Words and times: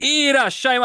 Irachai 0.00 0.78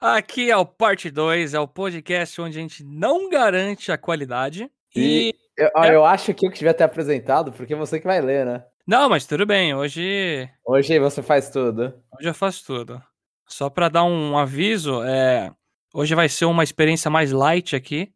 Aqui 0.00 0.48
é 0.48 0.56
o 0.56 0.64
parte 0.64 1.10
2, 1.10 1.54
é 1.54 1.58
o 1.58 1.66
podcast 1.66 2.40
onde 2.40 2.56
a 2.56 2.60
gente 2.60 2.84
não 2.84 3.28
garante 3.28 3.90
a 3.90 3.98
qualidade. 3.98 4.70
E, 4.94 5.30
e 5.30 5.34
eu, 5.56 5.70
é... 5.82 5.94
eu, 5.96 6.04
acho 6.04 6.32
que 6.32 6.46
eu 6.46 6.50
que 6.50 6.58
devia 6.58 6.72
ter 6.72 6.84
apresentado, 6.84 7.50
porque 7.50 7.74
é 7.74 7.76
você 7.76 7.98
que 7.98 8.06
vai 8.06 8.20
ler, 8.20 8.46
né? 8.46 8.64
Não, 8.86 9.08
mas 9.08 9.26
tudo 9.26 9.44
bem, 9.44 9.74
hoje. 9.74 10.48
Hoje 10.64 10.96
você 11.00 11.20
faz 11.20 11.50
tudo. 11.50 11.92
Hoje 12.16 12.28
eu 12.28 12.34
faço 12.34 12.64
tudo. 12.64 13.02
Só 13.48 13.68
para 13.68 13.88
dar 13.88 14.04
um 14.04 14.38
aviso, 14.38 15.02
é... 15.02 15.52
hoje 15.92 16.14
vai 16.14 16.28
ser 16.28 16.44
uma 16.44 16.62
experiência 16.62 17.10
mais 17.10 17.32
light 17.32 17.74
aqui. 17.74 18.12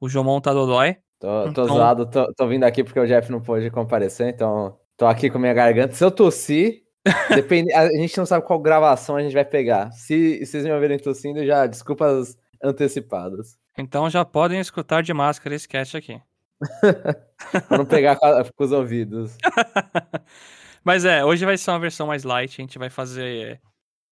O 0.00 0.08
Jomon 0.08 0.40
tá 0.40 0.52
dodói. 0.52 0.98
Tô, 1.18 1.42
tô 1.42 1.48
então... 1.48 1.66
zoado, 1.66 2.06
tô, 2.08 2.32
tô 2.32 2.46
vindo 2.46 2.62
aqui 2.62 2.84
porque 2.84 3.00
o 3.00 3.06
Jeff 3.06 3.32
não 3.32 3.42
pôde 3.42 3.70
comparecer, 3.72 4.28
então 4.28 4.78
tô 4.96 5.04
aqui 5.06 5.28
com 5.28 5.38
minha 5.40 5.54
garganta. 5.54 5.94
Se 5.94 6.04
eu 6.04 6.12
tossir, 6.12 6.85
Depende, 7.34 7.72
a 7.72 7.88
gente 7.90 8.16
não 8.18 8.26
sabe 8.26 8.44
qual 8.44 8.58
gravação 8.58 9.16
a 9.16 9.22
gente 9.22 9.34
vai 9.34 9.44
pegar. 9.44 9.90
Se 9.92 10.44
vocês 10.44 10.64
me 10.64 10.72
ouvirem 10.72 10.98
tossindo, 10.98 11.44
já 11.46 11.66
desculpas 11.66 12.36
antecipadas. 12.62 13.58
Então 13.78 14.08
já 14.10 14.24
podem 14.24 14.60
escutar 14.60 15.02
de 15.02 15.12
máscara 15.12 15.54
esse 15.54 15.68
cast 15.68 15.96
aqui. 15.96 16.20
pra 17.68 17.78
não 17.78 17.84
pegar 17.84 18.16
com 18.16 18.64
os 18.64 18.72
ouvidos. 18.72 19.36
Mas 20.82 21.04
é, 21.04 21.24
hoje 21.24 21.44
vai 21.44 21.58
ser 21.58 21.70
uma 21.70 21.80
versão 21.80 22.06
mais 22.06 22.24
light. 22.24 22.60
A 22.60 22.62
gente 22.62 22.78
vai 22.78 22.88
fazer 22.88 23.60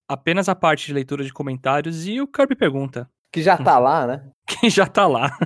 apenas 0.08 0.48
a 0.48 0.54
parte 0.54 0.86
de 0.86 0.92
leitura 0.92 1.24
de 1.24 1.32
comentários 1.32 2.06
e 2.06 2.20
o 2.20 2.26
Kirby 2.26 2.54
pergunta. 2.56 3.08
Que 3.32 3.42
já 3.42 3.56
tá 3.56 3.78
lá, 3.78 4.06
né? 4.06 4.30
Que 4.46 4.68
já 4.68 4.86
tá 4.86 5.06
lá. 5.06 5.36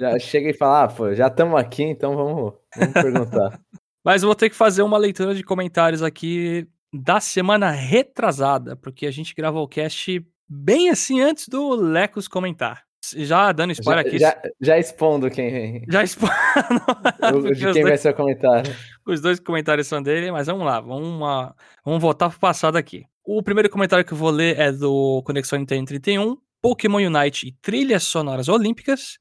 já 0.00 0.18
chega 0.18 0.48
e 0.48 0.54
fala, 0.54 0.84
ah, 0.84 0.88
pô, 0.88 1.14
já 1.14 1.26
estamos 1.26 1.60
aqui, 1.60 1.82
então 1.82 2.16
vamos, 2.16 2.54
vamos 2.74 2.94
perguntar. 2.94 3.60
Mas 4.02 4.22
eu 4.22 4.28
vou 4.28 4.34
ter 4.34 4.48
que 4.48 4.56
fazer 4.56 4.82
uma 4.82 4.96
leitura 4.96 5.34
de 5.34 5.44
comentários 5.44 6.02
aqui 6.02 6.66
da 6.92 7.20
semana 7.20 7.70
retrasada, 7.70 8.76
porque 8.76 9.06
a 9.06 9.10
gente 9.10 9.34
gravou 9.34 9.62
o 9.62 9.68
cast 9.68 10.24
bem 10.48 10.90
assim 10.90 11.20
antes 11.20 11.48
do 11.48 11.74
Lecos 11.74 12.26
comentar. 12.26 12.82
Já 13.16 13.50
dando 13.52 13.72
spoiler 13.72 14.04
já, 14.04 14.08
aqui. 14.08 14.18
Já, 14.18 14.42
já 14.60 14.78
expondo 14.78 15.30
quem. 15.30 15.84
Já 15.90 16.04
expondo. 16.04 16.32
de 17.54 17.72
quem 17.72 17.72
dois, 17.72 17.82
vai 17.82 17.96
ser 17.96 18.10
o 18.10 18.14
comentário. 18.14 18.76
Os 19.06 19.20
dois 19.20 19.40
comentários 19.40 19.86
são 19.86 20.02
dele, 20.02 20.30
mas 20.30 20.46
vamos 20.46 20.66
lá, 20.66 20.80
vamos, 20.80 21.08
uma, 21.08 21.54
vamos 21.84 22.00
voltar 22.00 22.28
pro 22.28 22.38
passado 22.38 22.76
aqui. 22.76 23.04
O 23.24 23.42
primeiro 23.42 23.70
comentário 23.70 24.04
que 24.04 24.12
eu 24.12 24.18
vou 24.18 24.30
ler 24.30 24.58
é 24.58 24.70
do 24.70 25.22
Conexão 25.24 25.58
Nintendo 25.58 25.86
31, 25.86 26.36
Pokémon 26.60 26.98
Unite 26.98 27.48
e 27.48 27.52
trilhas 27.62 28.04
sonoras 28.04 28.48
olímpicas. 28.48 29.18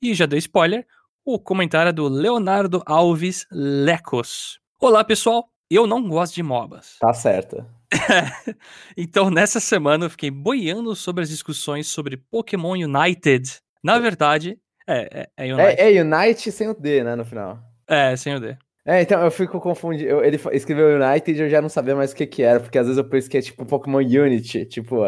E 0.00 0.14
já 0.14 0.26
dei 0.26 0.38
spoiler, 0.38 0.86
o 1.24 1.38
comentário 1.38 1.90
é 1.90 1.92
do 1.92 2.08
Leonardo 2.08 2.82
Alves 2.86 3.46
Lecos. 3.50 4.58
Olá, 4.80 5.04
pessoal 5.04 5.50
eu 5.76 5.86
não 5.86 6.08
gosto 6.08 6.34
de 6.34 6.42
MOBAs. 6.42 6.96
Tá 6.98 7.12
certo. 7.12 7.64
então, 8.96 9.30
nessa 9.30 9.60
semana 9.60 10.06
eu 10.06 10.10
fiquei 10.10 10.30
boiando 10.30 10.94
sobre 10.94 11.22
as 11.22 11.28
discussões 11.28 11.86
sobre 11.86 12.16
Pokémon 12.16 12.72
United. 12.72 13.58
Na 13.82 13.98
verdade, 13.98 14.58
é, 14.86 15.20
é, 15.20 15.28
é 15.36 15.52
United. 15.52 15.80
É, 15.80 15.94
é 15.94 16.02
Unite 16.02 16.50
sem 16.50 16.68
o 16.68 16.74
D, 16.74 17.04
né, 17.04 17.14
no 17.14 17.24
final. 17.24 17.58
É, 17.86 18.16
sem 18.16 18.34
o 18.34 18.40
D. 18.40 18.56
É, 18.86 19.02
então 19.02 19.22
eu 19.22 19.30
fico 19.30 19.60
confundindo. 19.60 20.24
Ele 20.24 20.40
escreveu 20.52 20.98
United 20.98 21.38
e 21.38 21.44
eu 21.44 21.50
já 21.50 21.60
não 21.60 21.68
sabia 21.68 21.94
mais 21.94 22.12
o 22.12 22.16
que 22.16 22.26
que 22.26 22.42
era, 22.42 22.58
porque 22.58 22.78
às 22.78 22.86
vezes 22.86 22.96
eu 22.96 23.06
penso 23.06 23.28
que 23.28 23.36
é 23.36 23.42
tipo 23.42 23.66
Pokémon 23.66 23.98
Unity, 23.98 24.64
tipo 24.64 25.02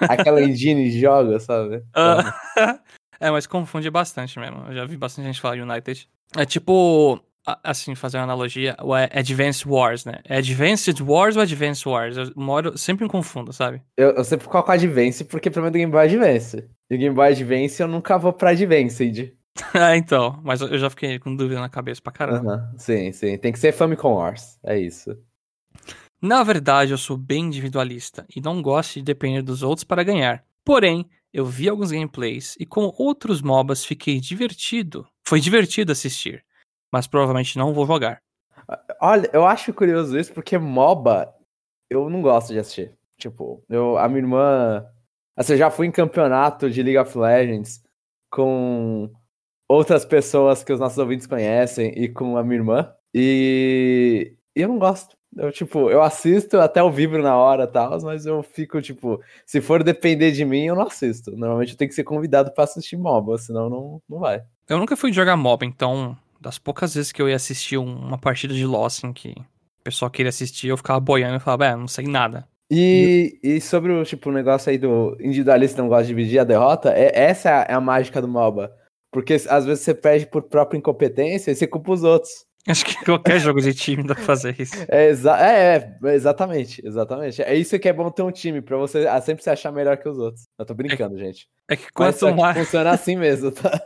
aquela 0.00 0.40
engine 0.42 0.90
de 0.90 0.98
jogos, 0.98 1.42
sabe? 1.42 1.76
Uh, 1.76 2.24
é, 3.20 3.30
mas 3.30 3.46
confunde 3.46 3.90
bastante 3.90 4.38
mesmo. 4.38 4.64
Eu 4.68 4.74
já 4.74 4.86
vi 4.86 4.96
bastante 4.96 5.26
gente 5.26 5.42
falar 5.42 5.58
United. 5.58 6.08
É 6.36 6.46
tipo 6.46 7.20
assim, 7.62 7.94
fazer 7.94 8.18
uma 8.18 8.24
analogia, 8.24 8.76
o 8.82 8.92
Advanced 8.92 9.66
Wars, 9.66 10.04
né? 10.04 10.20
É 10.24 10.38
Advanced 10.38 11.00
Wars 11.00 11.36
ou 11.36 11.42
Advanced 11.42 11.86
Wars? 11.86 12.16
Eu 12.16 12.32
moro, 12.36 12.76
sempre 12.76 13.04
me 13.04 13.10
confundo, 13.10 13.52
sabe? 13.52 13.82
Eu, 13.96 14.10
eu 14.10 14.24
sempre 14.24 14.46
coloco 14.48 14.70
Advance 14.70 15.24
porque 15.24 15.50
pra 15.50 15.62
mim 15.62 15.68
é 15.68 15.70
do 15.70 15.78
Game 15.78 15.92
Boy 15.92 16.04
Advance. 16.04 16.68
E 16.90 16.94
o 16.94 16.98
Game 16.98 17.14
Boy 17.14 17.28
Advance 17.28 17.80
eu 17.80 17.88
nunca 17.88 18.18
vou 18.18 18.32
pra 18.32 18.50
Advanced. 18.50 19.32
é, 19.74 19.96
então, 19.96 20.40
mas 20.42 20.60
eu 20.60 20.78
já 20.78 20.90
fiquei 20.90 21.18
com 21.18 21.34
dúvida 21.34 21.60
na 21.60 21.68
cabeça 21.68 22.00
pra 22.02 22.12
caramba. 22.12 22.70
Uhum, 22.72 22.78
sim, 22.78 23.12
sim, 23.12 23.38
tem 23.38 23.52
que 23.52 23.58
ser 23.58 23.72
Famicom 23.72 24.14
Wars, 24.14 24.58
é 24.64 24.78
isso. 24.78 25.16
Na 26.20 26.42
verdade, 26.42 26.90
eu 26.90 26.98
sou 26.98 27.16
bem 27.16 27.44
individualista 27.44 28.26
e 28.34 28.40
não 28.40 28.60
gosto 28.60 28.94
de 28.94 29.02
depender 29.02 29.40
dos 29.42 29.62
outros 29.62 29.84
para 29.84 30.02
ganhar. 30.02 30.44
Porém, 30.64 31.08
eu 31.32 31.46
vi 31.46 31.68
alguns 31.68 31.92
gameplays 31.92 32.56
e 32.58 32.66
com 32.66 32.92
outros 32.98 33.40
MOBAs 33.40 33.84
fiquei 33.84 34.18
divertido. 34.18 35.06
Foi 35.24 35.40
divertido 35.40 35.92
assistir 35.92 36.44
mas 36.92 37.06
provavelmente 37.06 37.58
não 37.58 37.72
vou 37.72 37.86
jogar. 37.86 38.20
Olha, 39.00 39.28
eu 39.32 39.46
acho 39.46 39.72
curioso 39.72 40.18
isso, 40.18 40.32
porque 40.32 40.58
MOBA 40.58 41.34
eu 41.90 42.10
não 42.10 42.20
gosto 42.20 42.52
de 42.52 42.58
assistir. 42.58 42.92
Tipo, 43.18 43.62
eu, 43.68 43.98
a 43.98 44.08
minha 44.08 44.20
irmã. 44.20 44.86
Assim, 45.36 45.52
eu 45.52 45.58
já 45.58 45.70
fui 45.70 45.86
em 45.86 45.90
campeonato 45.90 46.70
de 46.70 46.82
League 46.82 46.98
of 46.98 47.16
Legends 47.16 47.82
com 48.30 49.10
outras 49.68 50.04
pessoas 50.04 50.62
que 50.64 50.72
os 50.72 50.80
nossos 50.80 50.98
ouvintes 50.98 51.26
conhecem 51.26 51.92
e 51.96 52.08
com 52.08 52.36
a 52.36 52.42
minha 52.42 52.56
irmã. 52.56 52.92
E, 53.14 54.34
e 54.54 54.60
eu 54.62 54.68
não 54.68 54.78
gosto. 54.78 55.16
Eu, 55.36 55.52
tipo, 55.52 55.90
eu 55.90 56.02
assisto 56.02 56.58
até 56.58 56.82
o 56.82 56.90
vibro 56.90 57.22
na 57.22 57.36
hora 57.36 57.64
e 57.64 57.66
tal, 57.66 58.00
mas 58.02 58.24
eu 58.24 58.42
fico, 58.42 58.80
tipo, 58.80 59.20
se 59.44 59.60
for 59.60 59.84
depender 59.84 60.32
de 60.32 60.44
mim, 60.44 60.64
eu 60.66 60.74
não 60.74 60.82
assisto. 60.86 61.32
Normalmente 61.32 61.72
eu 61.72 61.76
tenho 61.76 61.88
que 61.88 61.94
ser 61.94 62.04
convidado 62.04 62.50
para 62.52 62.64
assistir 62.64 62.96
MOBA, 62.96 63.38
senão 63.38 63.68
não, 63.68 64.02
não 64.08 64.18
vai. 64.18 64.42
Eu 64.68 64.78
nunca 64.78 64.96
fui 64.96 65.12
jogar 65.12 65.36
MOBA, 65.36 65.66
então 65.66 66.16
das 66.40 66.58
poucas 66.58 66.94
vezes 66.94 67.12
que 67.12 67.20
eu 67.20 67.28
ia 67.28 67.36
assistir 67.36 67.76
uma 67.76 68.18
partida 68.18 68.54
de 68.54 68.64
LoL, 68.64 68.86
assim, 68.86 69.12
que 69.12 69.30
o 69.30 69.84
pessoal 69.84 70.10
queria 70.10 70.30
assistir, 70.30 70.68
eu 70.68 70.76
ficava 70.76 71.00
boiando 71.00 71.36
e 71.36 71.40
falava, 71.40 71.66
é, 71.66 71.76
não 71.76 71.88
sei 71.88 72.06
nada. 72.06 72.46
E, 72.70 73.38
e 73.42 73.60
sobre 73.60 73.92
o 73.92 74.04
tipo, 74.04 74.28
o 74.28 74.32
negócio 74.32 74.70
aí 74.70 74.76
do 74.76 75.16
individualista 75.20 75.80
não 75.80 75.88
gosta 75.88 76.04
de 76.04 76.08
dividir 76.08 76.38
a 76.38 76.44
derrota, 76.44 76.92
é, 76.92 77.10
essa 77.14 77.48
é 77.48 77.72
a 77.72 77.80
mágica 77.80 78.20
do 78.20 78.28
MOBA. 78.28 78.70
Porque 79.10 79.34
às 79.34 79.64
vezes 79.64 79.84
você 79.84 79.94
perde 79.94 80.26
por 80.26 80.42
própria 80.42 80.76
incompetência 80.76 81.50
e 81.50 81.54
você 81.54 81.66
culpa 81.66 81.92
os 81.92 82.04
outros. 82.04 82.46
Acho 82.68 82.84
que 82.84 83.02
qualquer 83.02 83.40
jogo 83.40 83.62
de 83.62 83.72
time 83.72 84.02
dá 84.02 84.14
pra 84.14 84.24
fazer 84.24 84.54
isso. 84.60 84.74
É, 84.90 85.06
exa 85.06 85.38
é, 85.38 85.96
é, 86.04 86.14
exatamente, 86.14 86.86
exatamente. 86.86 87.40
É 87.40 87.54
isso 87.54 87.78
que 87.78 87.88
é 87.88 87.92
bom 87.92 88.10
ter 88.10 88.22
um 88.22 88.30
time, 88.30 88.60
pra 88.60 88.76
você 88.76 89.06
sempre 89.22 89.42
se 89.42 89.48
achar 89.48 89.72
melhor 89.72 89.96
que 89.96 90.06
os 90.06 90.18
outros. 90.18 90.44
Eu 90.58 90.66
tô 90.66 90.74
brincando, 90.74 91.16
é, 91.16 91.20
gente. 91.20 91.48
É 91.66 91.76
que 91.76 91.90
quanto 91.90 92.34
mais. 92.36 92.58
Funciona 92.58 92.90
assim 92.90 93.16
mesmo, 93.16 93.50
tá? 93.50 93.82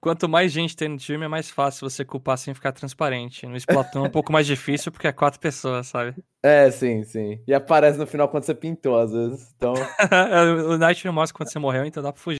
Quanto 0.00 0.28
mais 0.28 0.52
gente 0.52 0.76
tem 0.76 0.88
no 0.88 0.96
time, 0.96 1.24
é 1.24 1.28
mais 1.28 1.50
fácil 1.50 1.88
você 1.88 2.04
culpar 2.04 2.38
sem 2.38 2.54
ficar 2.54 2.70
transparente. 2.70 3.46
No 3.46 3.56
Splatoon 3.56 4.04
é 4.04 4.08
um 4.08 4.10
pouco 4.10 4.32
mais 4.32 4.46
difícil 4.46 4.92
porque 4.92 5.08
é 5.08 5.12
quatro 5.12 5.40
pessoas, 5.40 5.88
sabe? 5.88 6.14
É, 6.40 6.70
sim, 6.70 7.02
sim. 7.02 7.42
E 7.46 7.52
aparece 7.52 7.98
no 7.98 8.06
final 8.06 8.28
quando 8.28 8.44
você 8.44 8.54
pintou, 8.54 8.96
às 8.96 9.10
vezes. 9.10 9.52
Então... 9.56 9.74
o 10.68 10.78
Night 10.78 11.04
não 11.04 11.12
mostra 11.12 11.36
quando 11.36 11.50
você 11.50 11.58
morreu, 11.58 11.84
então 11.84 12.00
dá 12.00 12.12
pra 12.12 12.20
fugir. 12.20 12.38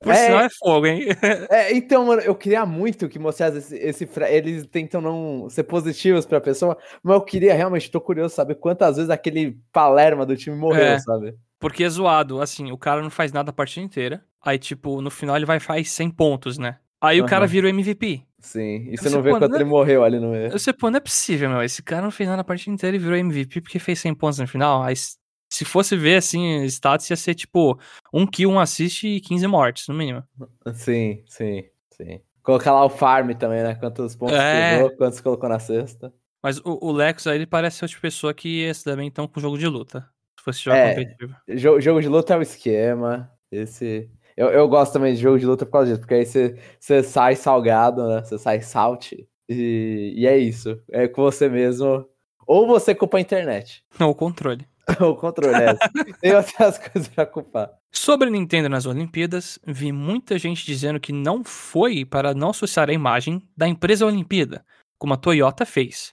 Por 0.00 0.12
é, 0.12 0.26
sinal 0.26 0.40
é 0.40 0.48
fogo, 0.48 0.86
hein? 0.86 1.06
é, 1.50 1.72
então, 1.72 2.06
mano, 2.06 2.22
eu 2.22 2.34
queria 2.34 2.64
muito 2.64 3.08
que 3.08 3.18
mostrasse 3.18 3.58
esse, 3.58 3.76
esse. 3.76 4.08
Eles 4.28 4.66
tentam 4.66 5.00
não 5.00 5.48
ser 5.50 5.64
positivos 5.64 6.24
pra 6.24 6.40
pessoa, 6.40 6.76
mas 7.02 7.14
eu 7.14 7.22
queria 7.22 7.54
realmente, 7.54 7.90
tô 7.90 8.00
curioso 8.00 8.34
saber 8.34 8.56
quantas 8.56 8.96
vezes 8.96 9.10
aquele 9.10 9.58
Palerma 9.72 10.24
do 10.24 10.36
time 10.36 10.56
morreu, 10.56 10.84
é, 10.84 10.98
sabe? 11.00 11.36
Porque 11.58 11.82
é 11.82 11.88
zoado, 11.88 12.40
assim, 12.40 12.70
o 12.70 12.78
cara 12.78 13.02
não 13.02 13.10
faz 13.10 13.32
nada 13.32 13.50
a 13.50 13.52
partida 13.52 13.84
inteira. 13.84 14.24
Aí, 14.40 14.58
tipo, 14.58 15.00
no 15.00 15.10
final 15.10 15.36
ele 15.36 15.46
vai 15.46 15.58
faz 15.58 15.90
100 15.90 16.10
pontos, 16.10 16.58
né? 16.58 16.78
Aí 17.00 17.20
uhum. 17.20 17.26
o 17.26 17.28
cara 17.28 17.46
vira 17.46 17.66
o 17.66 17.70
MVP. 17.70 18.24
Sim, 18.40 18.88
e 18.90 18.96
você 18.96 19.10
não 19.10 19.20
vê 19.20 19.30
quando 19.30 19.54
ele 19.54 19.64
morreu 19.64 20.04
ali 20.04 20.18
no 20.20 20.30
meio. 20.30 20.50
Você, 20.52 20.72
pô, 20.72 20.90
não 20.90 20.98
é 20.98 21.00
possível, 21.00 21.50
meu. 21.50 21.62
Esse 21.62 21.82
cara 21.82 22.02
não 22.02 22.10
fez 22.10 22.28
nada 22.28 22.38
na 22.38 22.44
partida 22.44 22.72
inteira 22.72 22.96
e 22.96 22.98
virou 22.98 23.16
MVP 23.16 23.60
porque 23.60 23.78
fez 23.78 23.98
100 23.98 24.14
pontos 24.14 24.38
no 24.38 24.46
final. 24.46 24.82
Aí, 24.82 24.94
se 24.96 25.64
fosse 25.64 25.96
ver, 25.96 26.16
assim, 26.16 26.62
status 26.64 27.10
ia 27.10 27.16
ser 27.16 27.34
tipo 27.34 27.78
um 28.12 28.26
kill, 28.26 28.50
um 28.50 28.60
assist 28.60 29.06
e 29.06 29.20
15 29.20 29.46
mortes, 29.46 29.88
no 29.88 29.94
mínimo. 29.94 30.22
Sim, 30.74 31.22
sim, 31.26 31.64
sim. 31.90 32.20
Colocar 32.42 32.72
lá 32.72 32.84
o 32.84 32.90
farm 32.90 33.32
também, 33.32 33.62
né? 33.62 33.74
Quantos 33.74 34.14
pontos 34.14 34.36
é... 34.36 34.76
pegou, 34.76 34.96
quantos 34.96 35.20
colocou 35.20 35.48
na 35.48 35.58
cesta. 35.58 36.12
Mas 36.42 36.58
o, 36.58 36.78
o 36.80 36.92
Lex 36.92 37.26
aí, 37.26 37.36
ele 37.36 37.46
parece 37.46 37.78
ser 37.78 37.84
outra 37.86 38.00
pessoa 38.00 38.32
que 38.32 38.60
ia 38.60 38.72
se 38.72 38.84
dar 38.84 38.96
bem 38.96 39.08
então 39.08 39.26
com 39.26 39.40
jogo 39.40 39.58
de 39.58 39.66
luta. 39.66 40.08
Se 40.38 40.44
fosse 40.44 40.62
jogo 40.62 40.76
é, 40.76 40.90
competitivo. 40.90 41.36
Jogo, 41.48 41.80
jogo 41.80 42.00
de 42.00 42.08
luta 42.08 42.34
é 42.34 42.38
o 42.38 42.42
esquema. 42.42 43.30
Esse. 43.50 44.08
Eu, 44.38 44.50
eu 44.50 44.68
gosto 44.68 44.92
também 44.92 45.12
de 45.14 45.20
jogo 45.20 45.36
de 45.36 45.44
luta 45.44 45.66
por 45.66 45.72
causa 45.72 45.88
disso, 45.88 46.00
porque 46.00 46.14
aí 46.14 46.24
você, 46.24 47.02
sai 47.02 47.34
salgado, 47.34 48.06
né? 48.06 48.22
Você 48.22 48.38
sai 48.38 48.62
salt. 48.62 49.12
E, 49.48 50.14
e 50.16 50.26
é 50.28 50.38
isso. 50.38 50.80
É 50.92 51.08
com 51.08 51.22
você 51.22 51.48
mesmo. 51.48 52.08
Ou 52.46 52.64
você 52.64 52.94
culpa 52.94 53.18
a 53.18 53.20
internet. 53.20 53.82
Ou 54.00 54.10
o 54.10 54.14
controle. 54.14 54.64
o 55.00 55.16
controle, 55.16 55.56
é. 55.56 55.74
Tem 56.22 56.36
outras 56.36 56.78
coisas 56.78 57.08
pra 57.08 57.26
culpar. 57.26 57.68
Sobre 57.90 58.28
a 58.28 58.30
Nintendo 58.30 58.68
nas 58.68 58.86
Olimpíadas, 58.86 59.58
vi 59.66 59.90
muita 59.90 60.38
gente 60.38 60.64
dizendo 60.64 61.00
que 61.00 61.12
não 61.12 61.42
foi 61.42 62.04
para 62.04 62.32
não 62.32 62.50
associar 62.50 62.88
a 62.88 62.92
imagem 62.92 63.42
da 63.56 63.66
empresa 63.66 64.06
Olimpíada, 64.06 64.64
como 65.00 65.14
a 65.14 65.16
Toyota 65.16 65.66
fez. 65.66 66.12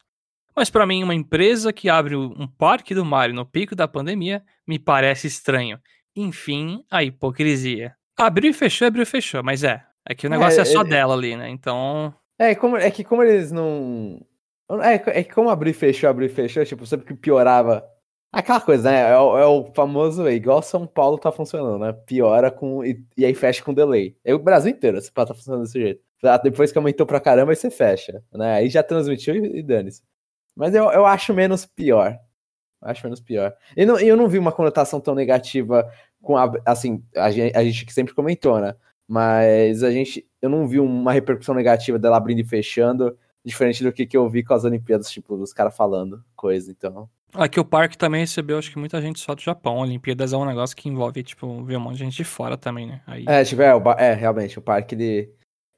Mas 0.56 0.72
para 0.72 0.88
mim, 0.88 1.04
uma 1.04 1.14
empresa 1.14 1.72
que 1.72 1.90
abre 1.90 2.16
um 2.16 2.48
parque 2.48 2.96
do 2.96 3.06
Mario 3.06 3.36
no 3.36 3.46
pico 3.46 3.76
da 3.76 3.88
pandemia 3.88 4.44
me 4.66 4.80
parece 4.80 5.28
estranho. 5.28 5.80
Enfim, 6.16 6.84
a 6.90 7.04
hipocrisia. 7.04 7.96
Abriu 8.18 8.52
e 8.52 8.54
fechou, 8.54 8.88
abriu 8.88 9.04
e 9.04 9.06
fechou, 9.06 9.44
mas 9.44 9.64
é. 9.64 9.84
É 10.08 10.14
que 10.14 10.28
o 10.28 10.30
negócio 10.30 10.60
é, 10.60 10.62
é 10.62 10.66
só 10.66 10.82
é, 10.82 10.86
dela 10.86 11.14
ali, 11.14 11.36
né? 11.36 11.50
Então. 11.50 12.14
É, 12.38 12.54
como, 12.54 12.78
é 12.78 12.90
que 12.92 13.04
como 13.04 13.24
eles 13.24 13.52
não. 13.52 14.20
É, 14.82 15.20
é 15.20 15.24
que 15.24 15.34
como 15.34 15.50
abriu 15.50 15.72
e 15.72 15.74
fechou, 15.74 16.10
abriu 16.10 16.28
e 16.28 16.32
fechou, 16.32 16.66
tipo, 16.66 16.86
sempre 16.86 17.06
que 17.06 17.14
piorava 17.14 17.84
Aquela 18.36 18.60
coisa, 18.60 18.92
né? 18.92 19.12
É, 19.12 19.18
o, 19.18 19.38
é 19.38 19.46
o 19.46 19.64
famoso, 19.74 20.28
é 20.28 20.34
igual 20.34 20.62
São 20.62 20.86
Paulo 20.86 21.18
tá 21.18 21.32
funcionando, 21.32 21.80
né? 21.80 21.94
Piora 21.94 22.52
com. 22.52 22.84
E, 22.84 23.02
e 23.16 23.26
aí 23.26 23.34
fecha 23.34 23.64
com 23.64 23.74
delay. 23.74 24.14
É 24.26 24.34
o 24.34 24.40
Brasil 24.40 24.72
inteiro, 24.72 24.98
esse 24.98 25.10
tá 25.10 25.26
funcionando 25.34 25.64
desse 25.64 25.80
jeito. 25.80 26.02
Ah, 26.22 26.38
depois 26.38 26.70
que 26.70 26.78
aumentou 26.78 27.06
pra 27.06 27.22
caramba, 27.22 27.54
aí 27.54 27.56
você 27.56 27.72
fecha, 27.72 28.22
né? 28.34 28.56
Aí 28.56 28.70
já 28.70 28.84
transmitiu 28.84 29.36
e, 29.38 29.60
e 29.60 29.64
dane-se. 29.64 30.04
Mas 30.54 30.76
eu, 30.76 30.92
eu 30.92 31.06
acho 31.06 31.34
menos 31.34 31.66
pior. 31.66 32.20
Acho 32.82 33.06
menos 33.06 33.22
pior. 33.22 33.56
E 33.78 33.86
não, 33.86 33.98
eu 34.00 34.18
não 34.18 34.28
vi 34.28 34.38
uma 34.38 34.52
conotação 34.52 35.00
tão 35.00 35.16
negativa 35.16 35.90
com 36.26 36.36
a. 36.36 36.52
Assim, 36.66 37.02
a 37.16 37.32
gente, 37.32 37.56
a 37.56 37.64
gente 37.64 37.86
que 37.86 37.94
sempre 37.94 38.14
comentou, 38.14 38.60
né? 38.60 38.76
Mas 39.08 39.84
a 39.84 39.92
gente. 39.92 40.28
Eu 40.42 40.50
não 40.50 40.68
vi 40.68 40.80
uma 40.80 41.14
repercussão 41.14 41.56
negativa 41.56 41.98
dela 41.98 42.18
abrindo 42.18 42.40
e 42.40 42.44
fechando, 42.44 43.18
diferente 43.44 43.84
do 43.84 43.94
que, 43.94 44.06
que 44.06 44.18
eu 44.18 44.28
vi 44.28 44.44
com 44.44 44.54
as 44.54 44.66
Olimpíadas, 44.66 45.10
tipo, 45.10 45.38
dos 45.38 45.54
caras 45.54 45.78
falando 45.78 46.24
coisa, 46.36 46.72
então. 46.72 47.08
Aqui 47.34 47.60
o 47.60 47.66
parque 47.66 47.98
também 47.98 48.22
recebeu, 48.22 48.58
acho 48.58 48.72
que 48.72 48.80
muita 48.80 49.02
gente 49.02 49.20
só 49.20 49.36
do 49.36 49.42
Japão. 49.42 49.78
Olimpíadas 49.78 50.34
é 50.34 50.38
um 50.38 50.46
negócio 50.46 50.76
que 50.76 50.90
envolve, 50.90 51.22
tipo, 51.22 51.64
ver 51.64 51.78
um 51.78 51.82
monte 51.82 51.98
de 51.98 52.04
gente 52.06 52.18
de 52.18 52.24
fora 52.24 52.58
também, 52.58 52.88
né? 52.88 53.02
Aí... 53.06 53.26
É, 53.28 53.44
tipo, 53.44 53.62
é, 53.62 53.74
é, 53.98 54.14
realmente, 54.14 54.58
o 54.58 54.62
parque 54.62 54.96
ele, 54.96 55.30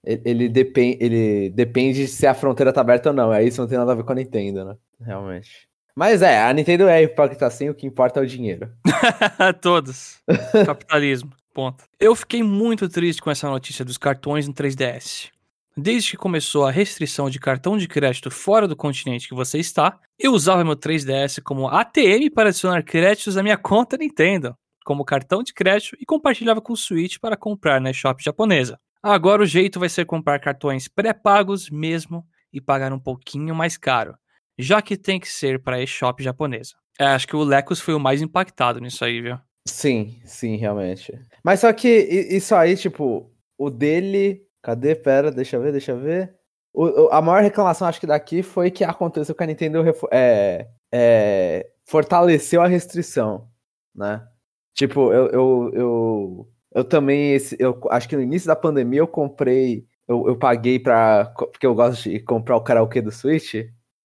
ele, 0.03 0.47
depende, 0.47 0.97
ele 1.01 1.49
depende 1.49 2.07
se 2.07 2.27
a 2.27 2.33
fronteira 2.33 2.71
tá 2.71 2.81
aberta 2.81 3.09
ou 3.09 3.15
não. 3.15 3.31
Aí 3.31 3.47
isso 3.47 3.59
não 3.59 3.67
tem 3.67 3.77
nada 3.77 3.91
a 3.91 3.95
ver 3.95 4.03
com 4.03 4.11
a 4.11 4.15
Nintendo, 4.15 4.63
né? 4.63 4.77
Realmente. 5.01 5.66
Mas 5.97 6.21
é, 6.21 6.43
a 6.43 6.53
Nintendo 6.53 6.87
é 6.87 7.07
tá 7.07 7.47
assim, 7.47 7.69
o 7.69 7.73
que 7.73 7.87
importa 7.87 8.19
é 8.19 8.23
o 8.23 8.27
dinheiro. 8.27 8.71
Todos. 9.59 10.19
Capitalismo. 10.63 11.31
Ponto. 11.51 11.85
Eu 11.99 12.15
fiquei 12.15 12.43
muito 12.43 12.87
triste 12.87 13.19
com 13.19 13.31
essa 13.31 13.49
notícia 13.49 13.83
dos 13.83 13.97
cartões 13.97 14.47
no 14.47 14.53
3DS. 14.53 15.31
Desde 15.75 16.11
que 16.11 16.17
começou 16.17 16.67
a 16.67 16.71
restrição 16.71 17.31
de 17.31 17.39
cartão 17.39 17.79
de 17.79 17.87
crédito 17.87 18.29
fora 18.29 18.67
do 18.67 18.75
continente 18.75 19.27
que 19.27 19.33
você 19.33 19.57
está, 19.57 19.99
eu 20.19 20.33
usava 20.33 20.63
meu 20.63 20.75
3DS 20.75 21.41
como 21.41 21.67
ATM 21.67 22.29
para 22.31 22.49
adicionar 22.49 22.83
créditos 22.83 23.35
à 23.35 23.41
minha 23.41 23.57
conta 23.57 23.97
Nintendo, 23.97 24.55
como 24.85 25.03
cartão 25.03 25.41
de 25.41 25.51
crédito 25.51 25.97
e 25.99 26.05
compartilhava 26.05 26.61
com 26.61 26.73
o 26.73 26.77
Switch 26.77 27.17
para 27.17 27.35
comprar 27.35 27.81
na 27.81 27.91
shop 27.91 28.23
japonesa. 28.23 28.79
Agora 29.01 29.41
o 29.41 29.47
jeito 29.47 29.79
vai 29.79 29.89
ser 29.89 30.05
comprar 30.05 30.39
cartões 30.39 30.87
pré-pagos 30.87 31.71
mesmo 31.71 32.23
e 32.53 32.61
pagar 32.61 32.93
um 32.93 32.99
pouquinho 32.99 33.55
mais 33.55 33.77
caro, 33.77 34.15
já 34.57 34.81
que 34.81 34.97
tem 34.97 35.19
que 35.19 35.29
ser 35.29 35.61
para 35.61 35.81
eShop 35.81 36.21
japonesa. 36.23 36.75
É, 36.99 37.05
acho 37.05 37.27
que 37.27 37.35
o 37.35 37.43
Lecos 37.43 37.79
foi 37.79 37.93
o 37.93 37.99
mais 37.99 38.21
impactado 38.21 38.79
nisso 38.79 39.05
aí, 39.05 39.21
viu? 39.21 39.37
Sim, 39.67 40.19
sim, 40.25 40.55
realmente. 40.55 41.13
Mas 41.43 41.59
só 41.59 41.71
que 41.71 41.87
isso 41.87 42.55
aí, 42.55 42.75
tipo, 42.75 43.31
o 43.57 43.69
dele. 43.69 44.43
Cadê? 44.61 44.95
Pera, 44.95 45.31
deixa 45.31 45.55
eu 45.55 45.61
ver, 45.61 45.71
deixa 45.71 45.91
eu 45.91 45.99
ver. 45.99 46.35
O, 46.73 47.09
a 47.11 47.21
maior 47.21 47.41
reclamação, 47.41 47.87
acho 47.87 47.99
que 47.99 48.07
daqui, 48.07 48.41
foi 48.43 48.69
que 48.69 48.83
aconteceu 48.83 49.33
que 49.33 49.43
a 49.43 49.47
Nintendo 49.47 49.83
é, 50.11 50.67
é, 50.91 51.69
fortaleceu 51.85 52.61
a 52.61 52.67
restrição, 52.67 53.47
né? 53.95 54.25
Tipo, 54.73 55.11
eu, 55.11 55.27
eu, 55.27 55.71
eu, 55.73 56.49
eu 56.75 56.83
também, 56.83 57.33
esse, 57.33 57.55
eu 57.59 57.79
acho 57.89 58.07
que 58.07 58.15
no 58.15 58.21
início 58.21 58.47
da 58.47 58.55
pandemia 58.55 58.99
eu 58.99 59.07
comprei, 59.07 59.85
eu, 60.07 60.27
eu 60.27 60.37
paguei 60.37 60.79
pra. 60.79 61.25
Porque 61.35 61.65
eu 61.65 61.73
gosto 61.73 62.09
de 62.09 62.19
comprar 62.19 62.57
o 62.57 62.61
karaokê 62.61 63.01
do 63.01 63.11
Switch 63.11 63.55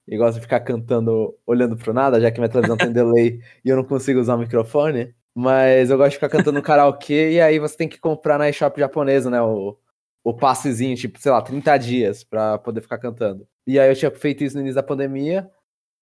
e 0.07 0.17
gosto 0.17 0.37
de 0.37 0.43
ficar 0.43 0.61
cantando, 0.61 1.37
olhando 1.47 1.77
pro 1.77 1.93
nada, 1.93 2.21
já 2.21 2.31
que 2.31 2.39
minha 2.41 2.49
televisão 2.49 2.77
tem 2.77 2.93
delay 2.93 3.41
e 3.65 3.69
eu 3.69 3.77
não 3.77 3.85
consigo 3.85 4.21
usar 4.21 4.35
o 4.35 4.39
microfone. 4.39 5.15
Mas 5.35 5.91
eu 5.91 5.97
gosto 5.97 6.11
de 6.11 6.17
ficar 6.17 6.29
cantando 6.29 6.61
karaokê 6.61 7.33
e 7.33 7.41
aí 7.41 7.59
você 7.59 7.77
tem 7.77 7.89
que 7.89 7.99
comprar 7.99 8.39
na 8.39 8.49
eShop 8.51 8.79
japonesa, 8.79 9.31
né? 9.31 9.41
O, 9.41 9.79
o 10.25 10.35
passezinho, 10.35 10.97
tipo, 10.97 11.19
sei 11.19 11.33
lá, 11.33 11.41
30 11.41 11.77
dias 11.79 12.25
pra 12.25 12.59
poder 12.59 12.81
ficar 12.83 12.99
cantando. 12.99 13.47
E 13.67 13.79
aí 13.79 13.89
eu 13.91 13.97
tinha 13.97 14.11
feito 14.11 14.45
isso 14.45 14.57
no 14.57 14.61
início 14.61 14.77
da 14.77 14.83
pandemia. 14.83 15.51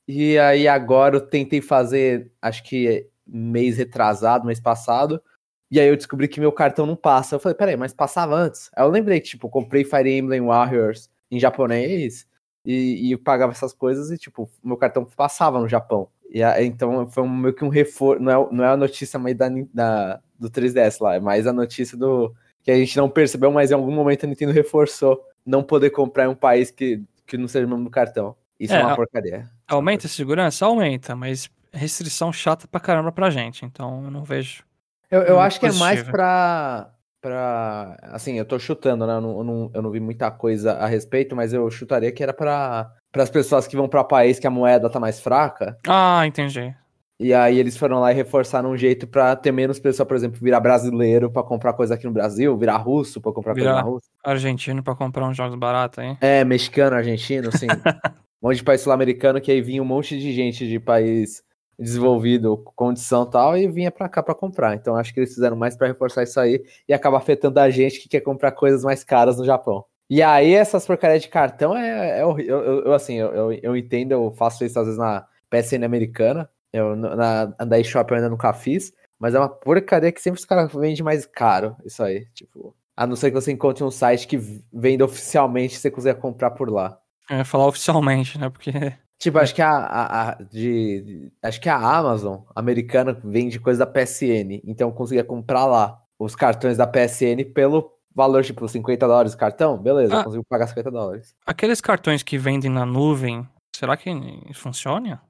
E 0.08 0.38
aí 0.38 0.66
agora 0.66 1.16
eu 1.16 1.20
tentei 1.20 1.60
fazer, 1.60 2.32
acho 2.42 2.64
que 2.64 3.08
mês 3.26 3.76
retrasado, 3.78 4.46
mês 4.46 4.60
passado. 4.60 5.22
E 5.70 5.78
aí 5.78 5.88
eu 5.88 5.96
descobri 5.96 6.26
que 6.26 6.40
meu 6.40 6.52
cartão 6.52 6.84
não 6.86 6.96
passa. 6.96 7.36
Eu 7.36 7.40
falei, 7.40 7.56
peraí, 7.56 7.76
mas 7.76 7.94
passava 7.94 8.34
antes. 8.34 8.70
Aí 8.74 8.84
eu 8.84 8.90
lembrei 8.90 9.20
que, 9.20 9.28
tipo, 9.30 9.48
comprei 9.48 9.84
Fire 9.84 10.10
Emblem 10.10 10.40
Warriors 10.40 11.08
em 11.30 11.38
japonês 11.38 12.26
e, 12.64 13.08
e 13.08 13.12
eu 13.12 13.18
pagava 13.18 13.52
essas 13.52 13.72
coisas 13.72 14.10
e, 14.10 14.18
tipo, 14.18 14.50
meu 14.62 14.76
cartão 14.76 15.04
passava 15.04 15.60
no 15.60 15.68
Japão. 15.68 16.08
E 16.30 16.42
então 16.64 17.06
foi 17.08 17.24
um, 17.24 17.28
meio 17.28 17.54
que 17.54 17.64
um 17.64 17.68
reforço. 17.68 18.22
Não 18.22 18.32
é, 18.32 18.48
não 18.52 18.64
é 18.64 18.68
a 18.68 18.76
notícia 18.76 19.18
mais 19.18 19.36
da, 19.36 19.48
da, 19.74 20.20
do 20.38 20.48
3DS 20.48 20.98
lá, 21.00 21.16
é 21.16 21.20
mais 21.20 21.46
a 21.46 21.52
notícia 21.52 21.96
do. 21.96 22.34
Que 22.62 22.70
a 22.70 22.76
gente 22.76 22.96
não 22.96 23.08
percebeu, 23.08 23.50
mas 23.50 23.70
em 23.70 23.74
algum 23.74 23.90
momento 23.90 24.24
a 24.24 24.26
Nintendo 24.28 24.52
reforçou 24.52 25.20
não 25.44 25.62
poder 25.62 25.90
comprar 25.90 26.24
em 26.24 26.28
um 26.28 26.34
país 26.34 26.70
que, 26.70 27.02
que 27.26 27.38
não 27.38 27.48
seja 27.48 27.66
o 27.66 27.70
mesmo 27.70 27.90
cartão. 27.90 28.36
Isso 28.58 28.74
é, 28.74 28.80
é 28.80 28.84
uma 28.84 28.94
porcaria. 28.94 29.48
Aumenta 29.66 30.06
a 30.06 30.10
segurança? 30.10 30.66
Aumenta, 30.66 31.16
mas 31.16 31.50
restrição 31.72 32.32
chata 32.32 32.68
pra 32.68 32.78
caramba 32.78 33.10
pra 33.10 33.30
gente. 33.30 33.64
Então 33.64 34.04
eu 34.04 34.10
não 34.10 34.22
vejo. 34.22 34.62
Eu, 35.10 35.22
eu 35.22 35.40
acho 35.40 35.58
que 35.58 35.66
é 35.66 35.72
mais 35.72 36.02
pra. 36.02 36.92
Pra 37.20 37.96
assim, 38.02 38.38
eu 38.38 38.44
tô 38.44 38.58
chutando, 38.58 39.06
né? 39.06 39.14
Eu 39.14 39.20
não, 39.20 39.38
eu 39.38 39.44
não, 39.44 39.70
eu 39.74 39.82
não 39.82 39.90
vi 39.90 40.00
muita 40.00 40.30
coisa 40.30 40.72
a 40.72 40.86
respeito, 40.86 41.36
mas 41.36 41.52
eu 41.52 41.70
chutaria 41.70 42.12
que 42.12 42.22
era 42.22 42.32
pra 42.32 42.92
para 43.12 43.22
as 43.24 43.30
pessoas 43.30 43.66
que 43.66 43.76
vão 43.76 43.88
para 43.88 44.04
país 44.04 44.38
que 44.38 44.46
a 44.46 44.50
moeda 44.50 44.88
tá 44.88 45.00
mais 45.00 45.20
fraca. 45.20 45.76
Ah, 45.86 46.24
entendi. 46.26 46.74
E 47.18 47.34
aí 47.34 47.58
eles 47.58 47.76
foram 47.76 48.00
lá 48.00 48.10
e 48.12 48.14
reforçaram 48.14 48.70
um 48.70 48.76
jeito 48.76 49.06
para 49.06 49.36
ter 49.36 49.52
menos 49.52 49.78
pessoa, 49.78 50.06
por 50.06 50.16
exemplo, 50.16 50.40
virar 50.40 50.58
brasileiro 50.58 51.30
para 51.30 51.42
comprar 51.42 51.74
coisa 51.74 51.94
aqui 51.94 52.06
no 52.06 52.12
Brasil, 52.12 52.56
virar 52.56 52.78
russo 52.78 53.20
para 53.20 53.30
comprar 53.30 53.52
virar 53.52 53.72
coisa 53.72 53.84
na 53.84 53.90
Rússia. 53.90 54.10
Argentino 54.24 54.82
para 54.82 54.94
comprar 54.94 55.28
uns 55.28 55.36
jogos 55.36 55.58
baratos, 55.58 56.02
hein? 56.02 56.16
É, 56.18 56.42
mexicano, 56.44 56.96
argentino, 56.96 57.50
sim. 57.54 57.66
um 58.42 58.48
monte 58.48 58.56
de 58.56 58.64
país 58.64 58.80
sul-americano 58.80 59.38
que 59.38 59.52
aí 59.52 59.60
vinha 59.60 59.82
um 59.82 59.86
monte 59.86 60.18
de 60.18 60.32
gente 60.32 60.66
de 60.66 60.80
país 60.80 61.42
desenvolvido, 61.80 62.58
condição 62.76 63.24
tal, 63.24 63.56
e 63.56 63.66
vinha 63.66 63.90
para 63.90 64.08
cá 64.08 64.22
para 64.22 64.34
comprar. 64.34 64.74
Então 64.74 64.96
acho 64.96 65.12
que 65.14 65.20
eles 65.20 65.34
fizeram 65.34 65.56
mais 65.56 65.76
para 65.76 65.88
reforçar 65.88 66.22
isso 66.22 66.38
aí 66.38 66.62
e 66.86 66.92
acaba 66.92 67.16
afetando 67.16 67.58
a 67.58 67.70
gente 67.70 68.00
que 68.00 68.08
quer 68.08 68.20
comprar 68.20 68.52
coisas 68.52 68.84
mais 68.84 69.02
caras 69.02 69.38
no 69.38 69.44
Japão. 69.44 69.84
E 70.10 70.22
aí, 70.22 70.54
essas 70.54 70.84
porcarias 70.84 71.22
de 71.22 71.28
cartão 71.28 71.76
é, 71.76 72.18
é 72.18 72.26
horrível. 72.26 72.58
Eu, 72.58 72.84
eu, 72.86 72.92
assim, 72.92 73.14
eu, 73.14 73.52
eu, 73.52 73.76
entendo, 73.76 74.10
eu 74.10 74.34
faço 74.36 74.64
isso 74.64 74.76
às 74.76 74.86
vezes 74.86 74.98
na 74.98 75.24
PSN 75.48 75.84
americana. 75.84 76.50
Eu, 76.72 76.96
na 76.96 77.54
Andai 77.58 77.84
Shop 77.84 78.10
eu 78.10 78.16
ainda 78.16 78.28
nunca 78.28 78.52
fiz. 78.52 78.92
Mas 79.20 79.36
é 79.36 79.38
uma 79.38 79.48
porcaria 79.48 80.10
que 80.10 80.20
sempre 80.20 80.40
os 80.40 80.44
caras 80.44 80.72
vendem 80.72 81.04
mais 81.04 81.26
caro. 81.26 81.76
Isso 81.84 82.02
aí. 82.02 82.26
Tipo, 82.34 82.74
a 82.96 83.06
não 83.06 83.14
ser 83.14 83.30
que 83.30 83.40
você 83.40 83.52
encontre 83.52 83.84
um 83.84 83.90
site 83.90 84.26
que 84.26 84.36
venda 84.72 85.04
oficialmente 85.04 85.78
você 85.78 85.90
quiser 85.90 86.16
comprar 86.16 86.50
por 86.50 86.68
lá. 86.68 86.98
É, 87.30 87.44
falar 87.44 87.68
oficialmente, 87.68 88.36
né? 88.36 88.50
Porque. 88.50 88.72
Tipo, 89.20 89.38
acho 89.38 89.54
que 89.54 89.60
a, 89.60 89.70
a, 89.70 90.30
a 90.30 90.34
de, 90.36 91.02
de, 91.02 91.32
acho 91.42 91.60
que 91.60 91.68
a 91.68 91.76
Amazon 91.76 92.38
americana 92.56 93.12
vende 93.22 93.60
coisa 93.60 93.84
da 93.84 93.86
PSN. 93.86 94.62
Então 94.64 94.88
eu 94.88 94.94
conseguia 94.94 95.22
comprar 95.22 95.66
lá 95.66 96.02
os 96.18 96.34
cartões 96.34 96.78
da 96.78 96.86
PSN 96.86 97.44
pelo 97.54 97.92
valor 98.14 98.42
tipo 98.42 98.66
50 98.66 99.06
dólares 99.06 99.34
cartão, 99.34 99.76
beleza, 99.76 100.20
ah, 100.20 100.24
consigo 100.24 100.44
pagar 100.48 100.66
50 100.68 100.90
dólares. 100.90 101.34
Aqueles 101.46 101.82
cartões 101.82 102.22
que 102.22 102.38
vendem 102.38 102.70
na 102.70 102.86
nuvem, 102.86 103.46
será 103.76 103.94
que 103.94 104.10
funciona 104.54 105.20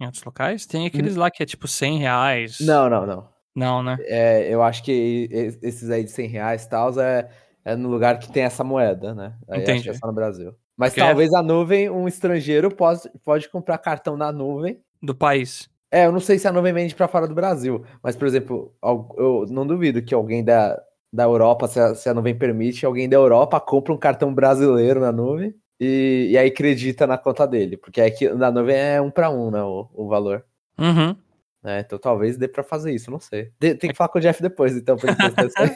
em 0.00 0.06
outros 0.06 0.24
locais? 0.24 0.64
Tem 0.64 0.86
aqueles 0.86 1.16
hum. 1.16 1.20
lá 1.20 1.30
que 1.30 1.42
é 1.42 1.46
tipo 1.46 1.68
100 1.68 1.98
reais. 1.98 2.58
Não, 2.60 2.88
não, 2.88 3.06
não. 3.06 3.28
Não, 3.54 3.82
né? 3.82 3.98
É, 4.00 4.52
eu 4.52 4.62
acho 4.62 4.82
que 4.82 5.28
esses 5.62 5.90
aí 5.90 6.04
de 6.04 6.10
100 6.10 6.28
reais 6.28 6.64
e 6.64 6.68
tal 6.70 6.98
é, 6.98 7.30
é 7.64 7.76
no 7.76 7.90
lugar 7.90 8.18
que 8.18 8.32
tem 8.32 8.44
essa 8.44 8.64
moeda, 8.64 9.14
né? 9.14 9.34
Aí 9.46 9.60
Entendi. 9.60 9.78
Acho 9.80 9.82
que 9.82 9.96
é 9.96 9.98
só 9.98 10.06
no 10.06 10.12
Brasil. 10.14 10.54
Mas 10.76 10.92
Porque 10.92 11.00
talvez 11.00 11.32
é... 11.32 11.36
a 11.36 11.42
nuvem, 11.42 11.88
um 11.88 12.06
estrangeiro 12.06 12.74
pode, 12.74 13.08
pode 13.24 13.48
comprar 13.48 13.78
cartão 13.78 14.16
na 14.16 14.30
nuvem. 14.30 14.78
Do 15.02 15.14
país. 15.14 15.68
É, 15.90 16.06
eu 16.06 16.12
não 16.12 16.20
sei 16.20 16.38
se 16.38 16.46
a 16.46 16.52
nuvem 16.52 16.72
vende 16.72 16.94
para 16.94 17.08
fora 17.08 17.26
do 17.26 17.34
Brasil, 17.34 17.84
mas, 18.02 18.16
por 18.16 18.26
exemplo, 18.26 18.74
eu 18.82 19.46
não 19.48 19.66
duvido 19.66 20.02
que 20.02 20.14
alguém 20.14 20.44
da, 20.44 20.78
da 21.12 21.24
Europa, 21.24 21.68
se 21.68 21.80
a, 21.80 21.94
se 21.94 22.08
a 22.08 22.14
nuvem 22.14 22.36
permite, 22.36 22.84
alguém 22.84 23.08
da 23.08 23.16
Europa 23.16 23.60
compra 23.60 23.92
um 23.92 23.98
cartão 23.98 24.34
brasileiro 24.34 25.00
na 25.00 25.12
nuvem 25.12 25.54
e, 25.80 26.28
e 26.30 26.38
aí 26.38 26.48
acredita 26.48 27.06
na 27.06 27.16
conta 27.16 27.46
dele, 27.46 27.76
porque 27.76 28.00
é 28.00 28.10
que 28.10 28.28
na 28.30 28.50
nuvem 28.50 28.76
é 28.76 29.00
um 29.00 29.10
para 29.10 29.30
um, 29.30 29.50
né, 29.50 29.62
o, 29.62 29.88
o 29.94 30.08
valor. 30.08 30.44
Uhum. 30.78 31.16
É, 31.64 31.80
então 31.80 31.98
talvez 31.98 32.36
dê 32.36 32.46
para 32.46 32.62
fazer 32.62 32.92
isso, 32.92 33.10
não 33.10 33.20
sei. 33.20 33.50
De, 33.58 33.74
tem 33.74 33.90
que 33.90 33.96
falar 33.96 34.08
com 34.08 34.18
o 34.18 34.22
Jeff 34.22 34.42
depois, 34.42 34.76
então, 34.76 34.96
pra 34.96 35.16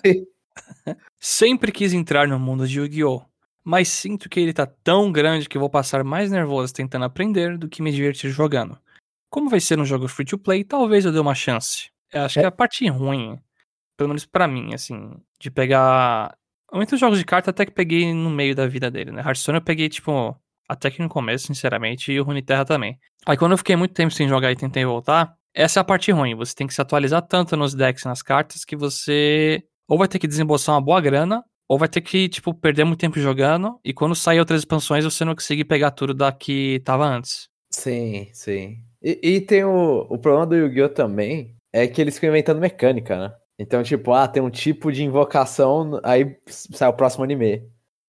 ele 0.04 0.26
Sempre 1.18 1.72
quis 1.72 1.92
entrar 1.92 2.26
no 2.26 2.38
mundo 2.38 2.66
de 2.66 2.78
Yu-Gi-Oh! 2.78 3.29
Mas 3.64 3.88
sinto 3.88 4.28
que 4.28 4.40
ele 4.40 4.52
tá 4.52 4.66
tão 4.66 5.12
grande 5.12 5.48
que 5.48 5.58
vou 5.58 5.68
passar 5.68 6.02
mais 6.02 6.30
nervoso 6.30 6.72
tentando 6.72 7.04
aprender 7.04 7.58
do 7.58 7.68
que 7.68 7.82
me 7.82 7.92
divertir 7.92 8.30
jogando. 8.30 8.78
Como 9.28 9.50
vai 9.50 9.60
ser 9.60 9.78
um 9.78 9.84
jogo 9.84 10.08
free 10.08 10.24
to 10.24 10.38
play, 10.38 10.64
talvez 10.64 11.04
eu 11.04 11.12
dê 11.12 11.18
uma 11.18 11.34
chance. 11.34 11.90
Eu 12.12 12.22
acho 12.22 12.38
é. 12.38 12.42
que 12.42 12.46
a 12.46 12.50
parte 12.50 12.88
ruim 12.88 13.38
pelo 14.00 14.08
menos 14.08 14.24
para 14.24 14.48
mim, 14.48 14.72
assim, 14.72 15.12
de 15.38 15.50
pegar. 15.50 16.34
Muitos 16.72 16.98
jogos 16.98 17.18
de 17.18 17.24
carta 17.24 17.50
até 17.50 17.66
que 17.66 17.72
peguei 17.72 18.14
no 18.14 18.30
meio 18.30 18.54
da 18.54 18.66
vida 18.66 18.90
dele, 18.90 19.10
né? 19.10 19.20
Hearthstone 19.20 19.58
eu 19.58 19.62
peguei, 19.62 19.90
tipo, 19.90 20.34
até 20.66 20.90
que 20.90 21.02
no 21.02 21.08
começo, 21.08 21.48
sinceramente, 21.48 22.10
e 22.10 22.18
o 22.18 22.24
Runeterra 22.24 22.64
também. 22.64 22.98
Aí 23.26 23.36
quando 23.36 23.52
eu 23.52 23.58
fiquei 23.58 23.76
muito 23.76 23.92
tempo 23.92 24.10
sem 24.10 24.26
jogar 24.26 24.50
e 24.50 24.56
tentei 24.56 24.86
voltar, 24.86 25.34
essa 25.52 25.80
é 25.80 25.82
a 25.82 25.84
parte 25.84 26.10
ruim. 26.12 26.34
Você 26.34 26.54
tem 26.54 26.66
que 26.66 26.72
se 26.72 26.80
atualizar 26.80 27.20
tanto 27.20 27.58
nos 27.58 27.74
decks 27.74 28.04
e 28.04 28.08
nas 28.08 28.22
cartas 28.22 28.64
que 28.64 28.74
você 28.74 29.62
ou 29.86 29.98
vai 29.98 30.08
ter 30.08 30.18
que 30.18 30.26
desembolsar 30.26 30.76
uma 30.76 30.80
boa 30.80 31.00
grana, 31.00 31.44
ou 31.70 31.78
vai 31.78 31.88
ter 31.88 32.00
que, 32.00 32.28
tipo, 32.28 32.52
perder 32.52 32.82
muito 32.82 32.98
tempo 32.98 33.20
jogando, 33.20 33.78
e 33.84 33.92
quando 33.94 34.12
sair 34.16 34.40
outras 34.40 34.62
expansões 34.62 35.04
você 35.04 35.24
não 35.24 35.36
conseguir 35.36 35.64
pegar 35.66 35.92
tudo 35.92 36.12
da 36.12 36.32
que 36.32 36.80
tava 36.84 37.06
antes. 37.06 37.48
Sim, 37.72 38.28
sim. 38.32 38.78
E, 39.00 39.20
e 39.22 39.40
tem 39.40 39.62
o, 39.62 40.04
o 40.10 40.18
problema 40.18 40.44
do 40.48 40.56
Yu-Gi-Oh! 40.56 40.88
também, 40.88 41.54
é 41.72 41.86
que 41.86 42.00
eles 42.00 42.16
ficam 42.16 42.30
inventando 42.30 42.58
mecânica, 42.60 43.16
né? 43.16 43.32
Então, 43.56 43.84
tipo, 43.84 44.12
ah, 44.12 44.26
tem 44.26 44.42
um 44.42 44.50
tipo 44.50 44.90
de 44.90 45.04
invocação, 45.04 46.00
aí 46.02 46.36
sai 46.48 46.88
o 46.88 46.92
próximo 46.92 47.22
anime. 47.22 47.62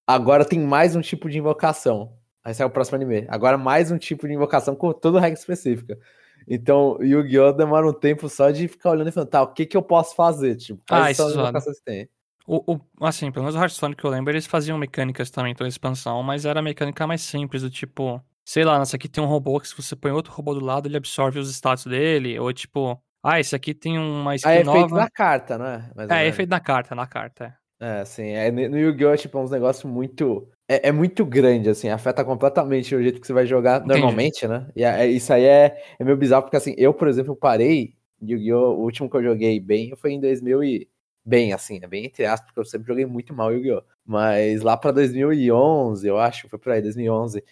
Agora 0.08 0.44
tem 0.44 0.60
mais 0.60 0.96
um 0.96 1.02
tipo 1.02 1.30
de 1.30 1.38
invocação. 1.38 2.14
Aí 2.44 2.56
sai 2.56 2.66
o 2.66 2.72
próximo 2.72 2.96
anime. 2.96 3.28
Agora 3.30 3.60
mais 3.60 3.92
um 3.92 3.98
tipo 4.00 4.28
de 4.28 4.34
invocação 4.34 4.76
com 4.76 4.92
toda 4.92 5.20
regra 5.20 5.38
específica. 5.38 6.00
Então, 6.48 6.98
Yu-Gi-Oh! 7.00 7.52
demora 7.54 7.88
um 7.88 7.94
tempo 7.94 8.28
só 8.28 8.50
de 8.50 8.68
ficar 8.68 8.90
olhando 8.90 9.10
e 9.10 9.12
falando, 9.12 9.30
tá, 9.30 9.44
o 9.44 9.54
que 9.54 9.68
que 9.68 9.78
eu 9.78 9.84
posso 9.84 10.16
fazer? 10.16 10.56
Tipo, 10.56 10.82
Ah, 10.90 11.02
quais 11.02 11.12
isso 11.12 11.18
são 11.18 11.28
as 11.28 11.34
zoado. 11.34 11.50
invocações 11.50 11.78
que 11.78 11.86
tem? 11.86 12.10
O, 12.54 12.74
o- 12.76 13.06
assim, 13.06 13.32
pelo 13.32 13.46
menos 13.46 13.56
o 13.56 13.60
Hearthstone 13.60 13.96
que 13.96 14.04
eu 14.04 14.10
lembro, 14.10 14.34
eles 14.34 14.46
faziam 14.46 14.78
mecânicas 14.78 15.32
também 15.32 15.56
toda 15.56 15.68
a 15.68 15.70
expansão, 15.70 16.22
mas 16.22 16.44
era 16.46 16.60
a 16.60 16.64
mecânica 16.64 17.08
mais 17.08 17.22
simples, 17.22 17.62
do 17.62 17.70
tipo, 17.70 18.22
sei 18.44 18.66
lá, 18.66 18.78
nessa 18.78 18.98
aqui 18.98 19.08
tem 19.08 19.24
um 19.24 19.28
robô 19.28 19.58
que 19.58 19.70
se 19.70 19.76
você 19.78 19.96
põe 19.96 20.12
outro 20.12 20.34
robô 20.34 20.54
do 20.54 20.60
lado, 20.66 20.86
ele 20.86 20.98
absorve 20.98 21.40
os 21.40 21.50
status 21.50 21.86
dele, 21.86 22.38
ou 22.38 22.52
tipo, 22.52 23.02
ah, 23.24 23.40
esse 23.40 23.56
aqui 23.56 23.74
tem 23.74 23.98
uma 23.98 24.36
skin 24.36 24.50
Aí 24.50 24.58
é 24.58 24.66
feito 24.66 24.74
nova. 24.90 24.96
na 24.98 25.10
carta, 25.10 25.58
né? 25.58 25.90
Mais 25.96 26.10
ou 26.10 26.16
É, 26.18 26.20
é 26.20 26.24
menos. 26.24 26.36
feito 26.36 26.50
na 26.50 26.60
carta, 26.60 26.94
na 26.94 27.08
carta, 27.08 27.46
é. 27.46 27.62
É, 27.80 28.02
assim, 28.02 28.28
é, 28.28 28.52
no 28.52 28.78
Yu-Gi-Oh! 28.78 29.14
é 29.14 29.18
tipo 29.18 29.40
uns 29.40 29.50
negócios 29.50 29.90
muito. 29.90 30.48
É, 30.68 30.90
é 30.90 30.92
muito 30.92 31.26
grande, 31.26 31.70
assim, 31.70 31.88
afeta 31.90 32.24
completamente 32.26 32.94
o 32.94 33.02
jeito 33.02 33.20
que 33.22 33.26
você 33.28 33.34
vai 33.34 33.46
jogar 33.46 33.78
Entendi. 33.80 33.92
normalmente, 33.94 34.46
né? 34.48 34.68
E 34.76 34.84
é- 34.84 35.08
isso 35.08 35.32
aí 35.34 35.46
é, 35.46 35.82
é 35.98 36.04
meio 36.04 36.18
bizarro, 36.18 36.44
porque 36.44 36.58
assim, 36.58 36.76
eu, 36.78 36.94
por 36.94 37.08
exemplo, 37.08 37.34
parei 37.36 37.96
Yu-Gi-Oh! 38.22 38.74
O 38.76 38.82
último 38.84 39.10
que 39.10 39.16
eu 39.18 39.24
joguei 39.24 39.58
bem 39.60 39.96
foi 39.96 40.12
em 40.12 40.20
2000 40.20 40.62
e. 40.64 40.88
Bem, 41.24 41.54
assim, 41.54 41.80
é 41.84 41.88
bem 41.88 42.06
entre 42.06 42.26
aspas, 42.26 42.48
porque 42.48 42.60
eu 42.60 42.66
sempre 42.66 42.88
joguei 42.88 43.06
muito 43.06 43.34
mal 43.34 43.54
Yu-Gi-Oh! 43.54 43.84
Mas 44.06 44.62
lá 44.62 44.76
pra 44.76 44.92
2011, 44.92 46.08
eu 46.08 46.18
acho, 46.18 46.50
foi 46.50 46.58
por 46.60 46.72
aí, 46.72 46.82
2011. 46.82 47.44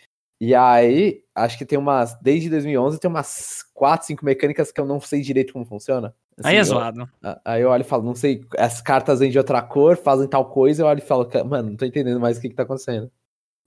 E 0.42 0.56
aí, 0.56 1.22
acho 1.36 1.58
que 1.58 1.66
tem 1.66 1.78
umas. 1.78 2.18
Desde 2.22 2.50
2011 2.50 3.00
tem 3.00 3.10
umas 3.10 3.64
4, 3.74 4.08
5 4.08 4.24
mecânicas 4.26 4.72
que 4.72 4.80
eu 4.80 4.86
não 4.86 5.00
sei 5.00 5.22
direito 5.22 5.54
como 5.54 5.66
funciona. 5.66 6.16
Aí 6.44 6.56
é 6.56 6.60
Assim, 6.62 6.72
eu- 6.72 6.78
zoado. 6.78 7.10
a- 7.22 7.42
Aí 7.44 7.62
eu 7.62 7.70
olho 7.70 7.82
e 7.82 7.84
falo, 7.86 8.04
não 8.04 8.16
sei, 8.16 8.42
as 8.58 8.82
cartas 8.82 9.20
vêm 9.20 9.30
de 9.30 9.38
outra 9.38 9.62
cor, 9.62 9.98
fazem 9.98 10.28
tal 10.30 10.50
coisa, 10.50 10.82
eu 10.84 10.88
olho 10.88 11.00
e 11.00 11.06
falo, 11.06 11.26
"Ca- 11.26 11.44
mano, 11.44 11.72
não 11.72 11.76
tô 11.78 11.86
entendendo 11.86 12.20
mais 12.20 12.38
o 12.38 12.42
que 12.42 12.50
que 12.50 12.56
tá 12.56 12.64
acontecendo. 12.64 13.12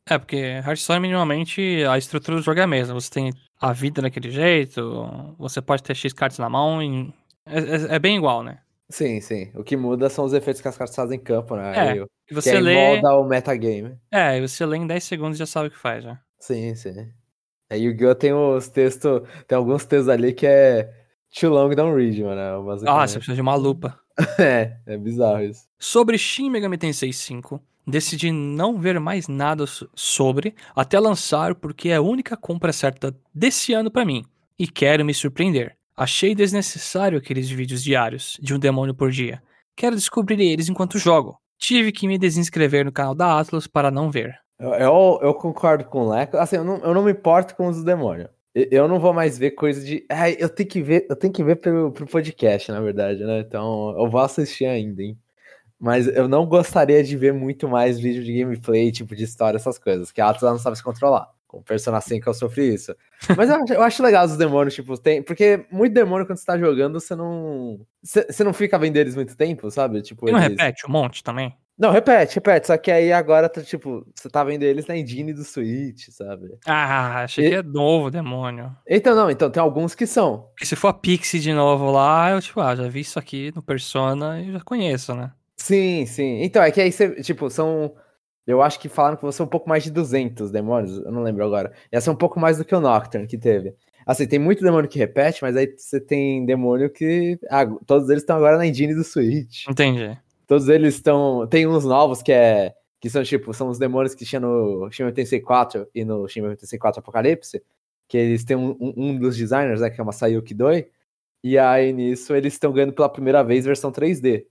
É, 0.09 0.19
porque 0.19 0.37
Hearthstone, 0.37 0.99
minimamente, 1.01 1.85
a 1.89 1.97
estrutura 1.99 2.39
do 2.39 2.43
jogo 2.43 2.59
é 2.59 2.63
a 2.63 2.67
mesma. 2.67 2.95
Você 2.95 3.11
tem 3.11 3.33
a 3.61 3.73
vida 3.73 4.01
daquele 4.03 4.31
jeito, 4.31 5.35
você 5.39 5.61
pode 5.63 5.83
ter 5.83 5.95
X 5.95 6.13
cartas 6.15 6.39
na 6.39 6.49
mão, 6.49 6.83
e... 6.83 7.13
é, 7.47 7.59
é- 7.59 7.95
é 7.95 7.99
bem 7.99 8.17
igual, 8.17 8.43
né? 8.43 8.59
Sim, 8.93 9.21
sim. 9.21 9.51
O 9.55 9.65
que 9.65 9.77
muda 9.77 10.09
são 10.11 10.25
os 10.25 10.33
efeitos 10.35 10.61
que 10.61 10.69
as 10.69 10.77
cartas 10.77 10.95
fazem 10.95 11.19
em 11.19 11.23
campo, 11.23 11.57
né? 11.57 11.95
É, 11.95 11.99
eu- 11.99 12.07
que 12.27 12.35
você 12.35 12.51
aí 12.51 12.61
lê. 12.61 12.75
molda 12.75 13.15
o 13.17 13.25
metagame. 13.25 13.97
É, 14.11 14.37
e 14.39 14.41
você 14.47 14.65
lê 14.67 14.77
em 14.77 14.87
10 14.87 15.03
segundos 15.05 15.37
e 15.37 15.39
já 15.39 15.47
sabe 15.47 15.69
o 15.69 15.71
que 15.71 15.79
faz, 15.79 16.05
já. 16.05 16.21
Sim, 16.39 16.75
sim. 16.75 17.11
Aí 17.71 17.87
o 17.87 17.91
Yu-Gi-Oh! 17.91 18.15
tem 18.15 18.33
os 18.35 18.69
textos, 18.69 19.23
tem 19.49 19.57
alguns 19.57 19.85
textos 19.87 20.09
ali 20.11 20.33
que 20.35 20.47
é 20.47 20.93
too 21.39 21.51
long, 21.51 21.71
don't 21.75 21.97
read, 21.97 22.23
mano. 22.23 22.39
Ah, 22.41 22.61
basicamente. 22.63 23.09
você 23.11 23.19
precisa 23.19 23.35
de 23.35 23.41
uma 23.41 23.55
lupa. 23.55 23.99
É, 24.39 24.77
é 24.87 24.99
bizarro 24.99 25.43
isso. 25.43 25.63
Sobre 25.79 26.19
Shin 26.19 26.51
Megami 26.51 26.77
Tensei 26.77 27.15
5, 27.15 27.59
decidi 27.87 28.31
não 28.31 28.79
ver 28.79 29.01
mais 29.01 29.27
nada 29.27 29.67
so- 29.67 29.89
sobre 29.95 30.55
até 30.77 31.01
lançar 31.01 31.55
porque 31.55 31.89
é 31.89 31.97
a 31.97 32.03
única 32.03 32.37
compra 32.37 32.75
certa 32.75 33.17
desse 33.35 33.73
ano 33.73 33.91
pra 33.91 34.05
mim 34.05 34.23
e 34.59 34.69
quero 34.69 35.03
me 35.03 35.15
surpreender. 35.15 35.75
Achei 35.97 36.35
desnecessário 36.35 37.19
aqueles 37.19 37.51
vídeos 37.51 37.83
diários 37.83 38.39
de 38.41 38.55
um 38.55 38.59
demônio 38.59 38.95
por 38.95 39.11
dia. 39.11 39.43
Quero 39.77 39.97
descobrir 39.97 40.41
eles 40.41 40.69
enquanto 40.69 40.99
jogo. 40.99 41.37
Tive 41.59 41.93
que 41.93 42.09
me 42.09 42.19
desinscrever 42.19 42.85
no 42.85 42.93
canal 42.93 43.15
da 43.15 43.39
Atlas 43.39 43.67
para 43.67 43.91
não 43.91 44.11
ver. 44.11 44.35
Eu, 44.59 44.71
eu, 44.75 45.19
eu 45.23 45.35
concordo 45.35 45.85
com 45.85 46.03
o 46.03 46.09
Leco. 46.11 46.37
Assim, 46.37 46.57
eu 46.57 46.65
não, 46.65 46.79
eu 46.79 46.95
não 46.95 47.03
me 47.03 47.13
importo 47.13 47.55
com 47.55 47.69
os 47.69 47.77
do 47.77 47.85
demônio. 47.85 48.29
Eu, 48.55 48.87
não 48.87 49.01
vou 49.01 49.15
mais 49.15 49.39
ver 49.39 49.53
coisa 49.53 49.83
de. 49.83 50.05
Ai, 50.11 50.37
eu 50.39 50.49
tenho 50.49 50.69
que 50.69 50.83
ver, 50.83 51.07
eu 51.09 51.17
tenho 51.17 51.33
que 51.33 51.43
ver 51.43 51.57
pro, 51.57 51.91
pro 51.91 52.07
podcast, 52.07 52.71
na 52.71 52.81
verdade, 52.81 53.25
né? 53.25 53.41
Então, 53.41 53.95
eu 53.99 54.11
vou 54.11 54.21
assistir 54.21 54.67
ainda, 54.67 55.03
hein? 55.03 55.19
Mas 55.81 56.07
eu 56.07 56.29
não 56.29 56.47
gostaria 56.47 57.03
de 57.03 57.17
ver 57.17 57.33
muito 57.33 57.67
mais 57.69 57.99
vídeo 57.99 58.23
de 58.23 58.39
gameplay, 58.39 58.93
tipo 58.93 59.17
de 59.17 59.25
história, 59.25 59.57
essas 59.57 59.79
coisas, 59.79 60.13
que 60.13 60.21
a 60.21 60.29
Atlas 60.29 60.53
não 60.53 60.59
sabe 60.59 60.77
se 60.77 60.83
controlar. 60.85 61.29
Com 61.53 61.59
o 61.59 61.63
Persona 61.63 62.01
5 62.01 62.31
eu 62.31 62.33
sofri 62.33 62.73
isso. 62.73 62.97
Mas 63.37 63.51
eu, 63.51 63.57
acho- 63.63 63.73
eu 63.75 63.83
acho 63.83 64.03
legal 64.03 64.25
os 64.25 64.39
demônios, 64.39 64.75
tipo, 64.75 64.97
tem. 64.97 65.23
Porque 65.23 65.67
muito 65.71 65.93
demônio, 65.93 66.27
quando 66.27 66.39
você 66.39 66.47
tá 66.47 66.57
jogando, 66.57 66.99
você 66.99 67.15
não. 67.15 67.79
Você, 68.03 68.27
você 68.31 68.43
não 68.43 68.55
fica 68.55 68.79
vendo 68.79 68.97
eles 68.97 69.15
muito 69.15 69.37
tempo, 69.37 69.71
sabe? 69.71 70.01
Tipo, 70.01 70.27
E 70.31 70.33
não 70.33 70.39
repete 70.41 70.87
um 70.89 70.91
monte 70.91 71.23
também? 71.23 71.55
Não, 71.79 71.91
repete, 71.91 72.37
repete. 72.37 72.69
Só 72.69 72.77
que 72.79 72.91
aí 72.91 73.13
agora 73.13 73.49
tá 73.51 73.61
tipo, 73.61 74.07
você 74.15 74.31
tá 74.31 74.43
vendo 74.45 74.63
eles 74.63 74.87
na 74.87 74.97
engine 74.97 75.35
do 75.35 75.45
Switch, 75.45 76.09
sabe? 76.11 76.49
Ah, 76.67 77.23
achei 77.25 77.47
E- 77.47 77.49
que 77.51 77.55
é 77.57 77.63
novo 77.63 78.11
demônio. 78.11 78.75
Então, 78.89 79.15
não, 79.15 79.31
então 79.31 79.51
tem 79.51 79.63
alguns 79.63 79.95
que 79.95 80.07
são. 80.07 80.49
Porque 80.55 80.65
se 80.65 80.75
for 80.77 80.89
a 80.89 80.93
Pixie 80.95 81.39
de 81.41 81.53
novo 81.53 81.91
lá, 81.91 82.31
eu 82.31 82.41
tipo, 82.41 82.61
ah, 82.61 82.75
já 82.75 82.89
vi 82.89 83.01
isso 83.01 83.19
aqui 83.19 83.53
no 83.55 83.63
Persona 83.63 84.41
e 84.41 84.53
já 84.53 84.61
conheço, 84.61 85.15
né? 85.15 85.33
Sim, 85.57 86.07
sim. 86.07 86.43
Então, 86.43 86.63
é 86.63 86.71
que 86.71 86.81
aí 86.81 86.91
você, 86.91 87.11
tipo, 87.23 87.51
são. 87.51 87.95
Eu 88.47 88.61
acho 88.61 88.79
que 88.81 88.89
falaram 88.89 89.17
que 89.17 89.23
vão 89.23 89.31
ser 89.33 89.43
um 89.43 89.47
pouco 89.47 89.69
mais 89.69 89.85
de 89.85 89.91
200 89.91 90.51
demônios, 90.51 90.99
eu 90.99 91.13
não 91.13 91.23
lembro 91.23 91.45
agora. 91.45 91.73
Ia 91.93 92.01
ser 92.01 92.11
um 92.11 92.17
pouco 92.17 92.41
mais 92.41 92.59
do 92.59 92.65
que 92.65 92.75
o 92.75 92.81
Nocturne 92.81 93.27
que 93.27 93.39
teve. 93.39 93.75
Assim, 94.05 94.27
tem 94.27 94.39
muito 94.39 94.65
demônio 94.65 94.91
que 94.91 94.99
repete, 94.99 95.43
mas 95.43 95.57
aí 95.57 95.73
você 95.77 96.01
tem 96.01 96.45
demônio 96.45 96.91
que. 96.91 97.39
Ah, 97.49 97.65
todos 97.87 98.09
eles 98.11 98.23
estão 98.23 98.37
agora 98.37 98.57
na 98.57 98.67
engine 98.67 98.95
do 98.95 99.05
Switch. 99.05 99.67
Entendi. 99.69 100.19
Todos 100.47 100.69
eles 100.69 100.95
estão. 100.97 101.47
Tem 101.47 101.67
uns 101.69 101.85
novos 101.85 102.21
que 102.21 102.33
é. 102.33 102.75
Que 103.01 103.09
são 103.11 103.23
tipo, 103.23 103.53
são 103.55 103.69
os 103.69 103.79
demônios 103.79 104.15
que 104.15 104.25
tinha 104.25 104.41
no 104.41 104.89
Shin 104.91 105.03
Megami 105.05 105.15
Tensei 105.15 105.41
4 105.41 105.87
e 105.95 106.05
no 106.05 106.27
Shin 106.29 106.41
Megami 106.41 106.57
Tensei 106.59 106.79
4 106.79 106.99
Apocalipse. 107.01 107.63
Que 108.09 108.17
eles 108.19 108.45
têm 108.45 108.57
um, 108.57 108.77
um- 108.81 108.93
um 108.97 109.19
dos 109.19 109.37
designers, 109.37 109.81
né? 109.81 109.89
Que 109.91 110.01
é 110.01 110.03
uma 110.05 110.13
Sayuki 110.13 110.53
Doi. 110.55 110.89
E 111.45 111.57
aí 111.59 111.93
nisso 111.93 112.35
eles 112.35 112.53
estão 112.55 112.73
ganhando 112.73 112.93
pela 112.93 113.09
primeira 113.09 113.43
vez 113.45 113.65
versão 113.65 113.91
3D. 113.93 114.47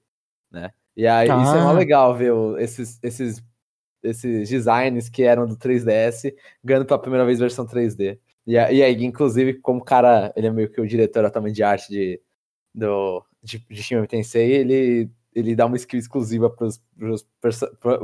Né? 0.50 0.72
E 0.96 1.06
aí 1.08 1.28
isso 1.28 1.56
é 1.56 1.62
mó 1.62 1.70
Ah. 1.70 1.74
legal 1.74 2.16
ver 2.16 2.34
esses, 2.60 3.00
esses, 3.04 3.42
esses 4.04 4.50
designs 4.50 5.10
que 5.10 5.24
eram 5.24 5.46
do 5.48 5.56
3DS 5.56 6.34
ganhando 6.64 6.86
pela 6.86 7.00
primeira 7.00 7.26
vez 7.26 7.40
versão 7.40 7.66
3D. 7.66 8.18
E, 8.46 8.54
e 8.54 8.58
aí, 8.84 9.04
inclusive, 9.04 9.56
como 9.56 9.80
o 9.82 9.84
cara, 9.84 10.34
ele 10.36 10.48
é 10.48 10.52
meio 10.52 10.70
que 10.70 10.82
o 10.82 10.88
diretor 10.88 11.30
também 11.30 11.54
de 11.54 11.62
arte 11.64 11.90
de, 11.90 12.20
do, 12.74 13.24
de, 13.44 13.60
de 13.70 13.84
Shin 13.84 14.04
Tensei, 14.06 14.52
ele, 14.52 15.10
ele 15.34 15.56
dá 15.56 15.66
uma 15.66 15.76
skill 15.78 16.00
exclusiva 16.00 16.50
pros, 16.50 16.82
pros, 17.40 17.64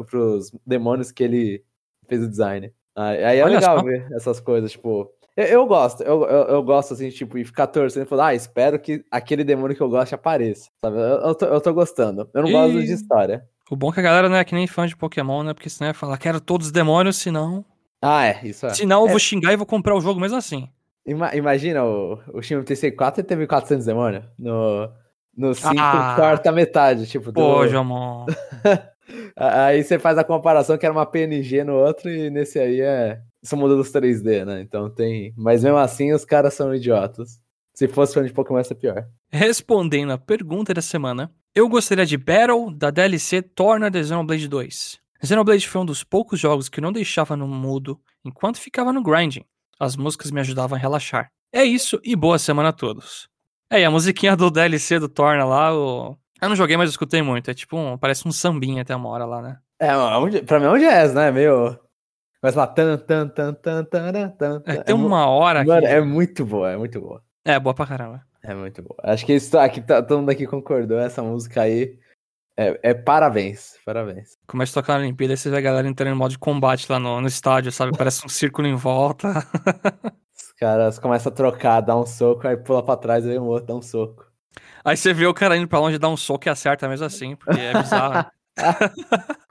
pros 0.10 0.51
demônios 0.66 1.12
que 1.12 1.24
ele 1.24 1.63
fez 2.08 2.24
o 2.24 2.30
design. 2.30 2.72
Aí 2.96 3.38
é 3.39 3.44
Olha 3.44 3.56
legal 3.56 3.80
só. 3.80 3.84
ver 3.84 4.08
essas 4.13 4.39
coisas, 4.39 4.72
tipo... 4.72 5.12
Eu, 5.36 5.46
eu 5.46 5.66
gosto, 5.68 6.01
eu, 6.01 6.24
eu, 6.24 6.44
eu 6.48 6.63
gosto, 6.63 6.94
assim, 6.96 7.10
tipo, 7.12 7.38
e 7.38 7.46
ficar 7.46 7.68
torcendo 7.68 8.04
e 8.06 8.10
falar, 8.10 8.27
ah, 8.27 8.36
espero 8.36 8.80
que 8.80 9.06
aquele 9.12 9.44
demônio 9.44 9.75
que 9.77 9.82
eu 9.84 9.89
gosto 9.89 10.13
apareça, 10.13 10.70
sabe? 10.84 10.98
Eu, 10.98 11.01
eu, 11.27 11.36
tô, 11.36 11.46
eu 11.46 11.62
tô 11.62 11.74
gostando. 11.75 12.27
Eu 12.34 12.42
não 12.42 12.51
gosto 12.51 12.80
E- 12.80 12.86
de 12.86 12.94
história. 12.94 13.48
O 13.69 13.75
bom 13.75 13.89
é 13.89 13.93
que 13.93 14.00
a 14.00 14.03
galera 14.03 14.29
não 14.29 14.38
é 14.38 14.43
que 14.45 14.55
nem 14.55 14.65
fã 14.67 14.88
de 14.88 14.95
Pokémon, 14.95 15.43
né? 15.43 15.53
Porque 15.53 15.69
senão 15.69 15.89
ia 15.89 15.93
falar, 15.93 16.17
quero 16.17 16.39
todos 16.39 16.67
os 16.67 16.71
demônios, 16.74 17.17
senão. 17.17 17.65
Ah, 18.01 18.25
é, 18.25 18.39
isso 18.43 18.65
é. 18.65 18.69
Senão 18.74 19.01
eu 19.01 19.07
É. 19.07 19.09
vou 19.12 19.19
xingar 19.19 19.51
e 19.53 19.57
vou 19.57 19.65
comprar 19.65 19.95
o 19.95 20.01
jogo 20.01 20.19
mesmo 20.19 20.38
assim. 20.38 20.69
Ima- 21.05 21.36
imagina, 21.36 21.83
o, 21.83 22.19
o 22.33 22.41
Shin 22.41 22.62
Tensei 22.63 22.91
4 22.91 23.21
ele 23.21 23.27
teve 23.27 23.47
400 23.47 23.86
demônios. 23.86 24.24
No, 24.38 24.89
no 25.36 25.53
5 25.53 25.74
Ah. 25.79 26.13
corta 26.17 26.50
a 26.50 26.53
metade, 26.53 27.07
tipo... 27.07 27.31
Pô, 27.33 27.63
do- 27.63 27.67
Jomon. 27.67 28.25
A- 29.36 29.65
Aí 29.67 29.83
você 29.83 29.97
faz 29.97 30.17
a 30.17 30.24
comparação 30.24 30.77
que 30.77 30.86
era 30.86 30.93
uma 30.93 31.05
PNG 31.05 31.63
no 31.63 31.75
outro 31.75 32.09
e 32.09 32.29
nesse 32.29 32.59
aí 32.59 32.81
é. 32.81 33.21
São 33.41 33.57
modelos 33.57 33.89
3D, 33.91 34.43
né? 34.45 34.59
Então 34.62 34.89
tem. 34.89 35.33
Mas 35.38 35.63
mesmo 35.63 35.77
assim 35.77 36.12
os 36.12 36.25
caras 36.25 36.53
são 36.53 36.74
idiotas. 36.75 37.39
Se 37.77 37.88
fosse 37.88 38.15
fã 38.15 38.24
de 38.25 38.34
Pokémon, 38.34 38.57
ia 38.57 38.63
ser 38.63 38.74
pior. 38.74 39.05
Respondendo 39.31 40.12
a 40.12 40.17
pergunta 40.17 40.74
da 40.74 40.81
semana, 40.81 41.31
eu 41.53 41.69
gostaria 41.69 42.07
de 42.07 42.17
Battle 42.17 42.74
da 42.74 42.89
DLC 42.89 43.39
Torna 43.43 43.88
de 43.91 44.03
Xenoblade 44.03 44.48
2. 44.48 45.00
Xenoblade 45.24 45.69
foi 45.69 45.81
um 45.81 45.86
dos 45.86 46.03
poucos 46.03 46.39
jogos 46.39 46.69
que 46.69 46.81
não 46.81 46.91
deixava 46.91 47.38
no 47.38 47.48
mudo 47.48 48.00
enquanto 48.25 48.60
ficava 48.60 48.91
no 48.91 49.03
grinding. 49.03 49.46
As 49.79 49.96
músicas 49.96 50.31
me 50.31 50.39
ajudavam 50.39 50.75
a 50.75 50.81
relaxar. 50.81 51.29
É 51.53 51.63
isso 51.63 52.00
e 52.03 52.15
boa 52.15 52.39
semana 52.39 52.69
a 52.69 52.74
todos. 52.74 53.29
É, 53.72 53.79
e 53.81 53.86
a 53.86 53.91
musiquinha 53.91 54.36
do 54.36 54.50
DLC 54.50 54.98
do 54.98 55.07
Torna 55.07 55.46
lá, 55.46 55.72
o... 55.72 56.17
eu 56.41 56.50
não 56.50 56.55
joguei, 56.55 56.77
mas 56.77 56.88
eu 56.88 56.93
escutei 56.93 57.22
muito. 57.22 57.51
É 57.51 57.53
tipo 57.53 57.77
um, 57.77 57.96
parece 57.96 58.27
um 58.27 58.31
sambinha 58.31 58.81
até 58.81 58.96
uma 58.96 59.10
hora 59.10 59.25
lá, 59.25 59.39
né? 59.39 59.60
É, 59.79 59.89
é 59.89 60.41
pra 60.41 60.60
mim 60.60 60.65
é 60.65 60.69
um 60.72 60.79
jazz, 60.79 61.13
né? 61.13 61.29
Meio. 61.31 61.77
Começa 62.41 62.57
lá. 62.57 62.65
Tan, 62.65 62.98
tan, 62.98 63.27
tan, 63.29 63.53
tan, 63.53 63.84
tan, 63.84 64.12
tan, 64.31 64.63
É, 64.65 64.77
tan. 64.77 64.81
tem 64.84 64.96
mu- 64.96 65.05
uma 65.05 65.27
hora 65.27 65.62
que... 65.62 65.67
Mano, 65.69 65.86
é 65.86 66.01
muito 66.01 66.43
boa, 66.43 66.72
é 66.72 66.75
muito 66.77 67.00
boa. 67.00 67.22
É, 67.48 67.58
boa 67.58 67.74
pra 67.74 67.88
caramba. 67.88 68.22
É 68.44 68.54
muito 68.54 68.82
boa. 68.82 68.98
Acho 69.04 69.25
que 69.25 69.34
isso 69.34 69.58
aqui 69.58 69.80
tá, 69.80 70.04
todo 70.04 70.20
mundo 70.20 70.30
aqui 70.32 70.46
concordou. 70.46 71.00
Essa 71.00 71.24
música 71.24 71.62
aí 71.62 71.98
é, 72.58 72.77
é 72.84 72.94
parabéns. 72.94 73.75
Parabéns. 73.86 74.38
Começa 74.46 74.77
a 74.77 74.84
tocar 74.84 74.96
na 74.96 75.00
Olimpíada 75.06 75.34
e 75.34 75.38
você 75.38 75.50
vê 75.50 75.58
a 75.58 75.62
galera 75.62 75.88
entrando 75.88 76.13
em 76.13 76.18
modo 76.18 76.32
de 76.32 76.38
combate 76.38 76.92
lá 76.92 77.00
no, 77.00 77.22
no 77.22 77.27
estádio, 77.27 77.72
sabe? 77.72 77.98
Parece 77.98 78.25
um 78.25 78.30
círculo 78.30 78.68
em 78.68 78.75
volta. 78.75 79.30
Os 80.36 80.51
caras 80.60 81.00
começam 81.00 81.32
a 81.32 81.36
trocar, 81.36 81.80
dá 81.82 81.96
um 81.98 82.06
soco, 82.06 82.46
aí 82.48 82.58
pula 82.58 82.84
pra 82.84 82.98
trás 82.98 83.24
e 83.24 83.30
vem 83.30 83.39
o 83.39 83.46
outro, 83.46 83.68
dá 83.68 83.75
um 83.75 83.82
soco. 83.82 84.25
Aí 84.84 84.98
você 84.98 85.13
vê 85.13 85.25
o 85.25 85.34
cara 85.34 85.56
indo 85.56 85.68
pra 85.68 85.80
longe 85.80 85.98
dar 85.98 86.10
um 86.10 86.18
soco 86.18 86.48
e 86.48 86.50
acerta 86.50 86.88
mesmo 86.89 87.06
assim, 87.06 87.36
porque 87.36 87.60
é 87.60 87.74
bizarro. 87.74 88.25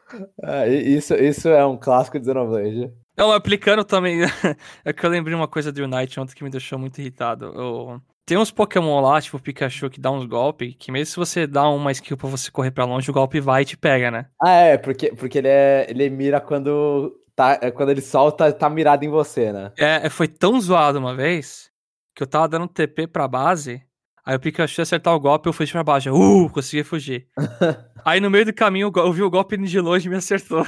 E- 0.68 0.96
isso, 0.96 1.14
isso 1.14 1.48
é 1.48 1.66
um 1.66 1.76
clássico 1.76 2.18
de 2.18 2.24
Xenoblade. 2.26 2.92
Não, 3.16 3.32
aplicando 3.32 3.82
também. 3.84 4.20
é 4.84 4.92
que 4.92 5.04
eu 5.04 5.10
lembrei 5.10 5.34
uma 5.34 5.48
coisa 5.48 5.72
do 5.72 5.82
Unite 5.82 6.20
ontem 6.20 6.34
que 6.34 6.44
me 6.44 6.50
deixou 6.50 6.78
muito 6.78 7.00
irritado. 7.00 7.46
Eu... 7.46 8.00
Tem 8.26 8.36
uns 8.36 8.50
Pokémon 8.50 9.00
lá, 9.00 9.20
tipo 9.20 9.36
o 9.36 9.40
Pikachu, 9.40 9.88
que 9.88 10.00
dá 10.00 10.10
uns 10.10 10.26
golpes, 10.26 10.74
que 10.76 10.90
mesmo 10.90 11.06
se 11.06 11.16
você 11.16 11.46
dá 11.46 11.68
uma 11.68 11.92
skill 11.92 12.16
pra 12.16 12.28
você 12.28 12.50
correr 12.50 12.72
pra 12.72 12.84
longe, 12.84 13.08
o 13.08 13.14
golpe 13.14 13.40
vai 13.40 13.62
e 13.62 13.64
te 13.64 13.76
pega, 13.76 14.10
né? 14.10 14.26
Ah, 14.42 14.50
é, 14.50 14.76
porque, 14.76 15.12
porque 15.12 15.38
ele, 15.38 15.48
é, 15.48 15.86
ele 15.88 16.10
mira 16.10 16.40
quando, 16.40 17.16
tá, 17.36 17.56
é, 17.62 17.70
quando 17.70 17.90
ele 17.90 18.00
solta, 18.00 18.52
tá 18.52 18.68
mirado 18.68 19.04
em 19.04 19.08
você, 19.08 19.52
né? 19.52 19.70
É, 19.78 20.10
foi 20.10 20.26
tão 20.26 20.60
zoado 20.60 20.98
uma 20.98 21.14
vez 21.14 21.70
que 22.16 22.22
eu 22.22 22.26
tava 22.26 22.48
dando 22.48 22.66
TP 22.66 23.06
pra 23.06 23.28
base, 23.28 23.80
aí 24.24 24.34
o 24.34 24.40
Pikachu 24.40 24.82
acertar 24.82 25.14
o 25.14 25.20
golpe, 25.20 25.48
eu 25.48 25.52
fui 25.52 25.66
pra 25.68 25.84
baixo. 25.84 26.12
Uh, 26.12 26.50
consegui 26.50 26.82
fugir. 26.82 27.28
aí 28.04 28.18
no 28.18 28.28
meio 28.28 28.46
do 28.46 28.52
caminho 28.52 28.90
eu 28.96 29.12
vi 29.12 29.22
o 29.22 29.30
golpe 29.30 29.56
de 29.56 29.80
longe 29.80 30.08
e 30.08 30.10
me 30.10 30.16
acertou. 30.16 30.66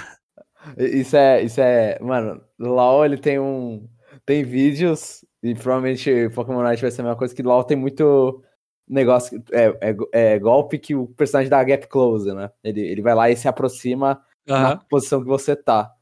Isso 0.77 1.17
é, 1.17 1.43
isso 1.43 1.61
é, 1.61 1.99
mano, 2.01 2.41
LoL 2.59 3.05
ele 3.05 3.17
tem 3.17 3.39
um, 3.39 3.89
tem 4.27 4.43
vídeos 4.43 5.25
e 5.43 5.55
provavelmente 5.55 6.29
Pokémon 6.35 6.63
Night 6.63 6.83
vai 6.83 6.91
ser 6.91 7.01
a 7.01 7.05
mesma 7.05 7.19
coisa 7.19 7.35
que 7.35 7.43
LoL 7.43 7.65
tem 7.65 7.77
muito 7.77 8.43
negócio, 8.89 9.43
é, 9.53 9.67
é, 9.81 9.97
é, 10.13 10.39
golpe 10.39 10.79
que 10.79 10.95
o 10.95 11.07
personagem 11.07 11.51
dá 11.51 11.63
gap 11.63 11.87
close, 11.89 12.33
né? 12.33 12.51
Ele, 12.65 12.81
ele 12.81 13.03
vai 13.03 13.15
lá 13.15 13.31
e 13.31 13.37
se 13.37 13.47
aproxima 13.47 14.23
uhum. 14.49 14.57
na 14.57 14.77
posição 14.77 15.21
que 15.21 15.29
você 15.29 15.55
tá. 15.55 15.93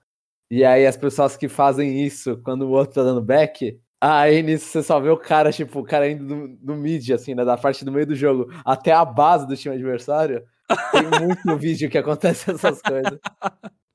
E 0.51 0.65
aí 0.65 0.87
as 0.87 0.97
pessoas 0.97 1.37
que 1.37 1.49
fazem 1.49 2.05
isso 2.05 2.41
quando 2.45 2.63
o 2.63 2.71
outro 2.71 2.95
tá 2.95 3.03
dando 3.03 3.21
back, 3.21 3.79
aí 4.01 4.43
nisso 4.43 4.67
você 4.67 4.83
só 4.83 5.01
vê 5.01 5.11
o 5.11 5.17
cara, 5.17 5.51
tipo, 5.53 5.81
o 5.81 5.85
cara 5.85 6.09
indo 6.09 6.25
do, 6.25 6.49
do 6.59 6.75
mid, 6.77 7.11
assim, 7.11 7.35
né, 7.35 7.45
da 7.45 7.57
parte 7.57 7.85
do 7.85 7.91
meio 7.91 8.07
do 8.07 8.15
jogo 8.15 8.49
até 8.65 8.93
a 8.93 9.05
base 9.05 9.47
do 9.47 9.57
time 9.57 9.75
adversário. 9.75 10.45
Tem 10.93 11.03
muito 11.21 11.57
vídeo 11.59 11.91
que 11.91 11.99
acontece 11.99 12.51
essas 12.51 12.81
coisas. 12.81 13.19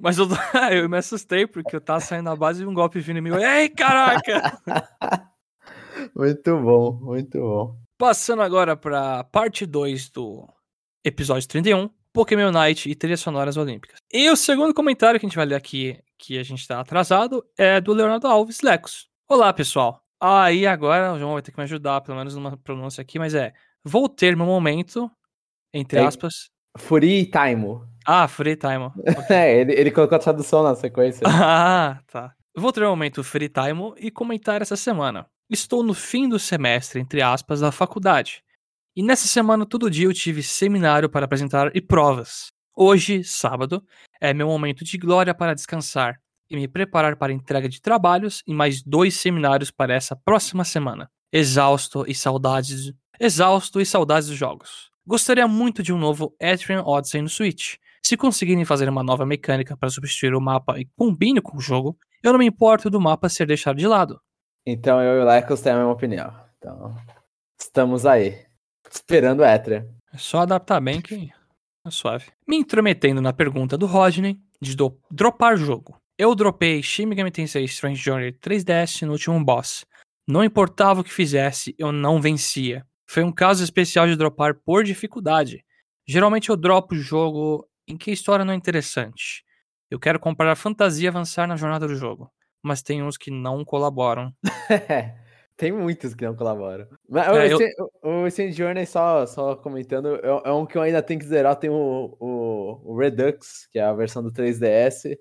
Mas 0.02 0.18
eu, 0.18 0.28
eu 0.74 0.90
me 0.90 0.98
assustei 0.98 1.46
porque 1.46 1.76
eu 1.76 1.82
tava 1.82 2.00
saindo 2.00 2.26
na 2.26 2.36
base 2.36 2.64
e 2.64 2.66
um 2.66 2.74
golpe 2.74 3.00
vindo 3.00 3.18
em 3.18 3.22
mim. 3.22 3.30
Ei, 3.36 3.70
caraca! 3.70 4.60
muito 6.16 6.60
bom, 6.60 6.94
muito 6.94 7.40
bom. 7.40 7.78
Passando 8.00 8.42
agora 8.42 8.76
pra 8.76 9.24
parte 9.26 9.64
2 9.64 10.10
do 10.10 10.48
episódio 11.06 11.48
31, 11.48 11.88
Pokémon 12.12 12.52
Night 12.52 12.90
e 12.90 12.96
trilhas 12.96 13.20
sonoras 13.20 13.58
olímpicas. 13.58 14.00
E 14.12 14.28
o 14.32 14.36
segundo 14.36 14.74
comentário 14.74 15.20
que 15.20 15.26
a 15.26 15.30
gente 15.30 15.36
vai 15.36 15.46
ler 15.46 15.56
aqui, 15.56 16.00
que 16.18 16.40
a 16.40 16.44
gente 16.44 16.68
tá 16.68 16.80
atrasado, 16.80 17.46
é 17.56 17.80
do 17.80 17.94
Leonardo 17.94 18.26
Alves 18.26 18.62
Lecos. 18.62 19.08
Olá, 19.30 19.54
pessoal. 19.54 20.04
Aí 20.20 20.66
ah, 20.66 20.74
agora 20.74 21.14
o 21.14 21.20
João 21.20 21.34
vai 21.34 21.44
ter 21.44 21.52
que 21.52 21.58
me 21.58 21.64
ajudar, 21.64 22.02
pelo 22.02 22.18
menos 22.18 22.36
numa 22.36 22.58
pronúncia 22.58 23.02
aqui, 23.02 23.20
mas 23.20 23.36
é. 23.36 23.54
Vou 23.84 24.10
ter 24.10 24.36
meu 24.36 24.46
momento, 24.48 25.10
entre 25.72 26.00
é, 26.00 26.04
aspas. 26.04 26.50
Free 26.78 27.26
time. 27.26 27.82
Ah, 28.06 28.28
free 28.28 28.56
time. 28.56 28.92
Okay. 29.24 29.36
é, 29.36 29.62
ele, 29.62 29.74
ele 29.74 29.92
colocou 29.92 30.16
a 30.16 30.20
tradução 30.20 30.64
na 30.64 30.76
sequência. 30.76 31.24
ah, 31.28 32.00
tá. 32.12 32.34
Vou 32.56 32.72
ter 32.72 32.84
um 32.84 32.90
momento 32.90 33.24
free 33.24 33.50
time 33.50 33.94
e 33.98 34.12
comentar 34.12 34.62
essa 34.62 34.76
semana. 34.76 35.26
Estou 35.50 35.84
no 35.84 35.94
fim 35.94 36.28
do 36.28 36.40
semestre, 36.40 37.00
entre 37.00 37.22
aspas, 37.22 37.60
da 37.60 37.72
faculdade. 37.72 38.44
E 38.96 39.02
nessa 39.02 39.28
semana, 39.28 39.66
todo 39.66 39.90
dia 39.90 40.06
eu 40.06 40.14
tive 40.14 40.44
seminário 40.44 41.10
para 41.10 41.26
apresentar 41.26 41.72
e 41.76 41.82
provas. 41.82 42.52
Hoje, 42.76 43.24
sábado, 43.24 43.84
é 44.20 44.34
meu 44.34 44.48
momento 44.48 44.84
de 44.84 44.98
glória 44.98 45.34
para 45.34 45.54
descansar 45.54 46.20
e 46.50 46.56
me 46.56 46.68
preparar 46.68 47.16
para 47.16 47.32
a 47.32 47.36
entrega 47.36 47.70
de 47.70 47.82
trabalhos 47.82 48.44
e 48.46 48.54
mais 48.54 48.82
dois 48.82 49.16
seminários 49.16 49.72
para 49.72 49.94
essa 49.94 50.16
próxima 50.16 50.66
semana. 50.66 51.10
Exausto 51.32 52.04
e 52.06 52.14
saudades, 52.14 52.92
exausto 53.20 53.80
e 53.80 53.86
saudades 53.86 54.28
dos 54.28 54.38
jogos. 54.38 54.92
Gostaria 55.06 55.48
muito 55.48 55.82
de 55.82 55.94
um 55.94 55.98
novo 55.98 56.36
Etrian 56.40 56.84
Odyssey 56.84 57.22
no 57.22 57.30
Switch. 57.30 57.76
Se 58.12 58.18
conseguirem 58.18 58.66
fazer 58.66 58.90
uma 58.90 59.02
nova 59.02 59.26
mecânica 59.26 59.78
para 59.78 59.90
substituir 59.90 60.36
o 60.36 60.42
mapa 60.42 60.78
e 60.78 60.84
combine 60.98 61.40
com 61.40 61.56
o 61.56 61.62
jogo, 61.62 61.98
eu 62.22 62.34
não 62.34 62.40
me 62.40 62.46
importo 62.46 62.90
do 62.90 63.00
mapa 63.00 63.30
ser 63.30 63.48
deixado 63.48 63.78
de 63.78 63.88
lado. 63.88 64.20
Então 64.66 65.02
eu 65.02 65.18
e 65.18 65.22
o 65.22 65.26
Lecos 65.26 65.62
temos 65.62 65.78
a 65.78 65.80
mesma 65.80 65.94
opinião. 65.94 66.36
Então, 66.58 66.94
estamos 67.58 68.06
aí, 68.06 68.46
esperando 68.92 69.46
o. 69.46 69.90
É 70.14 70.18
só 70.18 70.40
adaptar 70.40 70.82
bem 70.82 71.00
que 71.00 71.32
é 71.88 71.90
suave. 71.90 72.26
Me 72.46 72.58
intrometendo 72.58 73.22
na 73.22 73.32
pergunta 73.32 73.78
do 73.78 73.86
Rodney 73.86 74.38
de 74.62 74.76
do 74.76 75.00
dropar 75.10 75.56
jogo. 75.56 75.96
Eu 76.18 76.36
dropei 76.36 76.84
Shin 76.84 77.06
Megami 77.06 77.32
Tensei 77.32 77.64
Strange 77.64 78.04
Journey 78.04 78.34
3DS 78.34 79.04
no 79.04 79.14
último 79.14 79.42
boss. 79.42 79.86
Não 80.28 80.44
importava 80.44 81.00
o 81.00 81.04
que 81.06 81.14
fizesse, 81.14 81.74
eu 81.78 81.94
não 81.94 82.20
vencia. 82.20 82.86
Foi 83.10 83.24
um 83.24 83.32
caso 83.32 83.64
especial 83.64 84.06
de 84.06 84.18
dropar 84.18 84.56
por 84.66 84.84
dificuldade. 84.84 85.64
Geralmente 86.06 86.50
eu 86.50 86.58
dropo 86.58 86.94
o 86.94 86.98
jogo 86.98 87.71
em 87.92 87.98
que 87.98 88.10
a 88.10 88.14
história 88.14 88.46
não 88.46 88.54
é 88.54 88.56
interessante. 88.56 89.44
Eu 89.90 90.00
quero 90.00 90.20
comprar 90.20 90.52
a 90.52 90.56
fantasia 90.56 91.06
e 91.06 91.08
avançar 91.08 91.48
na 91.48 91.58
jornada 91.58 91.88
do 91.88 91.96
jogo. 91.96 92.32
Mas 92.64 92.82
tem 92.82 93.04
uns 93.04 93.18
que 93.18 93.30
não 93.30 93.66
colaboram. 93.66 94.34
tem 95.58 95.72
muitos 95.72 96.14
que 96.14 96.26
não 96.26 96.36
colaboram. 96.36 96.88
Mas 97.10 97.28
é, 97.28 97.56
o, 97.56 97.62
eu... 97.62 98.26
o 98.26 98.52
Journey, 98.52 98.86
só, 98.86 99.26
só 99.26 99.56
comentando, 99.56 100.16
é, 100.16 100.50
é, 100.50 100.52
um 100.52 100.66
que 100.66 100.78
eu 100.78 100.82
ainda 100.82 101.02
tenho 101.02 101.20
que 101.20 101.26
zerar. 101.26 101.56
Tem 101.58 101.70
o, 101.70 102.16
o, 102.20 102.94
o 102.94 102.98
Redux, 102.98 103.68
que 103.72 103.80
é 103.80 103.84
a 103.84 103.94
versão 103.94 104.24
do 104.24 104.32
3DS. 104.32 105.18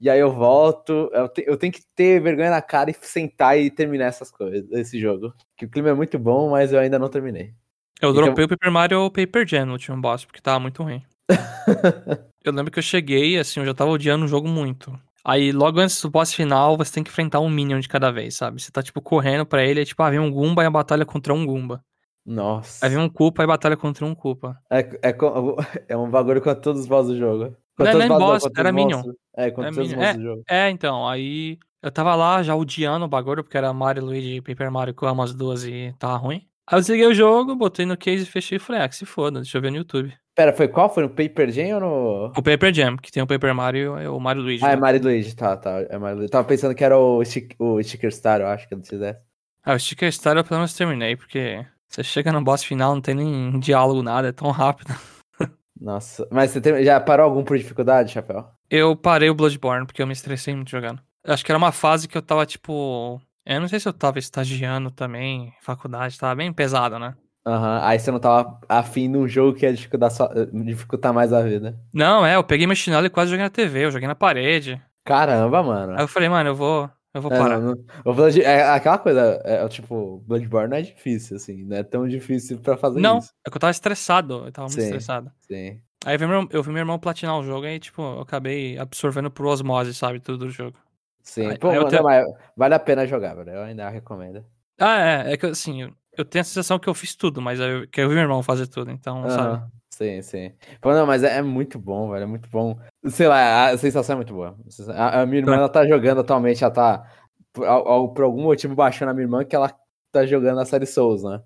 E 0.00 0.10
aí 0.10 0.20
eu 0.20 0.32
volto, 0.32 1.10
eu, 1.12 1.28
te, 1.28 1.44
eu 1.46 1.56
tenho 1.56 1.72
que 1.72 1.82
ter 1.94 2.20
vergonha 2.20 2.50
na 2.50 2.60
cara 2.60 2.90
e 2.90 2.94
sentar 3.00 3.58
e 3.58 3.70
terminar 3.70 4.06
essas 4.06 4.30
coisas, 4.30 4.70
esse 4.72 5.00
jogo. 5.00 5.32
Que 5.56 5.64
o 5.64 5.70
clima 5.70 5.88
é 5.88 5.94
muito 5.94 6.18
bom, 6.18 6.50
mas 6.50 6.72
eu 6.72 6.78
ainda 6.78 6.98
não 6.98 7.08
terminei. 7.08 7.54
Eu 8.00 8.10
então... 8.10 8.24
dropei 8.24 8.44
o 8.44 8.48
Paper 8.48 8.70
Mario 8.70 9.10
Paper 9.10 9.46
Jam 9.46 9.66
no 9.66 9.72
último 9.72 10.00
boss, 10.00 10.24
porque 10.24 10.40
tava 10.40 10.60
muito 10.60 10.82
ruim. 10.82 11.02
eu 12.44 12.52
lembro 12.52 12.70
que 12.70 12.78
eu 12.78 12.82
cheguei, 12.82 13.38
assim, 13.38 13.60
eu 13.60 13.66
já 13.66 13.74
tava 13.74 13.90
odiando 13.90 14.24
o 14.24 14.28
jogo 14.28 14.48
muito. 14.48 14.98
Aí, 15.24 15.52
logo 15.52 15.80
antes 15.80 16.00
do 16.02 16.10
boss 16.10 16.34
final, 16.34 16.76
você 16.76 16.92
tem 16.92 17.02
que 17.02 17.10
enfrentar 17.10 17.40
um 17.40 17.48
Minion 17.48 17.80
de 17.80 17.88
cada 17.88 18.10
vez, 18.10 18.34
sabe? 18.34 18.60
Você 18.60 18.70
tá, 18.70 18.82
tipo, 18.82 19.00
correndo 19.00 19.46
pra 19.46 19.64
ele, 19.64 19.80
é 19.80 19.84
tipo, 19.84 20.02
ah, 20.02 20.10
vem 20.10 20.18
um 20.18 20.30
Goomba 20.30 20.62
e 20.62 20.66
a 20.66 20.70
batalha 20.70 21.06
contra 21.06 21.32
um 21.32 21.46
Goomba. 21.46 21.82
Nossa. 22.26 22.84
Aí 22.84 22.90
vem 22.90 22.98
um 22.98 23.08
Koopa 23.08 23.42
e 23.42 23.44
a 23.44 23.48
batalha 23.48 23.76
contra 23.76 24.04
um 24.04 24.14
Koopa. 24.14 24.58
É, 24.70 24.80
é, 25.02 25.16
é 25.88 25.96
um 25.96 26.10
bagulho 26.10 26.40
com 26.40 26.54
todos 26.54 26.82
os 26.82 26.86
boss 26.86 27.06
do 27.06 27.16
jogo. 27.16 27.56
Não 27.78 27.86
é 27.86 27.94
nem 27.94 28.08
boss, 28.08 28.48
era 28.56 28.72
Minion. 28.72 29.02
É, 29.36 29.50
com 29.50 29.62
todos 29.62 29.78
os 29.78 29.92
é, 29.92 30.14
do 30.14 30.22
jogo. 30.22 30.42
É, 30.48 30.70
então, 30.70 31.06
aí 31.06 31.58
eu 31.82 31.90
tava 31.90 32.14
lá 32.14 32.42
já 32.42 32.54
odiando 32.54 33.04
o 33.04 33.08
bagulho, 33.08 33.42
porque 33.42 33.58
era 33.58 33.72
Mario, 33.72 34.04
Luigi 34.04 34.36
e 34.36 34.40
Paper 34.40 34.70
Mario 34.70 34.94
que 34.94 35.02
eu 35.02 35.08
amo 35.08 35.22
as 35.22 35.34
duas 35.34 35.64
e 35.64 35.94
tava 35.98 36.16
ruim. 36.16 36.46
Aí 36.66 36.78
eu 36.78 36.80
desliguei 36.80 37.06
o 37.06 37.14
jogo, 37.14 37.54
botei 37.54 37.84
no 37.84 37.96
case, 37.96 38.24
fechei 38.24 38.56
e 38.56 38.58
falei, 38.58 38.82
ah, 38.82 38.88
que 38.88 38.96
se 38.96 39.04
foda, 39.04 39.40
deixa 39.40 39.58
eu 39.58 39.62
ver 39.62 39.70
no 39.70 39.78
YouTube. 39.78 40.12
Pera, 40.34 40.52
foi 40.52 40.66
qual? 40.66 40.92
Foi 40.92 41.02
no 41.02 41.10
Paper 41.10 41.50
Jam 41.50 41.74
ou 41.74 41.80
no. 41.80 42.26
O 42.36 42.42
Paper 42.42 42.74
Jam, 42.74 42.96
que 42.96 43.12
tem 43.12 43.22
o 43.22 43.26
Paper 43.26 43.54
Mario 43.54 44.00
e 44.00 44.08
o 44.08 44.18
Mario 44.18 44.42
Luigi. 44.42 44.64
Ah, 44.64 44.70
é 44.70 44.74
né? 44.74 44.80
Mario 44.80 45.02
Luigi, 45.02 45.36
tá, 45.36 45.56
tá. 45.56 45.86
É 45.88 45.96
Mario 45.96 46.16
Luigi. 46.18 46.30
Tava 46.32 46.48
pensando 46.48 46.74
que 46.74 46.82
era 46.82 46.98
o, 46.98 47.22
o 47.58 47.82
Sticker 47.82 48.12
Star, 48.12 48.40
eu 48.40 48.48
acho 48.48 48.66
que 48.66 48.74
eu 48.74 48.78
não 48.78 48.84
fizesse. 48.84 49.20
Ah, 49.64 49.74
o 49.74 49.78
Sticker 49.78 50.12
Star 50.12 50.36
eu 50.36 50.42
pelo 50.42 50.58
menos 50.58 50.74
terminei, 50.74 51.14
porque 51.14 51.64
você 51.86 52.02
chega 52.02 52.32
no 52.32 52.42
boss 52.42 52.64
final, 52.64 52.94
não 52.94 53.00
tem 53.00 53.14
nem 53.14 53.60
diálogo, 53.60 54.02
nada, 54.02 54.28
é 54.28 54.32
tão 54.32 54.50
rápido. 54.50 54.92
Nossa, 55.80 56.26
mas 56.30 56.50
você 56.50 56.60
tem... 56.60 56.84
já 56.84 56.98
parou 56.98 57.26
algum 57.26 57.44
por 57.44 57.56
dificuldade, 57.56 58.12
Chapéu? 58.12 58.44
Eu 58.68 58.96
parei 58.96 59.30
o 59.30 59.34
Bloodborne, 59.34 59.86
porque 59.86 60.02
eu 60.02 60.06
me 60.06 60.12
estressei 60.12 60.54
muito 60.54 60.70
jogando. 60.70 61.00
Acho 61.24 61.44
que 61.44 61.52
era 61.52 61.58
uma 61.58 61.72
fase 61.72 62.08
que 62.08 62.18
eu 62.18 62.22
tava, 62.22 62.44
tipo. 62.44 63.20
Eu 63.46 63.60
não 63.60 63.68
sei 63.68 63.78
se 63.78 63.86
eu 63.86 63.92
tava 63.92 64.18
estagiando 64.18 64.90
também, 64.90 65.52
faculdade, 65.60 66.18
tava 66.18 66.34
bem 66.34 66.52
pesado, 66.52 66.98
né? 66.98 67.14
Aham, 67.46 67.78
uhum. 67.78 67.84
aí 67.84 67.98
você 67.98 68.10
não 68.10 68.18
tava 68.18 68.58
afim 68.66 69.10
de 69.12 69.18
um 69.18 69.28
jogo 69.28 69.56
que 69.56 69.66
ia 69.66 69.74
dificultar, 69.74 70.10
só, 70.10 70.30
dificultar 70.50 71.12
mais 71.12 71.30
a 71.30 71.42
vida. 71.42 71.78
Não, 71.92 72.24
é, 72.24 72.36
eu 72.36 72.44
peguei 72.44 72.66
meu 72.66 72.74
chinelo 72.74 73.04
e 73.04 73.10
quase 73.10 73.30
joguei 73.30 73.44
na 73.44 73.50
TV, 73.50 73.84
eu 73.84 73.90
joguei 73.90 74.08
na 74.08 74.14
parede. 74.14 74.80
Caramba, 75.04 75.62
mano. 75.62 75.92
Aí 75.92 76.02
eu 76.02 76.08
falei, 76.08 76.30
mano, 76.30 76.48
eu 76.48 76.54
vou, 76.54 76.90
eu 77.12 77.20
vou 77.20 77.30
é, 77.30 77.38
parar. 77.38 77.58
Não, 77.58 77.74
não, 78.02 78.28
é, 78.42 78.62
aquela 78.70 78.96
coisa, 78.96 79.42
é, 79.44 79.62
é, 79.62 79.68
tipo, 79.68 80.24
Bloodborne 80.26 80.70
não 80.70 80.78
é 80.78 80.82
difícil, 80.82 81.36
assim, 81.36 81.64
não 81.64 81.76
é 81.76 81.82
tão 81.82 82.08
difícil 82.08 82.58
pra 82.60 82.78
fazer 82.78 82.98
não, 82.98 83.18
isso. 83.18 83.28
Não, 83.28 83.34
é 83.46 83.50
que 83.50 83.56
eu 83.58 83.60
tava 83.60 83.70
estressado, 83.72 84.46
eu 84.46 84.52
tava 84.52 84.68
muito 84.68 84.80
sim, 84.80 84.86
estressado. 84.86 85.30
Sim. 85.46 85.82
Aí 86.06 86.14
eu 86.14 86.18
vi, 86.18 86.26
meu, 86.26 86.48
eu 86.50 86.62
vi 86.62 86.70
meu 86.70 86.78
irmão 86.78 86.98
platinar 86.98 87.38
o 87.38 87.44
jogo 87.44 87.66
e, 87.66 87.78
tipo, 87.78 88.00
eu 88.00 88.20
acabei 88.22 88.78
absorvendo 88.78 89.30
por 89.30 89.44
osmose, 89.44 89.92
sabe, 89.92 90.18
tudo 90.18 90.46
do 90.46 90.50
jogo. 90.50 90.78
Sim, 91.24 91.56
pô, 91.56 91.70
aí 91.70 91.84
te... 91.86 91.96
não, 91.96 92.36
vale 92.56 92.74
a 92.74 92.78
pena 92.78 93.06
jogar, 93.06 93.34
velho, 93.34 93.50
eu 93.50 93.62
ainda 93.62 93.88
recomendo. 93.88 94.44
Ah, 94.78 95.00
é, 95.00 95.32
é 95.32 95.36
que 95.36 95.46
assim, 95.46 95.90
eu 96.16 96.24
tenho 96.24 96.42
a 96.42 96.44
sensação 96.44 96.78
que 96.78 96.88
eu 96.88 96.94
fiz 96.94 97.16
tudo, 97.16 97.40
mas 97.40 97.58
eu, 97.58 97.88
que 97.88 98.00
eu 98.00 98.08
vi 98.08 98.14
meu 98.14 98.22
irmão 98.22 98.42
fazer 98.42 98.66
tudo, 98.66 98.90
então, 98.90 99.22
uhum. 99.22 99.30
sabe? 99.30 99.72
Sim, 99.94 100.22
sim. 100.22 100.52
Pô, 100.80 100.92
não, 100.92 101.06
mas 101.06 101.22
é, 101.22 101.38
é, 101.38 101.42
muito 101.42 101.78
bom, 101.78 102.10
velho. 102.10 102.24
É 102.24 102.26
muito 102.26 102.48
bom. 102.50 102.76
Sei 103.06 103.28
lá, 103.28 103.70
a 103.70 103.78
sensação 103.78 104.14
é 104.14 104.16
muito 104.16 104.34
boa. 104.34 104.56
A, 104.88 105.22
a 105.22 105.26
minha 105.26 105.40
irmã, 105.40 105.54
ela 105.54 105.68
tá 105.68 105.86
jogando 105.86 106.20
atualmente, 106.20 106.64
ela 106.64 106.72
tá. 106.72 107.08
Por, 107.52 107.64
por, 108.12 108.24
algum 108.24 108.42
motivo 108.42 108.74
baixando 108.74 109.12
a 109.12 109.14
minha 109.14 109.24
irmã 109.24 109.44
que 109.44 109.54
ela 109.54 109.72
tá 110.10 110.26
jogando 110.26 110.58
a 110.60 110.64
série 110.64 110.86
Souls, 110.86 111.22
né? 111.22 111.40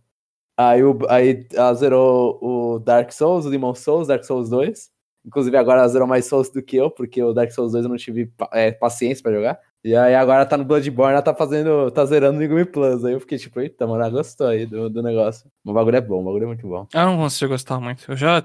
Aí, 0.56 0.82
o, 0.82 0.98
aí 1.10 1.46
ela 1.52 1.74
zerou 1.74 2.38
o 2.42 2.78
Dark 2.78 3.12
Souls, 3.12 3.44
o 3.44 3.50
Demon 3.50 3.74
Souls, 3.74 4.08
Dark 4.08 4.24
Souls 4.24 4.48
2. 4.48 4.90
Inclusive 5.26 5.56
agora 5.58 5.80
ela 5.80 5.88
zerou 5.88 6.08
mais 6.08 6.24
Souls 6.24 6.50
do 6.50 6.62
que 6.62 6.76
eu, 6.76 6.90
porque 6.90 7.22
o 7.22 7.34
Dark 7.34 7.50
Souls 7.50 7.72
2 7.72 7.84
eu 7.84 7.90
não 7.90 7.98
tive 7.98 8.32
é, 8.52 8.72
paciência 8.72 9.22
pra 9.22 9.32
jogar. 9.32 9.60
E 9.84 9.94
aí 9.94 10.14
agora 10.14 10.44
tá 10.44 10.56
no 10.56 10.64
Bloodborne, 10.64 11.12
ela 11.12 11.22
tá 11.22 11.34
fazendo, 11.34 11.90
tá 11.90 12.04
zerando 12.04 12.34
no 12.34 12.38
Megumi 12.40 12.64
Plus. 12.64 13.04
Aí 13.04 13.12
eu 13.12 13.20
fiquei 13.20 13.38
tipo, 13.38 13.60
eita, 13.60 13.86
mano, 13.86 14.00
ela 14.00 14.10
gostou 14.10 14.48
aí 14.48 14.66
do, 14.66 14.90
do 14.90 15.02
negócio. 15.02 15.50
O 15.64 15.72
bagulho 15.72 15.96
é 15.96 16.00
bom, 16.00 16.20
o 16.20 16.24
bagulho 16.24 16.44
é 16.44 16.46
muito 16.46 16.66
bom. 16.66 16.86
Eu 16.92 17.06
não 17.06 17.16
consigo 17.16 17.52
gostar 17.52 17.78
muito. 17.80 18.10
Eu 18.10 18.16
já, 18.16 18.44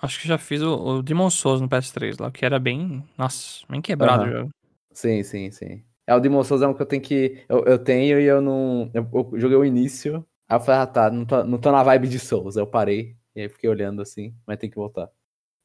acho 0.00 0.20
que 0.20 0.28
já 0.28 0.36
fiz 0.36 0.60
o, 0.60 0.74
o 0.74 1.02
Demon 1.02 1.30
Souls 1.30 1.60
no 1.60 1.68
PS3 1.68 2.20
lá, 2.20 2.30
que 2.30 2.44
era 2.44 2.58
bem, 2.58 3.02
nossa, 3.16 3.64
bem 3.68 3.80
quebrado 3.80 4.24
uhum. 4.24 4.28
o 4.28 4.32
jogo. 4.32 4.50
Sim, 4.92 5.22
sim, 5.22 5.50
sim. 5.50 5.82
É 6.06 6.14
o 6.14 6.20
Demon 6.20 6.44
Souls 6.44 6.62
é 6.62 6.68
um 6.68 6.74
que 6.74 6.82
eu 6.82 6.86
tenho 6.86 7.02
que. 7.02 7.42
Eu, 7.48 7.64
eu 7.64 7.78
tenho 7.78 8.20
e 8.20 8.24
eu 8.24 8.42
não. 8.42 8.90
Eu, 8.92 9.08
eu 9.12 9.40
joguei 9.40 9.56
o 9.56 9.64
início. 9.64 10.24
Aí 10.48 10.56
eu 10.56 10.60
falei, 10.60 10.82
ah 10.82 10.86
tá, 10.86 11.10
não 11.10 11.24
tô, 11.24 11.44
não 11.44 11.58
tô 11.58 11.72
na 11.72 11.82
vibe 11.82 12.08
de 12.08 12.18
Souls. 12.18 12.56
Aí 12.56 12.62
eu 12.62 12.66
parei. 12.66 13.16
E 13.34 13.40
aí 13.40 13.48
fiquei 13.48 13.68
olhando 13.68 14.02
assim, 14.02 14.34
mas 14.46 14.58
tem 14.58 14.68
que 14.70 14.76
voltar. 14.76 15.08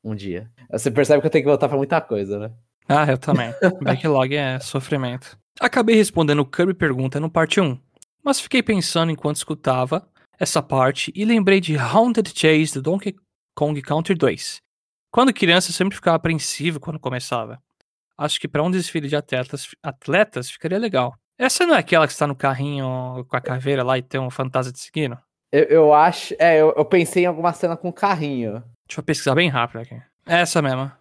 Um 0.04 0.16
dia. 0.16 0.50
Você 0.72 0.90
percebe 0.90 1.20
que 1.20 1.28
eu 1.28 1.32
tenho 1.32 1.44
que 1.44 1.50
voltar 1.50 1.68
pra 1.68 1.78
muita 1.78 2.00
coisa, 2.00 2.40
né? 2.40 2.52
Ah, 2.92 3.06
eu 3.08 3.20
também. 3.20 3.54
Backlog 3.82 4.36
é 4.36 4.60
sofrimento. 4.60 5.38
Acabei 5.60 5.96
respondendo 5.96 6.40
o 6.40 6.46
Kirby 6.46 6.74
Pergunta 6.74 7.20
no 7.20 7.30
parte 7.30 7.62
1, 7.62 7.78
mas 8.24 8.40
fiquei 8.40 8.64
pensando 8.64 9.12
enquanto 9.12 9.36
escutava 9.36 10.10
essa 10.40 10.60
parte 10.62 11.12
e 11.16 11.24
lembrei 11.24 11.62
de 11.62 11.78
Haunted 11.78 12.34
Chase 12.36 12.74
do 12.74 12.82
Donkey 12.82 13.16
Kong 13.56 13.80
Country 13.82 14.16
2. 14.16 14.62
Quando 15.12 15.34
criança, 15.34 15.70
eu 15.70 15.74
sempre 15.74 15.96
ficava 15.96 16.16
apreensivo 16.16 16.80
quando 16.80 17.00
começava. 17.00 17.62
Acho 18.18 18.40
que 18.40 18.48
para 18.48 18.64
um 18.64 18.72
desfile 18.72 19.08
de 19.08 19.16
atletas, 19.16 19.68
atletas 19.84 20.50
ficaria 20.50 20.78
legal. 20.78 21.14
Essa 21.38 21.66
não 21.66 21.76
é 21.76 21.80
aquela 21.80 22.06
que 22.06 22.14
está 22.14 22.28
no 22.28 22.36
carrinho 22.36 23.26
com 23.28 23.36
a 23.36 23.42
caveira 23.42 23.84
lá 23.84 23.98
e 23.98 24.02
tem 24.02 24.20
um 24.20 24.30
fantasma 24.30 24.74
te 24.74 24.80
seguindo? 24.80 25.18
Eu, 25.52 25.64
eu 25.64 25.94
acho. 25.94 26.36
É, 26.38 26.62
eu, 26.62 26.74
eu, 26.76 26.86
pensei 26.86 27.24
em 27.24 27.28
alguma 27.28 27.54
cena 27.54 27.78
com 27.78 27.92
carrinho. 27.92 28.64
Deixa 28.88 29.00
eu 29.00 29.04
pesquisar 29.04 29.36
bem 29.36 29.50
rápido 29.50 29.82
aqui. 29.82 29.96
É 30.26 30.42
essa 30.42 30.62
mesmo. 30.62 30.92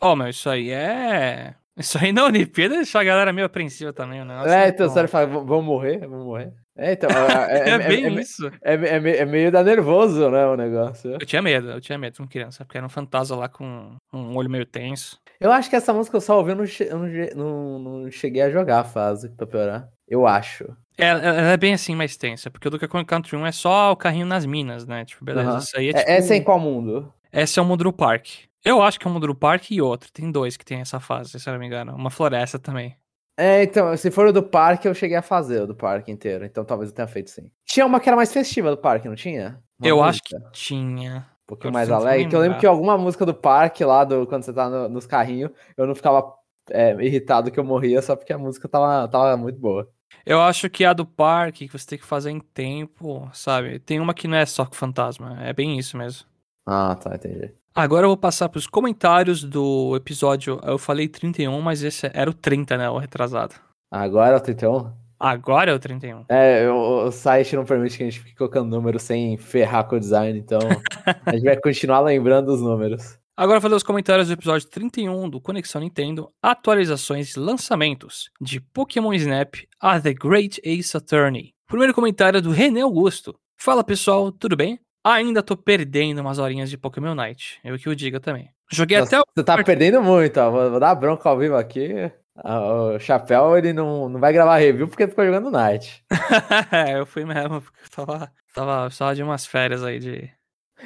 Oh, 0.00 0.14
meu, 0.16 0.28
isso 0.28 0.48
aí 0.48 0.70
é. 0.70 1.54
Isso 1.76 1.98
aí 1.98 2.12
na 2.12 2.24
Olimpíada 2.24 2.76
deixa 2.76 3.00
a 3.00 3.04
galera 3.04 3.32
meio 3.32 3.46
apreensiva 3.46 3.92
também, 3.92 4.24
né? 4.24 4.42
É, 4.46 4.68
então, 4.68 4.88
sério, 4.88 5.08
fala, 5.08 5.26
vamos 5.26 5.64
morrer, 5.64 6.06
vamos 6.06 6.24
morrer. 6.24 6.52
É, 6.76 6.92
então. 6.92 7.10
É, 7.10 7.58
é, 7.58 7.70
é 7.74 7.78
bem 7.78 8.06
é, 8.06 8.20
isso. 8.20 8.50
É, 8.62 8.74
é, 8.74 9.24
meio 9.24 9.50
da 9.50 9.62
nervoso, 9.62 10.30
né, 10.30 10.46
o 10.46 10.56
negócio. 10.56 11.12
Eu 11.12 11.26
tinha 11.26 11.42
medo, 11.42 11.70
eu 11.70 11.80
tinha 11.80 11.98
medo 11.98 12.16
com 12.18 12.28
criança, 12.28 12.64
porque 12.64 12.76
era 12.76 12.86
um 12.86 12.90
fantasma 12.90 13.36
lá 13.36 13.48
com 13.48 13.96
um 14.12 14.36
olho 14.36 14.50
meio 14.50 14.66
tenso. 14.66 15.18
Eu 15.40 15.50
acho 15.52 15.68
que 15.68 15.76
essa 15.76 15.92
música 15.92 16.16
eu 16.16 16.20
só 16.20 16.38
ouvi, 16.38 16.52
eu 16.52 16.56
não, 16.56 16.64
eu 16.64 17.36
não, 17.36 17.78
não, 17.78 17.98
não 17.98 18.10
cheguei 18.10 18.42
a 18.42 18.50
jogar 18.50 18.80
a 18.80 18.84
fase, 18.84 19.28
pra 19.30 19.46
piorar. 19.46 19.88
Eu 20.08 20.26
acho. 20.26 20.64
É, 20.96 21.08
ela 21.08 21.52
é 21.52 21.56
bem 21.56 21.74
assim 21.74 21.96
mais 21.96 22.16
tensa, 22.16 22.50
porque 22.50 22.68
o 22.68 22.70
Donkey 22.70 22.86
Kong 22.86 23.04
Country 23.04 23.36
1 23.36 23.46
é 23.46 23.52
só 23.52 23.90
o 23.90 23.96
carrinho 23.96 24.26
nas 24.26 24.46
minas, 24.46 24.86
né? 24.86 25.04
Tipo, 25.04 25.24
beleza, 25.24 25.52
uhum. 25.52 25.58
isso 25.58 25.76
aí 25.76 25.88
é 25.88 25.92
tipo... 25.92 26.10
Essa 26.10 26.34
é 26.34 26.36
em 26.36 26.42
qual 26.42 26.60
mundo? 26.60 27.12
Essa 27.32 27.58
é 27.58 27.62
o 27.62 27.66
mundo 27.66 27.82
do 27.82 27.92
parque. 27.92 28.44
Eu 28.64 28.80
acho 28.82 28.98
que 28.98 29.06
é 29.06 29.10
mundo 29.10 29.26
do 29.26 29.34
parque 29.34 29.74
e 29.74 29.82
outro. 29.82 30.10
Tem 30.10 30.30
dois 30.30 30.56
que 30.56 30.64
tem 30.64 30.80
essa 30.80 30.98
fase, 30.98 31.38
se 31.38 31.48
eu 31.48 31.52
não 31.52 31.60
me 31.60 31.66
engano. 31.66 31.94
Uma 31.94 32.10
floresta 32.10 32.58
também. 32.58 32.96
É, 33.36 33.64
então, 33.64 33.96
se 33.96 34.10
for 34.10 34.28
o 34.28 34.32
do 34.32 34.42
parque, 34.42 34.86
eu 34.86 34.94
cheguei 34.94 35.16
a 35.16 35.22
fazer 35.22 35.62
o 35.62 35.66
do 35.66 35.74
parque 35.74 36.10
inteiro. 36.10 36.44
Então 36.44 36.64
talvez 36.64 36.90
eu 36.90 36.96
tenha 36.96 37.08
feito 37.08 37.30
sim. 37.30 37.50
Tinha 37.64 37.84
uma 37.84 38.00
que 38.00 38.08
era 38.08 38.16
mais 38.16 38.32
festiva 38.32 38.70
do 38.70 38.78
parque, 38.78 39.08
não 39.08 39.16
tinha? 39.16 39.60
Uma 39.78 39.88
eu 39.88 39.96
música. 39.96 40.08
acho 40.08 40.22
que 40.22 40.52
tinha. 40.52 41.26
Um 41.42 41.46
pouquinho 41.46 41.72
mais 41.72 41.90
alegre. 41.90 42.28
Que 42.28 42.36
eu 42.36 42.40
lembro 42.40 42.58
que 42.58 42.66
alguma 42.66 42.96
música 42.96 43.26
do 43.26 43.34
parque 43.34 43.84
lá, 43.84 44.04
do, 44.04 44.26
quando 44.26 44.44
você 44.44 44.52
tá 44.52 44.70
no, 44.70 44.88
nos 44.88 45.06
carrinhos, 45.06 45.50
eu 45.76 45.86
não 45.86 45.94
ficava 45.94 46.32
é, 46.70 46.92
irritado 47.04 47.50
que 47.50 47.60
eu 47.60 47.64
morria 47.64 48.00
só 48.00 48.16
porque 48.16 48.32
a 48.32 48.38
música 48.38 48.68
tava, 48.68 49.06
tava 49.08 49.36
muito 49.36 49.58
boa. 49.58 49.90
Eu 50.24 50.40
acho 50.40 50.70
que 50.70 50.84
a 50.84 50.92
do 50.92 51.04
parque, 51.04 51.66
que 51.66 51.78
você 51.78 51.86
tem 51.86 51.98
que 51.98 52.06
fazer 52.06 52.30
em 52.30 52.40
tempo, 52.40 53.28
sabe? 53.34 53.78
Tem 53.78 54.00
uma 54.00 54.14
que 54.14 54.28
não 54.28 54.38
é 54.38 54.46
só 54.46 54.64
com 54.64 54.74
fantasma. 54.74 55.38
É 55.42 55.52
bem 55.52 55.76
isso 55.78 55.98
mesmo. 55.98 56.26
Ah, 56.64 56.94
tá, 56.94 57.14
entendi. 57.14 57.52
Agora 57.76 58.04
eu 58.04 58.10
vou 58.10 58.16
passar 58.16 58.48
para 58.48 58.58
os 58.58 58.68
comentários 58.68 59.42
do 59.42 59.96
episódio. 59.96 60.60
Eu 60.62 60.78
falei 60.78 61.08
31, 61.08 61.60
mas 61.60 61.82
esse 61.82 62.08
era 62.14 62.30
o 62.30 62.32
30, 62.32 62.76
né? 62.76 62.88
O 62.88 62.98
retrasado. 62.98 63.56
Agora 63.92 64.34
é 64.34 64.36
o 64.36 64.40
31? 64.40 64.92
Agora 65.18 65.72
é 65.72 65.74
o 65.74 65.78
31. 65.80 66.24
É, 66.28 66.70
o, 66.70 67.06
o 67.06 67.10
site 67.10 67.56
não 67.56 67.64
permite 67.64 67.96
que 67.96 68.04
a 68.04 68.06
gente 68.06 68.20
fique 68.20 68.36
colocando 68.36 68.70
números 68.70 69.02
sem 69.02 69.36
ferrar 69.36 69.88
com 69.88 69.96
o 69.96 69.98
design, 70.00 70.38
então 70.38 70.60
a 71.26 71.32
gente 71.32 71.44
vai 71.44 71.56
continuar 71.60 71.98
lembrando 71.98 72.50
os 72.50 72.62
números. 72.62 73.18
Agora 73.36 73.60
fazer 73.60 73.74
os 73.74 73.82
comentários 73.82 74.28
do 74.28 74.34
episódio 74.34 74.68
31 74.68 75.28
do 75.28 75.40
Conexão 75.40 75.80
Nintendo, 75.80 76.30
atualizações 76.40 77.34
e 77.34 77.40
lançamentos 77.40 78.30
de 78.40 78.60
Pokémon 78.60 79.12
Snap 79.14 79.56
a 79.80 80.00
The 80.00 80.14
Great 80.14 80.60
Ace 80.62 80.96
Attorney. 80.96 81.50
Primeiro 81.66 81.92
comentário 81.92 82.40
do 82.40 82.52
René 82.52 82.82
Augusto. 82.82 83.34
Fala 83.58 83.82
pessoal, 83.82 84.30
tudo 84.30 84.56
bem? 84.56 84.78
Ainda 85.04 85.42
tô 85.42 85.56
perdendo 85.56 86.20
umas 86.20 86.38
horinhas 86.38 86.70
de 86.70 86.78
Pokémon 86.78 87.14
Night, 87.14 87.60
eu 87.62 87.78
que 87.78 87.88
o 87.88 87.94
diga 87.94 88.18
também. 88.18 88.48
Joguei 88.72 88.98
Nossa, 88.98 89.18
até 89.18 89.20
o... 89.20 89.32
Você 89.34 89.44
tá 89.44 89.62
perdendo 89.62 90.02
muito, 90.02 90.40
ó. 90.40 90.50
Vou, 90.50 90.80
dar 90.80 90.94
bronca 90.94 91.28
ao 91.28 91.38
vivo 91.38 91.56
aqui. 91.56 92.10
O 92.42 92.98
Chapéu, 92.98 93.56
ele 93.56 93.72
não, 93.72 94.08
não 94.08 94.18
vai 94.18 94.32
gravar 94.32 94.56
review 94.56 94.88
porque 94.88 95.06
ficou 95.06 95.24
jogando 95.24 95.50
Night. 95.50 96.04
é, 96.72 96.98
eu 96.98 97.06
fui 97.06 97.24
mesmo, 97.24 97.60
porque 97.60 97.80
eu 97.84 98.06
tava, 98.06 98.32
tava 98.54 98.90
só 98.90 99.12
de 99.12 99.22
umas 99.22 99.46
férias 99.46 99.84
aí 99.84 99.98
de, 99.98 100.30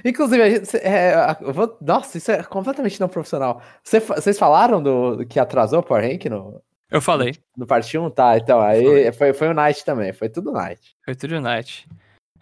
Inclusive, 0.04 0.42
a 0.42 0.50
gente, 0.50 0.76
é, 0.76 1.34
vou, 1.52 1.76
nossa, 1.80 2.18
isso 2.18 2.30
é 2.30 2.42
completamente 2.42 3.00
não 3.00 3.08
profissional. 3.08 3.62
Você, 3.82 4.00
vocês 4.00 4.38
falaram 4.38 4.82
do, 4.82 5.16
do, 5.16 5.26
que 5.26 5.40
atrasou 5.40 5.80
o 5.80 5.82
Power 5.82 6.04
Rank 6.04 6.26
no. 6.26 6.62
Eu 6.90 7.00
falei. 7.00 7.32
No, 7.56 7.62
no 7.62 7.66
parte 7.66 7.96
1, 7.98 8.10
tá? 8.10 8.36
Então, 8.36 8.60
aí 8.60 9.12
foi, 9.12 9.32
foi 9.32 9.48
o 9.48 9.54
Night 9.54 9.84
também, 9.84 10.12
foi 10.12 10.28
tudo 10.28 10.52
Night. 10.52 10.94
Foi 11.04 11.14
tudo 11.14 11.40
Night. 11.40 11.88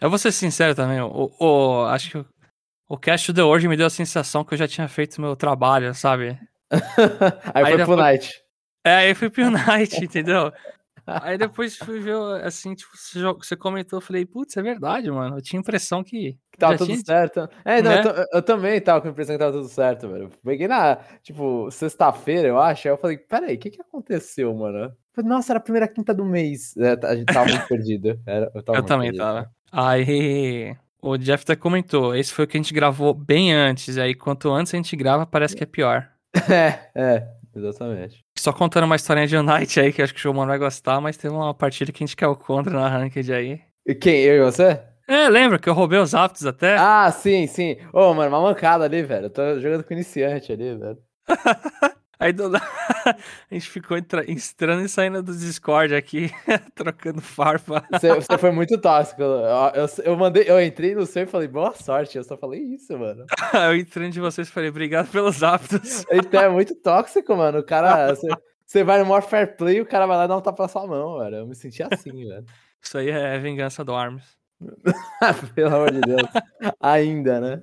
Eu 0.01 0.11
vou 0.11 0.19
ser 0.19 0.33
sincero 0.33 0.75
também, 0.75 1.01
o, 1.01 1.33
o, 1.41 1.85
acho 1.87 2.11
que 2.11 2.19
o, 2.19 2.27
o 2.89 2.99
Cast 2.99 3.33
the 3.33 3.43
World 3.43 3.67
me 3.69 3.77
deu 3.77 3.87
a 3.87 3.91
sensação 3.91 4.45
que 4.45 4.55
eu 4.55 4.59
já 4.59 4.69
tinha 4.69 4.89
feito 4.89 5.21
meu 5.21 5.35
trabalho, 5.35 5.95
sabe? 5.95 6.39
aí, 6.71 7.65
aí 7.65 7.77
foi 7.77 7.85
pro 7.85 7.97
Night. 7.97 8.43
É, 8.85 8.95
aí 8.95 9.15
foi 9.15 9.31
pro 9.31 9.51
Night, 9.51 10.05
entendeu? 10.05 10.53
Aí 11.07 11.39
depois 11.39 11.77
fui 11.77 12.01
ver, 12.01 12.17
assim, 12.45 12.75
tipo, 12.75 12.91
você 13.39 13.55
comentou, 13.57 13.99
eu 13.99 14.01
falei, 14.01 14.27
putz, 14.27 14.57
é 14.57 14.63
verdade, 14.63 15.09
mano. 15.09 15.39
Eu 15.39 15.43
tinha 15.43 15.61
a 15.61 15.63
impressão 15.63 16.03
que. 16.03 16.37
Que 16.51 16.59
tava 16.59 16.77
tudo 16.77 16.89
tinha... 16.89 17.05
certo. 17.05 17.49
É, 17.65 17.81
não, 17.81 17.91
né? 17.93 18.03
eu, 18.05 18.25
eu, 18.33 18.43
também 18.43 18.81
tava 18.81 19.01
com 19.01 19.07
a 19.07 19.11
impressão 19.13 19.37
que 19.37 19.39
tava 19.39 19.53
tudo 19.53 19.69
certo, 19.69 20.09
velho. 20.09 20.31
Peguei 20.45 20.67
na, 20.67 20.97
tipo, 21.23 21.71
sexta-feira, 21.71 22.49
eu 22.49 22.59
acho. 22.59 22.89
Aí 22.89 22.93
eu 22.93 22.99
falei, 22.99 23.19
peraí, 23.19 23.55
o 23.55 23.59
que 23.59 23.71
que 23.71 23.81
aconteceu, 23.81 24.53
mano? 24.53 24.93
Falei, 25.15 25.29
Nossa, 25.29 25.53
era 25.53 25.61
a 25.61 25.63
primeira 25.63 25.87
quinta 25.87 26.13
do 26.13 26.25
mês. 26.25 26.77
É, 26.77 26.99
a 27.07 27.15
gente 27.15 27.33
tava 27.33 27.49
muito 27.49 27.69
perdido. 27.69 28.21
Era, 28.27 28.47
eu, 28.47 28.75
eu 28.75 28.83
também 28.83 29.13
perdido. 29.13 29.23
tava. 29.23 29.51
Aí. 29.77 30.75
O 31.03 31.19
Jeff 31.19 31.45
até 31.45 31.55
comentou, 31.55 32.17
esse 32.17 32.33
foi 32.33 32.47
o 32.47 32.49
que 32.49 32.57
a 32.57 32.61
gente 32.61 32.73
gravou 32.73 33.13
bem 33.13 33.53
antes, 33.53 33.99
aí 33.99 34.15
quanto 34.15 34.51
antes 34.51 34.73
a 34.73 34.77
gente 34.77 34.97
grava, 34.97 35.27
parece 35.27 35.55
que 35.55 35.63
é 35.63 35.67
pior. 35.67 36.09
É, 36.51 36.91
é, 36.95 37.29
exatamente. 37.55 38.25
Só 38.39 38.53
contando 38.53 38.85
uma 38.85 38.97
historinha 38.97 39.27
de 39.27 39.37
Unite 39.37 39.81
aí, 39.81 39.93
que 39.93 40.03
acho 40.03 40.13
que 40.13 40.21
o 40.21 40.23
João 40.23 40.47
vai 40.47 40.59
gostar, 40.59 41.01
mas 41.01 41.17
teve 41.17 41.35
uma 41.35 41.55
partida 41.55 41.93
que 41.93 42.03
a 42.03 42.07
gente 42.07 42.17
caiu 42.17 42.37
contra 42.37 42.73
na 42.73 42.89
Ranked 42.89 43.33
aí. 43.33 43.61
E 43.87 43.95
quem? 43.95 44.21
Eu 44.23 44.43
e 44.43 44.51
você? 44.51 44.81
É, 45.09 45.29
lembra 45.29 45.59
que 45.59 45.69
eu 45.69 45.75
roubei 45.75 45.99
os 45.99 46.15
aptos 46.15 46.45
até? 46.45 46.77
Ah, 46.77 47.11
sim, 47.11 47.47
sim. 47.47 47.77
Ô, 47.93 48.11
oh, 48.11 48.15
mano, 48.15 48.29
uma 48.29 48.43
mancada 48.43 48.85
ali, 48.85 49.03
velho. 49.03 49.27
Eu 49.27 49.31
tô 49.31 49.61
jogando 49.61 49.85
com 49.85 49.95
iniciante 49.95 50.53
ali, 50.53 50.77
velho. 50.77 50.99
Aí 52.19 52.33
do 52.33 52.49
nada, 52.49 52.65
a 53.51 53.55
gente 53.55 53.69
ficou 53.69 53.97
entra... 53.97 54.25
entrando 54.31 54.83
e 54.83 54.89
saindo 54.89 55.23
do 55.23 55.37
Discord 55.37 55.95
aqui, 55.95 56.31
trocando 56.75 57.21
farpa. 57.21 57.87
Você, 57.93 58.15
você, 58.15 58.39
foi 58.39 58.51
muito 58.51 58.79
tóxico. 58.79 59.21
Eu, 59.21 59.39
eu, 59.75 59.87
eu, 60.03 60.17
mandei, 60.17 60.45
eu 60.47 60.61
entrei 60.63 60.95
no 60.95 61.05
seu 61.05 61.25
e 61.25 61.27
falei, 61.27 61.47
boa 61.47 61.75
sorte. 61.75 62.17
Eu 62.17 62.25
só 62.25 62.37
falei 62.37 62.61
isso, 62.61 62.99
mano. 62.99 63.27
eu 63.53 63.77
entrei 63.77 64.09
de 64.09 64.19
vocês 64.19 64.49
e 64.49 64.51
falei, 64.51 64.71
obrigado 64.71 65.11
pelos 65.11 65.43
hábitos. 65.43 66.07
Então 66.11 66.41
é 66.41 66.49
muito 66.49 66.75
tóxico, 66.77 67.37
mano. 67.37 67.59
O 67.59 67.65
cara. 67.65 68.15
Você, 68.15 68.29
você 68.67 68.83
vai 68.83 68.99
no 68.99 69.07
maior 69.07 69.23
fair 69.23 69.57
play 69.57 69.77
e 69.77 69.81
o 69.83 69.87
cara 69.87 70.07
vai 70.07 70.17
lá 70.17 70.25
e 70.25 70.29
dá 70.29 70.37
um 70.39 70.41
tapa 70.41 70.63
na 70.63 70.69
sua 70.69 70.87
mão, 70.87 71.19
velho. 71.19 71.37
Eu 71.37 71.47
me 71.47 71.55
senti 71.55 71.83
assim, 71.83 72.27
velho. 72.27 72.47
Isso 72.83 72.97
aí 72.97 73.11
é 73.11 73.39
vingança 73.39 73.85
do 73.85 73.95
Arms. 73.95 74.25
Pelo 75.55 75.75
amor 75.75 75.93
de 75.93 76.01
Deus. 76.01 76.29
Ainda, 76.81 77.41
né? 77.41 77.63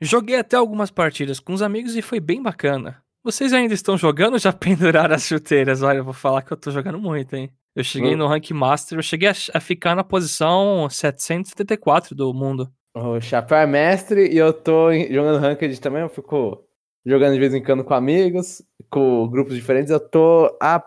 Joguei 0.00 0.36
até 0.36 0.56
algumas 0.56 0.90
partidas 0.90 1.40
com 1.40 1.54
os 1.54 1.62
amigos 1.62 1.96
e 1.96 2.02
foi 2.02 2.20
bem 2.20 2.42
bacana. 2.42 3.03
Vocês 3.24 3.54
ainda 3.54 3.72
estão 3.72 3.96
jogando 3.96 4.34
ou 4.34 4.38
já 4.38 4.52
penduraram 4.54 5.14
as 5.14 5.24
chuteiras? 5.24 5.82
Olha, 5.82 5.98
eu 5.98 6.04
vou 6.04 6.12
falar 6.12 6.42
que 6.42 6.52
eu 6.52 6.56
tô 6.58 6.70
jogando 6.70 7.00
muito, 7.00 7.34
hein? 7.34 7.50
Eu 7.74 7.82
cheguei 7.82 8.14
no 8.14 8.28
Rank 8.28 8.50
Master, 8.50 8.98
eu 8.98 9.02
cheguei 9.02 9.28
a, 9.28 9.34
a 9.54 9.60
ficar 9.60 9.96
na 9.96 10.04
posição 10.04 10.88
774 10.88 12.14
do 12.14 12.32
mundo. 12.32 12.70
O 12.94 13.20
Chapéu 13.20 13.58
é 13.58 13.66
mestre 13.66 14.32
e 14.32 14.36
eu 14.36 14.52
tô 14.52 14.92
jogando 15.10 15.40
Ranked 15.40 15.80
também, 15.80 16.02
eu 16.02 16.08
fico 16.08 16.64
jogando 17.04 17.32
de 17.32 17.40
vez 17.40 17.52
em 17.52 17.62
quando 17.62 17.82
com 17.82 17.94
amigos, 17.94 18.62
com 18.88 19.26
grupos 19.28 19.56
diferentes. 19.56 19.90
Eu 19.90 19.98
tô 19.98 20.56
a 20.62 20.80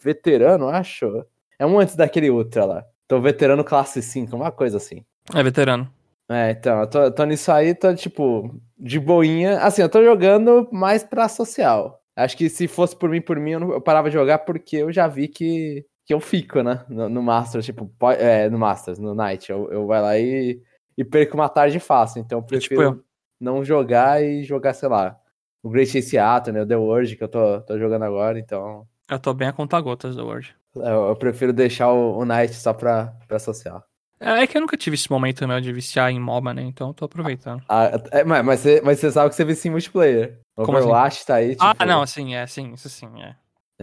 veterano, 0.00 0.68
acho. 0.68 1.24
É 1.58 1.66
um 1.66 1.80
antes 1.80 1.96
daquele 1.96 2.30
Ultra 2.30 2.64
lá. 2.64 2.84
Tô 3.08 3.18
veterano 3.20 3.64
classe 3.64 4.00
5, 4.00 4.36
uma 4.36 4.52
coisa 4.52 4.76
assim. 4.76 5.04
É 5.34 5.42
veterano. 5.42 5.90
É, 6.30 6.50
então, 6.50 6.80
eu 6.80 6.86
tô, 6.86 7.10
tô 7.10 7.24
nisso 7.24 7.50
aí, 7.50 7.74
tô 7.74 7.94
tipo, 7.94 8.54
de 8.78 9.00
boinha. 9.00 9.60
Assim, 9.60 9.80
eu 9.80 9.88
tô 9.88 10.04
jogando 10.04 10.68
mais 10.70 11.02
pra 11.02 11.28
social. 11.28 12.02
Acho 12.14 12.36
que 12.36 12.48
se 12.48 12.68
fosse 12.68 12.94
por 12.94 13.08
mim, 13.08 13.20
por 13.20 13.38
mim, 13.38 13.52
eu, 13.52 13.60
não, 13.60 13.72
eu 13.72 13.80
parava 13.80 14.10
de 14.10 14.14
jogar 14.14 14.40
porque 14.40 14.76
eu 14.76 14.92
já 14.92 15.06
vi 15.06 15.28
que, 15.28 15.86
que 16.04 16.12
eu 16.12 16.20
fico, 16.20 16.62
né? 16.62 16.84
No, 16.88 17.08
no 17.08 17.22
Masters, 17.22 17.64
tipo, 17.64 17.90
é, 18.18 18.50
no 18.50 18.58
Masters, 18.58 18.98
no 18.98 19.14
Night. 19.14 19.50
Eu, 19.50 19.70
eu 19.70 19.86
vou 19.86 19.96
lá 19.96 20.18
e, 20.18 20.60
e 20.96 21.04
perco 21.04 21.34
uma 21.34 21.48
tarde 21.48 21.78
fácil. 21.78 22.20
Então 22.20 22.40
eu 22.40 22.42
prefiro 22.42 22.82
é 22.82 22.86
tipo 22.90 23.04
não 23.40 23.64
jogar 23.64 24.22
e 24.22 24.42
jogar, 24.42 24.74
sei 24.74 24.88
lá, 24.88 25.16
o 25.62 25.70
Great 25.70 25.96
Ace 25.96 26.18
Ato, 26.18 26.52
né? 26.52 26.62
O 26.62 26.66
The 26.66 26.76
World, 26.76 27.16
que 27.16 27.22
eu 27.22 27.28
tô, 27.28 27.60
tô 27.62 27.78
jogando 27.78 28.02
agora, 28.02 28.38
então. 28.38 28.86
Eu 29.10 29.18
tô 29.18 29.32
bem 29.32 29.48
a 29.48 29.52
conta 29.52 29.80
gotas 29.80 30.16
do 30.16 30.26
World. 30.26 30.54
Eu, 30.74 31.08
eu 31.08 31.16
prefiro 31.16 31.52
deixar 31.52 31.92
o, 31.92 32.18
o 32.18 32.24
Night 32.24 32.54
só 32.54 32.74
pra, 32.74 33.14
pra 33.26 33.38
social. 33.38 33.82
É, 34.20 34.42
é 34.42 34.46
que 34.46 34.56
eu 34.56 34.60
nunca 34.60 34.76
tive 34.76 34.94
esse 34.94 35.10
momento 35.10 35.46
meu 35.46 35.60
de 35.60 35.72
viciar 35.72 36.10
em 36.10 36.18
MOBA, 36.18 36.54
né? 36.54 36.62
Então 36.62 36.88
eu 36.88 36.94
tô 36.94 37.04
aproveitando. 37.04 37.62
Ah, 37.68 37.90
é, 38.10 38.24
mas, 38.24 38.60
você, 38.60 38.80
mas 38.84 38.98
você 38.98 39.10
sabe 39.10 39.30
que 39.30 39.36
você 39.36 39.44
vicia 39.44 39.68
em 39.68 39.72
multiplayer. 39.72 40.38
O 40.56 40.62
Overwatch 40.62 41.18
assim? 41.18 41.26
tá 41.26 41.34
aí. 41.36 41.56
Ah, 41.60 41.72
tipo... 41.72 41.82
Ah, 41.82 41.86
não, 41.86 42.06
sim, 42.06 42.34
é, 42.34 42.46
sim, 42.46 42.72
isso 42.72 42.88
sim, 42.88 43.08
é. 43.22 43.36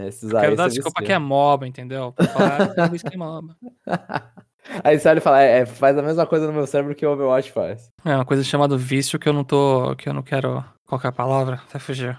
Esses 0.06 0.30
Eu 0.30 0.38
quero 0.40 0.56
dar 0.56 0.68
desculpa 0.68 1.00
vicia. 1.00 1.06
que 1.06 1.12
é 1.12 1.18
MOBA, 1.18 1.66
entendeu? 1.66 2.12
Pra 2.12 2.26
falar, 2.26 2.58
"Ah, 2.76 3.12
é 3.12 3.16
MOBA. 3.16 3.56
Aí 4.84 4.98
você 4.98 5.08
olha 5.08 5.18
e 5.18 5.22
fala, 5.22 5.42
é, 5.42 5.60
é, 5.60 5.66
faz 5.66 5.96
a 5.96 6.02
mesma 6.02 6.26
coisa 6.26 6.46
no 6.46 6.52
meu 6.52 6.66
cérebro 6.66 6.94
que 6.94 7.06
o 7.06 7.12
Overwatch 7.12 7.52
faz. 7.52 7.90
É 8.04 8.14
uma 8.14 8.24
coisa 8.24 8.42
chamada 8.42 8.76
vício 8.76 9.18
que 9.18 9.28
eu 9.28 9.32
não 9.32 9.44
tô. 9.44 9.94
que 9.96 10.08
eu 10.08 10.12
não 10.12 10.22
quero. 10.22 10.62
Qualquer 10.86 11.12
palavra, 11.12 11.62
até 11.68 11.78
fugir. 11.78 12.18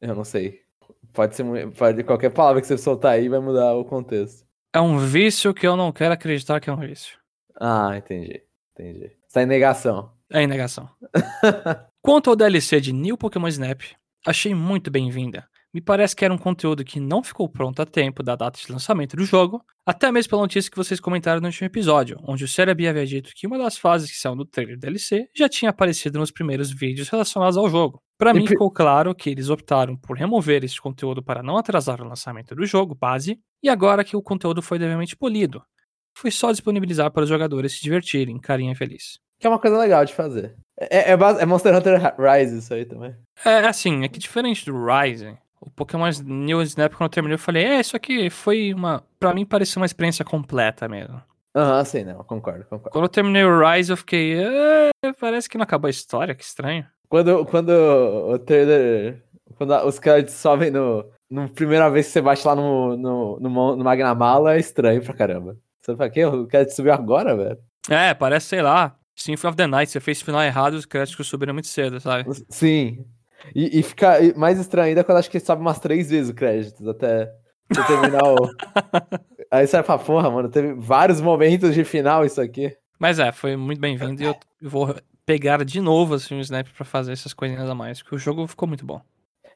Eu 0.00 0.14
não 0.14 0.24
sei. 0.24 0.60
Pode 1.12 1.34
ser 1.34 1.44
pode, 1.72 2.04
qualquer 2.04 2.30
palavra 2.30 2.60
que 2.60 2.66
você 2.66 2.78
soltar 2.78 3.12
aí 3.12 3.28
vai 3.28 3.40
mudar 3.40 3.74
o 3.74 3.84
contexto. 3.84 4.46
É 4.72 4.80
um 4.80 4.98
vício 4.98 5.52
que 5.52 5.66
eu 5.66 5.76
não 5.76 5.90
quero 5.90 6.14
acreditar 6.14 6.60
que 6.60 6.70
é 6.70 6.72
um 6.72 6.76
vício. 6.76 7.18
Ah, 7.60 7.96
entendi. 7.96 8.42
Entendi. 8.72 9.10
Você 9.26 9.34
tá 9.34 9.42
em 9.42 9.46
negação. 9.46 10.12
É 10.30 10.42
em 10.42 10.46
negação. 10.46 10.88
Quanto 12.00 12.30
ao 12.30 12.36
DLC 12.36 12.80
de 12.80 12.92
New 12.92 13.18
Pokémon 13.18 13.48
Snap, 13.48 13.82
achei 14.26 14.54
muito 14.54 14.90
bem-vinda. 14.90 15.48
Me 15.74 15.82
parece 15.82 16.16
que 16.16 16.24
era 16.24 16.32
um 16.32 16.38
conteúdo 16.38 16.82
que 16.82 16.98
não 16.98 17.22
ficou 17.22 17.46
pronto 17.48 17.82
a 17.82 17.86
tempo 17.86 18.22
da 18.22 18.34
data 18.34 18.58
de 18.58 18.72
lançamento 18.72 19.16
do 19.16 19.24
jogo, 19.24 19.62
até 19.84 20.10
mesmo 20.10 20.30
pela 20.30 20.42
notícia 20.42 20.70
que 20.70 20.76
vocês 20.76 20.98
comentaram 20.98 21.40
no 21.40 21.46
último 21.46 21.66
episódio, 21.66 22.18
onde 22.26 22.44
o 22.44 22.48
Cerabi 22.48 22.88
havia 22.88 23.04
dito 23.04 23.32
que 23.34 23.46
uma 23.46 23.58
das 23.58 23.76
fases 23.76 24.10
que 24.10 24.16
saiu 24.16 24.34
no 24.34 24.46
trailer 24.46 24.78
DLC 24.78 25.28
já 25.36 25.46
tinha 25.46 25.70
aparecido 25.70 26.18
nos 26.18 26.30
primeiros 26.30 26.70
vídeos 26.70 27.10
relacionados 27.10 27.58
ao 27.58 27.68
jogo. 27.68 28.02
Para 28.16 28.32
mim 28.32 28.46
ficou 28.46 28.70
claro 28.70 29.14
que 29.14 29.28
eles 29.28 29.50
optaram 29.50 29.94
por 29.94 30.16
remover 30.16 30.64
esse 30.64 30.80
conteúdo 30.80 31.22
para 31.22 31.42
não 31.42 31.58
atrasar 31.58 32.00
o 32.00 32.08
lançamento 32.08 32.54
do 32.54 32.64
jogo 32.64 32.94
base, 32.94 33.38
e 33.62 33.68
agora 33.68 34.04
que 34.04 34.16
o 34.16 34.22
conteúdo 34.22 34.62
foi 34.62 34.78
devidamente 34.78 35.16
polido, 35.16 35.62
foi 36.20 36.30
só 36.30 36.50
disponibilizar 36.50 37.10
para 37.10 37.22
os 37.22 37.28
jogadores 37.28 37.72
se 37.72 37.82
divertirem, 37.82 38.38
carinha 38.38 38.74
feliz. 38.74 39.18
Que 39.38 39.46
é 39.46 39.50
uma 39.50 39.58
coisa 39.58 39.78
legal 39.78 40.04
de 40.04 40.12
fazer. 40.14 40.54
É, 40.78 41.12
é, 41.12 41.16
base- 41.16 41.40
é 41.40 41.46
Monster 41.46 41.74
Hunter 41.76 42.00
Rise 42.18 42.58
isso 42.58 42.74
aí 42.74 42.84
também. 42.84 43.14
É 43.44 43.58
assim, 43.66 44.04
é 44.04 44.08
que 44.08 44.18
diferente 44.18 44.64
do 44.66 44.72
Rise, 44.84 45.36
o 45.60 45.70
Pokémon 45.70 46.08
New 46.24 46.60
Snap, 46.62 46.92
quando 46.94 47.04
eu 47.08 47.14
terminei, 47.14 47.34
eu 47.34 47.38
falei, 47.38 47.64
é, 47.64 47.80
isso 47.80 47.96
aqui 47.96 48.28
foi 48.30 48.74
uma. 48.74 49.02
Pra 49.20 49.32
mim 49.32 49.44
pareceu 49.46 49.80
uma 49.80 49.86
experiência 49.86 50.24
completa 50.24 50.88
mesmo. 50.88 51.20
Aham, 51.54 51.84
sim, 51.84 52.04
não, 52.04 52.22
concordo, 52.24 52.64
concordo. 52.64 52.90
Quando 52.90 53.04
eu 53.04 53.08
terminei 53.08 53.44
o 53.44 53.60
Rise, 53.60 53.90
eu 53.92 53.96
fiquei. 53.96 54.38
"É, 54.38 54.90
parece 55.20 55.48
que 55.48 55.56
não 55.56 55.64
acabou 55.64 55.86
a 55.86 55.90
história, 55.90 56.34
que 56.34 56.44
estranho. 56.44 56.84
Quando, 57.08 57.44
quando 57.46 57.70
o 57.70 58.38
trailer. 58.38 59.22
Quando 59.56 59.72
os 59.86 59.98
caras 59.98 60.32
sobem 60.32 60.70
no. 60.70 61.04
No 61.30 61.48
primeira 61.48 61.90
vez 61.90 62.06
que 62.06 62.12
você 62.12 62.22
bate 62.22 62.46
lá 62.46 62.54
no, 62.56 62.96
no, 62.96 63.38
no, 63.40 63.76
no 63.76 63.84
Magnamala, 63.84 64.54
é 64.54 64.58
estranho 64.58 65.02
pra 65.02 65.12
caramba. 65.14 65.56
Você 65.88 65.96
fala, 65.96 66.10
que? 66.10 66.24
O 66.24 66.46
cara 66.46 66.68
subiu 66.68 66.92
agora, 66.92 67.34
velho? 67.34 67.58
É, 67.88 68.12
parece, 68.12 68.46
sei 68.46 68.60
lá, 68.60 68.94
Symphony 69.16 69.48
of 69.48 69.56
the 69.56 69.66
Night, 69.66 69.90
você 69.90 70.00
fez 70.00 70.20
final 70.20 70.42
errado 70.42 70.74
os 70.74 70.84
créditos 70.84 71.26
subiram 71.26 71.54
muito 71.54 71.68
cedo, 71.68 71.98
sabe? 71.98 72.28
Sim. 72.50 73.06
E, 73.54 73.78
e 73.78 73.82
fica 73.82 74.18
mais 74.36 74.58
estranho 74.58 74.88
ainda 74.88 75.02
quando 75.02 75.18
acho 75.18 75.30
que 75.30 75.40
sobe 75.40 75.62
umas 75.62 75.78
três 75.78 76.10
vezes 76.10 76.30
o 76.30 76.34
crédito 76.34 76.88
até 76.90 77.32
você 77.70 77.82
terminar 77.84 78.22
o. 78.24 78.36
Aí 79.50 79.66
você 79.66 79.76
vai 79.76 79.82
pra 79.82 79.98
porra, 79.98 80.30
mano. 80.30 80.50
Teve 80.50 80.74
vários 80.74 81.20
momentos 81.22 81.74
de 81.74 81.84
final 81.84 82.24
isso 82.24 82.40
aqui. 82.40 82.76
Mas 82.98 83.18
é, 83.18 83.32
foi 83.32 83.56
muito 83.56 83.80
bem-vindo 83.80 84.22
e 84.22 84.26
eu 84.26 84.36
vou 84.60 84.94
pegar 85.24 85.64
de 85.64 85.80
novo 85.80 86.14
assim, 86.14 86.36
o 86.36 86.40
Snap 86.40 86.66
pra 86.76 86.84
fazer 86.84 87.12
essas 87.12 87.32
coisinhas 87.32 87.68
a 87.68 87.74
mais, 87.74 88.02
porque 88.02 88.16
o 88.16 88.18
jogo 88.18 88.46
ficou 88.46 88.68
muito 88.68 88.84
bom. 88.84 89.00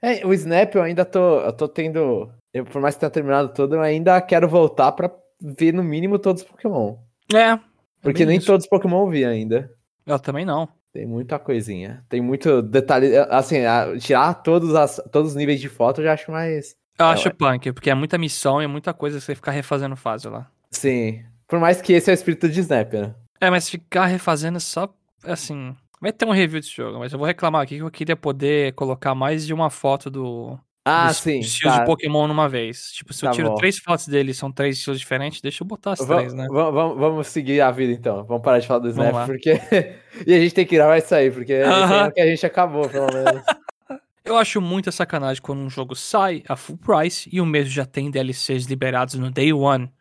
É, 0.01 0.25
o 0.27 0.33
Snap 0.33 0.75
eu 0.75 0.83
ainda 0.83 1.05
tô. 1.05 1.41
Eu 1.41 1.53
tô 1.53 1.69
tendo. 1.69 2.33
Eu, 2.55 2.65
por 2.65 2.81
mais 2.81 2.95
que 2.95 3.01
tenha 3.01 3.11
terminado 3.11 3.53
todo, 3.53 3.75
eu 3.75 3.83
ainda 3.83 4.21
quero 4.21 4.49
voltar 4.49 4.93
pra 4.93 5.11
ver 5.43 5.73
no 5.73 5.83
mínimo 5.83 6.19
todos 6.19 6.43
os 6.43 6.49
Pokémon. 6.49 6.97
É. 7.35 7.59
Porque 8.01 8.25
nem 8.25 8.39
isso. 8.39 8.47
todos 8.47 8.65
os 8.65 8.71
Pokémon 8.71 9.05
eu 9.05 9.11
vi 9.11 9.25
ainda. 9.25 9.71
Eu 10.07 10.19
também 10.19 10.45
não. 10.45 10.69
Tem 10.93 11.07
muita 11.07 11.39
coisinha. 11.39 12.05
Tem 12.09 12.21
muito 12.21 12.61
detalhe. 12.63 13.17
Assim, 13.31 13.61
tirar 14.01 14.35
todos, 14.35 14.75
as, 14.75 15.01
todos 15.11 15.31
os 15.31 15.37
níveis 15.37 15.61
de 15.61 15.69
foto 15.69 16.01
eu 16.01 16.05
já 16.05 16.13
acho 16.13 16.31
mais. 16.31 16.75
Eu 16.99 17.07
É, 17.07 17.11
acho 17.11 17.29
ué. 17.29 17.35
punk, 17.35 17.73
porque 17.73 17.89
é 17.91 17.95
muita 17.95 18.19
missão 18.19 18.61
e 18.61 18.65
é 18.65 18.69
muita 18.69 18.93
coisa 18.93 19.19
que 19.19 19.25
você 19.25 19.35
ficar 19.35 19.53
refazendo 19.53 19.97
fase 19.97 20.29
lá. 20.29 20.51
Sim. 20.71 21.25
Por 21.49 21.59
mais 21.59 21.81
que 21.81 21.93
esse 21.93 22.11
é 22.11 22.13
o 22.13 22.15
espírito 22.15 22.49
de 22.49 22.61
Snap, 22.61 22.93
né? 22.93 23.15
É, 23.41 23.51
mas 23.51 23.69
ficar 23.69 24.07
refazendo 24.07 24.59
é 24.59 24.61
só, 24.61 24.93
assim... 25.25 25.75
Vai 26.01 26.13
ter 26.13 26.27
um 26.27 26.33
review 26.33 26.61
desse 26.61 26.75
jogo, 26.75 26.99
mas 26.99 27.13
eu 27.13 27.19
vou 27.19 27.27
reclamar 27.27 27.63
aqui 27.63 27.77
que 27.77 27.83
eu 27.83 27.91
queria 27.91 28.17
poder 28.17 28.73
colocar 28.75 29.15
mais 29.15 29.47
de 29.47 29.55
uma 29.55 29.71
foto 29.71 30.11
do... 30.11 30.59
Ah, 30.85 31.13
sim. 31.13 31.39
estilos 31.39 31.75
tá. 31.75 31.81
de 31.81 31.87
Pokémon 31.87 32.27
numa 32.27 32.49
vez. 32.49 32.91
Tipo, 32.93 33.13
se 33.13 33.25
eu 33.25 33.31
Tá 33.31 33.37
tiro 33.37 33.49
bom. 33.51 33.55
três 33.55 33.79
fotos 33.79 34.09
dele 34.09 34.33
e 34.33 34.35
são 34.35 34.51
três 34.51 34.77
estilos 34.79 34.99
diferentes, 34.99 35.41
deixa 35.41 35.63
eu 35.63 35.67
botar 35.67 35.93
as 35.93 36.01
Va- 36.01 36.17
três, 36.17 36.35
né? 36.35 36.47
va- 36.51 36.71
va- 36.71 36.93
vamos 36.95 37.29
seguir 37.29 37.61
a 37.61 37.71
vida 37.71 37.93
então. 37.93 38.25
Vamos 38.25 38.43
parar 38.43 38.59
de 38.59 38.67
falar 38.67 38.81
do 38.81 38.89
Snap, 38.89 39.27
porque. 39.27 39.51
e 40.27 40.35
a 40.35 40.41
gente 40.41 40.55
tem 40.55 40.67
que 40.67 40.75
gravar 40.75 40.99
isso 40.99 41.15
aí, 41.15 41.31
porque 41.31 41.53
esse 41.53 41.71
Aham. 41.71 41.95
ano 42.05 42.13
que 42.13 42.21
a 42.21 42.27
gente 42.27 42.45
acabou, 42.45 42.89
pelo 42.89 43.07
menos. 43.13 43.43
Eu 44.25 44.37
acho 44.37 44.61
muita 44.61 44.93
sacanagem 44.93 45.43
quando 45.43 45.59
um 45.61 45.69
jogo 45.71 45.97
sai 45.97 46.45
a 46.49 46.55
full 46.57 46.77
price 46.79 47.29
e 47.33 47.41
o 47.41 47.47
mesmo 47.47 47.71
já 47.71 47.85
tem 47.85 48.09
DLCs 48.11 48.67
liberados 48.67 49.15
no 49.15 49.31
Day 49.33 49.53
One. 49.53 49.93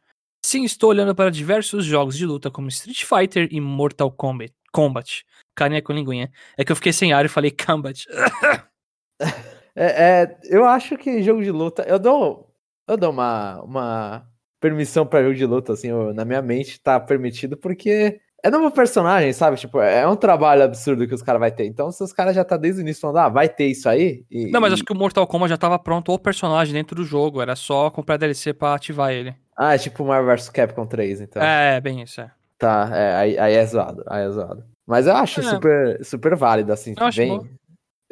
Sim, 0.45 0.63
estou 0.63 0.89
olhando 0.91 1.13
para 1.15 1.31
diversos 1.31 1.85
jogos 1.85 2.15
de 2.17 2.25
luta 2.25 2.49
como 2.51 2.67
Street 2.67 3.03
Fighter 3.03 3.47
e 3.51 3.59
Mortal 3.59 4.11
Kombat. 4.11 4.53
Combat. 4.71 5.23
Carinha 5.55 5.81
com 5.81 5.91
linguinha. 5.91 6.31
É 6.57 6.63
que 6.63 6.71
eu 6.71 6.75
fiquei 6.75 6.93
sem 6.93 7.13
ar 7.13 7.25
e 7.25 7.27
falei 7.27 7.51
Combat. 7.51 8.05
É, 9.75 9.85
é, 10.23 10.37
eu 10.49 10.65
acho 10.65 10.97
que 10.97 11.21
jogo 11.23 11.41
de 11.43 11.51
luta. 11.51 11.83
Eu 11.87 11.97
dou. 11.99 12.49
Eu 12.87 12.97
dou 12.97 13.11
uma, 13.11 13.61
uma 13.63 14.27
permissão 14.59 15.05
pra 15.05 15.21
jogo 15.23 15.35
de 15.35 15.45
luta, 15.45 15.73
assim, 15.73 15.87
eu- 15.89 16.13
na 16.13 16.25
minha 16.25 16.41
mente 16.41 16.79
tá 16.81 16.99
permitido, 16.99 17.55
porque 17.57 18.19
é 18.43 18.49
novo 18.49 18.69
personagem, 18.71 19.31
sabe? 19.33 19.55
Tipo, 19.57 19.79
é 19.81 20.05
um 20.07 20.15
trabalho 20.15 20.63
absurdo 20.63 21.07
que 21.07 21.13
os 21.15 21.21
caras 21.21 21.39
vão 21.39 21.49
ter. 21.51 21.65
Então, 21.65 21.91
se 21.91 22.03
os 22.03 22.11
caras 22.11 22.35
já 22.35 22.43
tá 22.43 22.57
desde 22.57 22.81
o 22.81 22.83
início 22.83 23.01
falando, 23.01 23.17
ah, 23.17 23.29
vai 23.29 23.47
ter 23.47 23.65
isso 23.67 23.87
aí. 23.87 24.25
e- 24.29 24.51
Não, 24.51 24.59
mas 24.59 24.73
acho 24.73 24.83
que 24.83 24.91
o 24.91 24.95
Mortal 24.95 25.25
Kombat 25.27 25.49
já 25.51 25.57
tava 25.57 25.79
pronto 25.79 26.11
o 26.11 26.19
personagem 26.19 26.73
dentro 26.73 26.95
do 26.95 27.03
jogo. 27.05 27.41
Era 27.41 27.55
só 27.55 27.89
comprar 27.89 28.17
DLC 28.17 28.53
pra 28.53 28.73
ativar 28.75 29.11
ele. 29.11 29.33
Ah, 29.55 29.75
é 29.75 29.77
tipo 29.77 30.03
Marvel 30.03 30.35
vs 30.35 30.49
Capcom 30.49 30.85
3, 30.85 31.21
então. 31.21 31.41
É, 31.41 31.79
bem 31.79 32.01
isso, 32.01 32.19
é. 32.19 32.31
Tá, 32.57 32.89
é, 32.93 33.15
aí, 33.15 33.37
aí 33.39 33.53
é 33.55 33.65
zoado, 33.65 34.03
aí 34.07 34.23
é 34.25 34.29
zoado. 34.29 34.63
Mas 34.85 35.07
eu 35.07 35.15
acho 35.15 35.39
É. 35.39 35.43
super, 35.43 36.03
super 36.05 36.35
válido, 36.35 36.73
assim, 36.73 36.93
Eu 36.99 37.09
bem... 37.15 37.39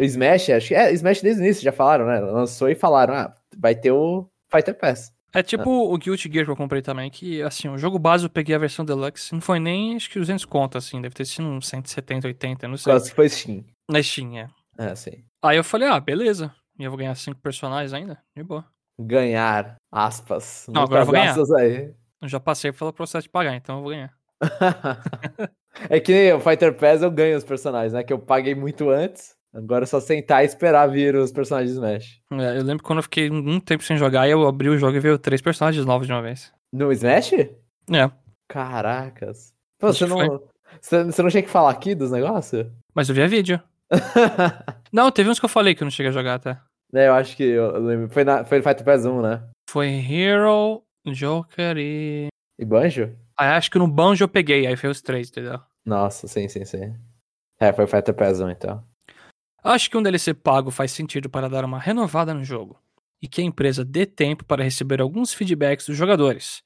Smash, 0.03 0.49
acho 0.49 0.69
que 0.69 0.75
é, 0.75 0.91
Smash 0.93 1.21
desde 1.21 1.41
o 1.41 1.45
início, 1.45 1.63
já 1.63 1.71
falaram, 1.71 2.05
né? 2.05 2.19
Lançou 2.19 2.69
e 2.69 2.75
falaram, 2.75 3.13
ah, 3.13 3.35
vai 3.57 3.75
ter 3.75 3.91
o 3.91 4.27
Fighter 4.51 4.75
Pass. 4.75 5.13
É 5.33 5.43
tipo 5.43 5.69
o 5.69 5.97
Guilty 5.97 6.29
Gear 6.31 6.45
que 6.45 6.51
eu 6.51 6.55
comprei 6.55 6.81
também, 6.81 7.09
que 7.11 7.41
assim, 7.43 7.69
o 7.69 7.77
jogo 7.77 7.99
base 7.99 8.23
eu 8.23 8.29
peguei 8.29 8.55
a 8.55 8.59
versão 8.59 8.83
Deluxe, 8.83 9.31
não 9.31 9.41
foi 9.41 9.59
nem 9.59 9.95
acho 9.95 10.09
que 10.09 10.17
200 10.17 10.43
conto, 10.45 10.77
assim, 10.77 10.99
deve 10.99 11.13
ter 11.13 11.25
sido 11.25 11.47
uns 11.47 11.67
170, 11.67 12.27
80, 12.27 12.67
não 12.67 12.77
sei. 12.77 12.91
Quase 12.91 13.11
foi 13.11 13.29
Steam. 13.29 13.63
Na 13.87 14.01
Steam, 14.01 14.37
é. 14.37 14.47
É, 14.77 14.95
sim. 14.95 15.23
Aí 15.43 15.57
eu 15.57 15.63
falei, 15.63 15.87
ah, 15.87 15.99
beleza. 15.99 16.53
E 16.79 16.83
eu 16.83 16.89
vou 16.89 16.97
ganhar 16.97 17.13
cinco 17.15 17.39
personagens 17.41 17.93
ainda? 17.93 18.17
De 18.35 18.43
boa. 18.43 18.65
Ganhar, 18.99 19.75
aspas. 19.91 20.65
Não, 20.69 20.83
agora 20.83 21.01
eu 21.01 21.05
vou 21.05 21.13
ganhar. 21.13 21.35
aí. 21.57 21.93
Eu 22.21 22.27
já 22.27 22.39
passei 22.39 22.71
pelo 22.71 22.91
processo 22.91 23.23
de 23.23 23.29
pagar, 23.29 23.55
então 23.55 23.77
eu 23.77 23.81
vou 23.81 23.91
ganhar. 23.91 24.13
é 25.89 25.99
que 25.99 26.11
nem 26.11 26.33
o 26.33 26.39
Fighter 26.39 26.73
Pass 26.73 27.01
eu 27.01 27.11
ganho 27.11 27.37
os 27.37 27.43
personagens, 27.43 27.93
né? 27.93 28.03
Que 28.03 28.13
eu 28.13 28.19
paguei 28.19 28.55
muito 28.55 28.89
antes. 28.89 29.35
Agora 29.53 29.83
é 29.83 29.87
só 29.87 29.99
sentar 29.99 30.43
e 30.43 30.45
esperar 30.45 30.87
vir 30.87 31.15
os 31.15 31.31
personagens 31.31 31.71
de 31.71 31.77
Smash. 31.77 32.21
É, 32.33 32.57
eu 32.59 32.63
lembro 32.63 32.83
quando 32.83 32.99
eu 32.99 33.03
fiquei 33.03 33.29
um 33.31 33.59
tempo 33.59 33.83
sem 33.83 33.97
jogar 33.97 34.27
e 34.27 34.31
eu 34.31 34.47
abri 34.47 34.69
o 34.69 34.77
jogo 34.77 34.95
e 34.95 34.99
veio 34.99 35.17
três 35.17 35.41
personagens 35.41 35.85
novos 35.85 36.05
de 36.05 36.13
uma 36.13 36.21
vez. 36.21 36.51
No 36.71 36.91
Smash? 36.91 37.33
É, 37.33 38.11
Caracas. 38.47 39.53
Pô, 39.79 39.87
Acho 39.87 39.99
você 39.99 40.05
não, 40.07 40.41
você, 40.81 41.03
você 41.05 41.21
não 41.23 41.29
tinha 41.29 41.43
que 41.43 41.49
falar 41.49 41.71
aqui 41.71 41.95
dos 41.95 42.11
negócios? 42.11 42.67
mas 42.93 43.07
eu 43.09 43.15
vi 43.15 43.21
a 43.21 43.27
vídeo. 43.27 43.61
Não, 44.93 45.11
teve 45.11 45.29
uns 45.29 45.39
que 45.39 45.45
eu 45.45 45.49
falei 45.49 45.73
que 45.73 45.81
eu 45.81 45.85
não 45.85 45.91
cheguei 45.91 46.09
a 46.09 46.13
jogar 46.13 46.35
até. 46.35 46.59
É, 46.93 47.07
eu 47.07 47.13
acho 47.13 47.35
que 47.35 47.43
eu 47.43 47.71
lembro. 47.79 48.09
Foi, 48.09 48.23
na, 48.23 48.43
foi 48.43 48.59
no 48.59 48.63
Fighter 48.63 48.83
Pass 48.85 49.05
1, 49.05 49.21
né? 49.21 49.43
Foi 49.69 49.87
Hero, 49.87 50.83
Joker 51.07 51.77
e. 51.77 52.27
E 52.59 52.65
Banjo? 52.65 53.15
Ah, 53.37 53.55
acho 53.57 53.71
que 53.71 53.79
no 53.79 53.87
Banjo 53.87 54.23
eu 54.23 54.27
peguei, 54.29 54.67
aí 54.67 54.75
foi 54.75 54.89
os 54.89 55.01
três, 55.01 55.29
entendeu? 55.29 55.59
Nossa, 55.85 56.27
sim, 56.27 56.47
sim, 56.47 56.65
sim. 56.65 56.95
É, 57.59 57.71
foi 57.73 57.87
Fighter 57.87 58.13
Pass 58.13 58.41
1, 58.41 58.49
então. 58.51 58.83
Acho 59.63 59.89
que 59.89 59.97
um 59.97 60.03
DLC 60.03 60.33
pago 60.33 60.71
faz 60.71 60.91
sentido 60.91 61.29
para 61.29 61.49
dar 61.49 61.65
uma 61.65 61.79
renovada 61.79 62.33
no 62.33 62.43
jogo 62.43 62.79
e 63.21 63.27
que 63.27 63.41
a 63.41 63.43
empresa 63.43 63.83
dê 63.83 64.05
tempo 64.05 64.45
para 64.45 64.63
receber 64.63 65.01
alguns 65.01 65.33
feedbacks 65.33 65.87
dos 65.87 65.97
jogadores. 65.97 66.63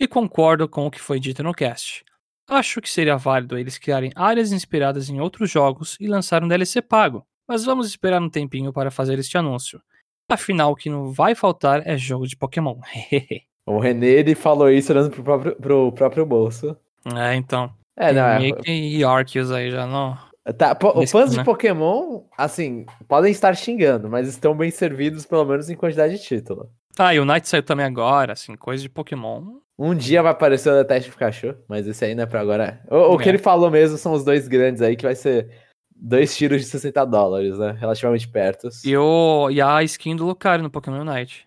E 0.00 0.08
concordo 0.08 0.68
com 0.68 0.86
o 0.86 0.90
que 0.90 1.00
foi 1.00 1.20
dito 1.20 1.42
no 1.42 1.52
cast. 1.52 2.04
Acho 2.48 2.80
que 2.80 2.90
seria 2.90 3.16
válido 3.16 3.58
eles 3.58 3.78
criarem 3.78 4.10
áreas 4.14 4.52
inspiradas 4.52 5.08
em 5.08 5.20
outros 5.20 5.50
jogos 5.50 5.96
e 6.00 6.06
lançar 6.06 6.42
um 6.42 6.48
DLC 6.48 6.82
pago, 6.82 7.24
mas 7.46 7.64
vamos 7.64 7.86
esperar 7.86 8.20
um 8.20 8.30
tempinho 8.30 8.72
para 8.72 8.90
fazer 8.90 9.18
este 9.18 9.36
anúncio. 9.36 9.80
Afinal, 10.28 10.72
o 10.72 10.76
que 10.76 10.88
não 10.88 11.12
vai 11.12 11.34
faltar 11.34 11.86
é 11.86 11.96
jogo 11.96 12.26
de 12.26 12.36
Pokémon. 12.36 12.78
O 13.64 13.78
René, 13.78 14.06
ele 14.06 14.34
falou 14.34 14.68
isso 14.68 14.92
olhando 14.92 15.10
pro 15.10 15.22
próprio, 15.22 15.54
pro 15.54 15.92
próprio 15.92 16.26
bolso. 16.26 16.76
é, 17.14 17.36
então. 17.36 17.72
É, 17.96 18.12
não, 18.12 18.24
tem 18.24 18.34
é. 18.34 18.38
Mickey 18.40 18.96
e 18.96 19.04
Arceus 19.04 19.52
aí 19.52 19.70
já 19.70 19.86
não. 19.86 20.18
Tá, 20.58 20.74
po- 20.74 20.92
fãs 21.06 21.12
caso, 21.12 21.30
de 21.30 21.36
né? 21.38 21.44
Pokémon, 21.44 22.22
assim, 22.36 22.84
podem 23.06 23.30
estar 23.30 23.54
xingando, 23.56 24.08
mas 24.10 24.26
estão 24.26 24.56
bem 24.56 24.70
servidos, 24.70 25.24
pelo 25.24 25.44
menos 25.44 25.70
em 25.70 25.76
quantidade 25.76 26.16
de 26.16 26.22
título. 26.22 26.68
Ah, 26.98 27.14
e 27.14 27.20
o 27.20 27.24
Knight 27.24 27.48
saiu 27.48 27.62
também 27.62 27.86
agora, 27.86 28.32
assim, 28.32 28.54
coisa 28.56 28.82
de 28.82 28.88
Pokémon. 28.88 29.60
Um 29.78 29.94
dia 29.94 30.20
vai 30.22 30.32
aparecer 30.32 30.70
o 30.70 30.76
Deteste 30.76 31.10
Pikachu, 31.10 31.54
mas 31.68 31.86
esse 31.86 32.04
aí 32.04 32.14
não 32.14 32.24
é 32.24 32.26
pra 32.26 32.40
agora. 32.40 32.80
O, 32.90 33.14
o 33.14 33.18
que 33.18 33.28
É. 33.28 33.28
ele 33.30 33.38
falou 33.38 33.70
mesmo 33.70 33.96
são 33.96 34.12
os 34.12 34.24
dois 34.24 34.48
grandes 34.48 34.82
aí, 34.82 34.96
que 34.96 35.04
vai 35.04 35.14
ser 35.14 35.48
dois 35.94 36.36
tiros 36.36 36.60
de 36.60 36.66
60 36.66 37.04
dólares, 37.06 37.56
né? 37.58 37.76
Relativamente 37.78 38.28
perto. 38.28 38.68
E, 38.84 38.96
o, 38.96 39.48
e 39.50 39.60
a 39.62 39.82
skin 39.84 40.16
do 40.16 40.26
Lucario 40.26 40.62
no 40.62 40.70
Pokémon 40.70 41.00
Unite. 41.08 41.46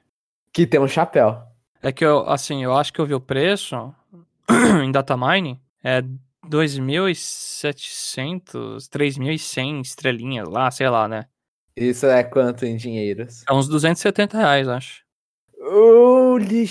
Que 0.54 0.66
tem 0.66 0.80
um 0.80 0.88
chapéu. 0.88 1.38
É 1.84 1.92
que 1.92 2.04
eu, 2.04 2.28
assim, 2.30 2.64
eu 2.64 2.74
acho 2.76 2.92
que 2.94 3.00
eu 3.00 3.06
vi 3.06 3.14
o 3.14 3.20
preço 3.20 3.94
em 4.84 4.92
datamine, 4.92 5.60
é 5.84 6.02
2.700, 6.50 8.88
3.100 8.90 9.82
estrelinhas 9.82 10.48
lá, 10.48 10.70
sei 10.72 10.90
lá, 10.90 11.08
né? 11.08 11.26
Isso 11.76 12.06
é 12.06 12.24
quanto 12.24 12.66
em 12.66 12.78
dinheiros? 12.78 13.44
É 13.50 13.54
uns 13.54 13.68
270 13.68 14.38
reais, 14.38 14.68
acho. 14.68 15.04
Holy. 15.60 16.70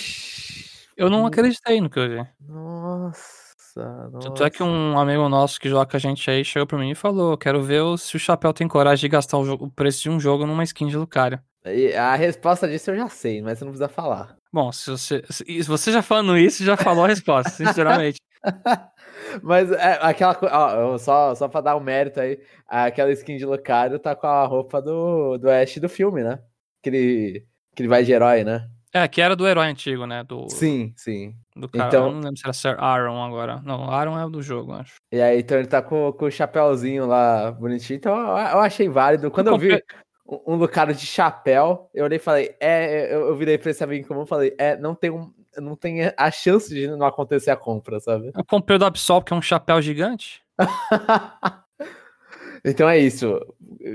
Eu 0.97 1.11
não 1.11 1.27
acreditei 1.27 1.81
no 1.81 1.91
que 1.91 1.99
eu 1.99 2.09
vi. 2.09 2.25
Nossa, 2.49 3.55
Tanto 3.75 4.29
nossa. 4.31 4.45
é 4.47 4.51
que 4.51 4.63
um 4.63 4.97
amigo 4.99 5.29
nosso 5.29 5.59
que 5.61 5.69
joga 5.69 5.91
com 5.91 5.97
a 5.97 6.01
gente 6.01 6.31
aí 6.31 6.45
chegou 6.45 6.67
pra 6.67 6.79
mim 6.79 6.93
e 6.93 6.95
falou: 6.95 7.37
Quero 7.37 7.61
ver 7.63 7.83
se 7.99 8.17
o 8.17 8.21
Chapéu 8.21 8.53
tem 8.53 8.69
coragem 8.69 9.01
de 9.03 9.09
gastar 9.09 9.37
o, 9.39 9.53
o 9.55 9.71
preço 9.71 10.03
de 10.03 10.11
um 10.11 10.21
jogo 10.21 10.47
numa 10.47 10.63
skin 10.63 10.87
de 10.87 10.97
Lucario. 10.97 11.41
E 11.67 11.93
A 11.95 12.15
resposta 12.15 12.69
disso 12.69 12.91
eu 12.93 12.97
já 12.97 13.09
sei, 13.09 13.43
mas 13.43 13.59
você 13.59 13.65
não 13.65 13.73
precisa 13.73 13.89
falar. 13.89 14.37
Bom, 14.53 14.71
se 14.71 14.91
você, 14.91 15.25
se 15.29 15.63
você 15.63 15.91
já 15.91 16.03
falando 16.03 16.39
isso, 16.39 16.65
já 16.65 16.77
falou 16.77 17.05
a 17.05 17.09
resposta, 17.09 17.51
sinceramente. 17.51 18.19
Mas 19.43 19.71
é 19.73 19.99
aquela 20.01 20.35
coisa, 20.35 20.55
ó, 20.57 20.99
só, 20.99 21.35
só 21.35 21.49
pra 21.49 21.61
dar 21.61 21.77
um 21.77 21.81
mérito 21.81 22.21
aí, 22.21 22.39
aquela 22.69 23.11
skin 23.13 23.37
de 23.37 23.45
Lucario 23.47 23.99
tá 23.99 24.15
com 24.15 24.27
a 24.27 24.45
roupa 24.47 24.81
do, 24.83 25.39
do 25.39 25.51
Ash 25.51 25.79
do 25.79 25.89
filme, 25.89 26.23
né? 26.23 26.39
Que 26.83 26.91
ele, 26.91 27.47
que 27.75 27.83
ele 27.83 27.89
vai 27.89 28.05
de 28.05 28.13
herói, 28.13 28.45
né? 28.45 28.69
É, 28.93 29.09
que 29.09 29.21
era 29.21 29.35
do 29.35 29.47
herói 29.47 29.67
antigo, 29.67 30.07
né? 30.07 30.23
Do, 30.23 30.49
Sim, 30.49 30.93
sim. 30.97 31.35
do 31.57 31.69
cara. 31.69 31.89
Então- 31.89 32.07
Eu 32.07 32.13
não 32.13 32.21
lembro 32.21 32.37
se 32.39 32.45
era 32.47 32.53
Sir 32.53 32.77
Aaron 32.79 33.21
agora. 33.25 33.61
Não, 33.65 33.91
Aaron 33.91 34.17
é 34.19 34.25
o 34.25 34.31
do 34.31 34.41
jogo, 34.41 34.71
eu 34.73 34.77
acho. 34.77 34.95
E 35.11 35.21
aí, 35.21 35.41
então 35.41 35.59
ele 35.59 35.67
tá 35.67 35.83
com, 35.83 36.13
com 36.13 36.27
o 36.27 36.31
chapéuzinho 36.31 37.05
lá 37.07 37.51
bonitinho. 37.51 37.97
Então 37.97 38.17
eu, 38.17 38.27
eu 38.37 38.61
achei 38.61 38.89
válido. 38.89 39.33
Quando 39.33 39.49
eu 39.49 39.59
vi 39.59 39.71
comprei- 39.71 39.83
um, 40.47 40.53
um 40.55 40.57
Lucario 40.57 40.95
de 40.95 41.05
chapéu, 41.07 41.91
eu 41.93 42.05
olhei 42.05 42.17
e 42.19 42.21
falei, 42.21 42.55
é, 42.61 43.13
eu, 43.13 43.27
eu 43.29 43.37
virei 43.37 43.59
pra 43.59 43.73
esse 43.73 43.83
amigo 43.83 44.05
em 44.05 44.07
comum 44.07 44.23
e 44.23 44.29
falei, 44.29 44.55
é, 44.59 44.77
não 44.77 44.95
tem, 44.95 45.11
um, 45.11 45.29
não 45.61 45.77
tem 45.77 46.13
a 46.17 46.31
chance 46.31 46.73
de 46.73 46.87
não 46.89 47.07
acontecer 47.07 47.51
a 47.51 47.57
compra, 47.57 48.01
sabe? 48.01 48.31
Eu 48.35 48.45
comprei 48.45 48.77
o 48.77 48.79
do 48.79 48.85
Absol, 48.85 49.23
que 49.23 49.33
é 49.33 49.37
um 49.37 49.43
chapéu 49.43 49.81
gigante. 49.81 50.43
então 52.65 52.89
é 52.89 52.99
isso. 52.99 53.41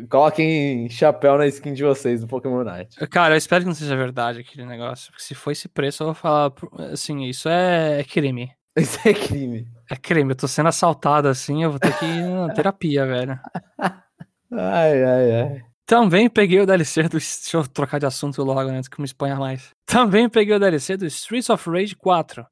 Coloquem 0.09 0.89
chapéu 0.89 1.37
na 1.37 1.47
skin 1.47 1.73
de 1.73 1.83
vocês 1.83 2.21
do 2.21 2.27
Pokémon 2.27 2.63
Night. 2.63 2.95
Cara, 3.07 3.33
eu 3.33 3.37
espero 3.37 3.61
que 3.63 3.67
não 3.67 3.75
seja 3.75 3.95
verdade 3.95 4.39
aquele 4.39 4.65
negócio. 4.65 5.11
Porque 5.11 5.23
se 5.23 5.35
for 5.35 5.51
esse 5.51 5.67
preço, 5.67 6.03
eu 6.03 6.07
vou 6.07 6.15
falar. 6.15 6.51
Assim, 6.91 7.23
isso 7.25 7.49
é, 7.49 7.99
é 7.99 8.03
crime. 8.03 8.51
Isso 8.77 8.99
é 9.05 9.13
crime. 9.13 9.67
É 9.89 9.95
crime. 9.95 10.31
Eu 10.31 10.37
tô 10.37 10.47
sendo 10.47 10.69
assaltado 10.69 11.27
assim, 11.27 11.63
eu 11.63 11.71
vou 11.71 11.79
ter 11.79 11.91
que 11.97 12.05
ir 12.05 12.23
na 12.23 12.53
terapia, 12.53 13.05
velho. 13.05 13.37
Ai, 14.51 15.03
ai, 15.03 15.41
ai. 15.41 15.68
Também 15.89 16.29
peguei 16.29 16.59
o 16.59 16.67
DLC 16.67 17.01
do. 17.09 17.17
Deixa 17.17 17.57
eu 17.57 17.67
trocar 17.67 17.97
de 17.97 18.05
assunto 18.05 18.43
logo 18.43 18.59
antes 18.59 18.87
que 18.87 18.93
eu 18.93 19.01
me 19.01 19.07
exponha 19.07 19.35
mais. 19.35 19.71
Também 19.87 20.29
peguei 20.29 20.55
o 20.55 20.59
DLC 20.59 20.95
do 20.95 21.07
Streets 21.07 21.49
of 21.49 21.67
Rage 21.67 21.95
4. 21.95 22.45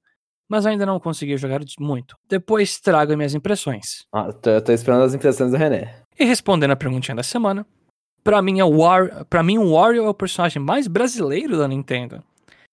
Mas 0.50 0.66
ainda 0.66 0.88
não 0.88 1.00
consegui 1.00 1.38
jogar 1.38 1.62
muito. 1.80 2.18
Depois 2.28 2.80
trago 2.80 3.16
minhas 3.16 3.36
impressões. 3.36 4.08
Ó, 4.12 4.32
tô, 4.32 4.60
tô 4.60 4.72
esperando 4.72 5.04
as 5.04 5.14
impressões 5.14 5.52
do 5.52 5.58
René. 5.58 6.02
E 6.18 6.26
respondendo 6.26 6.72
a 6.72 6.76
perguntinha 6.76 7.14
da 7.14 7.22
semana, 7.22 7.64
pra 8.24 8.42
mim, 8.42 8.60
é 8.60 8.64
o 8.64 8.76
War... 8.76 9.24
pra 9.26 9.44
mim 9.44 9.60
o 9.60 9.74
Wario 9.74 10.06
é 10.06 10.10
o 10.10 10.16
personagem 10.16 10.60
mais 10.60 10.88
brasileiro 10.88 11.60
da 11.60 11.68
Nintendo. 11.68 12.24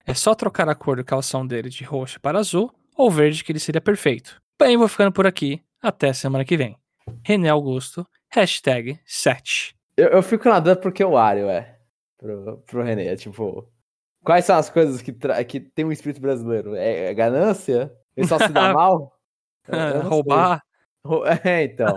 É 0.07 0.15
só 0.15 0.35
trocar 0.35 0.67
a 0.71 0.75
cor 0.75 0.97
do 0.97 1.05
calção 1.05 1.47
dele 1.47 1.69
de 1.69 1.85
roxo 1.85 2.19
para 2.19 2.39
azul 2.39 2.73
ou 2.97 3.11
verde 3.11 3.45
que 3.45 3.53
ele 3.53 3.61
seria 3.61 3.83
perfeito. 3.83 4.41
Bem, 4.59 4.79
vou 4.79 4.89
ficando 4.89 5.13
por 5.13 5.27
aqui. 5.27 5.61
Até 5.83 6.15
semana 6.15 6.43
que 6.43 6.57
vem. 6.57 6.75
René 7.23 7.51
Augusto, 7.51 8.07
hashtag 8.31 8.99
7. 9.05 9.75
Eu, 9.97 10.09
eu 10.09 10.23
fico 10.23 10.49
na 10.49 10.59
dúvida 10.61 10.81
porque 10.81 11.05
o 11.05 11.13
Wario 11.13 11.49
é 11.49 11.79
pro, 12.19 12.59
pro 12.67 12.83
René. 12.83 13.15
Tipo, 13.17 13.69
quais 14.25 14.45
são 14.45 14.57
as 14.57 14.69
coisas 14.71 15.01
que, 15.03 15.13
tra- 15.13 15.43
que 15.45 15.61
tem 15.61 15.85
um 15.85 15.93
espírito 15.93 16.21
brasileiro? 16.21 16.75
É, 16.75 17.07
é 17.07 17.15
ganância? 17.15 17.93
Ele 18.17 18.27
só 18.27 18.39
se 18.39 18.49
dá 18.49 18.73
mal? 18.75 19.17
Eu 19.69 19.77
não 19.79 19.91
sei. 20.01 20.01
Roubar. 20.11 20.63
Rou- 21.07 21.25
É, 21.45 21.65
então. 21.65 21.95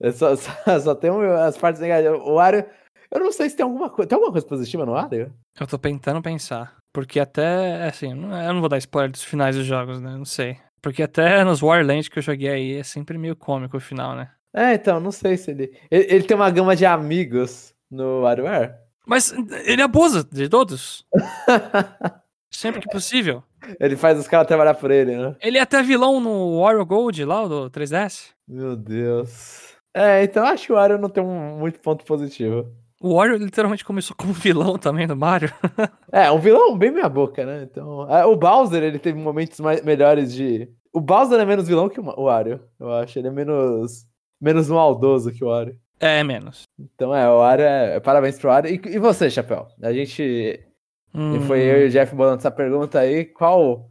Eu 0.00 0.12
só, 0.12 0.34
só, 0.36 0.50
só 0.80 0.94
tem 0.94 1.10
um- 1.10 1.32
as 1.36 1.56
partes 1.56 1.80
negativas. 1.80 2.20
O 2.20 2.34
Wario. 2.34 2.64
Eu 3.10 3.20
não 3.20 3.30
sei 3.30 3.48
se 3.48 3.56
tem 3.56 3.64
alguma 3.64 3.88
coisa. 3.90 4.08
Tem 4.08 4.16
alguma 4.16 4.32
coisa 4.32 4.46
positiva 4.46 4.84
no 4.84 4.92
Wario? 4.92 5.32
Eu 5.60 5.66
tô 5.66 5.78
tentando 5.78 6.20
pensar. 6.20 6.76
Porque 6.92 7.18
até, 7.20 7.84
assim, 7.86 8.10
eu 8.10 8.16
não 8.54 8.60
vou 8.60 8.68
dar 8.68 8.78
spoiler 8.78 9.10
dos 9.10 9.22
finais 9.22 9.56
dos 9.56 9.64
jogos, 9.66 10.00
né? 10.00 10.10
Não 10.16 10.24
sei. 10.24 10.58
Porque 10.82 11.02
até 11.02 11.42
nos 11.44 11.62
Warland 11.62 12.08
que 12.10 12.18
eu 12.18 12.22
joguei 12.22 12.48
aí 12.48 12.76
é 12.76 12.82
sempre 12.82 13.16
meio 13.18 13.34
cômico 13.36 13.76
o 13.76 13.80
final, 13.80 14.14
né? 14.14 14.30
É, 14.54 14.74
então, 14.74 15.00
não 15.00 15.10
sei 15.10 15.36
se 15.36 15.50
ele. 15.50 15.76
Ele, 15.90 16.06
ele 16.08 16.24
tem 16.24 16.36
uma 16.36 16.50
gama 16.50 16.76
de 16.76 16.86
amigos 16.86 17.74
no 17.90 18.20
WarioWare. 18.22 18.74
Mas 19.06 19.34
ele 19.66 19.82
abusa 19.82 20.24
de 20.24 20.48
todos. 20.48 21.04
Sempre 22.50 22.80
que 22.80 22.88
possível. 22.88 23.42
ele 23.80 23.96
faz 23.96 24.18
os 24.18 24.28
caras 24.28 24.46
trabalhar 24.46 24.74
por 24.74 24.90
ele, 24.90 25.16
né? 25.16 25.34
Ele 25.42 25.58
é 25.58 25.60
até 25.60 25.82
vilão 25.82 26.20
no 26.20 26.60
Wario 26.60 26.86
Gold 26.86 27.24
lá, 27.24 27.46
do 27.46 27.68
3DS. 27.68 28.30
Meu 28.46 28.76
Deus. 28.76 29.74
É, 29.92 30.22
então 30.22 30.44
acho 30.46 30.66
que 30.66 30.72
o 30.72 30.76
Wario 30.76 30.98
não 30.98 31.08
tem 31.08 31.22
um 31.22 31.58
muito 31.58 31.80
ponto 31.80 32.04
positivo. 32.04 32.72
O 33.00 33.16
Wario 33.16 33.36
literalmente 33.36 33.84
começou 33.84 34.16
como 34.16 34.32
vilão 34.32 34.78
também 34.78 35.06
do 35.06 35.16
Mario. 35.16 35.52
É, 36.12 36.30
um 36.30 36.38
vilão 36.38 36.78
bem 36.78 36.92
meia 36.92 37.08
boca, 37.08 37.44
né? 37.44 37.64
Então, 37.68 38.08
é, 38.08 38.24
o 38.24 38.36
Bowser, 38.36 38.84
ele 38.84 39.00
teve 39.00 39.18
momentos 39.18 39.58
mais, 39.58 39.82
melhores 39.82 40.32
de... 40.32 40.68
O 40.92 41.00
Bowser 41.00 41.40
é 41.40 41.44
menos 41.44 41.66
vilão 41.66 41.88
que 41.88 41.98
o 41.98 42.24
Wario, 42.24 42.60
eu 42.78 42.92
acho. 42.92 43.18
Ele 43.18 43.26
é 43.26 43.30
menos, 43.32 44.06
menos 44.44 44.68
maldoso 44.68 45.32
que 45.32 45.42
o 45.42 45.48
Wario. 45.48 45.76
É, 45.98 46.22
menos. 46.22 46.64
Então, 46.78 47.14
é, 47.14 47.28
o 47.28 47.38
Wario 47.38 47.64
é... 47.64 47.98
Parabéns 48.00 48.38
pro 48.38 48.50
Wario. 48.50 48.70
E, 48.74 48.94
e 48.94 48.98
você, 48.98 49.30
Chapéu? 49.30 49.66
A 49.82 49.92
gente... 49.92 50.22
E 50.22 50.74
Hum, 51.16 51.40
foi 51.42 51.60
eu 51.62 51.82
e 51.82 51.86
o 51.86 51.90
Jeff 51.90 52.12
bolando 52.14 52.38
essa 52.38 52.50
pergunta 52.50 52.98
aí. 52.98 53.24
Qual 53.24 53.88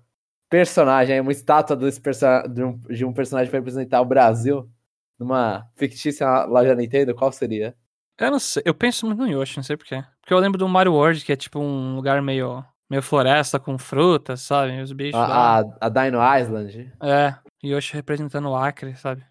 personagem, 0.49 1.21
uma 1.21 1.31
estátua 1.31 1.73
desse 1.75 1.99
perso- 1.99 2.25
de, 2.49 2.61
um, 2.61 2.77
de 2.77 3.05
um 3.05 3.13
personagem 3.13 3.49
para 3.49 3.59
representar 3.59 4.01
o 4.01 4.05
Brasil 4.05 4.69
numa 5.17 5.65
fictícia 5.77 6.43
loja 6.43 6.75
Nintendo, 6.75 7.15
qual 7.15 7.31
seria? 7.31 7.73
Eu 8.19 8.29
não 8.31 8.39
sei. 8.39 8.61
Eu 8.65 8.73
penso 8.73 9.05
muito 9.05 9.19
no 9.21 9.27
Yoshi, 9.27 9.55
não 9.57 9.63
sei 9.63 9.77
porquê. 9.77 10.03
Porque 10.21 10.33
eu 10.33 10.37
lembro 10.37 10.57
do 10.59 10.67
Mario 10.67 10.93
World, 10.93 11.23
que 11.23 11.31
é 11.31 11.35
tipo 11.37 11.59
um 11.59 11.95
lugar 11.95 12.21
meio, 12.21 12.63
meio 12.89 13.01
floresta 13.01 13.57
com 13.57 13.77
frutas, 13.77 14.41
sabe? 14.41 14.81
Os 14.81 14.91
bichos. 14.91 15.15
A, 15.19 15.59
a, 15.61 15.63
a 15.79 15.89
Dino 15.89 16.19
Island, 16.19 16.91
É, 17.01 17.35
Yoshi 17.63 17.93
representando 17.95 18.49
o 18.49 18.55
Acre, 18.55 18.95
sabe? 18.97 19.23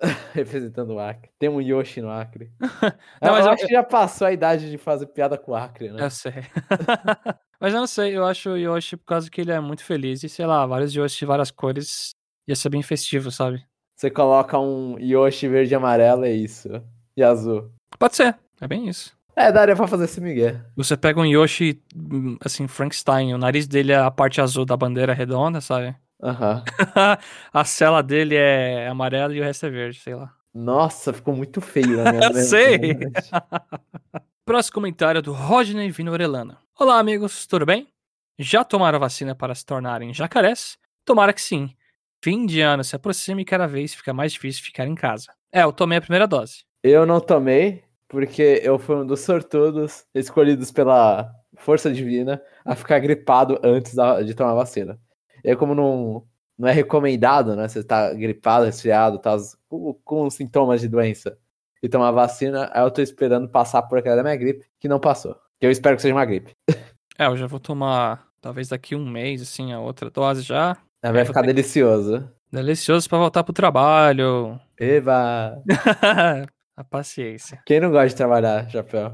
representando 0.34 0.90
o 0.94 0.98
Acre. 0.98 1.30
Tem 1.38 1.48
um 1.48 1.60
Yoshi 1.60 2.00
no 2.00 2.10
Acre. 2.10 2.50
Não, 3.20 3.28
eu, 3.30 3.32
mas 3.32 3.40
eu 3.40 3.46
eu- 3.46 3.50
acho 3.52 3.66
que 3.66 3.72
já 3.72 3.82
passou 3.82 4.26
a 4.26 4.32
idade 4.32 4.70
de 4.70 4.78
fazer 4.78 5.06
piada 5.06 5.36
com 5.36 5.52
o 5.52 5.54
Acre, 5.54 5.90
né? 5.90 6.04
Eu 6.04 6.10
sei. 6.10 6.32
Mas 7.60 7.74
eu 7.74 7.80
não 7.80 7.88
sei, 7.88 8.16
eu 8.16 8.24
acho 8.24 8.50
o 8.50 8.56
Yoshi 8.56 8.96
por 8.96 9.04
causa 9.06 9.28
que 9.28 9.40
ele 9.40 9.50
é 9.50 9.58
muito 9.58 9.82
feliz 9.82 10.22
e 10.22 10.28
sei 10.28 10.46
lá, 10.46 10.64
vários 10.64 10.94
Yoshi 10.94 11.18
de 11.18 11.26
várias 11.26 11.50
cores 11.50 12.10
ia 12.46 12.54
ser 12.54 12.68
bem 12.68 12.82
festivo, 12.84 13.32
sabe? 13.32 13.60
Você 13.96 14.08
coloca 14.12 14.56
um 14.60 14.96
Yoshi 15.00 15.48
verde 15.48 15.72
e 15.72 15.74
amarelo, 15.74 16.24
é 16.24 16.30
isso. 16.30 16.68
E 17.16 17.22
azul. 17.24 17.68
Pode 17.98 18.14
ser, 18.14 18.38
é 18.60 18.68
bem 18.68 18.88
isso. 18.88 19.12
É, 19.34 19.50
daria 19.50 19.74
pra 19.74 19.88
fazer 19.88 20.04
esse 20.04 20.20
migué. 20.20 20.64
Você 20.76 20.96
pega 20.96 21.18
um 21.18 21.26
Yoshi, 21.26 21.82
hum, 21.96 22.36
assim, 22.44 22.68
Frankenstein, 22.68 23.34
o 23.34 23.38
nariz 23.38 23.66
dele 23.66 23.90
é 23.90 23.96
a 23.96 24.08
parte 24.10 24.40
azul 24.40 24.64
da 24.64 24.76
bandeira 24.76 25.12
redonda, 25.12 25.60
sabe? 25.60 25.96
Aham. 26.22 26.64
a 27.52 27.64
cela 27.64 28.02
dele 28.02 28.34
é 28.36 28.88
amarela 28.88 29.34
e 29.34 29.40
o 29.40 29.44
resto 29.44 29.66
é 29.66 29.70
verde, 29.70 30.00
sei 30.00 30.14
lá. 30.14 30.32
Nossa, 30.52 31.12
ficou 31.12 31.34
muito 31.34 31.60
feio 31.60 32.00
Eu 32.00 32.04
na 32.04 32.32
sei. 32.34 32.78
minha 32.78 32.94
mente. 32.98 33.30
Próximo 34.44 34.74
comentário 34.74 35.18
é 35.18 35.22
do 35.22 35.32
Rodney 35.32 35.90
Vinorelana. 35.90 36.58
Olá, 36.78 36.98
amigos, 36.98 37.46
tudo 37.46 37.66
bem? 37.66 37.86
Já 38.38 38.64
tomaram 38.64 38.96
a 38.96 39.00
vacina 39.00 39.34
para 39.34 39.54
se 39.54 39.64
tornarem 39.64 40.12
jacarés? 40.14 40.78
Tomara 41.04 41.32
que 41.32 41.42
sim. 41.42 41.74
Fim 42.22 42.46
de 42.46 42.60
ano 42.60 42.82
se 42.82 42.96
aproxima 42.96 43.40
e 43.40 43.44
cada 43.44 43.66
vez 43.66 43.94
fica 43.94 44.12
mais 44.12 44.32
difícil 44.32 44.64
ficar 44.64 44.86
em 44.86 44.94
casa. 44.94 45.32
É, 45.52 45.62
eu 45.62 45.72
tomei 45.72 45.98
a 45.98 46.00
primeira 46.00 46.26
dose. 46.26 46.64
Eu 46.82 47.06
não 47.06 47.20
tomei, 47.20 47.84
porque 48.08 48.60
eu 48.62 48.78
fui 48.78 48.96
um 48.96 49.06
dos 49.06 49.20
sortudos 49.20 50.04
escolhidos 50.14 50.70
pela 50.72 51.30
força 51.58 51.90
divina 51.92 52.40
a 52.64 52.74
ficar 52.74 52.98
gripado 53.00 53.58
antes 53.62 53.94
de 54.24 54.34
tomar 54.34 54.52
a 54.52 54.56
vacina. 54.56 54.98
E 55.44 55.50
aí, 55.50 55.56
como 55.56 55.74
não, 55.74 56.24
não 56.58 56.68
é 56.68 56.72
recomendado, 56.72 57.54
né? 57.56 57.68
Você 57.68 57.82
tá 57.84 58.12
gripado, 58.12 58.64
resfriado, 58.66 59.18
tá 59.18 59.36
com, 59.68 59.94
com 60.04 60.30
sintomas 60.30 60.80
de 60.80 60.88
doença 60.88 61.36
e 61.82 61.88
tomar 61.88 62.10
vacina, 62.10 62.70
aí 62.72 62.82
eu 62.82 62.90
tô 62.90 63.00
esperando 63.00 63.48
passar 63.48 63.82
por 63.82 63.98
aquela 63.98 64.16
da 64.16 64.22
minha 64.22 64.36
gripe, 64.36 64.66
que 64.80 64.88
não 64.88 64.98
passou. 64.98 65.36
Que 65.60 65.66
eu 65.66 65.70
espero 65.70 65.94
que 65.96 66.02
seja 66.02 66.14
uma 66.14 66.24
gripe. 66.24 66.52
É, 67.16 67.26
eu 67.26 67.36
já 67.36 67.46
vou 67.46 67.60
tomar, 67.60 68.26
talvez 68.40 68.68
daqui 68.68 68.94
um 68.96 69.08
mês, 69.08 69.40
assim, 69.42 69.72
a 69.72 69.78
outra 69.80 70.10
dose 70.10 70.42
já. 70.42 70.76
Aí 71.02 71.12
vai 71.12 71.24
ficar 71.24 71.40
ter 71.42 71.48
que- 71.48 71.52
delicioso. 71.54 72.28
Delicioso 72.50 73.08
pra 73.08 73.18
voltar 73.18 73.44
pro 73.44 73.52
trabalho. 73.52 74.58
Eba! 74.80 75.62
a 76.76 76.82
paciência. 76.84 77.60
Quem 77.66 77.78
não 77.80 77.90
gosta 77.90 78.08
de 78.08 78.14
trabalhar, 78.16 78.68
chapéu? 78.70 79.12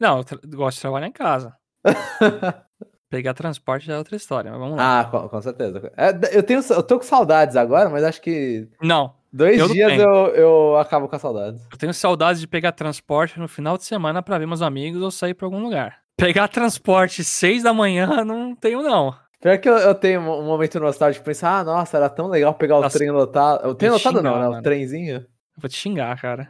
Não, 0.00 0.18
eu 0.18 0.24
tra- 0.24 0.38
gosto 0.46 0.76
de 0.76 0.80
trabalhar 0.80 1.06
em 1.08 1.12
casa. 1.12 1.54
Pegar 3.10 3.34
transporte 3.34 3.86
já 3.86 3.94
é 3.94 3.98
outra 3.98 4.14
história, 4.14 4.52
mas 4.52 4.60
vamos 4.60 4.76
lá. 4.76 5.00
ah, 5.00 5.04
com, 5.04 5.28
com 5.28 5.42
certeza. 5.42 5.92
É, 5.96 6.10
eu, 6.32 6.44
tenho, 6.44 6.60
eu 6.70 6.82
tô 6.82 6.96
com 6.96 7.04
saudades 7.04 7.56
agora, 7.56 7.90
mas 7.90 8.04
acho 8.04 8.22
que 8.22 8.68
Não, 8.80 9.12
dois 9.32 9.58
Eu 9.58 9.66
dias 9.68 9.98
eu, 9.98 10.08
eu 10.28 10.76
acabo 10.78 11.08
com 11.08 11.16
a 11.16 11.18
saudades. 11.18 11.60
eu 11.72 11.76
tenho 11.76 11.92
saudades 11.92 12.40
de 12.40 12.46
pegar 12.46 12.70
transporte 12.70 13.40
no 13.40 13.48
final 13.48 13.76
de 13.76 13.84
semana 13.84 14.22
pra 14.22 14.38
ver 14.38 14.46
meus 14.46 14.62
amigos 14.62 15.02
ou 15.02 15.10
sair 15.10 15.34
pra 15.34 15.44
algum 15.44 15.60
lugar. 15.60 15.98
Pegar 16.16 16.46
transporte 16.46 17.24
seis 17.24 17.64
da 17.64 17.74
manhã, 17.74 18.06
não 18.24 18.54
tenho, 18.54 18.80
não. 18.80 19.12
Pior 19.40 19.58
que 19.58 19.68
eu, 19.68 19.76
eu 19.76 19.94
tenho 19.94 20.20
um 20.20 20.44
momento 20.44 20.78
nostálgico 20.78 21.24
de 21.24 21.30
pensar, 21.30 21.58
ah, 21.60 21.64
nossa, 21.64 21.96
era 21.96 22.08
tão 22.08 22.28
legal 22.28 22.54
pegar 22.54 22.76
o 22.78 22.82
Nossa, 22.82 22.96
trem 22.96 23.10
lotado. 23.10 23.68
O 23.70 23.74
trem 23.74 23.90
lotado 23.90 24.22
não, 24.22 24.38
né? 24.38 24.58
O 24.58 24.62
trenzinho. 24.62 25.16
Eu 25.16 25.26
vou 25.60 25.68
te 25.68 25.76
xingar, 25.76 26.20
cara. 26.20 26.48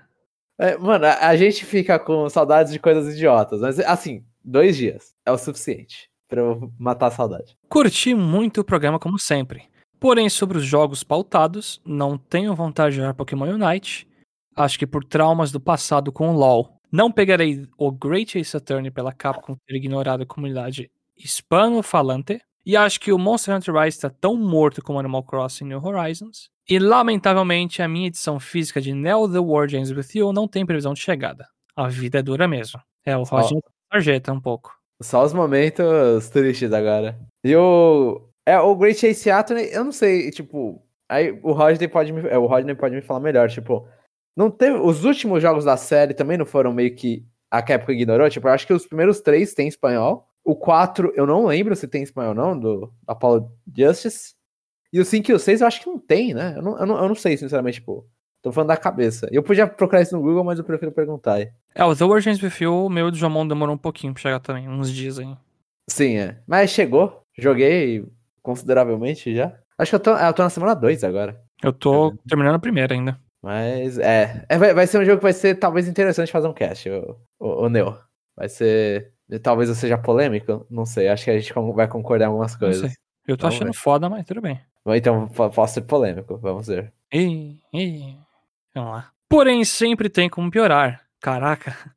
É, 0.58 0.76
mano, 0.76 1.06
a, 1.06 1.28
a 1.28 1.36
gente 1.36 1.64
fica 1.64 1.98
com 1.98 2.28
saudades 2.28 2.70
de 2.70 2.78
coisas 2.78 3.14
idiotas, 3.14 3.62
mas 3.62 3.80
assim, 3.80 4.26
dois 4.44 4.76
dias 4.76 5.14
é 5.24 5.32
o 5.32 5.38
suficiente 5.38 6.09
pra 6.30 6.40
eu 6.40 6.72
matar 6.78 7.08
a 7.08 7.10
saudade. 7.10 7.56
Curti 7.68 8.14
muito 8.14 8.60
o 8.60 8.64
programa 8.64 8.98
como 8.98 9.18
sempre. 9.18 9.68
Porém, 9.98 10.30
sobre 10.30 10.56
os 10.56 10.64
jogos 10.64 11.02
pautados, 11.02 11.82
não 11.84 12.16
tenho 12.16 12.54
vontade 12.54 12.94
de 12.94 13.00
jogar 13.02 13.12
Pokémon 13.12 13.46
Unite. 13.46 14.08
Acho 14.56 14.78
que 14.78 14.86
por 14.86 15.04
traumas 15.04 15.52
do 15.52 15.60
passado 15.60 16.10
com 16.10 16.30
o 16.30 16.32
LoL. 16.32 16.76
Não 16.90 17.12
pegarei 17.12 17.66
o 17.76 17.92
Great 17.92 18.38
Ace 18.38 18.56
Attorney 18.56 18.90
pela 18.90 19.12
Capcom 19.12 19.54
ter 19.66 19.76
ignorado 19.76 20.22
a 20.22 20.26
comunidade 20.26 20.90
hispano-falante. 21.16 22.40
E 22.64 22.76
acho 22.76 22.98
que 23.00 23.12
o 23.12 23.18
Monster 23.18 23.54
Hunter 23.54 23.74
Rise 23.74 23.96
está 23.96 24.10
tão 24.10 24.36
morto 24.36 24.82
como 24.82 24.98
Animal 24.98 25.22
Crossing 25.22 25.64
New 25.64 25.84
Horizons. 25.84 26.48
E 26.68 26.78
lamentavelmente 26.78 27.82
a 27.82 27.88
minha 27.88 28.06
edição 28.06 28.40
física 28.40 28.80
de 28.80 28.94
Neo 28.94 29.30
The 29.30 29.38
World 29.38 29.76
Ends 29.76 29.90
With 29.90 30.18
You 30.18 30.32
não 30.32 30.48
tem 30.48 30.64
previsão 30.64 30.94
de 30.94 31.00
chegada. 31.00 31.46
A 31.76 31.88
vida 31.88 32.18
é 32.18 32.22
dura 32.22 32.48
mesmo. 32.48 32.80
É, 33.04 33.16
o 33.16 33.22
Roginho 33.22 33.62
sarjeta 33.92 34.32
um 34.32 34.40
pouco. 34.40 34.79
Só 35.02 35.24
os 35.24 35.32
momentos 35.32 36.28
tristes 36.28 36.72
agora. 36.72 37.18
E 37.44 37.56
o. 37.56 38.28
É, 38.46 38.58
o 38.58 38.74
Great 38.74 39.06
Ace 39.06 39.30
Attorney, 39.30 39.70
eu 39.72 39.84
não 39.84 39.92
sei, 39.92 40.30
tipo. 40.30 40.82
Aí 41.08 41.38
o 41.42 41.52
Rodney 41.52 41.88
pode 41.88 42.12
me, 42.12 42.28
é, 42.28 42.38
o 42.38 42.46
Rodney 42.46 42.74
pode 42.74 42.94
me 42.94 43.02
falar 43.02 43.20
melhor, 43.20 43.48
tipo. 43.48 43.88
Não 44.36 44.50
teve. 44.50 44.76
Os 44.78 45.04
últimos 45.04 45.42
jogos 45.42 45.64
da 45.64 45.76
série 45.76 46.14
também 46.14 46.36
não 46.36 46.46
foram 46.46 46.72
meio 46.72 46.94
que. 46.94 47.26
A 47.50 47.62
Capcom 47.62 47.92
ignorou. 47.92 48.28
Tipo, 48.30 48.48
eu 48.48 48.52
acho 48.52 48.66
que 48.66 48.72
os 48.72 48.86
primeiros 48.86 49.20
três 49.20 49.54
tem 49.54 49.66
espanhol. 49.66 50.28
O 50.44 50.54
4, 50.54 51.12
eu 51.16 51.26
não 51.26 51.46
lembro 51.46 51.74
se 51.74 51.88
tem 51.88 52.02
espanhol 52.02 52.34
não, 52.34 52.58
do 52.58 52.92
Apollo 53.06 53.52
Justice. 53.76 54.34
E 54.92 55.00
o 55.00 55.04
5 55.04 55.30
e 55.30 55.34
o 55.34 55.38
6 55.38 55.60
eu 55.60 55.66
acho 55.66 55.80
que 55.80 55.86
não 55.86 55.98
tem, 55.98 56.32
né? 56.34 56.54
Eu 56.56 56.62
não, 56.62 56.78
eu 56.78 56.86
não, 56.86 57.02
eu 57.02 57.08
não 57.08 57.14
sei, 57.14 57.36
sinceramente, 57.36 57.80
tipo. 57.80 58.06
Tô 58.42 58.50
falando 58.50 58.68
da 58.68 58.76
cabeça. 58.76 59.28
Eu 59.30 59.42
podia 59.42 59.66
procurar 59.66 60.00
isso 60.02 60.16
no 60.16 60.22
Google, 60.22 60.44
mas 60.44 60.58
eu 60.58 60.64
prefiro 60.64 60.92
perguntar. 60.92 61.34
aí. 61.34 61.50
É, 61.74 61.84
o 61.84 61.94
The 61.94 62.04
With 62.04 62.22
You, 62.60 62.86
o 62.86 62.90
meu 62.90 63.10
do 63.10 63.16
Jomon 63.16 63.46
demorou 63.46 63.74
um 63.74 63.78
pouquinho 63.78 64.12
pra 64.14 64.22
chegar 64.22 64.40
também, 64.40 64.68
uns 64.68 64.90
dias 64.90 65.18
aí. 65.18 65.36
Sim, 65.88 66.16
é. 66.16 66.38
Mas 66.46 66.70
chegou. 66.70 67.22
Joguei 67.38 68.04
consideravelmente 68.42 69.34
já. 69.34 69.52
Acho 69.78 69.90
que 69.90 69.96
eu 69.96 70.00
tô, 70.00 70.16
eu 70.16 70.32
tô 70.32 70.42
na 70.42 70.50
semana 70.50 70.74
2 70.74 71.04
agora. 71.04 71.40
Eu 71.62 71.72
tô 71.72 72.14
terminando 72.28 72.54
a 72.54 72.58
primeira 72.60 72.94
ainda. 72.94 73.18
Mas 73.42 73.98
é. 73.98 74.44
é 74.48 74.58
vai, 74.58 74.74
vai 74.74 74.86
ser 74.86 74.98
um 74.98 75.04
jogo 75.04 75.18
que 75.18 75.22
vai 75.22 75.32
ser 75.32 75.54
talvez 75.54 75.88
interessante 75.88 76.32
fazer 76.32 76.48
um 76.48 76.52
cast, 76.52 76.88
o, 76.90 77.16
o, 77.38 77.64
o 77.64 77.68
Neo. 77.68 77.98
Vai 78.36 78.48
ser. 78.48 79.12
Talvez 79.42 79.68
eu 79.68 79.74
seja 79.74 79.96
polêmico, 79.96 80.66
não 80.70 80.84
sei. 80.84 81.08
Acho 81.08 81.24
que 81.24 81.30
a 81.30 81.38
gente 81.38 81.52
vai 81.74 81.86
concordar 81.88 82.24
em 82.24 82.28
algumas 82.28 82.56
coisas. 82.56 82.92
Eu 83.26 83.36
tô 83.36 83.42
Vamos 83.42 83.56
achando 83.56 83.72
ver. 83.72 83.78
foda, 83.78 84.08
mas 84.10 84.26
tudo 84.26 84.40
bem. 84.40 84.60
Então 84.88 85.28
po- 85.28 85.50
posso 85.50 85.74
ser 85.74 85.82
polêmico, 85.82 86.36
vamos 86.38 86.66
ver. 86.66 86.92
Ih, 87.12 87.58
ih. 87.72 88.16
Vamos 88.74 88.92
lá. 88.92 89.12
Porém, 89.28 89.64
sempre 89.64 90.08
tem 90.08 90.28
como 90.28 90.50
piorar. 90.50 91.04
Caraca. 91.20 91.74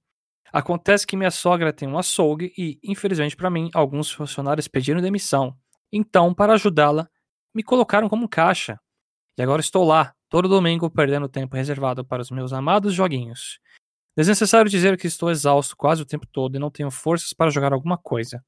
Acontece 0.51 1.07
que 1.07 1.17
minha 1.17 1.31
sogra 1.31 1.73
tem 1.73 1.87
um 1.87 1.97
açougue 1.97 2.53
e, 2.57 2.79
infelizmente 2.83 3.35
pra 3.35 3.49
mim, 3.49 3.71
alguns 3.73 4.11
funcionários 4.11 4.67
pediram 4.67 5.01
demissão. 5.01 5.55
Então, 5.91 6.33
para 6.33 6.53
ajudá-la, 6.53 7.07
me 7.55 7.63
colocaram 7.63 8.07
como 8.07 8.29
caixa. 8.29 8.79
E 9.37 9.41
agora 9.41 9.61
estou 9.61 9.83
lá, 9.83 10.13
todo 10.29 10.47
domingo, 10.47 10.89
perdendo 10.91 11.27
tempo 11.27 11.55
reservado 11.55 12.05
para 12.05 12.21
os 12.21 12.29
meus 12.29 12.53
amados 12.53 12.93
joguinhos. 12.93 13.59
Desnecessário 14.15 14.69
dizer 14.69 14.95
que 14.95 15.07
estou 15.07 15.31
exausto 15.31 15.75
quase 15.75 16.03
o 16.03 16.05
tempo 16.05 16.27
todo 16.31 16.55
e 16.55 16.59
não 16.59 16.69
tenho 16.69 16.91
forças 16.91 17.33
para 17.33 17.49
jogar 17.49 17.73
alguma 17.73 17.97
coisa. 17.97 18.43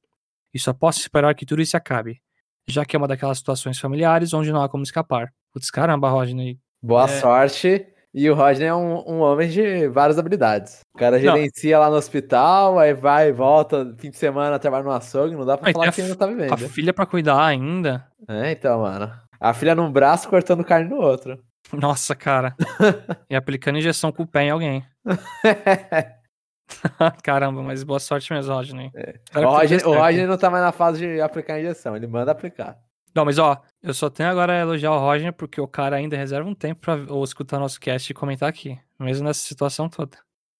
E 0.54 0.60
só 0.60 0.72
posso 0.72 1.00
esperar 1.00 1.34
que 1.34 1.44
tudo 1.44 1.60
isso 1.60 1.76
acabe, 1.76 2.22
já 2.68 2.84
que 2.84 2.94
é 2.94 2.98
uma 2.98 3.08
daquelas 3.08 3.38
situações 3.38 3.80
familiares 3.80 4.32
onde 4.32 4.52
não 4.52 4.62
há 4.62 4.68
como 4.68 4.84
escapar. 4.84 5.32
Putz, 5.52 5.72
caramba, 5.72 6.08
Rodney. 6.08 6.60
Boa 6.80 7.04
É. 7.10 7.20
sorte. 7.20 7.84
E 8.16 8.30
o 8.30 8.34
Rodney 8.34 8.66
é 8.66 8.74
um, 8.74 9.04
um 9.06 9.20
homem 9.20 9.46
de 9.46 9.86
várias 9.88 10.18
habilidades. 10.18 10.80
O 10.94 10.98
cara 10.98 11.20
gerencia 11.20 11.78
lá 11.78 11.90
no 11.90 11.96
hospital, 11.96 12.78
aí 12.78 12.94
vai 12.94 13.28
e 13.28 13.32
volta, 13.32 13.94
fim 13.98 14.08
de 14.08 14.16
semana 14.16 14.58
trabalha 14.58 14.84
no 14.84 14.90
açougue, 14.90 15.36
não 15.36 15.44
dá 15.44 15.58
pra 15.58 15.70
falar 15.70 15.92
que 15.92 16.00
ainda 16.00 16.16
tá 16.16 16.26
Com 16.26 16.32
a 16.32 16.36
vivendo. 16.36 16.68
filha 16.70 16.94
pra 16.94 17.04
cuidar 17.04 17.44
ainda. 17.44 18.06
É, 18.26 18.52
então, 18.52 18.80
mano. 18.80 19.12
A 19.38 19.52
filha 19.52 19.74
num 19.74 19.92
braço 19.92 20.30
cortando 20.30 20.64
carne 20.64 20.88
no 20.88 20.96
outro. 20.96 21.38
Nossa, 21.70 22.14
cara. 22.14 22.56
e 23.28 23.36
aplicando 23.36 23.76
injeção 23.76 24.10
com 24.10 24.22
o 24.22 24.26
pé 24.26 24.44
em 24.44 24.50
alguém. 24.50 24.82
Caramba, 27.22 27.62
mas 27.62 27.84
boa 27.84 28.00
sorte 28.00 28.32
mesmo, 28.32 28.54
Rodney. 28.54 28.86
o 28.86 28.90
tudo 29.30 29.40
dê 29.40 29.44
Rodney, 29.44 29.78
o. 29.84 29.92
Rodney 29.92 30.26
não 30.26 30.38
tá 30.38 30.48
mais 30.48 30.64
na 30.64 30.72
fase 30.72 31.00
de 31.00 31.20
aplicar 31.20 31.60
injeção, 31.60 31.94
ele 31.94 32.06
manda 32.06 32.32
aplicar. 32.32 32.78
Não, 33.16 33.24
mas 33.24 33.38
ó, 33.38 33.58
eu 33.82 33.94
só 33.94 34.10
tenho 34.10 34.28
agora 34.28 34.52
a 34.52 34.60
elogiar 34.60 34.92
o 34.92 34.98
Roger 34.98 35.32
porque 35.32 35.58
o 35.58 35.66
cara 35.66 35.96
ainda 35.96 36.18
reserva 36.18 36.46
um 36.48 36.54
tempo 36.54 36.82
pra 36.82 36.96
ou 37.08 37.24
escutar 37.24 37.58
nosso 37.58 37.80
cast 37.80 38.12
e 38.12 38.14
comentar 38.14 38.46
aqui. 38.46 38.78
Mesmo 39.00 39.24
nessa 39.26 39.40
situação 39.40 39.88
toda. 39.88 40.18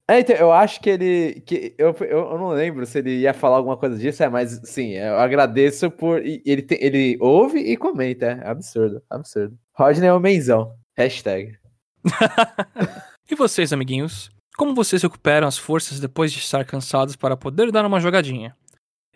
É, 0.09 0.21
então, 0.21 0.35
eu 0.37 0.51
acho 0.53 0.81
que 0.81 0.89
ele. 0.89 1.43
Que 1.43 1.75
eu, 1.77 1.95
eu, 2.01 2.31
eu 2.31 2.39
não 2.39 2.49
lembro 2.49 2.87
se 2.87 2.99
ele 2.99 3.19
ia 3.19 3.35
falar 3.35 3.57
alguma 3.59 3.77
coisa 3.77 3.99
disso, 3.99 4.23
é, 4.23 4.29
mas 4.31 4.59
sim, 4.65 4.93
eu 4.93 5.19
agradeço 5.19 5.91
por. 5.91 6.23
Ele, 6.25 6.63
tem- 6.63 6.79
ele 6.81 7.19
ouve 7.21 7.59
e 7.59 7.77
comenta, 7.77 8.27
é 8.43 8.49
absurdo, 8.49 9.03
absurdo. 9.11 9.59
Rodney 9.75 10.09
é 10.09 10.13
o 10.15 10.19
menzão. 10.21 10.73
Hashtag. 10.97 11.59
E 13.29 13.35
vocês, 13.35 13.73
amiguinhos? 13.73 14.31
Como 14.57 14.73
vocês 14.73 15.03
recuperam 15.03 15.49
as 15.49 15.59
forças 15.59 15.99
depois 15.99 16.33
de 16.33 16.39
estar 16.39 16.65
cansados 16.65 17.17
para 17.17 17.37
poder 17.37 17.73
dar 17.73 17.85
uma 17.85 17.99
jogadinha? 17.99 18.57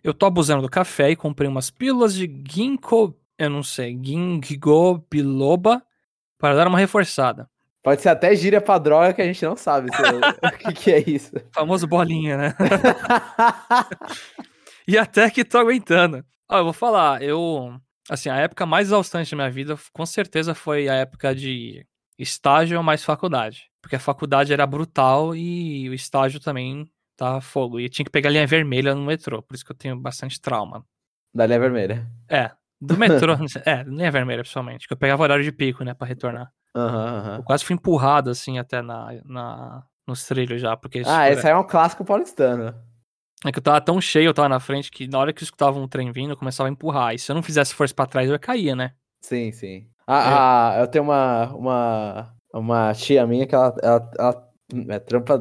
Eu 0.02 0.12
tô 0.12 0.26
abusando 0.26 0.62
do 0.62 0.68
café 0.68 1.10
e 1.10 1.16
comprei 1.16 1.48
umas 1.48 1.70
pílulas 1.70 2.12
de 2.14 2.26
ginkgo, 2.48 3.14
eu 3.40 3.50
não 3.50 3.62
sei, 3.62 3.98
ginkgo 4.00 5.04
biloba 5.10 5.82
para 6.38 6.54
dar 6.54 6.68
uma 6.68 6.78
reforçada. 6.78 7.48
Pode 7.82 8.02
ser 8.02 8.10
até 8.10 8.34
gíria 8.36 8.60
pra 8.60 8.76
droga 8.76 9.14
que 9.14 9.22
a 9.22 9.24
gente 9.24 9.42
não 9.42 9.56
sabe 9.56 9.88
o 10.44 10.58
que, 10.58 10.72
que 10.74 10.92
é 10.92 11.10
isso. 11.10 11.32
Famoso 11.50 11.86
bolinha, 11.86 12.36
né? 12.36 12.54
E 14.88 14.98
até 14.98 15.30
que 15.30 15.44
tô 15.44 15.56
aguentando. 15.56 16.24
Ó, 16.48 16.58
eu 16.58 16.64
vou 16.64 16.72
falar, 16.72 17.22
eu. 17.22 17.80
Assim, 18.08 18.28
a 18.28 18.36
época 18.38 18.66
mais 18.66 18.88
exaustante 18.88 19.30
da 19.30 19.36
minha 19.36 19.50
vida, 19.50 19.78
com 19.92 20.04
certeza, 20.04 20.52
foi 20.52 20.88
a 20.88 20.94
época 20.94 21.32
de 21.32 21.86
estágio 22.18 22.82
mais 22.82 23.04
faculdade. 23.04 23.70
Porque 23.80 23.94
a 23.94 24.00
faculdade 24.00 24.52
era 24.52 24.66
brutal 24.66 25.36
e 25.36 25.88
o 25.88 25.94
estágio 25.94 26.40
também 26.40 26.90
tava 27.16 27.40
fogo. 27.40 27.78
E 27.78 27.84
eu 27.84 27.88
tinha 27.88 28.04
que 28.04 28.10
pegar 28.10 28.30
a 28.30 28.32
linha 28.32 28.46
vermelha 28.48 28.92
no 28.92 29.04
metrô, 29.04 29.40
por 29.40 29.54
isso 29.54 29.64
que 29.64 29.70
eu 29.70 29.76
tenho 29.76 29.96
bastante 29.96 30.40
trauma. 30.40 30.84
Da 31.32 31.46
linha 31.46 31.60
vermelha. 31.60 32.10
É, 32.28 32.50
do 32.80 32.96
metrô, 32.96 33.34
é, 33.66 33.82
linha 33.82 34.10
vermelha, 34.10 34.42
principalmente. 34.42 34.86
Que 34.88 34.94
eu 34.94 34.98
pegava 34.98 35.22
horário 35.22 35.44
de 35.44 35.52
pico, 35.52 35.84
né, 35.84 35.94
pra 35.94 36.06
retornar. 36.06 36.50
Aham, 36.74 37.18
aham. 37.18 37.36
Eu 37.36 37.42
quase 37.42 37.64
fui 37.64 37.74
empurrado, 37.74 38.30
assim, 38.30 38.58
até 38.58 38.80
na, 38.80 39.08
na, 39.24 39.82
nos 40.06 40.24
trilhos 40.24 40.60
já, 40.60 40.76
porque... 40.76 41.02
Ah, 41.04 41.28
esse 41.30 41.46
aí 41.46 41.52
é 41.52 41.56
um 41.56 41.66
clássico 41.66 42.04
paulistano. 42.04 42.74
É 43.44 43.50
que 43.50 43.58
eu 43.58 43.62
tava 43.62 43.80
tão 43.80 44.00
cheio, 44.00 44.28
eu 44.28 44.34
tava 44.34 44.48
na 44.48 44.60
frente, 44.60 44.90
que 44.90 45.08
na 45.08 45.18
hora 45.18 45.32
que 45.32 45.42
eu 45.42 45.44
escutava 45.44 45.78
um 45.78 45.88
trem 45.88 46.12
vindo, 46.12 46.30
eu 46.30 46.36
começava 46.36 46.68
a 46.68 46.72
empurrar. 46.72 47.14
E 47.14 47.18
se 47.18 47.30
eu 47.30 47.34
não 47.34 47.42
fizesse 47.42 47.74
força 47.74 47.94
pra 47.94 48.06
trás, 48.06 48.28
eu 48.28 48.38
caía, 48.38 48.76
né? 48.76 48.92
Sim, 49.22 49.50
sim. 49.50 49.86
Ah, 50.06 50.74
ah, 50.74 50.80
eu 50.80 50.88
tenho 50.88 51.04
uma, 51.04 51.54
uma, 51.54 52.34
uma 52.52 52.92
tia 52.94 53.26
minha 53.26 53.46
que 53.46 53.54
ela, 53.54 53.74
ela, 53.82 54.10
ela 54.18 54.50
é, 54.88 54.98
trampa 54.98 55.40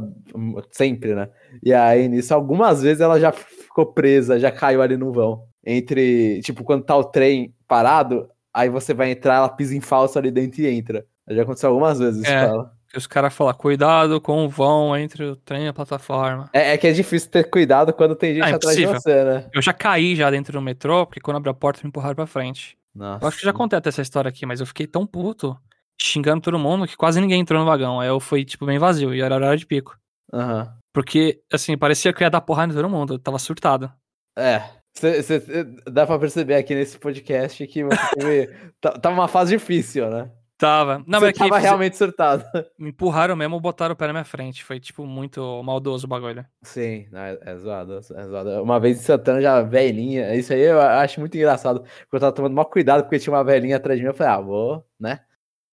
sempre, 0.72 1.14
né? 1.14 1.30
E 1.64 1.74
aí, 1.74 2.08
nisso, 2.08 2.34
algumas 2.34 2.82
vezes 2.82 3.02
ela 3.02 3.20
já 3.20 3.32
ficou 3.32 3.94
presa, 3.94 4.40
já 4.40 4.52
caiu 4.52 4.82
ali 4.82 4.96
no 4.96 5.12
vão. 5.12 5.49
Entre, 5.72 6.42
tipo, 6.42 6.64
quando 6.64 6.84
tá 6.84 6.96
o 6.98 7.04
trem 7.04 7.54
parado, 7.68 8.28
aí 8.52 8.70
você 8.70 8.92
vai 8.94 9.12
entrar, 9.12 9.36
ela 9.36 9.50
pisa 9.50 9.76
em 9.76 9.82
falso 9.82 10.18
ali 10.18 10.32
dentro 10.32 10.62
e 10.62 10.68
entra. 10.68 11.06
Já 11.30 11.44
aconteceu 11.44 11.70
algumas 11.70 12.00
vezes 12.00 12.24
isso 12.24 12.32
É. 12.32 12.48
com 12.48 12.54
ela. 12.54 12.74
Que 12.92 12.98
os 12.98 13.06
caras 13.06 13.32
falam, 13.36 13.54
cuidado 13.54 14.20
com 14.20 14.46
o 14.46 14.50
vão 14.50 14.98
entre 14.98 15.24
o 15.24 15.36
trem 15.36 15.66
e 15.66 15.68
a 15.68 15.74
plataforma. 15.74 16.50
É, 16.52 16.72
é 16.74 16.78
que 16.78 16.88
é 16.88 16.92
difícil 16.92 17.30
ter 17.30 17.44
cuidado 17.48 17.94
quando 17.94 18.16
tem 18.16 18.34
gente 18.34 18.44
Ah, 18.46 18.50
é 18.50 18.54
atrás 18.54 18.76
de 18.76 18.86
você, 18.88 19.24
né? 19.24 19.46
Eu 19.54 19.62
já 19.62 19.72
caí 19.72 20.16
já 20.16 20.32
dentro 20.32 20.54
do 20.54 20.62
metrô, 20.62 21.06
porque 21.06 21.20
quando 21.20 21.38
abriu 21.38 21.52
a 21.52 21.54
porta, 21.54 21.82
me 21.84 21.90
empurraram 21.90 22.16
pra 22.16 22.26
frente. 22.26 22.76
Nossa. 22.96 23.24
Eu 23.24 23.28
acho 23.28 23.38
que 23.38 23.46
já 23.46 23.54
contei 23.54 23.78
até 23.78 23.90
essa 23.90 24.02
história 24.02 24.28
aqui, 24.30 24.44
mas 24.44 24.60
eu 24.60 24.66
fiquei 24.66 24.88
tão 24.88 25.06
puto, 25.06 25.56
xingando 26.02 26.42
todo 26.42 26.58
mundo, 26.58 26.88
que 26.88 26.98
quase 26.98 27.22
ninguém 27.22 27.42
entrou 27.42 27.60
no 27.60 27.66
vagão. 27.68 28.00
Aí 28.00 28.08
eu 28.08 28.20
fui, 28.20 28.44
tipo, 28.44 28.66
bem 28.66 28.80
vazio, 28.80 29.14
e 29.14 29.22
era 29.22 29.36
horário 29.36 29.60
de 29.60 29.68
pico. 29.68 29.96
Aham. 30.34 30.74
Porque, 30.92 31.40
assim, 31.54 31.78
parecia 31.78 32.12
que 32.12 32.24
eu 32.24 32.26
ia 32.26 32.32
dar 32.32 32.42
porrada 32.42 32.74
em 32.74 32.76
todo 32.76 32.90
mundo, 32.90 33.14
eu 33.14 33.20
tava 33.20 33.38
surtado. 33.38 33.92
É. 34.36 34.64
Cê- 34.94 35.24
cê- 35.24 35.64
dá 35.90 36.06
pra 36.06 36.20
perceber 36.20 36.56
aqui 36.56 36.76
nesse 36.76 36.98
podcast 36.98 37.66
que 37.68 37.84
teve, 38.18 38.54
tá- 38.82 38.92
tava 38.94 39.16
uma 39.16 39.28
fase 39.28 39.56
difícil, 39.58 40.10
né? 40.10 40.30
Tava. 40.58 40.98
Não, 41.08 41.20
você 41.22 41.28
mas 41.28 41.36
é 41.36 41.40
tava 41.40 41.58
realmente 41.58 41.96
surtado. 41.96 42.44
me 42.78 42.90
empurraram 42.90 43.34
mesmo, 43.34 43.58
botaram 43.62 43.94
o 43.94 43.96
pé 43.96 44.08
na 44.08 44.14
minha 44.14 44.26
frente. 44.26 44.62
Foi, 44.62 44.78
tipo, 44.78 45.06
muito 45.06 45.64
maldoso 45.64 46.06
o 46.06 46.10
bagulho. 46.10 46.46
Sim, 46.62 47.08
é, 47.14 47.40
é 47.46 47.56
zoado, 47.56 47.94
é 47.98 48.24
zoado. 48.26 48.62
Uma 48.62 48.78
vez 48.78 49.00
em 49.00 49.02
Santana, 49.04 49.42
já 49.42 49.62
velhinha, 49.62 50.36
isso 50.36 50.52
aí 50.52 50.60
eu 50.60 50.82
acho 50.82 51.22
muito 51.22 51.38
engraçado. 51.38 51.80
Porque 51.80 52.16
eu 52.18 52.20
tava 52.20 52.34
tomando 52.34 52.54
maior 52.54 52.66
cuidado 52.66 53.04
porque 53.04 53.20
tinha 53.20 53.34
uma 53.34 53.44
velhinha 53.44 53.78
atrás 53.78 53.98
de 53.98 54.04
mim. 54.04 54.10
Eu 54.10 54.14
falei, 54.14 54.34
ah, 54.34 54.42
vou, 54.42 54.86
né? 55.00 55.22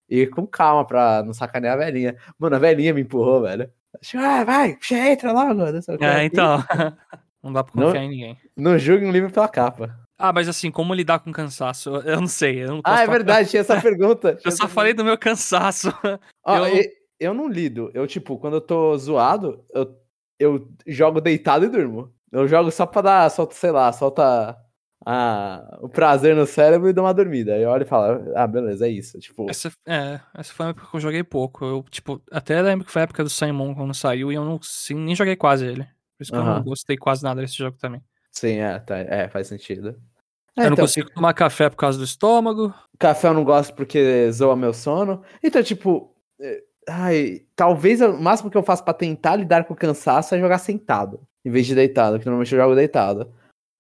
E 0.09 0.25
com 0.29 0.47
calma 0.47 0.87
pra 0.87 1.21
não 1.25 1.33
sacanear 1.33 1.75
a 1.75 1.79
velhinha. 1.85 2.17
Mano, 2.39 2.55
a 2.55 2.59
velhinha 2.61 2.95
me 2.95 3.01
empurrou, 3.01 3.43
velho. 3.43 3.69
Tipo, 4.01 4.23
Ah, 4.23 4.45
vai, 4.45 4.79
entra 4.93 5.33
logo. 5.33 5.53
não 5.55 5.83
sei 5.83 5.97
o 5.97 5.99
quê. 5.99 6.05
É, 6.05 6.23
então. 6.23 6.62
Não 7.47 7.53
dá 7.53 7.64
pra 7.64 7.72
Não- 7.74 7.86
confiar 7.86 8.05
em 8.05 8.09
ninguém. 8.11 8.38
Não 8.57 8.78
julgue 8.78 9.07
um 9.07 9.11
livro 9.12 9.30
pela 9.30 9.49
capa. 9.49 9.99
Ah, 10.18 10.32
mas 10.32 10.49
assim, 10.49 10.70
como 10.70 10.94
lidar 10.94 11.18
com 11.20 11.30
cansaço? 11.32 11.90
Eu- 12.07 12.20
não 12.20 12.26
sei. 12.26 12.62
Eu 12.64 12.68
não 12.68 12.80
Ah, 12.84 13.03
é 13.03 13.07
verdade, 13.07 13.51
tinha 13.51 13.61
essa 13.61 13.80
pergunta. 13.80 14.38
Eu 14.44 14.51
só 14.53 14.66
falei 14.68 14.92
do 14.94 15.05
meu 15.05 15.16
cansaço. 15.18 15.92
Ó, 16.44 16.57
Eu- 16.57 16.76
eu... 16.76 16.84
eu 17.20 17.34
não 17.34 17.49
lido. 17.49 17.90
Eu, 17.94 18.07
tipo, 18.07 18.38
quando 18.38 18.55
eu 18.55 18.61
tô 18.61 18.97
zoado, 18.99 19.64
eu, 19.74 19.94
eu 20.38 20.68
jogo 20.86 21.20
deitado 21.20 21.64
e 21.64 21.68
durmo. 21.68 22.12
Eu 22.32 22.47
jogo 22.49 22.70
só 22.70 22.84
pra 22.86 23.03
dar, 23.03 23.30
solta, 23.30 23.55
sei 23.55 23.70
lá, 23.70 23.92
solta 23.92 24.57
a, 25.05 25.78
o 25.80 25.88
prazer 25.88 26.34
no 26.34 26.47
cérebro 26.47 26.88
e 26.88 26.92
dou 26.92 27.05
uma 27.05 27.14
dormida. 27.14 27.55
Aí 27.55 27.62
eu 27.62 27.70
olho 27.70 27.82
e 27.82 27.86
falo, 27.86 28.32
ah, 28.34 28.47
beleza, 28.47 28.86
é 28.86 28.90
isso. 28.90 29.18
Tipo, 29.18 29.49
Essa, 29.49 29.70
é, 29.86 30.18
essa 30.34 30.53
foi 30.53 30.66
uma 30.66 30.70
época 30.70 30.88
que 30.90 30.97
eu 30.97 31.01
joguei 31.01 31.22
pouco. 31.22 31.64
Eu, 31.64 31.84
tipo, 31.90 32.20
até 32.32 32.61
lembro 32.61 32.84
que 32.86 32.92
foi 32.92 33.03
a 33.03 33.05
época 33.05 33.22
do 33.22 33.30
Simon 33.30 33.74
quando 33.74 33.94
saiu 33.94 34.32
e 34.32 34.34
eu 34.34 34.44
não 34.44 34.59
sim, 34.62 34.94
nem 34.94 35.14
joguei 35.14 35.36
quase 35.36 35.66
ele. 35.66 35.86
Por 36.17 36.23
isso 36.23 36.33
que 36.33 36.39
eu 36.39 36.45
não 36.45 36.62
gostei 36.62 36.97
quase 36.97 37.23
nada 37.23 37.41
desse 37.41 37.57
jogo 37.57 37.77
também. 37.79 38.01
sim, 38.31 38.57
é, 38.59 38.79
tá, 38.79 38.99
é 38.99 39.29
faz 39.29 39.47
sentido. 39.49 39.89
eu 40.57 40.62
É, 40.62 40.67
não 40.67 40.73
então, 40.73 40.85
consigo 40.85 41.11
tomar 41.11 41.35
café 41.35 41.69
por 41.69 41.77
causa 41.77 41.99
do 41.99 42.05
estômago. 42.05 42.73
Café 42.99 43.29
eu 43.29 43.35
não 43.35 43.45
gosto 43.45 43.75
porque 43.75 44.31
zoa 44.33 44.57
meu 44.57 44.73
sono. 44.73 45.23
Então, 45.43 45.62
tipo, 45.62 46.14
eh, 46.41 46.62
ai, 46.89 47.43
talvez 47.55 48.01
eu- 48.01 48.14
o 48.14 48.23
máximo 48.23 48.51
que 48.51 48.57
eu 48.57 48.62
faço 48.62 48.83
pra 48.85 48.95
tentar 48.95 49.37
lidar 49.37 49.64
com 49.64 49.75
o 49.75 49.77
cansaço 49.77 50.35
é 50.35 50.41
jogar 50.41 50.59
sentado, 50.59 51.21
em 51.45 51.51
vez 51.51 51.67
de 51.67 51.75
deitado, 51.75 52.17
porque 52.17 52.29
normalmente 52.29 52.55
eu 52.55 52.61
jogo 52.61 52.75
deitado. 52.75 53.31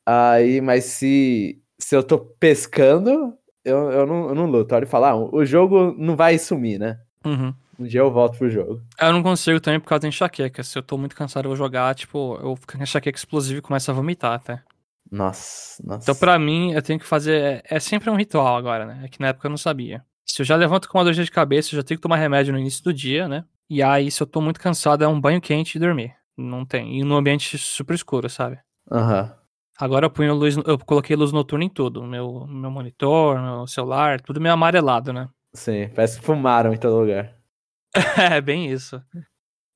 Aí, 0.06 0.60
mas 0.60 0.84
se, 0.84 1.60
se 1.80 1.96
eu 1.96 2.02
tô 2.02 2.18
pescando, 2.18 3.36
eu, 3.64 3.90
eu, 3.90 4.06
não, 4.06 4.28
eu 4.28 4.34
não 4.34 4.46
luto. 4.46 4.74
Olha 4.74 4.84
e 4.84 4.88
falo, 4.88 5.04
ah, 5.06 5.16
o 5.16 5.44
jogo 5.44 5.94
não 5.98 6.14
vai 6.16 6.38
sumir, 6.38 6.78
né? 6.78 7.00
Uhum. 7.24 7.52
Um 7.78 7.84
dia 7.84 8.00
eu 8.00 8.10
volto 8.10 8.38
pro 8.38 8.50
jogo. 8.50 8.80
Eu 8.98 9.12
não 9.12 9.22
consigo 9.22 9.60
também 9.60 9.78
por 9.78 9.88
causa 9.88 10.02
da 10.02 10.08
enxaqueca. 10.08 10.62
Se 10.62 10.78
eu 10.78 10.82
tô 10.82 10.96
muito 10.96 11.14
cansado, 11.14 11.44
eu 11.44 11.50
vou 11.50 11.56
jogar, 11.56 11.94
tipo, 11.94 12.38
eu 12.42 12.56
fico 12.56 12.76
com 12.76 12.82
enxaqueca 12.82 13.18
explosiva 13.18 13.58
e 13.58 13.62
começo 13.62 13.90
a 13.90 13.94
vomitar 13.94 14.32
até. 14.32 14.62
Nossa, 15.10 15.82
nossa. 15.84 16.02
Então, 16.02 16.14
pra 16.16 16.38
mim, 16.38 16.72
eu 16.72 16.82
tenho 16.82 16.98
que 16.98 17.06
fazer. 17.06 17.62
É 17.68 17.78
sempre 17.78 18.10
um 18.10 18.16
ritual 18.16 18.56
agora, 18.56 18.86
né? 18.86 19.02
É 19.04 19.08
que 19.08 19.20
na 19.20 19.28
época 19.28 19.46
eu 19.46 19.50
não 19.50 19.58
sabia. 19.58 20.04
Se 20.24 20.42
eu 20.42 20.46
já 20.46 20.56
levanto 20.56 20.88
com 20.88 20.98
uma 20.98 21.04
dor 21.04 21.12
de 21.12 21.30
cabeça, 21.30 21.74
eu 21.74 21.76
já 21.76 21.82
tenho 21.82 21.98
que 21.98 22.02
tomar 22.02 22.16
remédio 22.16 22.52
no 22.52 22.58
início 22.58 22.82
do 22.82 22.92
dia, 22.92 23.28
né? 23.28 23.44
E 23.70 23.82
aí, 23.82 24.10
se 24.10 24.22
eu 24.22 24.26
tô 24.26 24.40
muito 24.40 24.60
cansado, 24.60 25.04
é 25.04 25.08
um 25.08 25.20
banho 25.20 25.40
quente 25.40 25.76
e 25.76 25.80
dormir. 25.80 26.14
Não 26.36 26.64
tem. 26.64 26.98
E 26.98 27.04
no 27.04 27.16
ambiente 27.16 27.56
super 27.56 27.94
escuro, 27.94 28.28
sabe? 28.28 28.58
Aham. 28.90 29.34
Agora 29.78 30.06
eu 30.06 30.10
ponho 30.10 30.34
luz, 30.34 30.56
eu 30.56 30.78
coloquei 30.78 31.14
luz 31.14 31.32
noturna 31.32 31.64
em 31.64 31.68
tudo. 31.68 32.02
Meu, 32.02 32.46
meu 32.46 32.70
monitor, 32.70 33.40
meu 33.40 33.66
celular, 33.66 34.20
tudo 34.20 34.40
meio 34.40 34.54
amarelado, 34.54 35.12
né? 35.12 35.28
Sim, 35.52 35.88
parece 35.94 36.18
que 36.18 36.24
fumaram 36.24 36.72
em 36.72 36.78
todo 36.78 36.98
lugar. 36.98 37.35
É, 38.18 38.40
bem 38.40 38.70
isso. 38.70 39.02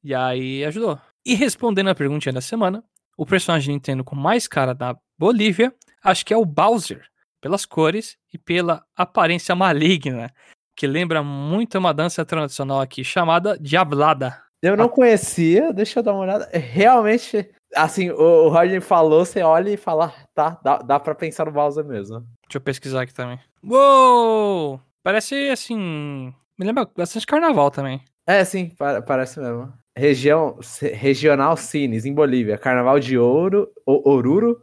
E 0.03 0.15
aí 0.15 0.65
ajudou. 0.65 0.99
E 1.25 1.35
respondendo 1.35 1.89
a 1.89 1.95
perguntinha 1.95 2.33
da 2.33 2.41
semana, 2.41 2.83
o 3.17 3.27
personagem 3.27 3.75
Nintendo 3.75 4.03
com 4.05 4.17
mais 4.17 4.49
cara 4.49 4.75
da 4.75 4.97
Bolívia, 5.19 5.75
acho 6.03 6.25
que 6.25 6.33
é 6.33 6.37
o 6.37 6.45
Bowser, 6.45 7.07
pelas 7.41 7.67
cores 7.67 8.17
e 8.33 8.39
pela 8.39 8.85
aparência 8.97 9.55
maligna, 9.55 10.33
que 10.77 10.87
lembra 10.87 11.23
muito 11.23 11.79
uma 11.79 11.93
dança 11.93 12.25
tradicional 12.25 12.81
aqui 12.81 13.05
chamada 13.05 13.59
Diablada. 13.59 14.43
Eu 14.63 14.77
não 14.77 14.89
conhecia, 14.89 15.73
deixa 15.73 15.99
eu 15.99 16.03
dar 16.03 16.13
uma 16.13 16.23
olhada. 16.23 16.49
Realmente, 16.53 17.51
assim, 17.75 18.11
o, 18.11 18.49
Roger 18.49 18.83
falou, 18.83 19.25
você 19.25 19.43
olha 19.43 19.71
e 19.71 19.77
fala, 19.77 20.07
"Ah, 20.07 20.27
tá, 20.35 20.61
dá, 20.63 20.79
dá 20.79 21.01
pra 21.01 21.15
pensar 21.15 21.47
no 21.47 21.53
Bowser 21.53 21.85
mesmo. 21.85 22.21
Deixa 22.21 22.57
eu 22.57 22.61
pesquisar 22.61 23.03
aqui 23.03 23.15
também. 23.15 23.39
Uou! 23.65 24.81
Parece 25.03 25.49
assim. 25.49 26.35
Me 26.59 26.67
lembra 26.67 26.87
bastante 26.95 27.27
carnaval 27.27 27.71
também. 27.71 28.03
É, 28.31 28.45
sim, 28.45 28.69
pa- 28.79 29.03
parece 29.03 29.41
mesmo. 29.41 29.73
Região, 29.97 30.57
se- 30.63 30.89
regional 30.93 31.57
Cines, 31.57 32.05
em 32.05 32.15
Bolívia. 32.15 32.57
Carnaval 32.57 33.01
de 33.01 33.19
Ouro, 33.19 33.69
o, 33.85 34.09
Oruro, 34.09 34.57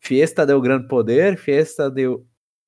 Fiesta 0.00 0.46
del 0.46 0.60
Gran 0.62 0.86
Poder, 0.88 1.36
Fiesta 1.36 1.90
de 1.90 2.06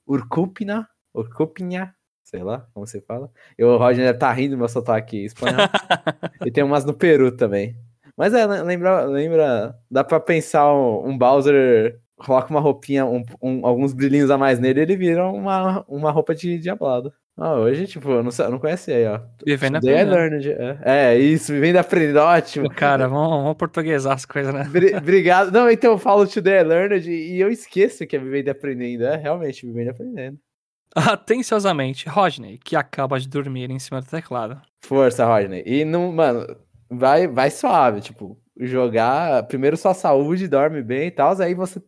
Urcupina, 0.06 0.86
Urcupinha, 1.14 1.94
sei 2.22 2.42
lá 2.42 2.66
como 2.74 2.86
você 2.86 3.00
fala. 3.00 3.30
E 3.58 3.64
o 3.64 3.78
Roger 3.78 4.04
deve 4.04 4.16
estar 4.18 4.32
rindo 4.32 4.50
do 4.54 4.58
meu 4.58 4.68
sotaque 4.68 5.24
espanhol. 5.24 5.56
e 6.44 6.50
tem 6.50 6.62
umas 6.62 6.84
no 6.84 6.92
Peru 6.92 7.34
também. 7.34 7.74
Mas 8.14 8.34
é, 8.34 8.46
le- 8.46 8.62
lembra, 8.64 9.04
lembra, 9.06 9.74
dá 9.90 10.04
pra 10.04 10.20
pensar 10.20 10.70
um, 10.74 11.08
um 11.08 11.16
Bowser, 11.18 11.98
coloca 12.16 12.50
uma 12.50 12.60
roupinha, 12.60 13.06
um- 13.06 13.24
um- 13.42 13.66
alguns 13.66 13.94
brilhinhos 13.94 14.30
a 14.30 14.36
mais 14.36 14.58
nele, 14.58 14.82
ele 14.82 14.96
vira 14.96 15.26
uma, 15.26 15.82
uma 15.88 16.10
roupa 16.10 16.34
de 16.34 16.58
diablado. 16.58 17.10
Ah, 17.36 17.54
hoje, 17.54 17.86
tipo, 17.88 18.08
eu 18.10 18.22
não, 18.22 18.30
sei- 18.30 18.46
eu 18.46 18.50
não 18.52 18.60
conhecia 18.60 18.94
aí, 18.96 19.06
ó. 19.06 19.20
Vivendo 19.44 19.76
aprendendo. 19.76 20.10
learned. 20.12 20.48
É, 20.52 20.78
é, 20.84 21.18
isso, 21.18 21.52
vivendo 21.52 21.76
aprendendo, 21.78 22.20
ótimo. 22.20 22.70
Cara, 22.70 23.08
vamos, 23.08 23.28
vamos 23.42 23.54
portuguesar 23.56 24.14
as 24.14 24.24
coisas, 24.24 24.54
né? 24.54 24.64
Bri- 24.70 24.94
Obrigado. 24.94 25.50
Não, 25.50 25.68
então 25.68 25.92
eu 25.92 25.98
falo 25.98 26.28
Today 26.28 26.60
I 26.60 26.62
learned 26.62 27.10
e 27.10 27.40
eu 27.40 27.50
esqueço 27.50 28.06
que 28.06 28.14
é 28.14 28.18
vivendo 28.20 28.50
aprendendo. 28.50 29.04
É 29.04 29.16
realmente 29.16 29.66
vivendo 29.66 29.88
aprendendo. 29.90 30.38
Atenciosamente, 30.94 32.08
Rodney, 32.08 32.56
que 32.56 32.76
acaba 32.76 33.18
de 33.18 33.28
dormir 33.28 33.68
em 33.70 33.80
cima 33.80 34.00
do 34.00 34.06
teclado. 34.06 34.60
Força, 34.84 35.24
Rodney. 35.26 35.64
E 35.66 35.84
não, 35.84 36.12
mano, 36.12 36.46
vai, 36.88 37.26
vai 37.26 37.50
suave, 37.50 38.00
tipo, 38.00 38.38
jogar 38.60 39.42
primeiro 39.48 39.76
sua 39.76 39.92
saúde, 39.92 40.46
dorme 40.46 40.82
bem 40.82 41.08
e 41.08 41.10
tal, 41.10 41.34
aí 41.42 41.52
você 41.54 41.82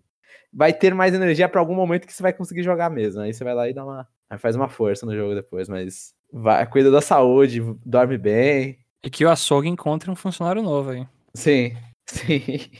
vai 0.56 0.72
ter 0.72 0.94
mais 0.94 1.12
energia 1.12 1.48
pra 1.50 1.60
algum 1.60 1.74
momento 1.74 2.06
que 2.06 2.12
você 2.14 2.22
vai 2.22 2.32
conseguir 2.32 2.62
jogar 2.62 2.88
mesmo. 2.88 3.20
Aí 3.20 3.34
você 3.34 3.44
vai 3.44 3.54
lá 3.54 3.68
e 3.68 3.74
dá 3.74 3.84
uma, 3.84 4.08
aí 4.30 4.38
faz 4.38 4.56
uma 4.56 4.68
força 4.68 5.04
no 5.04 5.14
jogo 5.14 5.34
depois, 5.34 5.68
mas 5.68 6.14
vai, 6.32 6.66
cuida 6.66 6.90
da 6.90 7.02
saúde, 7.02 7.60
dorme 7.84 8.16
bem. 8.16 8.78
E 9.04 9.10
que 9.10 9.24
o 9.24 9.30
açougue 9.30 9.68
encontre 9.68 10.10
um 10.10 10.16
funcionário 10.16 10.62
novo 10.62 10.90
aí. 10.90 11.06
Sim. 11.34 11.76
Sim. 12.08 12.70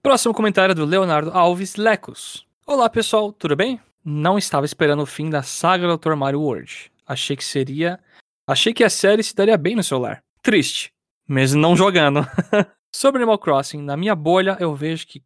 Próximo 0.00 0.32
comentário 0.32 0.74
do 0.74 0.84
Leonardo 0.84 1.30
Alves 1.32 1.74
Lecos. 1.74 2.46
Olá 2.66 2.88
pessoal, 2.88 3.32
tudo 3.32 3.56
bem? 3.56 3.80
Não 4.04 4.38
estava 4.38 4.66
esperando 4.66 5.02
o 5.02 5.06
fim 5.06 5.28
da 5.28 5.42
saga 5.42 5.88
do 5.88 5.96
Dr. 5.96 6.14
Mario 6.14 6.40
World. 6.40 6.92
Achei 7.06 7.36
que 7.36 7.44
seria. 7.44 7.98
Achei 8.46 8.72
que 8.72 8.84
a 8.84 8.90
série 8.90 9.22
se 9.22 9.34
daria 9.34 9.56
bem 9.56 9.74
no 9.74 9.82
celular. 9.82 10.22
Triste. 10.42 10.92
Mesmo 11.26 11.60
não 11.60 11.74
jogando. 11.74 12.20
Sobre 12.94 13.22
Animal 13.22 13.38
Crossing, 13.38 13.82
na 13.82 13.96
minha 13.96 14.14
bolha 14.14 14.56
eu 14.60 14.74
vejo 14.74 15.06
que. 15.06 15.22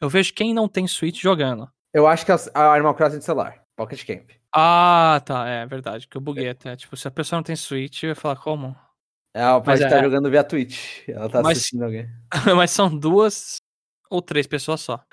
Eu 0.00 0.08
vejo 0.08 0.32
quem 0.32 0.54
não 0.54 0.68
tem 0.68 0.86
Switch 0.86 1.20
jogando. 1.20 1.68
Eu 1.92 2.06
acho 2.06 2.24
que 2.24 2.32
é 2.32 2.36
a 2.54 2.72
Animal 2.72 2.94
Crossing 2.94 3.18
de 3.18 3.24
celular, 3.24 3.62
Pocket 3.76 4.04
Camp. 4.06 4.30
Ah, 4.54 5.20
tá, 5.24 5.46
é 5.48 5.66
verdade, 5.66 6.08
que 6.08 6.16
eu 6.16 6.20
buguei 6.20 6.48
até. 6.48 6.74
Tipo, 6.76 6.96
se 6.96 7.06
a 7.06 7.10
pessoa 7.10 7.38
não 7.38 7.42
tem 7.44 7.56
Switch, 7.56 8.02
eu 8.02 8.08
ia 8.10 8.14
falar 8.14 8.36
como? 8.36 8.74
Ela 9.34 9.60
pode 9.60 9.82
estar 9.82 9.98
é- 9.98 10.02
jogando 10.02 10.30
via 10.30 10.42
Twitch. 10.42 11.08
Ela 11.08 11.28
tá 11.28 11.42
Mas- 11.42 11.58
assistindo 11.58 11.84
alguém. 11.84 12.08
Mas 12.56 12.70
são 12.70 12.96
duas 12.96 13.58
ou 14.10 14.20
três 14.20 14.46
pessoas 14.46 14.80
só. 14.80 15.04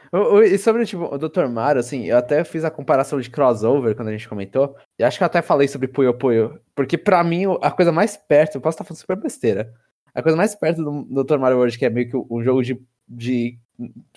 E 0.43 0.57
sobre 0.57 0.85
tipo, 0.85 1.03
o 1.03 1.17
Dr. 1.19 1.45
Mario, 1.47 1.79
assim, 1.79 2.05
eu 2.05 2.17
até 2.17 2.43
fiz 2.43 2.63
a 2.63 2.71
comparação 2.71 3.19
de 3.21 3.29
crossover 3.29 3.95
quando 3.95 4.07
a 4.07 4.11
gente 4.11 4.27
comentou. 4.27 4.75
E 4.97 5.03
acho 5.03 5.17
que 5.19 5.23
eu 5.23 5.27
até 5.27 5.41
falei 5.41 5.67
sobre 5.67 5.87
Puyo 5.87 6.13
Puyo. 6.15 6.59
Porque 6.73 6.97
pra 6.97 7.23
mim, 7.23 7.43
a 7.61 7.69
coisa 7.69 7.91
mais 7.91 8.17
perto, 8.17 8.55
eu 8.55 8.61
posso 8.61 8.75
estar 8.75 8.83
falando 8.83 8.99
super 8.99 9.17
besteira. 9.17 9.71
A 10.15 10.23
coisa 10.23 10.35
mais 10.35 10.55
perto 10.55 10.83
do 10.83 11.23
Dr. 11.23 11.37
Mario 11.37 11.57
World, 11.57 11.77
que 11.77 11.85
é 11.85 11.89
meio 11.91 12.09
que 12.09 12.17
um 12.17 12.41
jogo 12.41 12.63
de, 12.63 12.81
de 13.07 13.59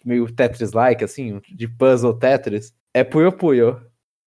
meio 0.05 0.31
Tetris-like, 0.33 1.05
assim, 1.05 1.41
de 1.55 1.69
puzzle 1.69 2.15
Tetris, 2.19 2.75
é 2.95 3.05
Puyo 3.05 3.33
Puyo. 3.33 3.81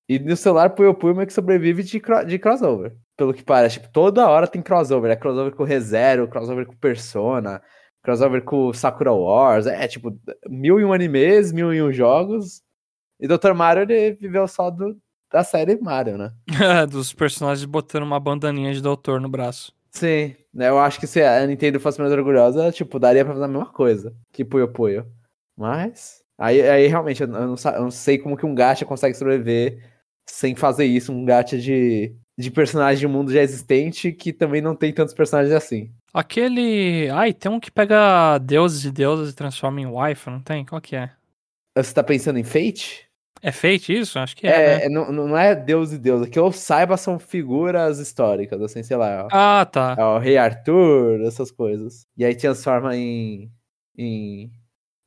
E 0.08 0.20
no 0.20 0.36
celular, 0.36 0.70
Puyo 0.72 0.94
Puyo 0.94 1.16
meio 1.16 1.28
que 1.28 1.34
sobrevive 1.34 1.84
de, 1.84 2.00
cro- 2.00 2.24
de 2.26 2.38
crossover. 2.38 2.96
Pelo 3.16 3.34
que 3.34 3.44
parece, 3.44 3.80
tipo, 3.80 3.92
toda 3.92 4.28
hora 4.28 4.48
tem 4.48 4.62
crossover. 4.62 5.12
É 5.12 5.16
crossover 5.16 5.54
com 5.56 5.64
ReZero, 5.64 6.28
crossover 6.28 6.66
com 6.66 6.76
Persona, 6.76 7.62
crossover 8.04 8.44
com 8.44 8.74
Sakura 8.74 9.12
Wars. 9.14 9.66
É, 9.68 9.88
tipo, 9.88 10.18
mil 10.50 10.80
e 10.80 10.86
um 10.86 10.92
animes, 10.94 11.52
mil 11.52 11.74
e 11.74 11.82
um 11.82 11.92
jogos. 11.92 12.62
E 13.20 13.28
Dr. 13.28 13.54
Mario, 13.54 13.84
ele 13.84 14.14
viveu 14.16 14.48
só 14.48 14.70
do, 14.70 14.98
da 15.32 15.44
série 15.44 15.80
Mario, 15.80 16.18
né? 16.18 16.32
Dos 16.90 17.14
personagens 17.14 17.66
botando 17.66 18.04
uma 18.04 18.20
bandaninha 18.20 18.74
de 18.74 18.82
doutor 18.82 19.22
no 19.22 19.30
braço. 19.30 19.72
Sim, 19.92 20.36
né, 20.52 20.70
eu 20.70 20.80
acho 20.80 21.00
que 21.00 21.06
se 21.06 21.22
a 21.22 21.46
Nintendo 21.46 21.80
fosse 21.80 22.02
mais 22.02 22.12
orgulhosa, 22.12 22.72
tipo, 22.72 22.98
daria 22.98 23.24
pra 23.24 23.36
fazer 23.36 23.46
a 23.46 23.48
mesma 23.48 23.72
coisa 23.72 24.12
que 24.32 24.44
Puyo 24.44 24.68
Puyo. 24.68 25.06
Mas, 25.58 26.24
aí, 26.38 26.62
aí 26.62 26.88
realmente, 26.88 27.22
eu 27.22 27.28
não, 27.28 27.56
eu 27.56 27.82
não 27.82 27.92
sei 27.92 28.18
como 28.18 28.38
que 28.38 28.46
um 28.46 28.56
gacha 28.56 28.86
consegue 28.86 29.16
sobreviver 29.16 29.92
sem 30.28 30.56
fazer 30.56 30.86
isso, 30.86 31.12
um 31.12 31.26
gacha 31.26 31.58
de, 31.58 32.16
de 32.38 32.52
personagem 32.52 33.00
de 33.00 33.08
um 33.08 33.10
mundo 33.10 33.32
já 33.32 33.42
existente 33.42 34.12
que 34.12 34.32
também 34.32 34.62
não 34.62 34.76
tem 34.76 34.94
tantos 34.94 35.14
personagens 35.14 35.54
assim. 35.54 35.92
Aquele. 36.14 37.10
Ai, 37.10 37.34
tem 37.34 37.52
um 37.52 37.60
que 37.60 37.72
pega 37.72 38.38
deuses 38.38 38.86
e 38.86 38.92
deusas 38.92 39.32
e 39.32 39.36
transforma 39.36 39.82
em 39.82 39.88
wife, 39.88 40.30
não 40.30 40.40
tem? 40.40 40.64
Qual 40.64 40.80
que 40.80 40.96
é? 40.96 41.10
Você 41.76 41.94
tá 41.94 42.04
pensando 42.04 42.38
em 42.38 42.44
Fate? 42.44 43.10
É 43.42 43.52
Fate 43.52 43.92
isso? 43.92 44.20
Acho 44.20 44.38
que 44.38 44.48
é. 44.48 44.52
É, 44.52 44.78
né? 44.78 44.86
é, 44.86 44.90
não, 44.90 45.12
não 45.12 45.38
é 45.38 45.56
Deus 45.56 45.92
e 45.92 45.98
Deus, 45.98 46.30
que 46.30 46.40
eu 46.40 46.52
saiba 46.52 46.96
são 46.96 47.18
figuras 47.20 48.00
históricas, 48.00 48.62
assim, 48.62 48.84
sei 48.84 48.96
lá. 48.96 49.28
Ah, 49.32 49.66
tá. 49.66 49.96
É 49.98 50.04
o 50.04 50.20
Rei 50.20 50.38
Arthur, 50.38 51.22
essas 51.26 51.52
coisas. 51.52 52.06
E 52.16 52.24
aí 52.24 52.36
transforma 52.36 52.96
em. 52.96 53.52
em 53.98 54.52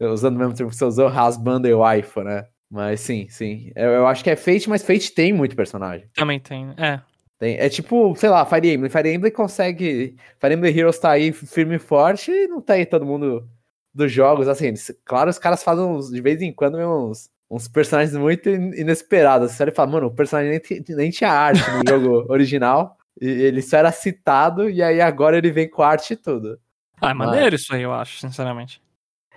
usando 0.01 0.37
o 0.37 0.39
mesmo 0.39 0.55
termo 0.55 0.71
que 0.71 0.77
você 0.77 0.85
usou, 0.85 1.09
Husband 1.09 1.63
e 1.65 1.75
Wife, 1.75 2.21
né? 2.23 2.47
Mas 2.71 3.01
sim, 3.01 3.29
sim. 3.29 3.71
Eu, 3.75 3.91
eu 3.91 4.07
acho 4.07 4.25
que 4.25 4.31
é 4.31 4.37
Fate, 4.37 4.69
mas 4.69 4.83
Fate 4.83 5.13
tem 5.13 5.33
muito 5.33 5.57
personagem. 5.57 6.09
Também 6.15 6.41
tem. 6.41 6.75
É. 6.77 7.01
Tem, 7.39 7.57
é 7.59 7.69
tipo, 7.69 8.15
sei 8.17 8.29
lá, 8.29 8.45
Fire 8.45 8.73
Emblem. 8.73 8.91
Fire 8.91 9.13
Emblem 9.13 9.33
consegue. 9.33 10.17
Fire 10.39 10.55
Emblem 10.55 10.77
Heroes 10.77 10.99
tá 10.99 11.11
aí 11.11 11.33
firme 11.33 11.77
e 11.77 11.79
forte 11.79 12.31
e 12.31 12.49
não 12.49 12.61
tá 12.61 12.75
aí 12.75 12.87
todo 12.87 13.07
mundo 13.07 13.49
dos 13.97 14.13
jogos, 14.13 14.47
assim, 14.47 14.75
claro, 15.07 15.31
os 15.31 15.39
caras 15.39 15.63
fazem 15.65 15.83
uns, 15.83 16.11
de 16.11 16.21
vez 16.21 16.43
em 16.43 16.53
quando 16.53 16.77
uns, 16.77 17.31
uns 17.51 17.67
personagens 17.67 18.15
muito 18.15 18.51
inesperados. 18.51 19.53
Você 19.53 19.63
olha 19.63 19.71
e 19.71 19.75
fala, 19.75 19.91
mano, 19.91 20.07
o 20.09 20.15
personagem 20.15 20.61
nem, 20.61 20.97
nem 20.97 21.11
tinha 21.11 21.31
arte 21.31 21.63
no 21.71 21.81
jogo 21.89 22.31
original, 22.31 22.99
e 23.19 23.27
ele 23.27 23.63
só 23.63 23.79
era 23.79 23.91
citado, 23.91 24.69
e 24.69 24.83
aí 24.83 25.01
agora 25.01 25.39
ele 25.39 25.51
vem 25.51 25.69
com 25.69 25.83
arte 25.83 26.13
e 26.13 26.17
tudo. 26.17 26.61
Ah, 27.01 27.11
é 27.11 27.15
maneiro 27.15 27.53
Mas... 27.53 27.63
isso 27.63 27.75
aí, 27.75 27.83
eu 27.83 27.93
acho, 27.93 28.19
sinceramente. 28.19 28.83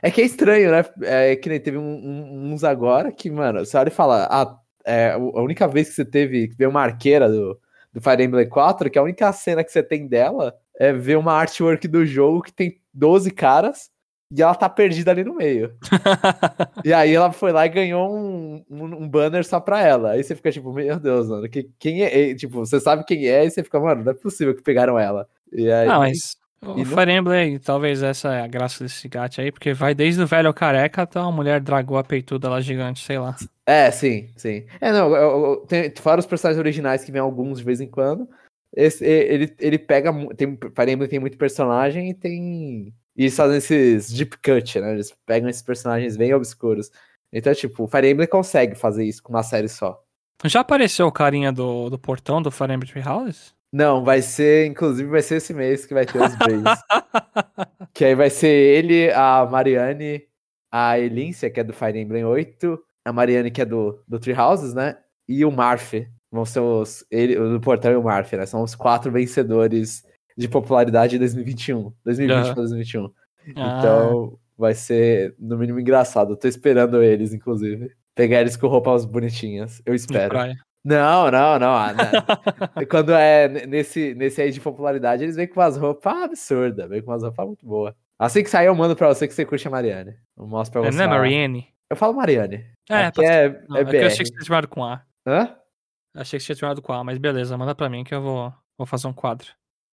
É 0.02 0.10
que 0.12 0.22
é 0.22 0.26
estranho, 0.26 0.72
né? 0.72 0.86
É 1.04 1.36
que 1.36 1.50
nem 1.50 1.60
teve 1.60 1.78
um, 1.78 1.84
um, 1.84 2.54
uns 2.54 2.64
agora 2.64 3.12
que, 3.12 3.30
mano, 3.30 3.66
você 3.66 3.78
olha 3.78 3.90
e 3.90 3.92
fala, 3.92 4.28
ah, 4.30 4.58
é, 4.86 5.12
a 5.12 5.18
única 5.18 5.68
vez 5.68 5.90
que 5.90 5.96
você 5.96 6.06
teve 6.06 6.48
que 6.48 6.56
ver 6.56 6.68
uma 6.68 6.82
arqueira 6.82 7.30
do, 7.30 7.60
do 7.94 8.02
Fire 8.02 8.24
Emblem 8.24 8.48
4, 8.48 8.90
que 8.90 8.98
a 8.98 9.04
única 9.04 9.32
cena 9.34 9.64
que 9.64 9.72
você 9.72 9.84
tem 9.84 10.08
dela 10.08 10.56
é 10.78 10.94
ver 10.94 11.18
uma 11.18 11.34
artwork 11.34 11.88
do 11.88 12.06
jogo 12.06 12.42
que 12.42 12.54
tem 12.54 12.80
12 12.94 13.32
caras 13.32 13.90
e 14.32 14.42
ela 14.42 14.54
tá 14.54 14.70
perdida 14.70 15.12
ali 15.12 15.24
no 15.24 15.36
meio. 15.36 15.76
e 16.86 16.94
aí 16.94 17.14
ela 17.14 17.32
foi 17.32 17.52
lá 17.52 17.66
e 17.66 17.70
ganhou 17.70 18.16
um, 18.16 18.64
um, 18.70 18.84
um, 19.04 19.10
banner 19.10 19.44
só 19.46 19.60
pra 19.60 19.82
ela. 19.82 20.12
Aí 20.12 20.24
você 20.24 20.36
fica 20.36 20.52
tipo, 20.52 20.72
meu 20.72 21.00
Deus, 21.00 21.28
mano, 21.28 21.50
que, 21.50 21.70
quem 21.80 22.04
é? 22.04 22.36
Tipo, 22.36 22.60
você 22.60 22.80
sabe 22.80 23.04
quem 23.06 23.28
é 23.28 23.46
e 23.46 23.50
você 23.50 23.64
fica, 23.64 23.80
mano, 23.80 24.04
não 24.04 24.12
é 24.12 24.16
possível 24.16 24.56
que 24.56 24.62
pegaram 24.62 25.00
ela. 25.00 25.28
E 25.52 25.70
aí, 25.72 25.88
não, 25.88 26.00
mas 26.00 26.38
o 26.62 26.86
Fire 26.86 27.12
Emblem, 27.12 27.58
talvez 27.60 28.04
essa 28.04 28.34
é 28.34 28.42
a 28.42 28.48
graça 28.48 28.84
desse 28.84 29.08
gato 29.08 29.40
aí, 29.40 29.52
porque 29.52 29.74
vai 29.74 29.96
desde 29.96 30.22
o 30.22 30.28
velho 30.28 30.54
careca 30.54 31.04
até 31.04 31.20
uma 31.20 31.32
mulher 31.32 31.62
a 31.98 32.04
peituda 32.04 32.50
lá 32.50 32.60
gigante, 32.60 33.04
sei 33.06 33.18
lá. 33.18 33.36
É, 33.66 33.90
sim, 33.92 34.30
sim. 34.36 34.66
É, 34.82 34.92
não, 34.92 35.16
eu, 35.16 35.46
eu, 35.46 35.58
tem, 35.68 35.94
fora 35.96 36.20
os 36.20 36.26
personagens 36.26 36.60
originais 36.60 37.04
que 37.04 37.12
vem 37.12 37.22
alguns 37.22 37.60
de 37.60 37.64
vez 37.64 37.80
em 37.80 37.88
quando, 37.88 38.28
esse, 38.76 39.04
ele, 39.06 39.54
ele 39.60 39.80
pega. 39.80 40.12
Tem, 40.36 40.58
Fire 40.58 40.92
Emblem 40.92 41.10
tem 41.10 41.20
muito 41.20 41.38
personagem 41.38 42.10
e 42.10 42.14
tem. 42.14 42.94
E 43.16 43.24
eles 43.24 43.36
fazem 43.36 43.58
esses 43.58 44.12
deep 44.12 44.38
cut, 44.38 44.80
né? 44.80 44.94
Eles 44.94 45.14
pegam 45.26 45.50
esses 45.50 45.62
personagens 45.62 46.16
bem 46.16 46.34
obscuros. 46.34 46.92
Então, 47.32 47.54
tipo, 47.54 47.84
o 47.84 47.88
Fire 47.88 48.10
Emblem 48.10 48.28
consegue 48.28 48.76
fazer 48.76 49.06
isso 49.06 49.22
com 49.22 49.34
uma 49.34 49.44
série 49.44 49.68
só. 49.68 50.02
Já 50.46 50.62
apareceu 50.62 51.06
o 51.08 51.12
carinha 51.12 51.52
do, 51.52 51.90
do 51.90 52.00
portão 52.00 52.42
do 52.42 52.52
Fire 52.52 52.74
Emblem 52.74 52.90
Three 52.90 53.08
Houses? 53.08 53.54
Não, 53.72 54.04
vai 54.04 54.22
ser, 54.22 54.66
inclusive, 54.66 55.10
vai 55.10 55.22
ser 55.22 55.36
esse 55.36 55.54
mês 55.54 55.86
que 55.86 55.94
vai 55.94 56.06
ter 56.06 56.20
os 56.22 56.36
Braves. 56.36 56.82
que 57.94 58.04
aí 58.04 58.16
vai 58.16 58.30
ser 58.30 58.48
ele, 58.48 59.12
a 59.12 59.46
Mariane, 59.46 60.24
a 60.72 60.98
Elíncia, 60.98 61.50
que 61.50 61.60
é 61.60 61.64
do 61.64 61.74
Fire 61.74 62.00
Emblem 62.00 62.26
8, 62.26 62.80
a 63.06 63.14
Mariane, 63.14 63.52
que 63.52 63.62
é 63.62 63.66
do, 63.66 64.02
do 64.08 64.20
Three 64.20 64.36
Houses, 64.38 64.74
né? 64.74 64.98
E 65.28 65.46
o 65.46 65.52
Marf. 65.52 65.94
Vão 66.32 66.46
ser 66.46 66.60
os. 66.60 67.04
Ele, 67.10 67.38
o 67.38 67.54
do 67.54 67.62
Portão 67.62 67.92
e 67.92 67.96
o 67.96 68.04
Marf, 68.04 68.34
né? 68.34 68.46
São 68.46 68.62
os 68.62 68.76
quatro 68.76 69.12
vencedores 69.12 70.04
de 70.38 70.48
popularidade 70.48 71.12
de 71.12 71.20
2021. 71.20 71.92
2020 72.04 72.46
para 72.46 72.54
2021. 72.54 73.12
Ah. 73.56 73.78
Então, 73.80 74.40
vai 74.58 74.74
ser, 74.74 75.36
no 75.40 75.58
mínimo, 75.58 75.80
engraçado. 75.80 76.34
Eu 76.34 76.38
tô 76.38 76.48
esperando 76.48 77.02
eles, 77.02 77.34
inclusive. 77.34 77.92
Pegar 78.14 78.42
eles 78.42 78.58
com 78.58 78.68
roupas 78.68 79.06
bonitinhas. 79.06 79.82
Eu 79.86 79.96
espero. 79.96 80.38
Não, 80.38 80.56
não, 81.32 81.60
não. 81.60 81.74
Ah, 81.76 81.94
não. 81.94 82.86
Quando 82.90 83.14
é 83.14 83.48
nesse, 83.66 84.14
nesse 84.16 84.42
aí 84.42 84.52
de 84.52 84.62
popularidade, 84.62 85.24
eles 85.24 85.36
vêm 85.36 85.48
com 85.48 85.60
umas 85.60 85.78
roupas 85.78 86.24
absurdas, 86.24 86.90
vêm 86.90 87.02
com 87.02 87.12
umas 87.12 87.24
roupas 87.24 87.46
muito 87.46 87.66
boas. 87.66 87.94
Assim 88.18 88.44
que 88.44 88.50
sair, 88.50 88.68
eu 88.68 88.76
mando 88.76 88.96
pra 88.96 89.08
você 89.08 89.28
que 89.28 89.34
você 89.34 89.46
curte 89.46 89.68
a 89.68 89.72
Mariane. 89.72 90.16
Eu 90.38 90.46
mostro 90.46 90.82
pra 90.82 90.92
você. 90.92 90.98
Não 90.98 91.06
é 91.06 91.08
Mariane? 91.08 91.68
Eu 91.90 91.96
falo 91.96 92.14
Mariane. 92.14 92.66
É, 92.90 93.06
Aqui 93.06 93.26
é, 93.26 93.64
não, 93.68 93.78
é, 93.78 93.82
é 93.82 94.04
eu 94.04 94.08
achei 94.08 94.20
que 94.20 94.26
você 94.26 94.34
tinha 94.34 94.46
chamado 94.46 94.68
com 94.68 94.84
A. 94.84 95.02
Hã? 95.26 95.56
Achei 96.16 96.38
que 96.38 96.44
você 96.44 96.54
tinha 96.54 96.60
chamado 96.60 96.82
com 96.82 96.92
A, 96.92 97.04
mas 97.04 97.18
beleza, 97.18 97.58
manda 97.58 97.74
pra 97.74 97.90
mim 97.90 98.04
que 98.04 98.14
eu 98.14 98.22
vou, 98.22 98.54
vou 98.78 98.86
fazer 98.86 99.08
um 99.08 99.14
quadro. 99.14 99.48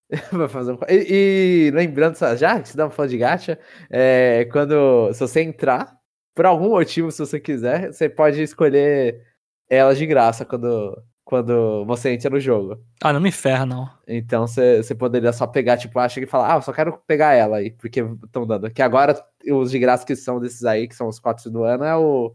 Vou 0.30 0.49
fazer 0.49 0.70
um... 0.70 0.78
E, 0.89 1.66
e 1.66 1.70
lembrando, 1.72 2.16
já 2.37 2.61
que 2.61 2.68
você 2.68 2.76
dá 2.76 2.87
um 2.87 2.91
fã 2.91 3.09
de 3.09 3.18
gacha, 3.18 3.59
é, 3.91 4.45
quando 4.53 5.12
se 5.12 5.18
você 5.18 5.43
entrar, 5.43 5.99
por 6.32 6.47
algum 6.47 6.68
motivo, 6.68 7.11
se 7.11 7.18
você 7.18 7.41
quiser, 7.41 7.93
você 7.93 8.09
pode 8.09 8.41
escolher 8.41 9.20
elas 9.69 9.99
de 9.99 10.07
graça 10.07 10.45
quando, 10.45 11.03
quando 11.25 11.85
você 11.85 12.11
entra 12.11 12.31
no 12.31 12.41
jogo. 12.41 12.81
Ah, 13.03 13.12
não 13.12 13.21
me 13.21 13.33
ferra, 13.33 13.67
não. 13.67 13.91
Então 14.07 14.47
você 14.47 14.95
poderia 14.95 15.33
só 15.33 15.47
pegar, 15.47 15.77
tipo, 15.77 15.99
acha 15.99 16.21
que 16.21 16.27
fala, 16.27 16.53
ah, 16.53 16.57
eu 16.57 16.62
só 16.62 16.73
quero 16.73 16.99
pegar 17.07 17.33
ela 17.33 17.59
aí, 17.59 17.71
porque 17.71 18.01
estão 18.25 18.47
dando. 18.47 18.71
Que 18.71 18.83
agora 18.83 19.21
os 19.51 19.71
de 19.71 19.79
graça 19.79 20.07
que 20.07 20.14
são 20.14 20.41
desses 20.41 20.64
aí, 20.64 20.87
que 20.87 20.95
são 20.95 21.09
os 21.09 21.19
quatro 21.19 21.51
do 21.51 21.64
ano, 21.64 21.85
é 21.85 21.97
o 21.97 22.35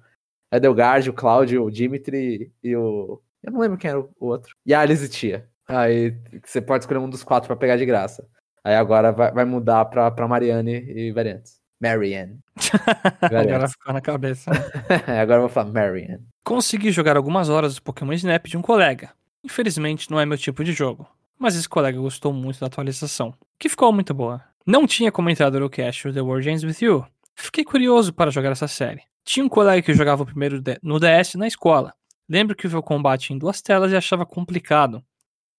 Edelgard, 0.51 1.09
o 1.09 1.13
Cláudio, 1.13 1.63
o 1.63 1.71
Dimitri 1.71 2.51
e 2.63 2.75
o. 2.75 3.21
Eu 3.41 3.51
não 3.51 3.61
lembro 3.61 3.77
quem 3.77 3.89
era 3.89 3.99
o 3.99 4.09
outro. 4.19 4.55
E 4.65 4.73
a 4.73 4.81
Alice 4.81 5.07
Tia. 5.09 5.49
Aí 5.67 6.15
você 6.43 6.61
pode 6.61 6.83
escolher 6.83 6.99
um 6.99 7.09
dos 7.09 7.23
quatro 7.23 7.47
para 7.47 7.55
pegar 7.55 7.77
de 7.77 7.85
graça. 7.85 8.27
Aí 8.63 8.75
agora 8.75 9.11
vai, 9.11 9.31
vai 9.31 9.45
mudar 9.45 9.85
pra, 9.85 10.11
pra 10.11 10.27
Mariane 10.27 10.83
e 10.91 11.11
variantes. 11.11 11.60
Marianne. 11.81 12.39
agora 13.21 13.67
ficou 13.67 13.93
na 13.93 14.01
cabeça. 14.01 14.51
Agora 15.07 15.37
eu 15.37 15.41
vou 15.41 15.49
falar 15.49 15.71
Marianne. 15.71 16.23
Consegui 16.43 16.91
jogar 16.91 17.17
algumas 17.17 17.49
horas 17.49 17.75
do 17.75 17.81
Pokémon 17.81 18.13
Snap 18.13 18.45
de 18.45 18.57
um 18.57 18.61
colega. 18.61 19.11
Infelizmente 19.43 20.11
não 20.11 20.19
é 20.19 20.25
meu 20.25 20.37
tipo 20.37 20.63
de 20.63 20.71
jogo, 20.71 21.07
mas 21.39 21.55
esse 21.55 21.67
colega 21.67 21.99
gostou 21.99 22.31
muito 22.31 22.59
da 22.59 22.67
atualização, 22.67 23.33
que 23.57 23.67
ficou 23.67 23.91
muito 23.91 24.13
boa. 24.13 24.43
Não 24.65 24.85
tinha 24.85 25.11
comentado 25.11 25.59
no 25.59 25.69
cast 25.69 26.13
The 26.13 26.21
World 26.21 26.47
Ends 26.47 26.63
With 26.63 26.85
You. 26.85 27.05
Fiquei 27.35 27.63
curioso 27.63 28.13
para 28.13 28.29
jogar 28.29 28.51
essa 28.51 28.67
série. 28.67 29.01
Tinha 29.25 29.43
um 29.43 29.49
colega 29.49 29.81
que 29.81 29.93
jogava 29.93 30.21
o 30.21 30.25
primeiro 30.25 30.61
no 30.83 30.99
DS 30.99 31.33
na 31.35 31.47
escola. 31.47 31.93
Lembro 32.29 32.55
que 32.55 32.67
viu 32.67 32.79
o 32.79 32.83
combate 32.83 33.33
em 33.33 33.37
duas 33.39 33.61
telas 33.61 33.91
e 33.91 33.95
achava 33.95 34.25
complicado. 34.25 35.03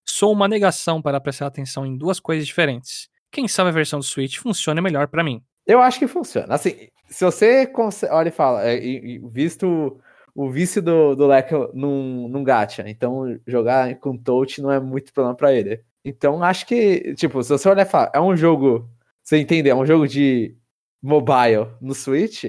Sou 0.05 0.31
uma 0.31 0.47
negação 0.47 1.01
para 1.01 1.19
prestar 1.19 1.47
atenção 1.47 1.85
em 1.85 1.97
duas 1.97 2.19
coisas 2.19 2.47
diferentes. 2.47 3.09
Quem 3.31 3.47
sabe 3.47 3.69
a 3.69 3.73
versão 3.73 3.99
do 3.99 4.05
Switch 4.05 4.37
funciona 4.37 4.81
melhor 4.81 5.07
para 5.07 5.23
mim. 5.23 5.43
Eu 5.65 5.81
acho 5.81 5.99
que 5.99 6.07
funciona. 6.07 6.55
Assim, 6.55 6.87
se 7.09 7.23
você 7.23 7.71
olha 8.09 8.29
e 8.29 8.31
fala, 8.31 8.63
é, 8.63 8.79
visto 9.31 9.99
o 10.35 10.49
vício 10.49 10.81
do, 10.81 11.15
do 11.15 11.27
Leque 11.27 11.53
num, 11.73 12.27
num 12.27 12.43
gacha, 12.43 12.83
então 12.87 13.39
jogar 13.45 13.95
com 13.99 14.17
touch 14.17 14.61
não 14.61 14.71
é 14.71 14.79
muito 14.79 15.13
problema 15.13 15.35
para 15.35 15.53
ele. 15.53 15.83
Então 16.03 16.43
acho 16.43 16.65
que, 16.65 17.13
tipo, 17.15 17.41
se 17.43 17.49
você 17.49 17.69
olhar 17.69 17.85
e 17.85 17.89
falar, 17.89 18.11
é 18.13 18.19
um 18.19 18.35
jogo, 18.35 18.89
você 19.21 19.37
entender, 19.37 19.69
é 19.69 19.75
um 19.75 19.85
jogo 19.85 20.07
de 20.07 20.55
mobile 21.01 21.67
no 21.79 21.93
Switch, 21.93 22.45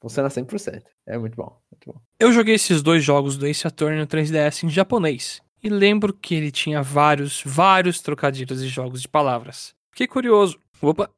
funciona 0.00 0.28
100%. 0.28 0.82
É 1.06 1.16
muito 1.16 1.36
bom, 1.36 1.56
muito 1.70 1.86
bom. 1.86 2.00
Eu 2.18 2.32
joguei 2.32 2.56
esses 2.56 2.82
dois 2.82 3.02
jogos 3.02 3.36
do 3.36 3.46
Ace 3.46 3.66
Attorney 3.66 3.98
no 3.98 4.06
3DS 4.06 4.64
em 4.64 4.68
japonês. 4.68 5.40
E 5.62 5.68
lembro 5.68 6.12
que 6.12 6.34
ele 6.34 6.50
tinha 6.50 6.82
vários, 6.82 7.40
vários 7.46 8.00
trocadilhos 8.00 8.60
de 8.60 8.68
jogos 8.68 9.00
de 9.00 9.08
palavras. 9.08 9.74
Fiquei 9.92 10.08
curioso. 10.08 10.58
Opa, 10.80 11.08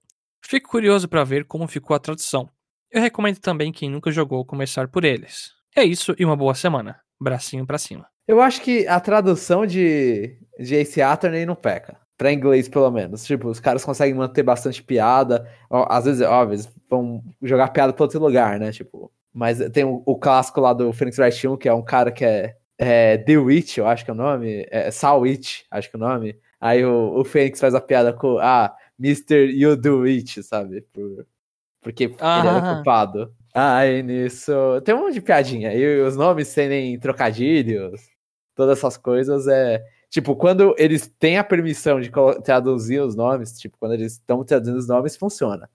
Fico 0.46 0.68
curioso 0.68 1.08
para 1.08 1.24
ver 1.24 1.44
como 1.46 1.66
ficou 1.66 1.96
a 1.96 1.98
tradução. 1.98 2.48
Eu 2.90 3.00
recomendo 3.00 3.38
também 3.38 3.72
quem 3.72 3.90
nunca 3.90 4.10
jogou 4.10 4.44
começar 4.44 4.88
por 4.88 5.04
eles. 5.04 5.52
É 5.74 5.82
isso 5.82 6.14
e 6.18 6.24
uma 6.24 6.36
boa 6.36 6.54
semana. 6.54 7.00
Bracinho 7.20 7.66
para 7.66 7.78
cima. 7.78 8.06
Eu 8.28 8.40
acho 8.40 8.60
que 8.60 8.86
a 8.86 9.00
tradução 9.00 9.66
de, 9.66 10.36
de 10.58 10.74
Ace 10.76 11.00
Attorney 11.00 11.46
não 11.46 11.54
peca. 11.54 11.96
Pra 12.16 12.32
inglês, 12.32 12.68
pelo 12.68 12.90
menos. 12.90 13.24
Tipo, 13.24 13.48
os 13.48 13.58
caras 13.58 13.84
conseguem 13.84 14.14
manter 14.14 14.42
bastante 14.42 14.82
piada. 14.82 15.50
Às 15.70 16.04
vezes, 16.04 16.20
óbvio, 16.22 16.60
vão 16.88 17.24
jogar 17.42 17.68
piada 17.68 17.92
pra 17.92 18.04
outro 18.04 18.20
lugar, 18.20 18.60
né? 18.60 18.70
Tipo, 18.70 19.10
mas 19.32 19.58
tem 19.72 19.84
o, 19.84 20.02
o 20.04 20.16
clássico 20.16 20.60
lá 20.60 20.72
do 20.72 20.92
Phoenix 20.92 21.18
Wright 21.18 21.48
1, 21.48 21.56
que 21.56 21.68
é 21.68 21.74
um 21.74 21.82
cara 21.82 22.12
que 22.12 22.24
é, 22.24 22.54
é 22.78 23.18
The 23.18 23.38
Witch, 23.38 23.78
eu 23.78 23.86
acho 23.88 24.04
que 24.04 24.10
é 24.10 24.14
o 24.14 24.16
nome. 24.16 24.66
É 24.70 24.90
Sal 24.90 25.20
Witch, 25.20 25.62
acho 25.70 25.90
que 25.90 25.96
é 25.96 25.98
o 25.98 26.02
nome. 26.02 26.38
Aí 26.60 26.84
o, 26.84 27.18
o 27.18 27.24
Phoenix 27.24 27.58
faz 27.58 27.74
a 27.74 27.80
piada 27.80 28.12
com, 28.12 28.38
ah, 28.38 28.74
Mr. 28.98 29.50
You 29.50 29.76
Do 29.76 30.04
It, 30.04 30.42
sabe? 30.42 30.82
Por, 30.92 31.26
porque 31.80 32.14
ah. 32.18 32.38
ele 32.40 32.48
era 32.48 32.74
culpado. 32.74 33.34
Ai, 33.54 34.02
nisso. 34.02 34.52
Tem 34.84 34.94
um 34.94 35.02
monte 35.02 35.14
de 35.14 35.20
piadinha. 35.20 35.72
E 35.72 36.00
os 36.00 36.16
nomes 36.16 36.48
serem 36.48 36.98
trocadilhos, 36.98 38.00
todas 38.54 38.78
essas 38.78 38.96
coisas 38.96 39.46
é. 39.46 39.84
Tipo, 40.10 40.34
quando 40.36 40.74
eles 40.78 41.06
têm 41.18 41.38
a 41.38 41.44
permissão 41.44 42.00
de 42.00 42.10
traduzir 42.44 43.00
os 43.00 43.16
nomes, 43.16 43.58
tipo, 43.58 43.76
quando 43.78 43.94
eles 43.94 44.12
estão 44.12 44.44
traduzindo 44.44 44.78
os 44.78 44.88
nomes, 44.88 45.16
funciona. 45.16 45.68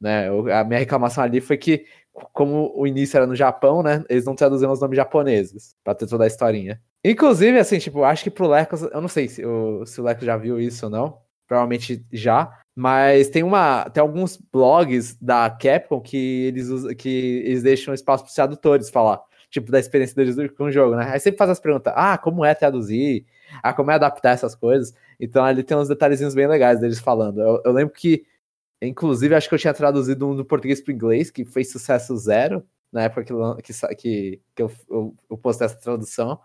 Né? 0.00 0.28
A 0.52 0.64
minha 0.64 0.80
reclamação 0.80 1.22
ali 1.22 1.40
foi 1.40 1.56
que, 1.56 1.86
como 2.32 2.72
o 2.74 2.86
início 2.86 3.16
era 3.16 3.26
no 3.26 3.36
Japão, 3.36 3.82
né? 3.82 4.02
Eles 4.08 4.24
não 4.24 4.34
traduziam 4.34 4.72
os 4.72 4.80
nomes 4.80 4.96
japoneses 4.96 5.76
pra 5.84 5.94
ter 5.94 6.06
toda 6.06 6.24
a 6.24 6.26
historinha. 6.26 6.80
Inclusive, 7.04 7.58
assim, 7.58 7.78
tipo, 7.78 8.02
acho 8.02 8.24
que 8.24 8.30
pro 8.30 8.48
Leco, 8.48 8.76
eu 8.76 9.00
não 9.00 9.08
sei 9.08 9.28
se 9.28 9.44
o, 9.44 9.84
se 9.86 10.00
o 10.00 10.04
Leco 10.04 10.24
já 10.24 10.36
viu 10.36 10.58
isso 10.58 10.86
ou 10.86 10.90
não. 10.90 11.18
Provavelmente 11.46 12.04
já. 12.10 12.61
Mas 12.74 13.28
tem 13.28 13.42
uma. 13.42 13.88
Tem 13.90 14.00
alguns 14.00 14.36
blogs 14.36 15.16
da 15.20 15.50
Capcom 15.50 16.00
que 16.00 16.46
eles 16.46 16.68
usam, 16.68 16.94
que 16.94 17.42
eles 17.44 17.62
deixam 17.62 17.92
espaço 17.92 18.24
para 18.24 18.30
os 18.30 18.34
tradutores 18.34 18.88
falar, 18.88 19.22
tipo, 19.50 19.70
da 19.70 19.78
experiência 19.78 20.16
deles 20.16 20.36
com 20.56 20.64
o 20.64 20.72
jogo, 20.72 20.96
né? 20.96 21.10
Aí 21.10 21.20
sempre 21.20 21.38
faz 21.38 21.50
as 21.50 21.60
perguntas, 21.60 21.92
ah, 21.94 22.16
como 22.16 22.44
é 22.44 22.54
traduzir? 22.54 23.26
Ah, 23.62 23.74
como 23.74 23.90
é 23.90 23.94
adaptar 23.94 24.30
essas 24.32 24.54
coisas? 24.54 24.94
Então 25.20 25.44
ali 25.44 25.62
tem 25.62 25.76
uns 25.76 25.88
detalhezinhos 25.88 26.34
bem 26.34 26.46
legais 26.46 26.80
deles 26.80 26.98
falando. 26.98 27.40
Eu, 27.42 27.62
eu 27.64 27.72
lembro 27.72 27.94
que, 27.94 28.24
inclusive, 28.80 29.34
acho 29.34 29.48
que 29.48 29.54
eu 29.54 29.58
tinha 29.58 29.74
traduzido 29.74 30.26
um 30.28 30.34
do 30.36 30.44
português 30.44 30.80
para 30.80 30.94
inglês, 30.94 31.30
que 31.30 31.44
fez 31.44 31.70
sucesso 31.70 32.16
zero, 32.16 32.64
na 32.90 33.02
época 33.02 33.24
que, 33.24 33.34
que, 33.96 34.40
que, 34.54 34.62
eu, 34.62 34.72
eu, 34.90 35.14
eu 35.30 35.38
postei 35.38 35.66
essa 35.66 35.76
tradução, 35.76 36.40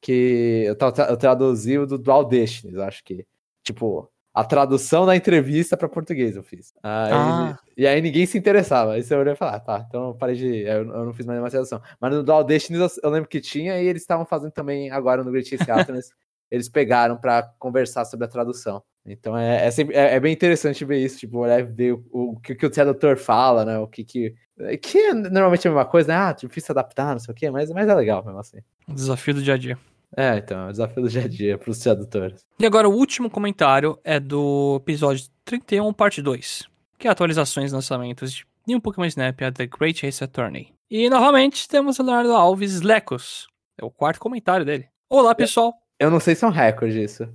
que 0.00 0.64
eu, 0.66 0.76
eu 1.08 1.16
traduzi 1.16 1.78
o 1.78 1.86
do 1.86 1.98
Dual 1.98 2.24
Destinies, 2.24 2.78
acho 2.78 3.02
que. 3.04 3.26
Tipo, 3.64 4.10
a 4.34 4.44
tradução 4.44 5.06
da 5.06 5.14
entrevista 5.14 5.76
para 5.76 5.88
português 5.88 6.34
eu 6.34 6.42
fiz. 6.42 6.74
Aí, 6.82 7.12
Ah. 7.12 7.58
E 7.76 7.86
aí 7.86 8.02
ninguém 8.02 8.26
se 8.26 8.36
interessava. 8.36 8.94
Aí 8.94 9.02
você 9.02 9.14
olhou 9.14 9.32
e 9.32 9.36
falou, 9.36 9.54
ah, 9.54 9.60
tá, 9.60 9.84
então 9.88 10.08
eu 10.08 10.14
parei 10.14 10.34
de. 10.34 10.62
Eu, 10.62 10.88
eu 10.88 11.04
não 11.06 11.14
fiz 11.14 11.24
mais 11.24 11.36
nenhuma 11.36 11.50
tradução. 11.50 11.80
Mas 12.00 12.12
no 12.12 12.22
Dual 12.24 12.42
Destiny 12.42 12.78
eu, 12.78 12.88
eu 13.02 13.10
lembro 13.10 13.28
que 13.28 13.40
tinha 13.40 13.80
e 13.80 13.86
eles 13.86 14.02
estavam 14.02 14.26
fazendo 14.26 14.50
também 14.50 14.90
agora 14.90 15.22
no 15.22 15.30
Great 15.30 15.56
Chase 15.56 16.12
eles 16.50 16.68
pegaram 16.68 17.16
para 17.16 17.42
conversar 17.58 18.04
sobre 18.04 18.26
a 18.26 18.28
tradução. 18.28 18.82
Então 19.06 19.36
é, 19.36 19.66
é, 19.66 19.70
sempre, 19.70 19.94
é, 19.94 20.14
é 20.14 20.20
bem 20.20 20.32
interessante 20.32 20.84
ver 20.84 20.98
isso, 20.98 21.18
tipo, 21.18 21.38
olhar 21.38 21.60
e 21.60 21.62
ver 21.62 21.92
o, 21.92 22.02
o, 22.10 22.40
que, 22.40 22.54
que 22.54 22.66
o 22.66 22.70
tradutor 22.70 23.16
fala, 23.16 23.64
né? 23.64 23.78
O 23.78 23.86
que 23.86 24.02
que. 24.02 24.34
Que 24.80 24.98
é 24.98 25.14
normalmente 25.14 25.66
a 25.66 25.70
mesma 25.70 25.84
coisa, 25.84 26.08
né? 26.08 26.14
Ah, 26.14 26.32
difícil 26.32 26.72
adaptar, 26.72 27.12
não 27.12 27.18
sei 27.18 27.32
o 27.32 27.34
quê, 27.34 27.50
mas, 27.50 27.70
mas 27.70 27.88
é 27.88 27.94
legal 27.94 28.24
mesmo 28.24 28.38
assim. 28.38 28.58
Desafio 28.88 29.34
do 29.34 29.42
dia 29.42 29.54
a 29.54 29.56
dia. 29.56 29.78
É, 30.16 30.36
então, 30.36 30.66
é 30.66 30.68
o 30.68 30.70
desafio 30.70 31.02
do 31.02 31.08
dia 31.08 31.24
a 31.24 31.28
dia 31.28 31.58
pros 31.58 31.78
tradutores. 31.78 32.44
E 32.58 32.64
agora 32.64 32.88
o 32.88 32.94
último 32.94 33.28
comentário 33.28 33.98
é 34.04 34.20
do 34.20 34.76
episódio 34.76 35.26
31, 35.44 35.92
parte 35.92 36.22
2, 36.22 36.68
que 36.98 37.08
é 37.08 37.10
atualizações 37.10 37.72
e 37.72 37.74
lançamentos 37.74 38.32
de 38.32 38.46
New 38.66 38.80
Pokémon 38.80 39.06
Snap 39.06 39.42
a 39.42 39.52
The 39.52 39.66
Great 39.66 40.04
Race 40.04 40.22
Attorney. 40.22 40.72
E 40.90 41.10
novamente 41.10 41.68
temos 41.68 41.98
o 41.98 42.02
Leonardo 42.02 42.32
Alves 42.32 42.80
Lecos. 42.80 43.48
É 43.76 43.84
o 43.84 43.90
quarto 43.90 44.20
comentário 44.20 44.64
dele. 44.64 44.88
Olá, 45.10 45.34
pessoal. 45.34 45.74
Eu 45.98 46.10
não 46.10 46.20
sei 46.20 46.34
se 46.34 46.44
é 46.44 46.48
um 46.48 46.50
recorde 46.50 47.02
isso. 47.02 47.28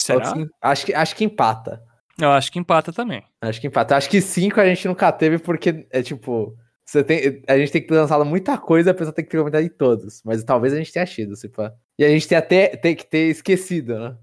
Será? 0.00 0.32
Acho 0.62 0.86
que, 0.86 0.94
acho 0.94 1.16
que 1.16 1.24
empata. 1.24 1.82
Eu 2.20 2.30
acho 2.30 2.52
que 2.52 2.58
empata 2.58 2.92
também. 2.92 3.24
Acho 3.40 3.60
que 3.60 3.66
empata. 3.66 3.96
Acho 3.96 4.08
que 4.08 4.20
cinco 4.20 4.60
a 4.60 4.66
gente 4.66 4.86
nunca 4.86 5.10
teve, 5.10 5.38
porque 5.38 5.86
é 5.90 6.02
tipo. 6.02 6.56
Você 6.84 7.04
tem, 7.04 7.42
a 7.46 7.56
gente 7.56 7.70
tem 7.70 7.80
que 7.80 7.88
ter 7.88 7.94
lançado 7.94 8.24
muita 8.24 8.58
coisa, 8.58 8.90
a 8.90 8.94
pessoa 8.94 9.12
tem 9.12 9.24
que 9.24 9.30
ter 9.30 9.38
comentado 9.38 9.62
em 9.62 9.68
todos. 9.68 10.22
Mas 10.24 10.42
talvez 10.42 10.72
a 10.72 10.76
gente 10.76 10.92
tenha 10.92 11.06
tido, 11.06 11.36
se 11.36 11.48
pá. 11.48 11.72
E 12.00 12.04
a 12.04 12.08
gente 12.08 12.26
tem 12.26 12.38
até 12.38 12.68
tem 12.68 12.96
que 12.96 13.04
ter 13.04 13.28
esquecido, 13.28 13.98
né? 13.98 14.16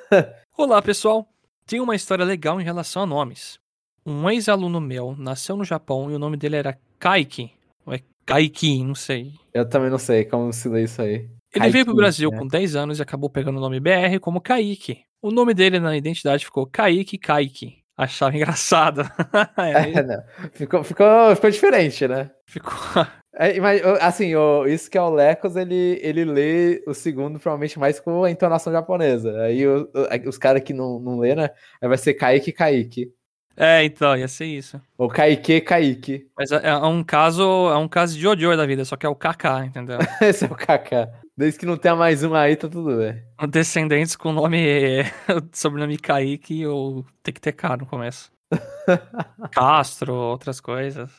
Olá, 0.57 0.81
pessoal. 0.81 1.29
Tem 1.66 1.81
uma 1.81 1.97
história 1.97 2.25
legal 2.25 2.61
em 2.61 2.64
relação 2.64 3.03
a 3.03 3.07
nomes. 3.07 3.59
Um 4.07 4.31
ex-aluno 4.31 4.81
meu 4.81 5.16
nasceu 5.18 5.57
no 5.57 5.64
Japão 5.64 6.12
e 6.12 6.14
o 6.14 6.18
nome 6.18 6.37
dele 6.37 6.55
era 6.55 6.79
Kaiki. 6.97 7.51
Ou 7.85 7.93
é 7.93 7.99
Kaiki, 8.25 8.85
não 8.85 8.95
sei. 8.95 9.33
Eu 9.53 9.68
também 9.68 9.91
não 9.91 9.99
sei 9.99 10.25
como 10.25 10.53
se 10.53 10.68
lê 10.68 10.85
isso 10.85 11.03
aí. 11.03 11.14
Ele 11.14 11.29
Kaiki, 11.53 11.72
veio 11.72 11.85
pro 11.87 11.97
Brasil 11.97 12.31
né? 12.31 12.39
com 12.39 12.47
10 12.47 12.77
anos 12.77 13.01
e 13.01 13.03
acabou 13.03 13.29
pegando 13.29 13.57
o 13.57 13.61
nome 13.61 13.81
BR 13.81 14.20
como 14.20 14.41
Kaique. 14.41 15.03
O 15.20 15.33
nome 15.33 15.55
dele 15.55 15.81
na 15.81 15.97
identidade 15.97 16.45
ficou 16.45 16.68
Kaique 16.68 17.18
Kaique. 17.18 17.84
Achava 17.97 18.35
engraçado. 18.37 19.03
É, 19.57 20.03
não. 20.03 20.23
Ficou, 20.53 20.83
ficou, 20.85 21.35
ficou 21.37 21.51
diferente, 21.51 22.07
né? 22.09 22.31
ficou. 22.47 22.73
É, 23.37 23.59
mas, 23.59 23.83
assim, 24.01 24.33
o, 24.37 24.65
isso 24.65 24.89
que 24.89 24.97
é 24.97 25.03
o 25.03 25.11
Lecos, 25.11 25.57
ele, 25.57 25.99
ele 26.01 26.25
lê 26.25 26.85
o 26.87 26.95
segundo 26.95 27.37
provavelmente 27.41 27.77
mais 27.81 27.99
com 27.99 28.23
a 28.23 28.31
entonação 28.31 28.73
japonesa. 28.73 29.43
Aí 29.43 29.67
o- 29.67 29.91
o- 29.93 30.29
os 30.29 30.39
caras 30.39 30.63
que 30.63 30.73
não, 30.73 31.01
não 31.01 31.19
lê, 31.19 31.35
né? 31.35 31.51
Aí 31.83 31.89
vai 31.89 31.99
ser 31.99 32.15
Kaique 32.15 32.53
Kaique. 32.53 33.11
É, 33.57 33.83
então, 33.83 34.17
ia 34.17 34.29
ser 34.29 34.45
isso. 34.45 34.81
Ou 34.97 35.09
Kaique 35.09 35.61
Kaique. 35.63 36.29
Mas 36.39 36.53
é, 36.53 36.61
é 36.65 36.77
um 36.77 37.03
caso, 37.03 37.43
é 37.73 37.77
um 37.77 37.89
caso 37.89 38.15
de 38.15 38.21
Jojo 38.23 38.57
da 38.57 38.65
vida, 38.67 38.85
só 38.85 38.97
que 38.97 39.05
é 39.05 39.09
o 39.09 39.17
Kaká, 39.17 39.65
entendeu? 39.65 39.99
Esse 40.23 40.45
é 40.45 40.49
o 40.49 40.55
Kaká. 40.55 41.09
Desde 41.37 41.59
que 41.59 41.66
não 41.66 41.76
tenha 41.76 41.97
mais 41.97 42.22
um 42.22 42.32
aí, 42.32 42.55
tá 42.55 42.68
tudo 42.68 42.97
bem. 42.97 43.20
Descendentes 43.51 44.14
com 44.14 44.32
nome, 44.32 45.03
sobrenome 45.53 45.99
Kaique 45.99 46.64
ou 46.64 47.05
tem 47.24 47.35
que 47.35 47.41
ter 47.41 47.51
K 47.51 47.76
no 47.76 47.87
começo. 47.87 48.30
Castro, 49.51 50.14
outras 50.14 50.61
coisas. 50.61 51.11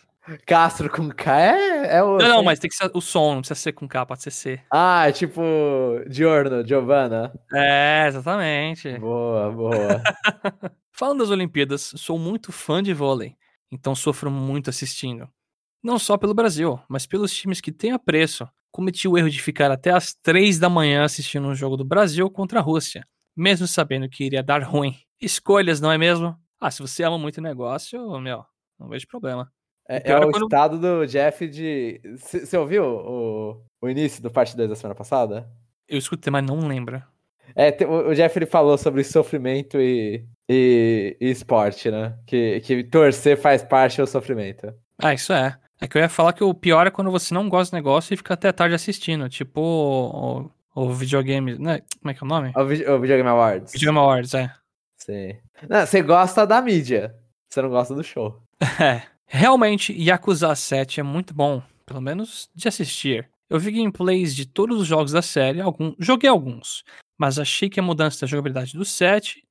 Castro 0.46 0.90
com 0.90 1.10
K 1.10 1.38
é, 1.38 1.98
é 1.98 2.04
o. 2.04 2.18
Não, 2.18 2.30
não, 2.30 2.44
mas 2.44 2.60
tem 2.60 2.70
que 2.70 2.78
ser 2.78 2.90
o 2.94 3.02
som, 3.02 3.34
não 3.34 3.42
precisa 3.42 3.60
ser 3.60 3.74
com 3.74 3.90
K, 3.90 4.06
pode 4.06 4.24
ser 4.24 4.32
C. 4.32 4.62
Ah, 4.72 5.10
é 5.10 5.12
tipo. 5.12 5.42
Giorno, 6.08 6.66
Giovanna. 6.66 7.34
É, 7.54 8.06
exatamente. 8.08 8.98
Boa, 8.98 9.52
boa. 9.52 10.02
Falando 10.94 11.20
das 11.20 11.30
Olimpíadas, 11.30 11.92
sou 11.98 12.18
muito 12.18 12.54
fã 12.54 12.82
de 12.82 12.94
vôlei, 12.94 13.36
então 13.70 13.94
sofro 13.94 14.32
muito 14.32 14.70
assistindo. 14.70 15.28
Não 15.84 16.00
só 16.00 16.18
pelo 16.18 16.34
Brasil, 16.34 16.80
mas 16.88 17.06
pelos 17.06 17.34
times 17.34 17.60
que 17.60 17.72
têm 17.72 17.92
apreço. 17.92 18.48
Cometi 18.76 19.08
o 19.08 19.18
erro 19.18 19.30
de 19.30 19.42
ficar 19.42 19.72
até 19.72 19.92
às 19.92 20.14
três 20.14 20.60
da 20.60 20.68
manhã 20.70 21.06
assistindo 21.06 21.48
um 21.48 21.56
jogo 21.56 21.78
do 21.78 21.86
Brasil 21.86 22.30
contra 22.30 22.60
a 22.60 22.62
Rússia, 22.62 23.08
mesmo 23.34 23.66
sabendo 23.66 24.10
que 24.10 24.26
iria 24.26 24.44
dar 24.44 24.62
ruim. 24.64 24.94
Escolhas, 25.22 25.80
não 25.80 25.90
é 25.90 25.98
mesmo? 25.98 26.36
Ah, 26.60 26.70
se 26.70 26.82
você 26.82 27.02
ama 27.02 27.18
muito 27.18 27.38
o 27.38 27.42
negócio, 27.42 28.20
meu, 28.20 28.44
não 28.78 28.90
vejo 28.90 29.08
problema. 29.08 29.50
É, 29.88 30.10
é 30.10 30.12
é 30.12 30.18
o 30.18 30.30
quando- 30.30 30.44
estado 30.44 30.78
do 30.78 31.06
Jeff 31.08 31.48
de. 31.48 32.02
Você 32.18 32.58
ouviu 32.58 32.84
o, 32.84 33.64
o 33.82 33.88
início 33.90 34.22
do 34.22 34.30
parte 34.30 34.58
2 34.58 34.68
da 34.68 34.76
semana 34.76 34.94
passada? 34.94 35.50
Eu 35.88 35.98
escutei, 35.98 36.30
mas 36.30 36.46
não 36.46 36.68
lembro. 36.68 37.02
É, 37.56 37.70
o 37.86 38.14
Jeff 38.14 38.38
ele 38.38 38.46
falou 38.46 38.78
sobre 38.78 39.06
sofrimento 39.06 39.80
e, 39.80 40.28
e, 40.50 41.16
e 41.22 41.30
esporte, 41.30 41.90
né? 41.90 42.20
Que, 42.28 42.60
que 42.60 42.84
torcer 42.84 43.38
faz 43.38 43.64
parte 43.64 44.02
do 44.02 44.08
sofrimento. 44.08 44.74
Ah, 45.02 45.14
isso 45.14 45.32
é. 45.32 45.58
É 45.80 45.88
que 45.88 45.98
eu 45.98 46.02
ia 46.02 46.10
falar 46.10 46.34
que 46.34 46.44
o 46.44 46.54
pior 46.54 46.88
é 46.88 46.92
quando 46.92 47.12
você 47.12 47.34
não 47.34 47.50
gosta 47.50 47.72
do 47.76 47.80
negócio 47.80 48.14
e 48.14 48.18
fica 48.18 48.34
até 48.34 48.52
tarde 48.52 48.76
assistindo. 48.76 49.28
Tipo 49.30 49.62
o, 49.62 50.52
o 50.84 50.94
videogame. 50.94 51.58
Né? 51.58 51.82
Como 52.00 52.12
é 52.12 52.14
que 52.14 52.24
é 52.24 52.26
o 52.26 52.28
nome? 52.30 52.54
O, 52.56 52.60
o 52.62 53.00
Videogame 53.00 53.30
Awards. 53.30 53.74
Videogame 53.74 54.00
Awards, 54.00 54.34
é. 54.34 54.54
Sim. 54.98 55.38
Não, 55.70 55.86
você 55.86 56.02
gosta 56.02 56.46
da 56.48 56.62
mídia. 56.62 57.16
Você 57.50 57.62
não 57.62 57.70
gosta 57.70 57.94
do 57.94 58.04
show. 58.04 58.42
É. 58.82 59.02
Realmente, 59.28 59.92
Yakuza 59.92 60.54
7 60.56 61.00
é 61.00 61.04
muito 61.04 61.34
bom, 61.34 61.62
pelo 61.86 62.00
menos 62.00 62.48
de 62.56 62.68
assistir. 62.68 63.28
Eu 63.50 63.60
vi 63.60 63.72
gameplays 63.72 64.36
de 64.36 64.46
todos 64.46 64.80
os 64.80 64.88
jogos 64.88 65.12
da 65.12 65.22
série, 65.22 65.60
algum, 65.60 65.94
joguei 66.00 66.30
alguns, 66.30 66.84
mas 67.18 67.38
achei 67.40 67.68
que 67.70 67.80
a 67.80 67.84
mudança 67.84 68.22
da 68.22 68.28
jogabilidade 68.28 68.74
do 68.78 68.86
7 68.86 69.44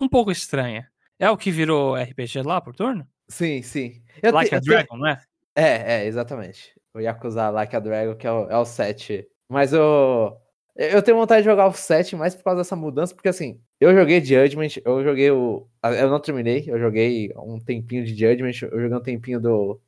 um 0.00 0.08
pouco 0.08 0.30
estranha. 0.30 0.86
É 1.18 1.30
o 1.30 1.36
que 1.36 1.50
virou 1.50 1.96
RPG 1.96 2.42
lá 2.42 2.60
por 2.60 2.74
turno? 2.74 3.06
Sim, 3.28 3.62
sim. 3.62 4.02
Eu 4.22 4.32
like 4.32 4.50
te- 4.50 4.54
a 4.54 4.58
eu 4.58 4.62
te- 4.62 4.66
Dragon, 4.68 4.96
não 4.98 5.06
é? 5.08 5.20
É, 5.54 6.02
é, 6.02 6.06
exatamente. 6.06 6.72
O 6.94 7.00
Yakuza 7.00 7.50
Like 7.50 7.74
a 7.74 7.80
Dragon, 7.80 8.14
que 8.14 8.26
é 8.26 8.32
o, 8.32 8.50
é 8.50 8.56
o 8.56 8.64
7. 8.64 9.26
Mas 9.48 9.72
eu. 9.72 10.36
Eu 10.74 11.02
tenho 11.02 11.18
vontade 11.18 11.42
de 11.42 11.50
jogar 11.50 11.66
o 11.66 11.72
7 11.72 12.16
mais 12.16 12.34
por 12.34 12.44
causa 12.44 12.60
dessa 12.60 12.74
mudança, 12.74 13.14
porque 13.14 13.28
assim, 13.28 13.60
eu 13.78 13.94
joguei 13.94 14.24
Judgment, 14.24 14.80
eu 14.84 15.04
joguei 15.04 15.30
o. 15.30 15.66
Eu 15.84 16.08
não 16.08 16.18
terminei, 16.20 16.64
eu 16.66 16.78
joguei 16.78 17.30
um 17.36 17.58
tempinho 17.60 18.04
de 18.04 18.14
Judgment, 18.14 18.52
eu 18.62 18.80
joguei 18.80 18.96
um 18.96 19.02
tempinho 19.02 19.38
do, 19.38 19.78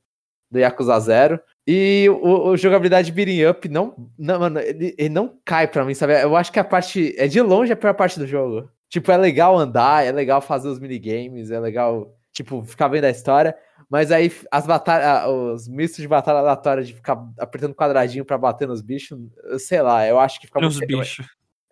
do 0.51 0.59
Yakuza 0.59 1.01
Zero. 1.01 1.41
E 1.67 2.07
o, 2.11 2.51
o 2.51 2.57
jogabilidade 2.57 3.11
beating 3.12 3.47
up 3.47 3.69
não. 3.69 3.95
Não, 4.19 4.41
mano, 4.41 4.61
ele, 4.61 4.95
ele 4.99 5.09
não 5.09 5.39
cai 5.45 5.67
pra 5.67 5.85
mim, 5.85 5.95
sabe? 5.95 6.23
Eu 6.23 6.37
acho 6.37 6.53
que 6.53 6.59
a 6.59 6.65
parte. 6.65 7.15
É 7.19 7.27
de 7.27 7.41
longe 7.41 7.73
a 7.73 7.77
pior 7.77 7.95
parte 7.95 8.19
do 8.19 8.27
jogo. 8.27 8.69
Tipo, 8.91 9.11
é 9.11 9.17
legal 9.17 9.57
andar, 9.59 10.05
é 10.05 10.12
legal 10.12 10.41
fazer 10.41 10.69
os 10.69 10.79
minigames, 10.79 11.51
é 11.51 11.59
legal, 11.59 12.15
tipo, 12.33 12.62
ficar 12.62 12.89
vendo 12.89 13.05
a 13.05 13.11
história. 13.11 13.57
Mas 13.95 14.11
aí 14.11 14.33
as 14.51 14.67
batalhas, 14.67 15.29
os 15.29 15.69
mistos 15.69 15.99
de 16.03 16.09
batalha 16.09 16.41
aleatória 16.41 16.83
de 16.83 16.93
ficar 16.95 17.17
apertando 17.39 17.77
quadradinho 17.77 18.25
pra 18.25 18.37
bater 18.37 18.67
nos 18.67 18.83
bichos, 18.83 19.17
sei 19.59 19.81
lá, 19.81 20.05
eu 20.05 20.19
acho 20.19 20.41
que 20.41 20.49
fica 20.49 20.59
Nos 20.61 20.77
muito- 20.79 20.99
bichos. 20.99 21.25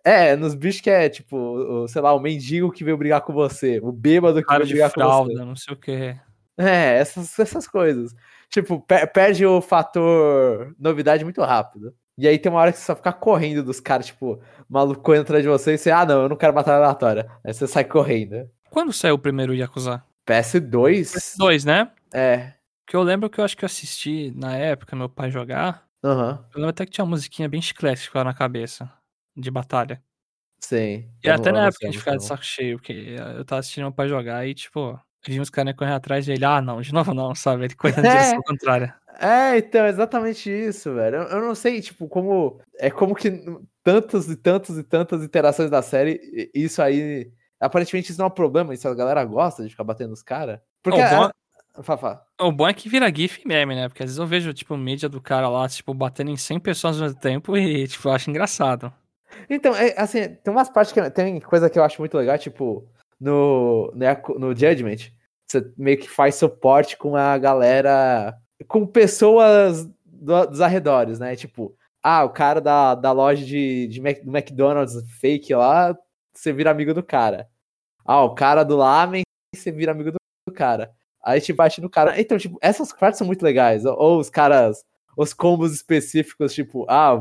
É, 0.05 0.33
nos 0.37 0.55
bichos 0.55 0.79
que 0.79 0.89
é 0.89 1.09
tipo, 1.09 1.35
o, 1.37 1.85
sei 1.89 2.01
lá, 2.01 2.13
o 2.13 2.21
mendigo 2.21 2.71
que 2.71 2.81
veio 2.81 2.95
brigar 2.97 3.19
com 3.19 3.33
você, 3.33 3.77
o 3.83 3.91
bêbado 3.91 4.39
que 4.39 4.45
Cara 4.47 4.59
veio 4.63 4.69
brigar 4.69 4.89
com 4.93 5.01
você. 5.01 5.05
fralda, 5.05 5.45
não 5.45 5.55
sei 5.57 5.73
o 5.73 5.77
que. 5.77 6.15
É, 6.57 6.97
essas, 6.97 7.37
essas 7.37 7.67
coisas. 7.67 8.15
Tipo, 8.49 8.79
per- 8.79 9.11
perde 9.11 9.45
o 9.45 9.59
fator 9.59 10.73
novidade 10.79 11.25
muito 11.25 11.41
rápido. 11.41 11.93
E 12.17 12.25
aí 12.25 12.39
tem 12.39 12.49
uma 12.49 12.61
hora 12.61 12.71
que 12.71 12.77
você 12.77 12.85
só 12.85 12.95
fica 12.95 13.11
correndo 13.11 13.61
dos 13.63 13.81
caras, 13.81 14.05
tipo, 14.05 14.39
maluco 14.69 15.11
atrás 15.11 15.43
de 15.43 15.49
você 15.49 15.73
e 15.73 15.77
você, 15.77 15.91
ah, 15.91 16.05
não, 16.05 16.21
eu 16.21 16.29
não 16.29 16.37
quero 16.37 16.53
batalha 16.53 16.77
aleatória. 16.77 17.29
Aí 17.43 17.53
você 17.53 17.67
sai 17.67 17.83
correndo. 17.83 18.47
Quando 18.69 18.93
saiu 18.93 19.15
o 19.15 19.19
primeiro 19.19 19.53
Yakuza? 19.53 20.01
PS2? 20.25 21.35
Dois, 21.37 21.65
né? 21.65 21.89
É. 22.13 22.53
Que 22.87 22.95
eu 22.95 23.01
lembro 23.03 23.29
que 23.29 23.39
eu 23.39 23.43
acho 23.43 23.57
que 23.57 23.63
eu 23.63 23.67
assisti 23.67 24.31
na 24.35 24.55
época, 24.57 24.95
meu 24.95 25.09
pai 25.09 25.31
jogar. 25.31 25.85
Aham. 26.03 26.45
Eu 26.53 26.57
lembro 26.57 26.69
até 26.69 26.85
que 26.85 26.91
tinha 26.91 27.03
uma 27.05 27.11
musiquinha 27.11 27.47
bem 27.49 27.61
chiclete 27.61 28.01
que 28.01 28.07
ficava 28.07 28.25
na 28.25 28.33
cabeça. 28.33 28.91
De 29.35 29.49
batalha. 29.49 30.01
Sim. 30.59 31.09
E 31.23 31.29
até 31.29 31.51
na 31.51 31.65
época 31.67 31.87
não 31.87 31.93
ficar 31.93 32.11
sei 32.11 32.19
de 32.19 32.25
saco 32.25 32.45
cheio, 32.45 32.77
porque 32.77 33.15
eu 33.37 33.43
tava 33.43 33.59
assistindo 33.59 33.83
meu 33.85 33.91
pai 33.91 34.07
jogar 34.07 34.47
e, 34.47 34.53
tipo, 34.53 34.99
vi 35.27 35.39
uns 35.41 35.49
caras 35.49 35.73
correndo 35.75 35.95
atrás 35.95 36.25
dele, 36.25 36.45
ah, 36.45 36.61
não, 36.61 36.81
de 36.81 36.93
novo 36.93 37.13
não, 37.13 37.33
sabe? 37.35 37.65
Ele 37.65 37.75
correndo 37.75 38.03
na 38.03 38.09
É. 38.09 38.11
direção 38.11 38.41
contrária. 38.43 38.95
É, 39.19 39.57
então, 39.57 39.85
exatamente 39.87 40.49
isso, 40.49 40.93
velho. 40.93 41.17
Eu, 41.17 41.23
eu 41.23 41.41
não 41.41 41.55
sei, 41.55 41.81
tipo, 41.81 42.07
como. 42.07 42.59
É 42.79 42.89
como 42.91 43.15
que 43.15 43.31
tantas 43.83 44.27
e 44.29 44.35
tantas 44.35 44.77
e 44.77 44.83
tantas 44.83 45.23
interações 45.23 45.69
da 45.69 45.81
série, 45.81 46.49
isso 46.53 46.81
aí. 46.81 47.31
Aparentemente 47.59 48.11
isso 48.11 48.19
não 48.19 48.25
é 48.25 48.29
um 48.29 48.33
problema, 48.33 48.73
isso 48.73 48.87
a 48.87 48.93
galera 48.95 49.23
gosta 49.23 49.63
de 49.63 49.69
ficar 49.69 49.83
batendo 49.83 50.09
nos 50.11 50.23
caras. 50.23 50.59
Porque. 50.83 50.99
bom, 50.99 51.23
a- 51.23 51.31
Fafá. 51.81 52.23
o 52.39 52.51
bom 52.51 52.67
é 52.67 52.73
que 52.73 52.87
vira 52.87 53.11
GIF 53.13 53.41
e 53.43 53.47
meme, 53.47 53.73
né? 53.75 53.87
Porque 53.89 54.03
às 54.03 54.09
vezes 54.09 54.19
eu 54.19 54.27
vejo, 54.27 54.53
tipo, 54.53 54.77
mídia 54.77 55.09
do 55.09 55.19
cara 55.21 55.49
lá, 55.49 55.67
tipo, 55.67 55.93
batendo 55.93 56.29
em 56.29 56.37
100 56.37 56.59
pessoas 56.59 56.97
ao 56.97 57.03
mesmo 57.07 57.19
tempo 57.19 57.57
e, 57.57 57.87
tipo, 57.87 58.07
eu 58.07 58.11
acho 58.13 58.29
engraçado. 58.29 58.93
Então, 59.49 59.75
é, 59.75 59.95
assim, 59.97 60.29
tem 60.43 60.53
umas 60.53 60.69
partes 60.69 60.93
que. 60.93 61.09
Tem 61.09 61.39
coisa 61.39 61.69
que 61.69 61.79
eu 61.79 61.83
acho 61.83 61.99
muito 61.99 62.15
legal, 62.15 62.37
tipo, 62.37 62.87
no, 63.19 63.91
no, 63.95 64.03
Yaku- 64.03 64.37
no 64.37 64.49
Judgment, 64.55 65.09
você 65.47 65.71
meio 65.75 65.97
que 65.97 66.07
faz 66.09 66.35
suporte 66.35 66.95
com 66.95 67.15
a 67.15 67.37
galera. 67.39 68.37
Com 68.67 68.85
pessoas 68.85 69.85
do- 70.05 70.45
dos 70.45 70.61
arredores, 70.61 71.17
né? 71.19 71.35
Tipo, 71.35 71.75
ah, 72.03 72.23
o 72.23 72.29
cara 72.29 72.61
da, 72.61 72.93
da 72.93 73.11
loja 73.11 73.43
de, 73.43 73.87
de 73.87 73.99
Mac- 73.99 74.23
do 74.23 74.29
McDonald's 74.35 74.93
fake 75.19 75.53
lá 75.55 75.97
você 76.31 76.51
vira 76.53 76.69
amigo 76.71 76.93
do 76.93 77.01
cara. 77.03 77.47
Ah, 78.05 78.23
o 78.23 78.33
cara 78.35 78.63
do 78.63 78.75
lamen, 78.77 79.21
você 79.55 79.71
vira 79.71 79.91
amigo 79.91 80.11
do 80.11 80.53
cara. 80.53 80.91
Aí 81.23 81.39
te 81.39 81.53
bate 81.53 81.81
no 81.81 81.89
cara. 81.89 82.19
Então, 82.19 82.37
tipo, 82.37 82.57
essas 82.61 82.91
partes 82.91 83.17
são 83.17 83.27
muito 83.27 83.43
legais. 83.43 83.85
Ou, 83.85 84.19
os 84.19 84.29
caras, 84.29 84.83
os 85.15 85.33
combos 85.33 85.73
específicos, 85.73 86.53
tipo, 86.53 86.85
ah, 86.89 87.13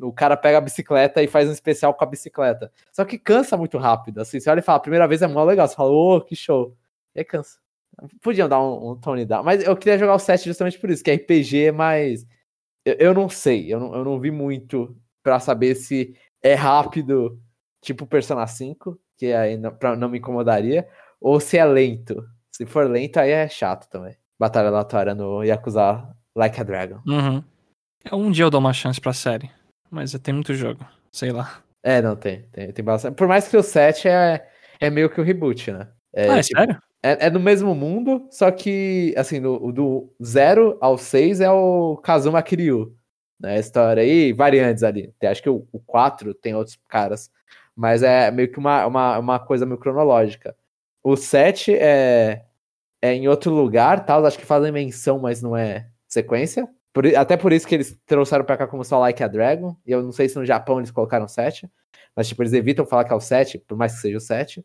o 0.00 0.12
cara 0.12 0.36
pega 0.36 0.58
a 0.58 0.60
bicicleta 0.60 1.22
e 1.22 1.26
faz 1.26 1.48
um 1.48 1.52
especial 1.52 1.92
com 1.94 2.04
a 2.04 2.06
bicicleta. 2.06 2.70
Só 2.92 3.04
que 3.04 3.18
cansa 3.18 3.56
muito 3.56 3.78
rápido. 3.78 4.20
Assim, 4.20 4.40
você 4.40 4.50
olha 4.50 4.60
e 4.60 4.62
fala, 4.62 4.78
a 4.78 4.82
primeira 4.82 5.08
vez 5.08 5.22
é 5.22 5.26
mó 5.26 5.44
legal. 5.44 5.66
Você 5.66 5.74
fala, 5.74 5.90
ô, 5.90 6.16
oh, 6.16 6.20
que 6.20 6.36
show. 6.36 6.76
E 7.14 7.20
aí 7.20 7.24
cansa. 7.24 7.58
Podiam 8.22 8.48
dar 8.48 8.60
um, 8.60 8.90
um 8.90 8.96
Tony 8.96 9.24
down. 9.24 9.44
Mas 9.44 9.62
eu 9.64 9.76
queria 9.76 9.98
jogar 9.98 10.14
o 10.14 10.18
7 10.18 10.44
justamente 10.44 10.78
por 10.78 10.90
isso, 10.90 11.02
que 11.02 11.12
RPG 11.12 11.66
é 11.66 11.72
mais. 11.72 12.26
Eu, 12.84 12.94
eu 12.94 13.14
não 13.14 13.28
sei, 13.28 13.72
eu 13.72 13.80
não, 13.80 13.94
eu 13.94 14.04
não 14.04 14.20
vi 14.20 14.30
muito 14.30 14.96
para 15.22 15.40
saber 15.40 15.74
se 15.74 16.16
é 16.42 16.54
rápido, 16.54 17.40
tipo 17.80 18.06
Persona 18.06 18.46
5, 18.46 18.98
que 19.16 19.32
aí 19.32 19.56
não, 19.56 19.74
pra, 19.74 19.96
não 19.96 20.08
me 20.08 20.18
incomodaria, 20.18 20.86
ou 21.20 21.40
se 21.40 21.56
é 21.56 21.64
lento. 21.64 22.24
Se 22.56 22.64
for 22.64 22.88
lento, 22.88 23.18
aí 23.18 23.30
é 23.30 23.48
chato 23.48 23.88
também. 23.88 24.16
Batalha 24.38 24.68
aleatória 24.68 25.12
no 25.12 25.42
Yakuza 25.42 26.08
Like 26.36 26.60
a 26.60 26.62
Dragon. 26.62 27.00
Uhum. 27.04 27.42
É, 28.04 28.14
um 28.14 28.30
dia 28.30 28.44
eu 28.44 28.50
dou 28.50 28.60
uma 28.60 28.72
chance 28.72 29.00
pra 29.00 29.12
série, 29.12 29.50
mas 29.90 30.12
tem 30.22 30.32
muito 30.32 30.54
jogo, 30.54 30.86
sei 31.10 31.32
lá. 31.32 31.62
É, 31.82 32.00
não 32.00 32.14
tem, 32.14 32.42
tem, 32.52 32.72
tem 32.72 32.84
bastante. 32.84 33.16
Por 33.16 33.26
mais 33.26 33.48
que 33.48 33.56
o 33.56 33.62
7 33.62 34.06
é, 34.06 34.48
é 34.78 34.88
meio 34.88 35.10
que 35.10 35.20
o 35.20 35.24
reboot, 35.24 35.72
né? 35.72 35.88
É, 36.14 36.30
ah, 36.30 36.38
é 36.38 36.42
tipo, 36.42 36.58
sério? 36.58 36.82
É, 37.02 37.26
é 37.26 37.30
no 37.30 37.40
mesmo 37.40 37.74
mundo, 37.74 38.28
só 38.30 38.50
que, 38.52 39.12
assim, 39.16 39.40
do, 39.40 39.72
do 39.72 40.14
0 40.22 40.78
ao 40.80 40.96
6 40.96 41.40
é 41.40 41.50
o 41.50 41.96
Kazuma 41.98 42.42
Kiryu. 42.42 42.96
Né, 43.40 43.56
a 43.56 43.58
história 43.58 44.02
aí, 44.02 44.32
variantes 44.32 44.84
ali. 44.84 45.12
Acho 45.24 45.42
que 45.42 45.50
o, 45.50 45.66
o 45.72 45.80
4 45.80 46.32
tem 46.34 46.54
outros 46.54 46.78
caras. 46.88 47.30
Mas 47.74 48.04
é 48.04 48.30
meio 48.30 48.50
que 48.50 48.58
uma, 48.58 48.86
uma, 48.86 49.18
uma 49.18 49.38
coisa 49.40 49.66
meio 49.66 49.78
cronológica. 49.78 50.56
O 51.02 51.16
7 51.16 51.74
é, 51.74 52.43
é 53.04 53.12
em 53.12 53.28
outro 53.28 53.52
lugar, 53.52 54.06
tal. 54.06 54.24
Acho 54.24 54.38
que 54.38 54.46
fazem 54.46 54.72
menção, 54.72 55.18
mas 55.18 55.42
não 55.42 55.54
é 55.54 55.88
sequência. 56.08 56.66
Por, 56.90 57.06
até 57.14 57.36
por 57.36 57.52
isso 57.52 57.66
que 57.66 57.74
eles 57.74 58.00
trouxeram 58.06 58.46
pra 58.46 58.56
cá 58.56 58.66
como 58.66 58.82
só 58.82 58.98
Like 58.98 59.22
a 59.22 59.28
Dragon. 59.28 59.76
E 59.84 59.92
eu 59.92 60.02
não 60.02 60.10
sei 60.10 60.26
se 60.26 60.36
no 60.36 60.46
Japão 60.46 60.78
eles 60.78 60.90
colocaram 60.90 61.28
7. 61.28 61.70
Mas, 62.16 62.28
tipo, 62.28 62.42
eles 62.42 62.54
evitam 62.54 62.86
falar 62.86 63.04
que 63.04 63.12
é 63.12 63.16
o 63.16 63.20
7, 63.20 63.58
por 63.58 63.76
mais 63.76 63.94
que 63.94 64.00
seja 64.00 64.16
o 64.16 64.20
7. 64.20 64.64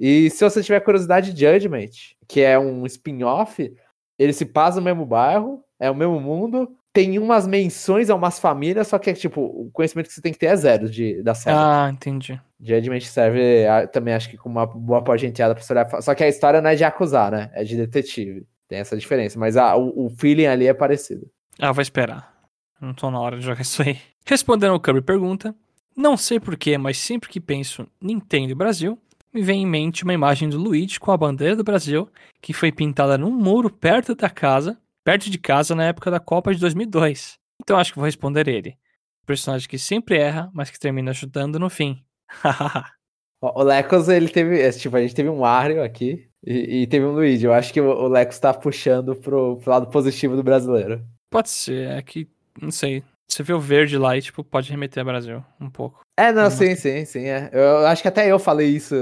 E 0.00 0.28
se 0.30 0.42
você 0.42 0.64
tiver 0.64 0.80
curiosidade, 0.80 1.30
Judgment, 1.30 1.92
que 2.26 2.40
é 2.40 2.58
um 2.58 2.84
spin-off, 2.86 3.72
ele 4.18 4.32
se 4.32 4.46
passa 4.46 4.78
no 4.78 4.84
mesmo 4.84 5.06
bairro, 5.06 5.62
é 5.78 5.88
o 5.88 5.94
mesmo 5.94 6.18
mundo, 6.18 6.76
tem 6.96 7.18
umas 7.18 7.46
menções 7.46 8.08
a 8.08 8.14
umas 8.14 8.38
famílias, 8.38 8.88
só 8.88 8.98
que 8.98 9.10
é 9.10 9.12
tipo, 9.12 9.42
o 9.42 9.70
conhecimento 9.70 10.06
que 10.06 10.14
você 10.14 10.22
tem 10.22 10.32
que 10.32 10.38
ter 10.38 10.46
é 10.46 10.56
zero 10.56 10.88
de, 10.88 11.22
da 11.22 11.34
série. 11.34 11.54
Ah, 11.54 11.90
entendi. 11.92 12.40
Judgment 12.58 13.00
serve 13.00 13.68
também, 13.92 14.14
acho 14.14 14.30
que, 14.30 14.38
como 14.38 14.58
uma 14.58 14.64
boa 14.64 15.04
porta 15.04 15.26
enteada 15.26 15.54
pra 15.54 15.62
você 15.62 15.74
olhar. 15.74 16.00
Só 16.00 16.14
que 16.14 16.24
a 16.24 16.28
história 16.28 16.62
não 16.62 16.70
é 16.70 16.74
de 16.74 16.84
acusar, 16.84 17.30
né? 17.30 17.50
É 17.52 17.64
de 17.64 17.76
detetive. 17.76 18.46
Tem 18.66 18.78
essa 18.78 18.96
diferença. 18.96 19.38
Mas 19.38 19.58
ah, 19.58 19.76
o, 19.76 20.06
o 20.06 20.08
feeling 20.08 20.46
ali 20.46 20.66
é 20.66 20.72
parecido. 20.72 21.30
Ah, 21.58 21.70
vou 21.70 21.82
esperar. 21.82 22.32
Não 22.80 22.94
tô 22.94 23.10
na 23.10 23.20
hora 23.20 23.36
de 23.36 23.44
jogar 23.44 23.60
isso 23.62 23.82
aí. 23.82 23.98
Respondendo 24.24 24.72
o 24.72 24.80
Kirby 24.80 25.02
pergunta. 25.02 25.54
Não 25.94 26.16
sei 26.16 26.40
porquê, 26.40 26.78
mas 26.78 26.96
sempre 26.96 27.28
que 27.28 27.40
penso 27.40 27.86
Nintendo 28.00 28.56
Brasil, 28.56 28.98
me 29.34 29.42
vem 29.42 29.64
em 29.64 29.66
mente 29.66 30.02
uma 30.02 30.14
imagem 30.14 30.48
do 30.48 30.56
Luigi 30.56 30.98
com 30.98 31.12
a 31.12 31.16
bandeira 31.16 31.54
do 31.54 31.64
Brasil, 31.64 32.08
que 32.40 32.54
foi 32.54 32.72
pintada 32.72 33.18
num 33.18 33.30
muro 33.30 33.68
perto 33.68 34.14
da 34.14 34.30
casa, 34.30 34.78
perto 35.06 35.30
de 35.30 35.38
casa 35.38 35.72
na 35.72 35.84
época 35.84 36.10
da 36.10 36.18
Copa 36.18 36.52
de 36.52 36.60
2002. 36.60 37.38
Então 37.62 37.78
acho 37.78 37.92
que 37.92 37.98
vou 37.98 38.06
responder 38.06 38.48
ele. 38.48 38.76
Personagem 39.24 39.68
que 39.68 39.78
sempre 39.78 40.18
erra, 40.18 40.50
mas 40.52 40.68
que 40.68 40.80
termina 40.80 41.12
ajudando 41.12 41.60
no 41.60 41.70
fim. 41.70 42.02
o 43.40 43.62
Lecos, 43.62 44.08
ele 44.08 44.28
teve. 44.28 44.60
É, 44.60 44.70
tipo, 44.72 44.96
a 44.96 45.00
gente 45.00 45.14
teve 45.14 45.28
um 45.28 45.38
Mario 45.38 45.82
aqui 45.82 46.28
e, 46.44 46.82
e 46.82 46.86
teve 46.88 47.06
um 47.06 47.12
Luigi. 47.12 47.46
Eu 47.46 47.52
acho 47.52 47.72
que 47.72 47.80
o, 47.80 47.88
o 47.88 48.08
Lecos 48.08 48.40
tá 48.40 48.52
puxando 48.52 49.14
pro, 49.14 49.58
pro 49.58 49.70
lado 49.70 49.86
positivo 49.86 50.34
do 50.34 50.42
brasileiro. 50.42 51.00
Pode 51.30 51.50
ser, 51.50 51.88
é 51.90 52.02
que. 52.02 52.28
Não 52.60 52.72
sei. 52.72 53.04
Você 53.28 53.44
vê 53.44 53.52
o 53.52 53.60
verde 53.60 53.98
lá 53.98 54.16
e, 54.16 54.22
tipo, 54.22 54.42
pode 54.42 54.70
remeter 54.70 55.02
a 55.02 55.04
Brasil 55.04 55.44
um 55.60 55.70
pouco. 55.70 56.00
É, 56.16 56.32
não, 56.32 56.50
sim, 56.50 56.74
sim, 56.74 57.04
sim. 57.04 57.26
É. 57.26 57.50
Eu 57.52 57.86
acho 57.86 58.02
que 58.02 58.08
até 58.08 58.30
eu 58.30 58.38
falei 58.38 58.68
isso, 58.68 58.94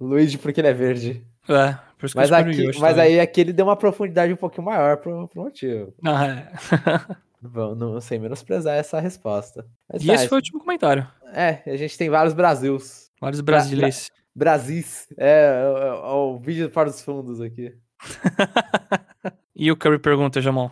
Luigi, 0.00 0.38
porque 0.38 0.60
ele 0.60 0.68
é 0.68 0.72
verde. 0.72 1.24
É, 1.48 1.78
por 1.98 2.06
isso 2.06 2.14
que 2.14 2.20
mas, 2.20 2.32
aqui, 2.32 2.66
mas 2.66 2.76
também. 2.76 3.00
aí 3.00 3.20
aqui 3.20 3.40
ele 3.40 3.52
deu 3.52 3.66
uma 3.66 3.76
profundidade 3.76 4.32
um 4.32 4.36
pouquinho 4.36 4.64
maior 4.64 4.96
pro, 4.98 5.28
pro 5.28 5.42
motivo. 5.42 5.92
Ah, 6.04 6.26
é. 6.26 6.52
Bom, 7.42 7.74
não 7.74 8.00
sei 8.00 8.20
menosprezar 8.20 8.76
essa 8.76 9.00
resposta. 9.00 9.66
Mas, 9.92 10.04
e 10.04 10.06
tá, 10.06 10.14
esse 10.14 10.28
foi 10.28 10.36
o 10.36 10.40
último 10.40 10.60
comentário. 10.60 11.06
É, 11.32 11.60
a 11.66 11.76
gente 11.76 11.98
tem 11.98 12.08
vários 12.08 12.34
Brasils. 12.34 13.10
Vários 13.20 13.40
brasileiros. 13.40 14.10
Bra 14.34 14.52
Brasis. 14.52 15.08
É, 15.18 15.26
é, 15.26 15.88
é, 15.88 15.92
o 15.92 16.38
vídeo 16.38 16.70
para 16.70 16.88
os 16.88 17.02
fundos 17.02 17.40
aqui. 17.40 17.74
e 19.54 19.70
o 19.70 19.76
Curry 19.76 19.98
pergunta, 19.98 20.40
Jamon. 20.40 20.70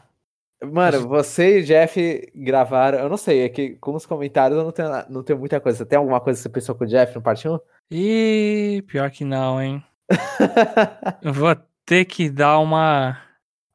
Mano, 0.62 1.08
você 1.08 1.60
e 1.60 1.62
Jeff 1.62 2.30
gravaram. 2.34 2.98
Eu 2.98 3.08
não 3.08 3.16
sei, 3.16 3.42
é 3.42 3.48
que 3.48 3.70
com 3.76 3.94
os 3.94 4.04
comentários 4.06 4.58
eu 4.58 4.64
não 4.64 4.72
tenho, 4.72 4.88
não 5.08 5.22
tenho 5.22 5.38
muita 5.38 5.60
coisa. 5.60 5.78
Você 5.78 5.86
tem 5.86 5.98
alguma 5.98 6.20
coisa 6.20 6.38
que 6.38 6.42
você 6.42 6.48
pensou 6.48 6.74
com 6.74 6.84
o 6.84 6.86
Jeff 6.86 7.14
no 7.14 7.22
parte 7.22 7.48
1? 7.48 7.58
Ih, 7.90 8.82
pior 8.86 9.10
que 9.10 9.24
não, 9.24 9.60
hein? 9.60 9.82
eu 11.22 11.32
vou 11.32 11.56
ter 11.84 12.04
que 12.04 12.28
dar 12.28 12.58
uma. 12.58 13.18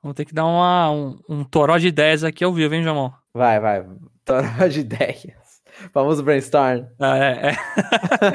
Vou 0.02 0.14
ter 0.14 0.26
que 0.26 0.34
dar 0.34 0.46
uma, 0.46 0.92
um, 0.92 1.20
um 1.28 1.44
toró 1.44 1.78
de 1.78 1.88
ideias 1.88 2.24
aqui 2.24 2.44
ao 2.44 2.54
vivo, 2.54 2.76
hein, 2.76 2.84
Jamon? 2.84 3.12
Vai, 3.34 3.60
vai. 3.60 3.86
Toró 4.24 4.68
de 4.70 4.82
ideias. 4.82 5.62
Famoso 5.92 6.24
brainstorm. 6.24 6.86
Ah, 7.00 7.18
é, 7.18 7.52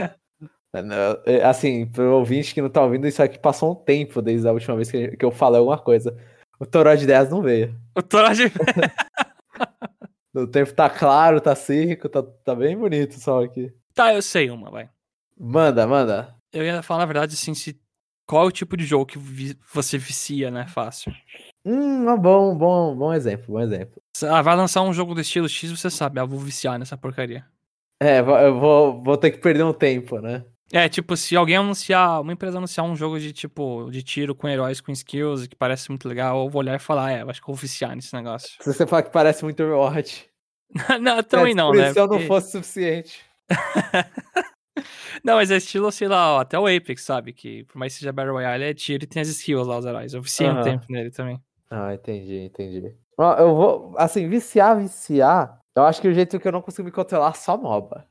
é. 0.04 0.14
é 1.38 1.44
assim, 1.44 1.86
pro 1.86 2.16
ouvinte 2.16 2.52
que 2.52 2.60
não 2.60 2.68
tá 2.68 2.82
ouvindo, 2.82 3.06
isso 3.06 3.22
aqui 3.22 3.38
passou 3.38 3.72
um 3.72 3.74
tempo 3.74 4.20
desde 4.20 4.46
a 4.48 4.52
última 4.52 4.76
vez 4.76 4.90
que 4.90 5.16
eu 5.20 5.30
falei 5.30 5.58
alguma 5.58 5.78
coisa. 5.78 6.16
O 6.58 6.66
Toró 6.66 6.94
de 6.94 7.06
10 7.06 7.30
não 7.30 7.40
veio. 7.40 7.74
O 7.96 8.02
Toró 8.02 8.32
de. 8.32 8.52
o 10.34 10.46
tempo 10.46 10.74
tá 10.74 10.90
claro, 10.90 11.40
tá 11.40 11.54
seco, 11.54 12.08
tá, 12.08 12.22
tá 12.22 12.54
bem 12.54 12.76
bonito 12.76 13.18
só 13.18 13.42
aqui. 13.42 13.72
Tá, 13.94 14.12
eu 14.14 14.20
sei 14.20 14.50
uma, 14.50 14.70
vai. 14.70 14.90
Manda, 15.38 15.86
manda. 15.86 16.34
Eu 16.52 16.62
ia 16.62 16.82
falar, 16.82 17.00
na 17.00 17.06
verdade, 17.06 17.34
assim, 17.34 17.54
se... 17.54 17.80
qual 18.30 18.44
é 18.44 18.46
o 18.46 18.52
tipo 18.52 18.76
de 18.76 18.84
jogo 18.84 19.06
que 19.06 19.18
você 19.74 19.98
vicia, 19.98 20.52
né? 20.52 20.64
Fácil. 20.68 21.12
Hum, 21.64 22.08
um 22.08 22.16
bom, 22.16 22.54
bom, 22.54 22.94
bom 22.94 23.12
exemplo, 23.12 23.54
bom 23.54 23.60
exemplo. 23.60 24.00
Ah, 24.22 24.40
vai 24.40 24.54
lançar 24.54 24.82
um 24.82 24.92
jogo 24.92 25.16
do 25.16 25.20
estilo 25.20 25.48
X, 25.48 25.68
você 25.68 25.90
sabe, 25.90 26.20
ah, 26.20 26.24
vou 26.24 26.38
viciar 26.38 26.78
nessa 26.78 26.96
porcaria. 26.96 27.44
É, 28.00 28.20
eu 28.20 28.56
vou, 28.56 29.02
vou 29.02 29.16
ter 29.16 29.32
que 29.32 29.38
perder 29.38 29.64
um 29.64 29.72
tempo, 29.72 30.20
né? 30.20 30.44
É, 30.72 30.88
tipo, 30.88 31.16
se 31.16 31.34
alguém 31.34 31.56
anunciar, 31.56 32.20
uma 32.20 32.32
empresa 32.32 32.58
anunciar 32.58 32.86
um 32.86 32.94
jogo 32.94 33.18
de 33.18 33.32
tipo, 33.32 33.90
de 33.90 34.00
tiro 34.00 34.32
com 34.32 34.48
heróis 34.48 34.80
com 34.80 34.92
skills 34.92 35.48
que 35.48 35.56
parece 35.56 35.88
muito 35.88 36.08
legal, 36.08 36.44
eu 36.44 36.48
vou 36.48 36.60
olhar 36.60 36.76
e 36.76 36.78
falar, 36.78 37.06
ah, 37.06 37.10
é, 37.10 37.22
acho 37.22 37.40
que 37.40 37.44
eu 37.44 37.52
vou 37.52 37.56
oficiar 37.56 37.96
nesse 37.96 38.14
negócio. 38.14 38.50
Se 38.60 38.72
você 38.72 38.86
falar 38.86 39.02
que 39.02 39.10
parece 39.10 39.42
muito 39.42 39.60
Overwatch. 39.60 40.30
não, 41.02 41.20
também 41.24 41.50
é, 41.50 41.56
não, 41.56 41.72
né? 41.72 41.92
Se 41.92 41.98
eu 41.98 42.06
não 42.06 42.20
fosse 42.20 42.52
suficiente. 42.52 43.24
não, 45.24 45.34
mas 45.34 45.50
é 45.50 45.56
estilo, 45.56 45.90
sei 45.90 46.08
lá, 46.08 46.36
ó, 46.36 46.40
até 46.40 46.58
o 46.58 46.66
Apex, 46.66 47.02
sabe? 47.02 47.32
Que 47.32 47.64
por 47.64 47.78
mais 47.78 47.92
que 47.92 48.00
seja 48.00 48.12
Battle 48.12 48.34
Royale, 48.34 48.64
é 48.64 48.74
tiro 48.74 49.04
e 49.04 49.06
tem 49.06 49.22
as 49.22 49.28
skills 49.28 49.66
lá, 49.66 49.78
os 49.78 49.84
heróis. 49.84 50.14
Eu 50.14 50.22
viciei 50.22 50.48
uhum. 50.48 50.60
um 50.60 50.62
tempo 50.62 50.86
nele 50.88 51.10
também. 51.10 51.40
Ah, 51.70 51.94
entendi, 51.94 52.38
entendi. 52.38 52.94
Eu 53.38 53.54
vou, 53.54 53.94
assim, 53.96 54.28
viciar, 54.28 54.78
viciar. 54.78 55.60
Eu 55.74 55.84
acho 55.84 56.00
que 56.00 56.08
o 56.08 56.14
jeito 56.14 56.40
que 56.40 56.48
eu 56.48 56.52
não 56.52 56.62
consigo 56.62 56.84
me 56.84 56.92
controlar 56.92 57.30
é 57.30 57.34
só 57.34 57.56
MOBA. 57.56 58.06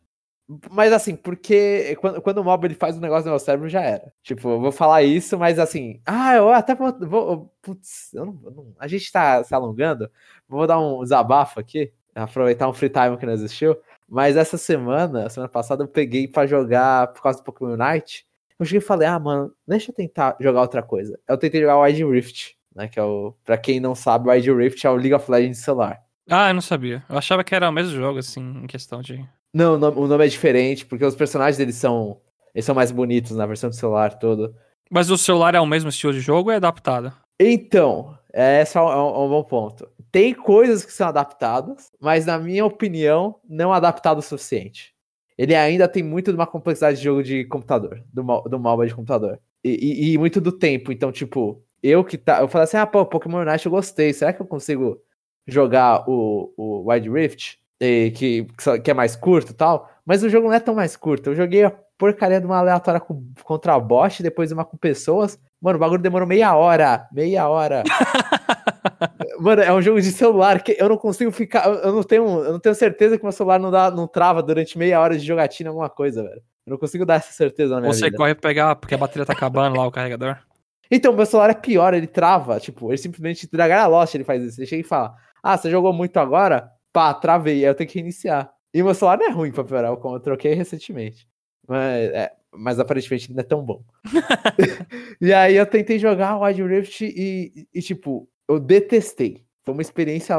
Mas 0.72 0.92
assim, 0.92 1.16
porque 1.16 1.96
quando, 2.02 2.22
quando 2.24 2.40
o 2.40 2.44
mob 2.44 2.66
ele 2.66 2.74
faz 2.74 2.98
um 2.98 3.02
negócio 3.02 3.26
no 3.26 3.32
meu 3.32 3.40
cérebro, 3.40 3.70
já 3.70 3.82
era. 3.82 4.12
Tipo, 4.24 4.50
eu 4.50 4.60
vou 4.60 4.72
falar 4.72 5.04
isso, 5.04 5.38
mas 5.38 5.60
assim, 5.60 6.02
ah, 6.04 6.36
eu 6.36 6.50
até 6.50 6.74
vou. 6.74 6.92
vou 7.02 7.54
putz, 7.62 8.12
eu 8.16 8.26
não, 8.26 8.40
eu 8.44 8.52
não, 8.52 8.74
a 8.80 8.88
gente 8.88 9.12
tá 9.12 9.44
se 9.44 9.54
alongando. 9.54 10.10
Vou 10.48 10.66
dar 10.66 10.80
um 10.80 11.04
desabafo 11.04 11.60
aqui, 11.60 11.94
aproveitar 12.16 12.68
um 12.68 12.74
free 12.74 12.90
time 12.90 13.16
que 13.18 13.28
não 13.28 13.34
existiu. 13.34 13.78
Mas 14.10 14.36
essa 14.36 14.58
semana, 14.58 15.30
semana 15.30 15.50
passada, 15.50 15.84
eu 15.84 15.88
peguei 15.88 16.28
para 16.28 16.48
jogar 16.48 17.08
por 17.08 17.22
causa 17.22 17.40
do 17.40 17.44
Pokémon 17.44 17.74
Unite. 17.74 18.26
Eu 18.60 18.66
cheguei 18.66 18.80
e 18.80 18.82
falei, 18.82 19.08
ah, 19.08 19.20
mano, 19.20 19.54
deixa 19.68 19.92
eu 19.92 19.96
tentar 19.96 20.36
jogar 20.40 20.62
outra 20.62 20.82
coisa. 20.82 21.18
Eu 21.28 21.38
tentei 21.38 21.62
jogar 21.62 21.78
o 21.78 21.84
Wide 21.84 22.04
Rift, 22.04 22.56
né? 22.76 22.88
Que 22.88 23.00
é 23.00 23.04
o. 23.04 23.34
Pra 23.46 23.58
quem 23.58 23.80
não 23.80 23.94
sabe, 23.94 24.28
o 24.28 24.32
Wide 24.32 24.52
Rift 24.52 24.86
é 24.86 24.90
o 24.90 24.96
League 24.96 25.14
of 25.14 25.30
Legends 25.30 25.60
celular. 25.60 26.00
Ah, 26.30 26.50
eu 26.50 26.54
não 26.54 26.62
sabia. 26.62 27.04
Eu 27.10 27.18
achava 27.18 27.44
que 27.44 27.56
era 27.56 27.70
o 27.70 27.72
mesmo 27.72 27.96
jogo, 27.96 28.20
assim, 28.20 28.42
em 28.42 28.68
questão 28.68 29.02
de. 29.02 29.24
Não, 29.54 29.76
o 29.76 30.08
nome 30.08 30.26
é 30.26 30.28
diferente, 30.28 30.86
porque 30.86 31.06
os 31.06 31.16
personagens 31.16 31.58
deles 31.58 31.76
são. 31.76 32.20
Eles 32.54 32.66
são 32.66 32.76
mais 32.76 32.92
bonitos 32.92 33.36
na 33.36 33.46
versão 33.46 33.70
do 33.70 33.76
celular 33.76 34.18
todo. 34.18 34.56
Mas 34.90 35.10
o 35.12 35.18
celular 35.18 35.54
é 35.54 35.60
o 35.60 35.66
mesmo 35.66 35.90
estilo 35.90 36.14
de 36.14 36.20
jogo 36.20 36.50
ou 36.50 36.54
é 36.54 36.58
adaptado? 36.58 37.14
Então, 37.40 38.18
esse 38.34 38.78
é 38.78 38.82
um, 38.82 38.90
é 38.90 38.98
um 38.98 39.30
bom 39.30 39.44
ponto. 39.44 39.88
Tem 40.12 40.34
coisas 40.34 40.84
que 40.86 40.92
são 40.92 41.08
adaptadas, 41.08 41.92
mas 42.00 42.26
na 42.26 42.38
minha 42.38 42.66
opinião, 42.66 43.36
não 43.48 43.72
adaptado 43.72 44.20
o 44.20 44.24
suficiente. 44.24 44.94
Ele 45.38 45.56
ainda 45.56 45.88
tem 45.88 46.04
muito 46.04 46.32
de 46.32 46.36
uma 46.38 46.48
complexidade 46.48 46.98
de 46.98 47.04
jogo 47.04 47.24
de 47.24 47.46
computador, 47.46 48.04
do, 48.12 48.24
do 48.42 48.60
MOBA 48.60 48.88
de 48.88 48.96
computador. 48.96 49.40
E, 49.64 49.70
e, 49.70 50.14
e, 50.14 50.18
muito 50.18 50.42
do 50.42 50.52
tempo. 50.52 50.92
Então, 50.92 51.12
tipo, 51.12 51.64
eu 51.82 52.04
que 52.04 52.18
tá. 52.18 52.42
Eu 52.42 52.48
falei 52.48 52.64
assim, 52.64 52.78
ah, 52.78 52.88
pô, 52.88 53.06
Pokémon 53.06 53.42
Unite 53.42 53.66
eu 53.66 53.72
gostei. 53.72 54.12
Será 54.14 54.34
que 54.34 54.42
eu 54.42 54.46
consigo 54.46 55.02
jogar 55.48 56.04
o, 56.10 56.54
o 56.58 56.92
Wide 56.92 57.10
Rift? 57.10 57.60
que, 57.80 58.46
que 58.84 58.92
é 58.92 58.94
mais 58.94 59.16
curto 59.16 59.52
e 59.52 59.56
tal, 59.56 59.90
mas 60.06 60.22
o 60.22 60.30
jogo 60.30 60.48
não 60.48 60.54
é 60.54 60.60
tão 60.60 60.76
mais 60.76 60.98
curto. 60.98 61.30
Eu 61.30 61.36
joguei 61.36 61.64
porcaria 61.98 62.40
de 62.40 62.46
uma 62.46 62.58
aleatória 62.58 63.00
com, 63.00 63.24
contra 63.44 63.74
a 63.74 63.80
bot, 63.80 64.22
depois 64.22 64.52
uma 64.52 64.66
com 64.66 64.78
pessoas. 64.78 65.40
Mano, 65.62 65.78
o 65.78 65.80
bagulho 65.80 66.02
demorou 66.02 66.28
meia 66.28 66.56
hora. 66.56 67.08
Meia 67.12 67.48
hora. 67.48 67.84
Mano, 69.40 69.62
é 69.62 69.74
um 69.74 69.82
jogo 69.82 70.02
de 70.02 70.12
celular 70.12 70.62
que 70.62 70.76
eu 70.80 70.90
não 70.90 70.98
consigo 70.98 71.32
ficar. 71.32 71.68
Eu 71.68 71.94
não 71.94 72.04
tenho, 72.04 72.24
eu 72.26 72.54
não 72.54 72.60
tenho 72.60 72.76
certeza 72.76 73.18
que 73.18 73.24
meu 73.24 73.32
celular 73.32 73.60
não, 73.60 73.72
dá, 73.72 73.92
não 73.92 74.08
trava 74.08 74.42
durante 74.42 74.78
meia 74.78 75.00
hora 75.00 75.18
de 75.18 75.26
jogatina 75.26 75.70
alguma 75.70 75.90
coisa, 75.90 76.24
velho. 76.24 76.42
Eu 76.66 76.72
não 76.72 76.78
consigo 76.78 77.06
dar 77.06 77.16
essa 77.16 77.32
certeza 77.32 77.76
na 77.76 77.82
minha 77.82 77.94
Você 77.94 78.06
vida. 78.06 78.18
corre 78.18 78.36
pegar 78.36 78.76
porque 78.76 78.96
a 78.96 78.98
bateria 78.98 79.26
tá 79.26 79.34
acabando 79.34 79.78
lá, 79.78 79.88
o 79.88 79.92
carregador. 79.92 80.38
Então, 80.92 81.14
meu 81.14 81.24
celular 81.24 81.52
é 81.52 81.54
pior, 81.54 81.94
ele 81.94 82.08
trava. 82.08 82.60
Tipo, 82.60 82.90
ele 82.90 82.98
simplesmente 82.98 83.48
dragar 83.48 83.84
a 83.84 83.88
lost, 83.88 84.16
ele 84.16 84.24
faz 84.24 84.42
isso. 84.42 84.60
Ele 84.60 84.66
chega 84.66 84.82
e 84.82 84.84
fala: 84.84 85.14
Ah, 85.44 85.56
você 85.56 85.70
jogou 85.70 85.94
muito 85.94 86.18
agora? 86.18 86.68
Pá, 86.92 87.14
travei, 87.14 87.58
aí 87.58 87.70
eu 87.70 87.76
tenho 87.76 87.88
que 87.88 88.00
reiniciar. 88.00 88.52
E 88.74 88.82
meu 88.82 88.96
celular 88.96 89.20
não 89.20 89.28
é 89.28 89.30
ruim 89.30 89.52
pra 89.52 89.64
piorar, 89.64 89.92
eu 89.92 90.20
troquei 90.20 90.56
recentemente. 90.56 91.28
Mas, 91.68 92.10
é, 92.10 92.32
mas 92.52 92.80
aparentemente 92.80 93.32
não 93.32 93.40
é 93.40 93.44
tão 93.44 93.64
bom. 93.64 93.84
e 95.22 95.32
aí 95.34 95.56
eu 95.56 95.66
tentei 95.66 96.00
jogar 96.00 96.36
o 96.36 96.44
Wild 96.44 96.64
Rift 96.64 97.02
e, 97.02 97.68
e, 97.74 97.82
tipo, 97.82 98.28
eu 98.50 98.60
detestei. 98.60 99.46
Foi 99.64 99.74
uma 99.74 99.84
experiência 99.84 100.36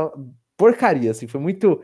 porcaria, 0.56 1.12
assim, 1.12 1.26
foi 1.26 1.40
muito. 1.40 1.80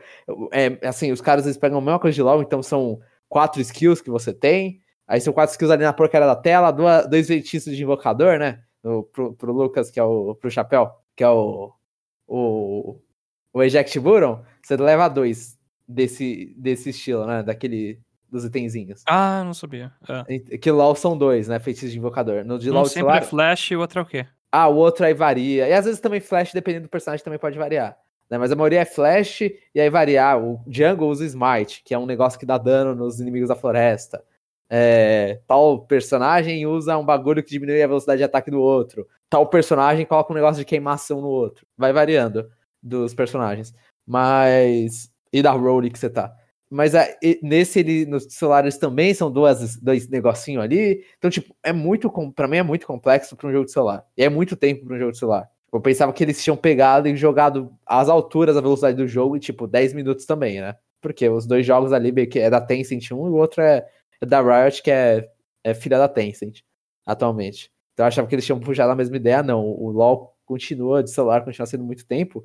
É, 0.51 0.77
assim, 0.87 1.11
os 1.11 1.21
caras 1.21 1.45
eles 1.45 1.57
pegam 1.57 1.79
a 1.79 1.81
mesma 1.81 1.99
coisa 1.99 2.13
de 2.13 2.21
LOL, 2.21 2.43
então 2.43 2.61
são 2.61 2.99
quatro 3.27 3.59
skills 3.61 4.01
que 4.01 4.11
você 4.11 4.33
tem. 4.33 4.81
Aí 5.07 5.21
são 5.21 5.33
quatro 5.33 5.53
skills 5.53 5.71
ali 5.71 5.83
na 5.83 5.93
porcaria 5.93 6.27
da 6.27 6.35
tela, 6.35 6.69
duas, 6.69 7.09
dois 7.09 7.27
feitiços 7.27 7.75
de 7.75 7.81
invocador, 7.81 8.37
né? 8.37 8.61
No, 8.83 9.03
pro, 9.03 9.33
pro 9.33 9.53
Lucas, 9.53 9.89
que 9.89 9.99
é 9.99 10.03
o. 10.03 10.35
pro 10.35 10.51
Chapéu, 10.51 10.91
que 11.15 11.23
é 11.23 11.29
o. 11.29 11.73
O, 12.27 12.99
o 13.53 13.63
Eject 13.63 13.97
Buron, 14.01 14.43
você 14.61 14.75
leva 14.75 15.07
dois 15.07 15.57
desse, 15.87 16.53
desse 16.57 16.89
estilo, 16.89 17.25
né? 17.25 17.41
Daquele. 17.41 18.01
Dos 18.29 18.43
itenzinhos. 18.43 19.03
Ah, 19.07 19.41
não 19.45 19.53
sabia. 19.53 19.93
É. 20.27 20.57
Que 20.57 20.69
LOL 20.69 20.93
são 20.95 21.17
dois, 21.17 21.47
né? 21.47 21.59
Feitiços 21.59 21.93
de 21.93 21.97
invocador. 21.97 22.43
No 22.43 22.59
de 22.59 22.69
um 22.69 22.73
LOL 22.73 22.85
sempre 22.85 23.19
é 23.19 23.21
flash 23.21 23.71
e 23.71 23.77
o 23.77 23.79
outro 23.79 24.01
é 24.01 24.03
o 24.03 24.05
quê? 24.05 24.27
Ah, 24.59 24.67
o 24.67 24.75
outro 24.75 25.05
aí 25.05 25.13
varia. 25.13 25.67
E 25.69 25.73
às 25.73 25.85
vezes 25.85 25.99
também 25.99 26.19
flash, 26.19 26.51
dependendo 26.51 26.87
do 26.87 26.89
personagem, 26.89 27.23
também 27.23 27.37
pode 27.37 27.59
variar. 27.59 27.95
Né? 28.27 28.39
Mas 28.39 28.51
a 28.51 28.55
maioria 28.55 28.79
é 28.79 28.85
flash 28.85 29.41
e 29.41 29.79
aí 29.79 29.87
variar. 29.87 30.43
O 30.43 30.59
jungle 30.67 31.09
usa 31.09 31.23
smite, 31.25 31.83
que 31.85 31.93
é 31.93 31.99
um 31.99 32.07
negócio 32.07 32.39
que 32.39 32.45
dá 32.45 32.57
dano 32.57 32.95
nos 32.95 33.19
inimigos 33.19 33.49
da 33.49 33.55
floresta. 33.55 34.23
É, 34.67 35.39
tal 35.45 35.85
personagem 35.85 36.65
usa 36.65 36.97
um 36.97 37.05
bagulho 37.05 37.43
que 37.43 37.51
diminui 37.51 37.83
a 37.83 37.87
velocidade 37.87 38.17
de 38.17 38.23
ataque 38.23 38.49
do 38.49 38.59
outro. 38.59 39.07
Tal 39.29 39.45
personagem 39.47 40.07
coloca 40.07 40.33
um 40.33 40.35
negócio 40.35 40.57
de 40.57 40.65
queimação 40.65 41.21
no 41.21 41.27
outro. 41.27 41.63
Vai 41.77 41.93
variando 41.93 42.49
dos 42.81 43.13
personagens. 43.13 43.75
Mas. 44.07 45.11
E 45.31 45.43
da 45.43 45.51
role 45.51 45.91
que 45.91 45.99
você 45.99 46.09
tá. 46.09 46.35
Mas 46.69 46.93
é, 46.93 47.17
nesse 47.41 47.79
ele, 47.79 48.05
nos 48.05 48.25
celulares 48.29 48.77
também 48.77 49.13
são 49.13 49.31
duas, 49.31 49.77
dois 49.77 50.07
negocinho 50.09 50.59
ali. 50.59 51.03
Então, 51.17 51.29
tipo, 51.29 51.55
é 51.63 51.71
muito. 51.71 52.11
para 52.33 52.47
mim 52.47 52.57
é 52.57 52.63
muito 52.63 52.85
complexo 52.85 53.35
para 53.35 53.47
um 53.47 53.51
jogo 53.51 53.65
de 53.65 53.71
celular. 53.71 54.05
E 54.17 54.23
é 54.23 54.29
muito 54.29 54.55
tempo 54.55 54.85
para 54.85 54.95
um 54.95 54.99
jogo 54.99 55.11
de 55.11 55.17
celular. 55.17 55.49
Eu 55.71 55.81
pensava 55.81 56.11
que 56.11 56.23
eles 56.23 56.43
tinham 56.43 56.57
pegado 56.57 57.07
e 57.07 57.15
jogado 57.15 57.71
às 57.85 58.09
alturas 58.09 58.57
a 58.57 58.61
velocidade 58.61 58.97
do 58.97 59.07
jogo 59.07 59.37
e, 59.37 59.39
tipo, 59.39 59.67
10 59.67 59.93
minutos 59.93 60.25
também, 60.25 60.59
né? 60.59 60.75
Porque 61.01 61.27
os 61.29 61.45
dois 61.45 61.65
jogos 61.65 61.93
ali 61.93 62.11
que 62.27 62.39
é 62.39 62.49
da 62.49 62.59
Tencent 62.59 63.11
um 63.11 63.27
e 63.27 63.29
o 63.29 63.35
outro 63.35 63.61
é, 63.61 63.85
é 64.21 64.25
da 64.25 64.41
Riot, 64.41 64.81
que 64.81 64.91
é, 64.91 65.29
é 65.63 65.73
filha 65.73 65.97
da 65.97 66.07
Tencent, 66.07 66.61
atualmente. 67.05 67.71
Então 67.93 68.05
eu 68.05 68.07
achava 68.07 68.27
que 68.27 68.35
eles 68.35 68.45
tinham 68.45 68.59
puxado 68.59 68.91
a 68.91 68.95
mesma 68.95 69.15
ideia, 69.15 69.43
não. 69.43 69.65
O 69.65 69.91
LoL 69.91 70.35
continua 70.45 71.03
de 71.03 71.11
celular, 71.11 71.43
continua 71.43 71.65
sendo 71.65 71.83
muito 71.83 72.05
tempo. 72.05 72.43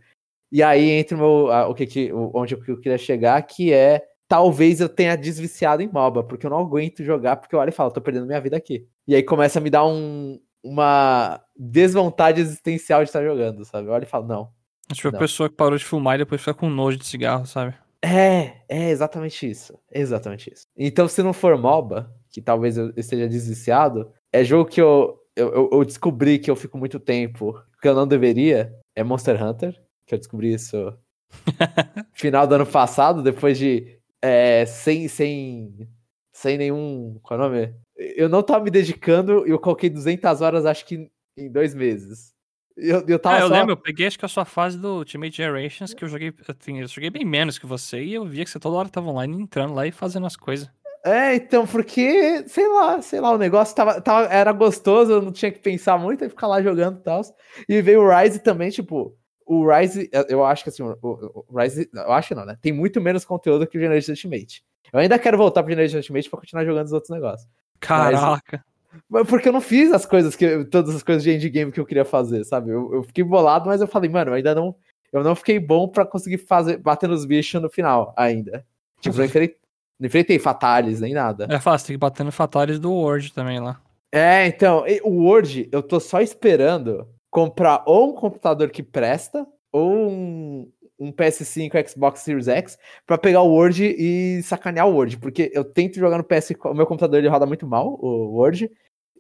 E 0.51 0.63
aí 0.63 0.91
entra 0.91 1.17
o, 1.17 1.21
meu, 1.21 1.71
o 1.71 1.75
que, 1.75 1.87
que 1.87 2.13
onde 2.13 2.55
eu 2.55 2.81
queria 2.81 2.99
chegar, 2.99 3.41
que 3.43 3.73
é 3.73 4.03
talvez 4.33 4.81
eu 4.81 4.89
tenha 4.89 5.15
desviciado 5.15 5.83
em 5.83 5.93
MOBA, 5.93 6.25
porque 6.25 6.47
eu 6.47 6.51
não 6.51 6.59
aguento 6.59 7.05
jogar, 7.05 7.37
porque 7.37 7.55
eu 7.55 7.59
olho 7.59 7.69
e 7.69 7.73
falo, 7.73 7.91
tô 7.91 8.01
perdendo 8.01 8.25
minha 8.25 8.41
vida 8.41 8.57
aqui. 8.57 8.89
E 9.07 9.15
aí 9.15 9.23
começa 9.23 9.59
a 9.59 9.63
me 9.63 9.69
dar 9.69 9.85
um, 9.85 10.41
uma 10.65 11.39
desvontade 11.55 12.41
existencial 12.41 13.03
de 13.03 13.11
estar 13.11 13.23
jogando, 13.23 13.63
sabe? 13.67 13.89
Eu 13.89 13.93
olho 13.93 14.05
e 14.05 14.07
falo, 14.07 14.27
não. 14.27 14.49
Tipo, 14.91 15.11
não. 15.11 15.19
a 15.19 15.21
pessoa 15.21 15.51
que 15.51 15.55
parou 15.55 15.77
de 15.77 15.85
fumar 15.85 16.15
e 16.15 16.25
depois 16.25 16.41
fica 16.41 16.55
com 16.55 16.71
nojo 16.71 16.97
de 16.97 17.05
cigarro, 17.05 17.45
sabe? 17.45 17.75
É, 18.01 18.55
é 18.71 18.89
exatamente 18.89 19.51
isso. 19.51 19.79
exatamente 19.93 20.51
isso. 20.51 20.65
Então, 20.79 21.07
se 21.09 21.23
não 21.23 21.35
for 21.35 21.59
MOBA, 21.59 22.11
que 22.31 22.41
talvez 22.41 22.79
eu 22.79 22.91
esteja 22.97 23.29
desviciado, 23.29 24.11
é 24.33 24.43
jogo 24.43 24.65
que 24.65 24.81
eu, 24.81 25.15
eu, 25.37 25.69
eu 25.71 25.85
descobri 25.85 26.39
que 26.39 26.51
eu 26.51 26.57
fico 26.57 26.79
muito 26.79 26.99
tempo, 26.99 27.63
que 27.83 27.87
eu 27.87 27.95
não 27.95 28.07
deveria, 28.07 28.73
é 28.97 29.05
Monster 29.05 29.45
Hunter, 29.45 29.79
que 30.07 30.15
eu 30.15 30.19
descobri 30.19 30.55
isso 30.55 30.91
final 32.15 32.47
do 32.47 32.55
ano 32.55 32.67
passado, 32.67 33.23
depois 33.23 33.59
de 33.59 34.01
é, 34.23 34.65
sem, 34.65 35.09
sem, 35.09 35.89
sem 36.33 36.57
nenhum. 36.57 37.19
Qual 37.23 37.39
é 37.39 37.43
o 37.43 37.49
nome? 37.49 37.75
Eu 37.97 38.29
não 38.29 38.43
tava 38.43 38.65
me 38.65 38.71
dedicando 38.71 39.47
e 39.47 39.51
eu 39.51 39.59
coloquei 39.59 39.91
200 39.91 40.41
horas, 40.41 40.65
acho 40.65 40.87
que 40.87 41.11
em 41.37 41.51
dois 41.51 41.75
meses. 41.75 42.33
Eu, 42.77 43.05
eu 43.07 43.19
tava 43.19 43.39
é, 43.39 43.43
eu 43.43 43.49
só... 43.49 43.55
lembro, 43.55 43.73
eu 43.73 43.77
peguei 43.77 44.07
acho 44.07 44.19
que 44.19 44.25
a 44.25 44.29
sua 44.29 44.45
fase 44.45 44.79
do 44.79 44.99
Ultimate 44.99 45.37
Generations, 45.37 45.93
que 45.93 46.05
eu 46.05 46.09
joguei, 46.09 46.33
assim, 46.49 46.81
eu 46.81 46.87
joguei 46.87 47.11
bem 47.11 47.25
menos 47.25 47.59
que 47.59 47.67
você, 47.67 48.03
e 48.03 48.15
eu 48.15 48.25
via 48.25 48.45
que 48.45 48.51
você 48.51 48.59
toda 48.59 48.77
hora 48.77 48.89
tava 48.89 49.11
online, 49.11 49.43
entrando 49.43 49.75
lá 49.75 49.87
e 49.87 49.93
fazendo 49.93 50.27
as 50.27 50.37
coisas. 50.37 50.71
É, 51.05 51.35
então, 51.35 51.67
porque, 51.67 52.47
sei 52.49 52.69
lá, 52.69 53.03
sei 53.03 53.21
lá, 53.21 53.33
o 53.33 53.39
negócio 53.39 53.75
tava, 53.75 54.01
tava, 54.01 54.33
era 54.33 54.53
gostoso, 54.53 55.13
eu 55.13 55.23
não 55.23 55.33
tinha 55.33 55.51
que 55.51 55.59
pensar 55.59 55.99
muito, 55.99 56.25
e 56.25 56.29
ficar 56.29 56.47
lá 56.47 56.63
jogando 56.63 56.99
e 56.99 57.03
tal. 57.03 57.21
E 57.69 57.83
veio 57.83 58.03
o 58.03 58.09
Rise 58.09 58.39
também, 58.39 58.71
tipo, 58.71 59.19
o 59.47 59.69
Rise, 59.69 60.11
eu 60.29 60.45
acho 60.45 60.63
que 60.63 60.71
assim, 60.71 60.83
o, 60.83 60.97
o 61.03 61.59
Rise, 61.59 61.89
eu 61.93 62.13
acho 62.13 62.35
não, 62.35 62.45
né? 62.45 62.57
Tem 62.61 62.73
muito 62.73 63.01
menos 63.01 63.25
conteúdo 63.25 63.67
que 63.67 63.77
o 63.77 63.81
Generation 63.81 64.13
Ultimate. 64.13 64.63
Eu 64.93 65.01
ainda 65.01 65.19
quero 65.19 65.39
voltar 65.39 65.63
pro 65.63 65.73
Generation 65.73 65.99
Ultimate 65.99 66.31
pra 66.31 66.41
continuar 66.41 66.65
jogando 66.65 66.87
os 66.87 66.93
outros 66.93 67.11
negócios. 67.11 67.49
Caraca. 67.81 68.65
Mas, 69.09 69.27
porque 69.27 69.49
eu 69.49 69.53
não 69.53 69.61
fiz 69.61 69.93
as 69.93 70.05
coisas 70.05 70.37
que. 70.37 70.65
Todas 70.67 70.95
as 70.95 71.03
coisas 71.03 71.23
de 71.23 71.33
endgame 71.33 71.73
que 71.73 71.81
eu 71.81 71.87
queria 71.87 72.05
fazer, 72.05 72.45
sabe? 72.45 72.71
Eu, 72.71 72.95
eu 72.95 73.03
fiquei 73.03 73.25
bolado, 73.25 73.67
mas 73.67 73.81
eu 73.81 73.87
falei, 73.87 74.11
mano, 74.11 74.31
eu 74.31 74.35
ainda 74.35 74.55
não. 74.55 74.75
Eu 75.13 75.23
não 75.23 75.35
fiquei 75.35 75.59
bom 75.59 75.89
pra 75.89 76.07
conseguir 76.07 76.39
fazer, 76.39 76.79
bater 76.79 77.09
nos 77.09 77.25
bichos 77.25 77.61
no 77.61 77.69
final 77.69 78.15
ainda. 78.17 78.65
Tipo, 79.01 79.19
não 79.19 79.25
enfrentei, 79.25 79.57
não 80.01 80.07
enfrentei 80.07 80.39
Fatalis 80.39 81.01
nem 81.01 81.13
nada. 81.13 81.47
É 81.51 81.61
fácil, 81.61 81.89
tem 81.89 81.95
que 81.97 82.01
bater 82.01 82.25
no 82.25 82.33
Fatalis 82.33 82.79
do 82.79 82.93
Word 82.93 83.33
também 83.33 83.61
lá. 83.61 83.81
É, 84.11 84.47
então, 84.47 84.85
o 85.05 85.25
Word, 85.25 85.69
eu 85.73 85.83
tô 85.83 85.99
só 85.99 86.21
esperando 86.21 87.09
comprar 87.33 87.83
ou 87.87 88.11
um 88.11 88.15
computador 88.15 88.71
que 88.71 88.83
presta, 88.83 89.47
ou 89.73 89.91
um, 89.91 90.71
um 90.99 91.11
PS5 91.11 91.89
Xbox 91.89 92.21
Series 92.21 92.47
X 92.47 92.79
para 93.07 93.17
pegar 93.17 93.41
o 93.41 93.51
Word 93.51 93.83
e 93.83 94.43
sacanear 94.43 94.87
o 94.87 94.95
Word, 94.95 95.17
porque 95.17 95.51
eu 95.55 95.65
tento 95.65 95.99
jogar 95.99 96.19
no 96.19 96.25
PS, 96.25 96.53
o 96.63 96.75
meu 96.75 96.87
computador 96.87 97.19
ele 97.19 97.29
roda 97.29 97.47
muito 97.47 97.67
mal, 97.67 97.99
o 98.01 98.35
Word, 98.35 98.71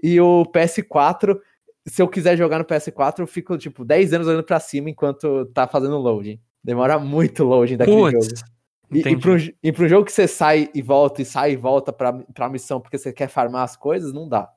e 0.02 0.20
o 0.20 0.44
PS4, 0.44 1.40
se 1.88 2.02
eu 2.02 2.06
quiser 2.06 2.36
jogar 2.36 2.58
no 2.58 2.66
PS4, 2.66 3.20
eu 3.20 3.26
fico 3.26 3.56
tipo 3.56 3.82
10 3.82 4.12
anos 4.12 4.28
olhando 4.28 4.44
para 4.44 4.60
cima 4.60 4.90
enquanto 4.90 5.46
tá 5.46 5.66
fazendo 5.66 5.96
loading. 5.96 6.38
Demora 6.62 6.98
muito 6.98 7.44
loading 7.44 7.78
daquele 7.78 7.96
Puts, 7.96 8.26
jogo. 8.26 8.52
E, 8.92 8.98
e, 8.98 9.16
para 9.16 9.30
um, 9.30 9.36
e 9.36 9.72
um 9.72 9.88
jogo 9.88 10.04
que 10.04 10.12
você 10.12 10.28
sai 10.28 10.68
e 10.74 10.82
volta 10.82 11.22
e 11.22 11.24
sai 11.24 11.52
e 11.52 11.56
volta 11.56 11.90
pra, 11.94 12.12
pra 12.12 12.50
missão 12.50 12.78
porque 12.78 12.98
você 12.98 13.10
quer 13.10 13.28
farmar 13.28 13.62
as 13.62 13.74
coisas, 13.74 14.12
não 14.12 14.28
dá. 14.28 14.50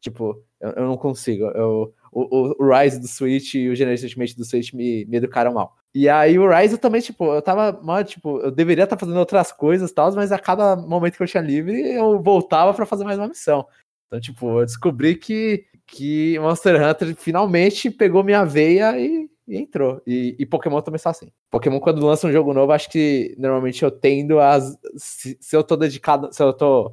Tipo, 0.00 0.40
eu, 0.60 0.70
eu 0.70 0.86
não 0.86 0.96
consigo. 0.96 1.44
Eu, 1.46 1.92
o, 2.12 2.54
o, 2.58 2.70
Rise 2.70 3.00
do 3.00 3.06
Switch 3.06 3.54
e 3.54 3.68
o 3.68 3.74
Generation 3.74 4.06
Ultimate 4.06 4.36
do 4.36 4.44
Switch 4.44 4.72
me, 4.72 5.04
me 5.06 5.16
educaram 5.16 5.54
mal. 5.54 5.76
E 5.94 6.08
aí 6.08 6.38
o 6.38 6.48
Rise 6.48 6.74
eu 6.74 6.78
também, 6.78 7.00
tipo, 7.00 7.24
eu 7.32 7.42
tava 7.42 7.80
mal, 7.82 8.02
tipo, 8.04 8.40
eu 8.40 8.50
deveria 8.50 8.84
estar 8.84 8.96
tá 8.96 9.00
fazendo 9.00 9.18
outras 9.18 9.52
coisas 9.52 9.90
e 9.90 9.94
tal, 9.94 10.12
mas 10.14 10.32
a 10.32 10.38
cada 10.38 10.76
momento 10.76 11.16
que 11.16 11.22
eu 11.22 11.26
tinha 11.26 11.42
livre, 11.42 11.92
eu 11.92 12.20
voltava 12.20 12.74
para 12.74 12.86
fazer 12.86 13.04
mais 13.04 13.18
uma 13.18 13.28
missão. 13.28 13.66
Então, 14.06 14.20
tipo, 14.20 14.60
eu 14.60 14.66
descobri 14.66 15.14
que, 15.14 15.64
que 15.86 16.38
Monster 16.40 16.82
Hunter 16.82 17.14
finalmente 17.14 17.90
pegou 17.90 18.24
minha 18.24 18.44
veia 18.44 18.98
e, 18.98 19.28
e 19.46 19.56
entrou. 19.56 20.02
E, 20.04 20.34
e, 20.38 20.44
Pokémon 20.44 20.80
também 20.80 20.96
está 20.96 21.10
assim. 21.10 21.30
Pokémon, 21.48 21.78
quando 21.78 22.04
lança 22.04 22.26
um 22.26 22.32
jogo 22.32 22.52
novo, 22.52 22.72
acho 22.72 22.90
que 22.90 23.34
normalmente 23.38 23.84
eu 23.84 23.90
tendo 23.90 24.40
a. 24.40 24.60
Se, 24.96 25.38
se 25.40 25.56
eu 25.56 25.62
tô 25.62 25.76
dedicado, 25.76 26.32
se 26.32 26.42
eu 26.42 26.52
tô 26.52 26.92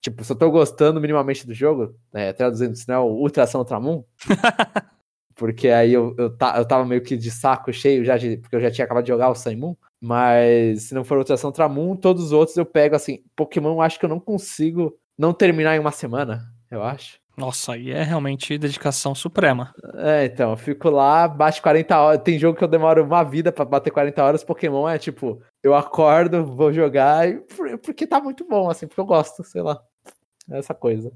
Tipo, 0.00 0.22
se 0.22 0.32
eu 0.32 0.36
tô 0.36 0.50
gostando 0.50 1.00
minimamente 1.00 1.46
do 1.46 1.52
jogo, 1.52 1.94
é, 2.14 2.32
traduzindo 2.32 2.74
isso, 2.74 2.84
né? 2.88 2.98
O 2.98 3.06
Ultração 3.06 3.60
Ultramon. 3.60 4.04
porque 5.34 5.68
aí 5.68 5.92
eu, 5.92 6.14
eu, 6.18 6.36
tá, 6.36 6.56
eu 6.58 6.66
tava 6.66 6.84
meio 6.84 7.02
que 7.02 7.16
de 7.16 7.30
saco 7.30 7.72
cheio 7.72 8.04
já, 8.04 8.16
de, 8.16 8.36
porque 8.38 8.56
eu 8.56 8.60
já 8.60 8.70
tinha 8.70 8.84
acabado 8.84 9.04
de 9.04 9.08
jogar 9.08 9.30
o 9.30 9.34
Sun 9.34 9.56
Moon. 9.56 9.76
Mas 10.00 10.84
se 10.84 10.94
não 10.94 11.04
for 11.04 11.18
Ultração 11.18 11.50
Ultramon, 11.50 11.96
todos 11.96 12.24
os 12.24 12.32
outros 12.32 12.56
eu 12.56 12.66
pego 12.66 12.94
assim. 12.94 13.22
Pokémon 13.34 13.72
eu 13.72 13.80
acho 13.80 13.98
que 13.98 14.04
eu 14.04 14.08
não 14.08 14.20
consigo 14.20 14.96
não 15.16 15.32
terminar 15.32 15.74
em 15.74 15.80
uma 15.80 15.90
semana, 15.90 16.52
eu 16.70 16.82
acho. 16.82 17.18
Nossa, 17.38 17.74
aí 17.74 17.92
é 17.92 18.02
realmente 18.02 18.58
dedicação 18.58 19.14
suprema. 19.14 19.72
É, 19.94 20.24
então, 20.24 20.50
eu 20.50 20.56
fico 20.56 20.90
lá, 20.90 21.28
bate 21.28 21.62
40 21.62 21.96
horas. 21.96 22.22
Tem 22.22 22.36
jogo 22.36 22.58
que 22.58 22.64
eu 22.64 22.68
demoro 22.68 23.04
uma 23.04 23.22
vida 23.22 23.52
para 23.52 23.64
bater 23.64 23.92
40 23.92 24.24
horas. 24.24 24.42
Pokémon 24.42 24.88
é 24.88 24.98
tipo, 24.98 25.40
eu 25.62 25.72
acordo, 25.72 26.44
vou 26.44 26.72
jogar, 26.72 27.28
e, 27.28 27.40
porque 27.78 28.08
tá 28.08 28.20
muito 28.20 28.44
bom, 28.44 28.68
assim, 28.68 28.88
porque 28.88 29.00
eu 29.00 29.06
gosto, 29.06 29.44
sei 29.44 29.62
lá. 29.62 29.80
Essa 30.50 30.74
coisa. 30.74 31.12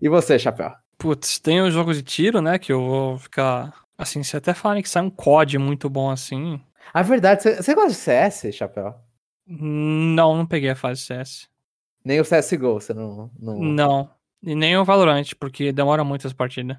E 0.00 0.08
você, 0.08 0.38
Chapéu? 0.38 0.72
Putz, 0.98 1.38
tem 1.38 1.60
os 1.60 1.72
jogos 1.74 1.96
de 1.96 2.02
tiro, 2.02 2.40
né? 2.40 2.58
Que 2.58 2.72
eu 2.72 2.80
vou 2.84 3.18
ficar. 3.18 3.74
Assim, 3.96 4.22
você 4.22 4.36
até 4.36 4.54
fala 4.54 4.80
que 4.82 4.88
sai 4.88 5.02
um 5.02 5.10
COD 5.10 5.58
muito 5.58 5.88
bom 5.88 6.10
assim. 6.10 6.60
Ah, 6.92 7.00
é 7.00 7.02
verdade. 7.02 7.42
Você, 7.42 7.56
você 7.56 7.74
gosta 7.74 7.90
de 7.90 7.94
CS, 7.96 8.52
Chapéu? 8.52 8.94
Não, 9.46 10.36
não 10.36 10.46
peguei 10.46 10.70
a 10.70 10.76
fase 10.76 11.02
CS. 11.02 11.48
Nem 12.04 12.20
o 12.20 12.24
CSGO, 12.24 12.74
você 12.74 12.92
não. 12.92 13.30
Não, 13.38 13.58
Não. 13.58 14.10
E 14.42 14.54
nem 14.54 14.76
o 14.76 14.84
Valorant, 14.84 15.24
porque 15.38 15.72
demora 15.72 16.04
muito 16.04 16.26
as 16.26 16.32
partidas. 16.32 16.76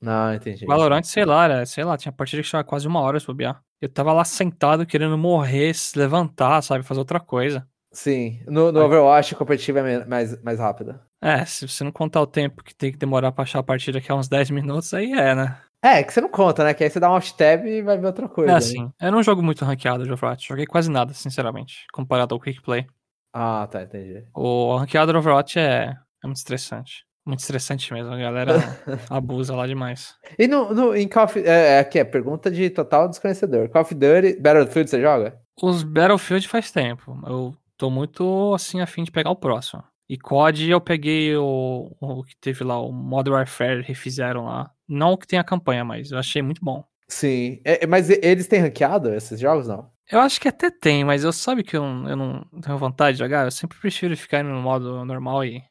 não 0.00 0.32
entendi. 0.34 0.64
Valorant, 0.66 1.02
sei 1.02 1.24
lá, 1.24 1.44
era, 1.44 1.66
sei 1.66 1.82
lá, 1.82 1.96
tinha 1.96 2.12
partida 2.12 2.42
que 2.42 2.48
tinha 2.48 2.62
quase 2.62 2.86
uma 2.86 3.00
hora 3.00 3.18
se 3.18 3.26
bobear. 3.26 3.60
Eu 3.80 3.88
tava 3.88 4.12
lá 4.12 4.24
sentado 4.24 4.86
querendo 4.86 5.18
morrer, 5.18 5.74
se 5.74 5.98
levantar, 5.98 6.62
sabe? 6.62 6.84
Fazer 6.84 7.00
outra 7.00 7.18
coisa. 7.18 7.66
Sim, 7.90 8.40
no, 8.46 8.70
no 8.70 8.84
Overwatch 8.84 9.34
a 9.34 9.38
competitiva 9.38 9.80
é 9.80 10.04
mais, 10.04 10.40
mais 10.42 10.58
rápida. 10.58 11.00
É, 11.20 11.44
se 11.44 11.66
você 11.66 11.82
não 11.82 11.90
contar 11.90 12.20
o 12.20 12.26
tempo 12.26 12.62
que 12.62 12.74
tem 12.74 12.92
que 12.92 12.98
demorar 12.98 13.32
pra 13.32 13.42
achar 13.42 13.58
a 13.58 13.62
partida, 13.62 14.00
que 14.00 14.10
é 14.10 14.14
uns 14.14 14.28
10 14.28 14.50
minutos, 14.50 14.94
aí 14.94 15.12
é, 15.12 15.34
né? 15.34 15.60
É, 15.82 16.02
que 16.02 16.12
você 16.12 16.20
não 16.20 16.28
conta, 16.28 16.64
né? 16.64 16.74
Que 16.74 16.84
aí 16.84 16.90
você 16.90 16.98
dá 16.98 17.10
um 17.10 17.14
alt 17.14 17.30
tab 17.32 17.64
e 17.64 17.82
vai 17.82 17.96
ver 17.98 18.06
outra 18.06 18.28
coisa. 18.28 18.50
É 18.50 18.52
né? 18.52 18.58
assim. 18.58 18.90
Eu 19.00 19.12
não 19.12 19.22
jogo 19.22 19.42
muito 19.42 19.64
ranqueado 19.64 20.04
de 20.04 20.12
Overwatch. 20.12 20.48
Joguei 20.48 20.66
quase 20.66 20.90
nada, 20.90 21.12
sinceramente, 21.14 21.86
comparado 21.92 22.34
ao 22.34 22.40
Quick 22.40 22.62
Play. 22.62 22.86
Ah, 23.32 23.68
tá, 23.70 23.82
entendi. 23.82 24.24
O 24.34 24.76
ranqueado 24.76 25.12
do 25.12 25.18
Overwatch 25.18 25.58
é, 25.58 25.96
é 26.22 26.26
muito 26.26 26.38
estressante. 26.38 27.06
Muito 27.24 27.40
estressante 27.40 27.92
mesmo. 27.92 28.12
A 28.12 28.16
galera 28.16 28.54
abusa 29.10 29.54
lá 29.54 29.66
demais. 29.66 30.16
E 30.38 30.48
no, 30.48 30.74
no, 30.74 30.96
em 30.96 31.06
Call 31.06 31.24
of 31.24 31.38
é, 31.38 31.76
é, 31.76 31.78
aqui 31.78 31.98
é 31.98 32.04
pergunta 32.04 32.50
de 32.50 32.70
total 32.70 33.08
desconhecedor. 33.08 33.68
Call 33.68 33.82
of 33.82 33.94
Duty, 33.94 34.40
Battlefield 34.40 34.90
você 34.90 35.00
joga? 35.00 35.38
Os 35.62 35.82
Battlefield 35.82 36.48
faz 36.48 36.72
tempo. 36.72 37.20
Eu 37.26 37.54
tô 37.76 37.90
muito 37.90 38.54
assim 38.54 38.80
afim 38.80 39.04
de 39.04 39.12
pegar 39.12 39.30
o 39.30 39.36
próximo. 39.36 39.84
E 40.08 40.16
COD 40.16 40.70
eu 40.70 40.80
peguei 40.80 41.36
o, 41.36 41.94
o 42.00 42.24
que 42.24 42.34
teve 42.40 42.64
lá, 42.64 42.80
o 42.80 42.90
Modern 42.90 43.34
Warfare, 43.36 43.82
refizeram 43.82 44.46
lá. 44.46 44.70
Não 44.88 45.12
o 45.12 45.18
que 45.18 45.26
tem 45.26 45.38
a 45.38 45.44
campanha, 45.44 45.84
mas 45.84 46.10
eu 46.10 46.18
achei 46.18 46.40
muito 46.40 46.64
bom. 46.64 46.82
Sim. 47.08 47.60
É, 47.64 47.84
é, 47.84 47.86
mas 47.86 48.08
eles 48.10 48.46
têm 48.46 48.60
ranqueado 48.60 49.12
esses 49.14 49.38
jogos, 49.38 49.68
não? 49.68 49.90
Eu 50.10 50.20
acho 50.20 50.40
que 50.40 50.48
até 50.48 50.70
tem, 50.70 51.04
mas 51.04 51.24
eu 51.24 51.32
sabe 51.32 51.62
que 51.62 51.76
eu, 51.76 51.82
eu 51.84 52.16
não 52.16 52.42
tenho 52.62 52.78
vontade 52.78 53.16
de 53.18 53.22
jogar. 53.22 53.44
Eu 53.46 53.50
sempre 53.50 53.78
prefiro 53.78 54.16
ficar 54.16 54.42
no 54.42 54.60
modo 54.60 55.04
normal 55.04 55.44
e 55.44 55.62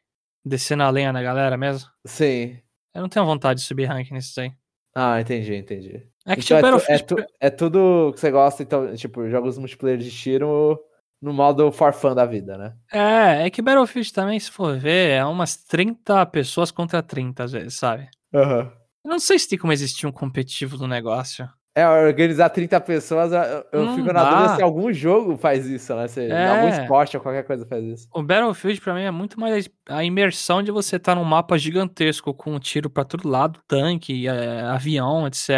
descer 0.46 0.76
na 0.78 0.90
lenha 0.90 1.12
na 1.12 1.24
galera 1.24 1.58
mesmo. 1.58 1.90
Sim. 2.06 2.60
Eu 2.94 3.02
não 3.02 3.10
tenho 3.10 3.26
vontade 3.26 3.60
de 3.62 3.66
subir 3.66 3.86
rank 3.86 4.12
nesses 4.12 4.38
aí. 4.38 4.52
Ah, 4.96 5.20
entendi, 5.20 5.56
entendi. 5.56 6.04
É 6.26 6.36
que 6.36 6.42
Então 6.54 6.58
tipo 6.80 6.92
é, 6.92 6.98
tu- 7.00 7.20
é, 7.20 7.24
tu- 7.24 7.34
é 7.40 7.50
tudo 7.50 8.12
que 8.14 8.20
você 8.20 8.30
gosta, 8.32 8.62
então, 8.64 8.96
tipo, 8.96 9.28
jogos 9.30 9.58
multiplayer 9.58 9.98
de 10.00 10.12
tiro 10.12 10.80
no 11.22 11.34
modo 11.34 11.72
for 11.72 11.94
fun 11.94 12.14
da 12.16 12.26
vida, 12.26 12.58
né? 12.58 12.74
É, 12.92 13.46
é 13.48 13.50
que 13.50 13.62
Battlefield 13.62 14.12
também, 14.14 14.40
se 14.40 14.52
for 14.52 14.78
ver, 14.78 15.12
é 15.12 15.26
umas 15.26 15.56
30 15.58 16.26
pessoas 16.28 16.72
contra 16.72 17.02
30, 17.02 17.44
às 17.44 17.52
vezes, 17.52 17.76
sabe? 17.76 18.08
Aham. 18.34 18.72
Eu 19.04 19.12
não 19.12 19.20
sei 19.20 19.40
se 19.40 19.48
tem 19.50 19.58
como 19.58 19.72
existir 19.74 20.06
um 20.06 20.12
competitivo 20.12 20.78
do 20.78 20.88
negócio. 20.88 21.48
É, 21.76 21.88
organizar 21.88 22.50
30 22.50 22.82
pessoas, 22.82 23.32
eu, 23.72 23.94
fico 23.94 24.08
na 24.12 24.24
dá. 24.24 24.30
dúvida 24.32 24.56
se 24.56 24.62
algum 24.64 24.92
jogo 24.92 25.38
faz 25.38 25.68
isso, 25.68 25.96
né? 25.96 26.08
Se 26.08 26.22
É. 26.22 26.48
algum 26.48 26.68
esporte 26.70 27.16
ou 27.16 27.22
qualquer 27.22 27.44
coisa 27.46 27.68
faz 27.68 27.84
isso. 27.86 28.08
O 28.14 28.24
Battlefield, 28.24 28.82
pra 28.82 28.96
mim, 28.96 29.04
é 29.04 29.12
muito 29.12 29.40
mais 29.40 29.70
a 29.88 30.04
imersão 30.04 30.64
de 30.64 30.72
você 30.72 30.96
estar 30.96 31.14
num 31.14 31.24
mapa 31.24 31.56
gigantesco 31.56 32.34
com 32.34 32.56
um 32.56 32.60
tiro 32.60 32.90
pra 32.90 33.04
todo 33.06 33.30
lado, 33.30 33.60
tanque, 33.68 34.28
é, 34.28 34.62
avião, 34.62 35.28
etc. 35.28 35.50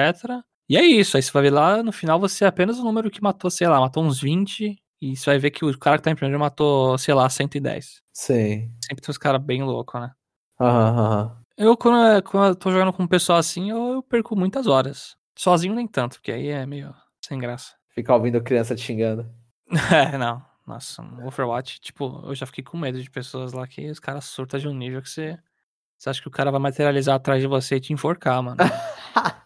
E 0.69 0.75
é 0.75 0.83
isso. 0.83 1.15
Aí 1.15 1.23
você 1.23 1.31
vai 1.31 1.43
ver 1.43 1.51
lá, 1.51 1.81
no 1.81 1.93
final, 1.93 2.19
você 2.19 2.43
é 2.43 2.47
apenas 2.49 2.77
o 2.79 2.83
número 2.83 3.09
que 3.09 3.23
matou, 3.23 3.49
sei 3.49 3.67
lá, 3.69 3.79
matou 3.79 4.03
uns 4.03 4.19
20. 4.19 4.75
E 5.01 5.15
você 5.15 5.25
vai 5.31 5.39
ver 5.39 5.51
que 5.51 5.63
o 5.63 5.77
cara 5.77 5.97
que 5.97 6.03
tá 6.03 6.11
em 6.11 6.15
primeiro 6.15 6.39
matou, 6.39 6.97
sei 6.97 7.13
lá, 7.13 7.29
110. 7.29 8.01
Sim. 8.13 8.71
Sempre 8.83 9.01
tem 9.01 9.11
uns 9.11 9.17
caras 9.17 9.41
bem 9.41 9.63
loucos, 9.63 9.99
né? 10.01 10.11
Aham, 10.59 10.89
aham. 10.99 11.37
Eu, 11.57 11.75
quando, 11.77 11.97
eu- 12.15 12.23
quando 12.23 12.47
eu 12.47 12.55
tô 12.55 12.71
jogando 12.71 12.93
com 12.93 13.03
um 13.03 13.07
pessoal 13.07 13.37
assim, 13.39 13.69
eu, 13.69 13.93
eu 13.93 14.03
perco 14.03 14.35
muitas 14.35 14.67
horas. 14.67 15.15
Sozinho 15.37 15.73
nem 15.73 15.87
tanto, 15.87 16.15
porque 16.15 16.31
aí 16.31 16.47
é 16.47 16.65
meio 16.65 16.93
sem 17.23 17.37
graça. 17.39 17.73
Ficar 17.93 18.15
ouvindo 18.15 18.41
criança 18.41 18.75
te 18.75 18.81
xingando. 18.81 19.25
É, 19.93 20.17
não. 20.17 20.43
Nossa, 20.65 21.01
no 21.01 21.25
Overwatch, 21.27 21.79
tipo, 21.79 22.21
eu 22.25 22.35
já 22.35 22.45
fiquei 22.45 22.63
com 22.63 22.77
medo 22.77 23.01
de 23.01 23.09
pessoas 23.09 23.53
lá 23.53 23.65
que 23.67 23.89
os 23.89 23.99
caras 23.99 24.25
surtam 24.25 24.59
de 24.59 24.67
um 24.67 24.73
nível 24.73 25.01
que 25.01 25.09
você. 25.09 25.37
Você 25.97 26.09
acha 26.09 26.21
que 26.21 26.27
o 26.27 26.31
cara 26.31 26.51
vai 26.51 26.59
materializar 26.59 27.15
atrás 27.15 27.41
de 27.41 27.47
você 27.47 27.75
e 27.75 27.79
te 27.79 27.91
enforcar, 27.93 28.41
mano. 28.43 28.57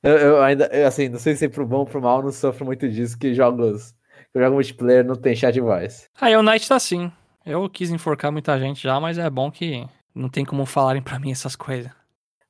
Eu, 0.00 0.16
eu 0.16 0.42
ainda, 0.42 0.66
eu, 0.72 0.86
assim, 0.86 1.08
não 1.08 1.18
sei 1.18 1.34
se 1.34 1.46
é 1.46 1.48
pro 1.48 1.66
bom 1.66 1.78
ou 1.78 1.84
pro 1.86 2.00
mal, 2.00 2.22
não 2.22 2.30
sofro 2.30 2.64
muito 2.64 2.88
disso, 2.88 3.18
que 3.18 3.34
jogos. 3.34 3.92
Jogo 4.38 4.54
multiplayer 4.54 5.04
não 5.04 5.14
tem 5.16 5.34
chat 5.36 5.52
de 5.54 5.60
voz. 5.60 6.08
Aí 6.20 6.36
o 6.36 6.42
Knight 6.42 6.68
tá 6.68 6.76
assim. 6.76 7.10
Eu 7.44 7.68
quis 7.68 7.90
enforcar 7.90 8.30
muita 8.30 8.58
gente 8.58 8.82
já, 8.82 8.98
mas 9.00 9.16
é 9.18 9.28
bom 9.30 9.50
que 9.50 9.86
não 10.14 10.28
tem 10.28 10.44
como 10.44 10.66
falarem 10.66 11.00
pra 11.02 11.18
mim 11.18 11.30
essas 11.32 11.56
coisas. 11.56 11.90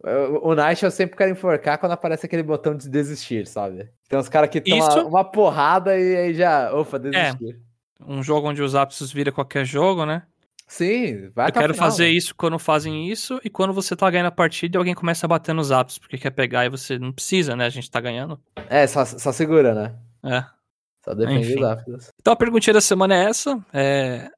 O, 0.02 0.50
o 0.50 0.54
Night 0.54 0.84
eu 0.84 0.90
sempre 0.90 1.16
quero 1.16 1.30
enforcar 1.32 1.78
quando 1.78 1.92
aparece 1.92 2.24
aquele 2.26 2.42
botão 2.42 2.74
de 2.76 2.88
desistir, 2.88 3.46
sabe? 3.46 3.88
Tem 4.08 4.18
uns 4.18 4.28
caras 4.28 4.48
que 4.50 4.60
tomam 4.60 4.78
Isso- 4.88 4.98
É. 4.98 5.02
uma 5.02 5.24
porrada 5.24 5.98
e 5.98 6.16
aí 6.16 6.34
já. 6.34 6.72
Opa, 6.72 6.98
desistir. 6.98 7.58
Um 8.06 8.22
jogo 8.22 8.48
onde 8.48 8.62
os 8.62 8.74
ápices 8.76 9.10
vira 9.12 9.32
qualquer 9.32 9.64
jogo, 9.64 10.06
né? 10.06 10.22
Sim, 10.68 11.30
vai 11.34 11.48
Eu 11.48 11.52
quero 11.52 11.72
final, 11.74 11.88
fazer 11.90 12.04
né? 12.04 12.10
isso 12.10 12.34
quando 12.34 12.58
fazem 12.58 13.08
isso 13.10 13.40
e 13.42 13.48
quando 13.48 13.72
você 13.72 13.96
tá 13.96 14.08
ganhando 14.10 14.26
a 14.26 14.30
partida 14.30 14.76
e 14.76 14.78
alguém 14.78 14.94
começa 14.94 15.24
a 15.26 15.28
bater 15.28 15.54
nos 15.54 15.72
ápices 15.72 15.98
porque 15.98 16.18
quer 16.18 16.30
pegar 16.30 16.66
e 16.66 16.68
você 16.68 16.98
não 16.98 17.10
precisa, 17.10 17.56
né? 17.56 17.64
A 17.64 17.70
gente 17.70 17.90
tá 17.90 18.00
ganhando. 18.00 18.38
É, 18.68 18.86
só, 18.86 19.04
só 19.04 19.32
segura, 19.32 19.74
né? 19.74 19.94
É. 20.24 20.44
Só 21.14 21.30
Enfim. 21.30 21.64
ápices. 21.64 22.12
Então 22.20 22.32
a 22.32 22.36
perguntinha 22.36 22.74
da 22.74 22.80
semana 22.80 23.14
é 23.14 23.24
essa. 23.24 23.64
É... 23.72 24.30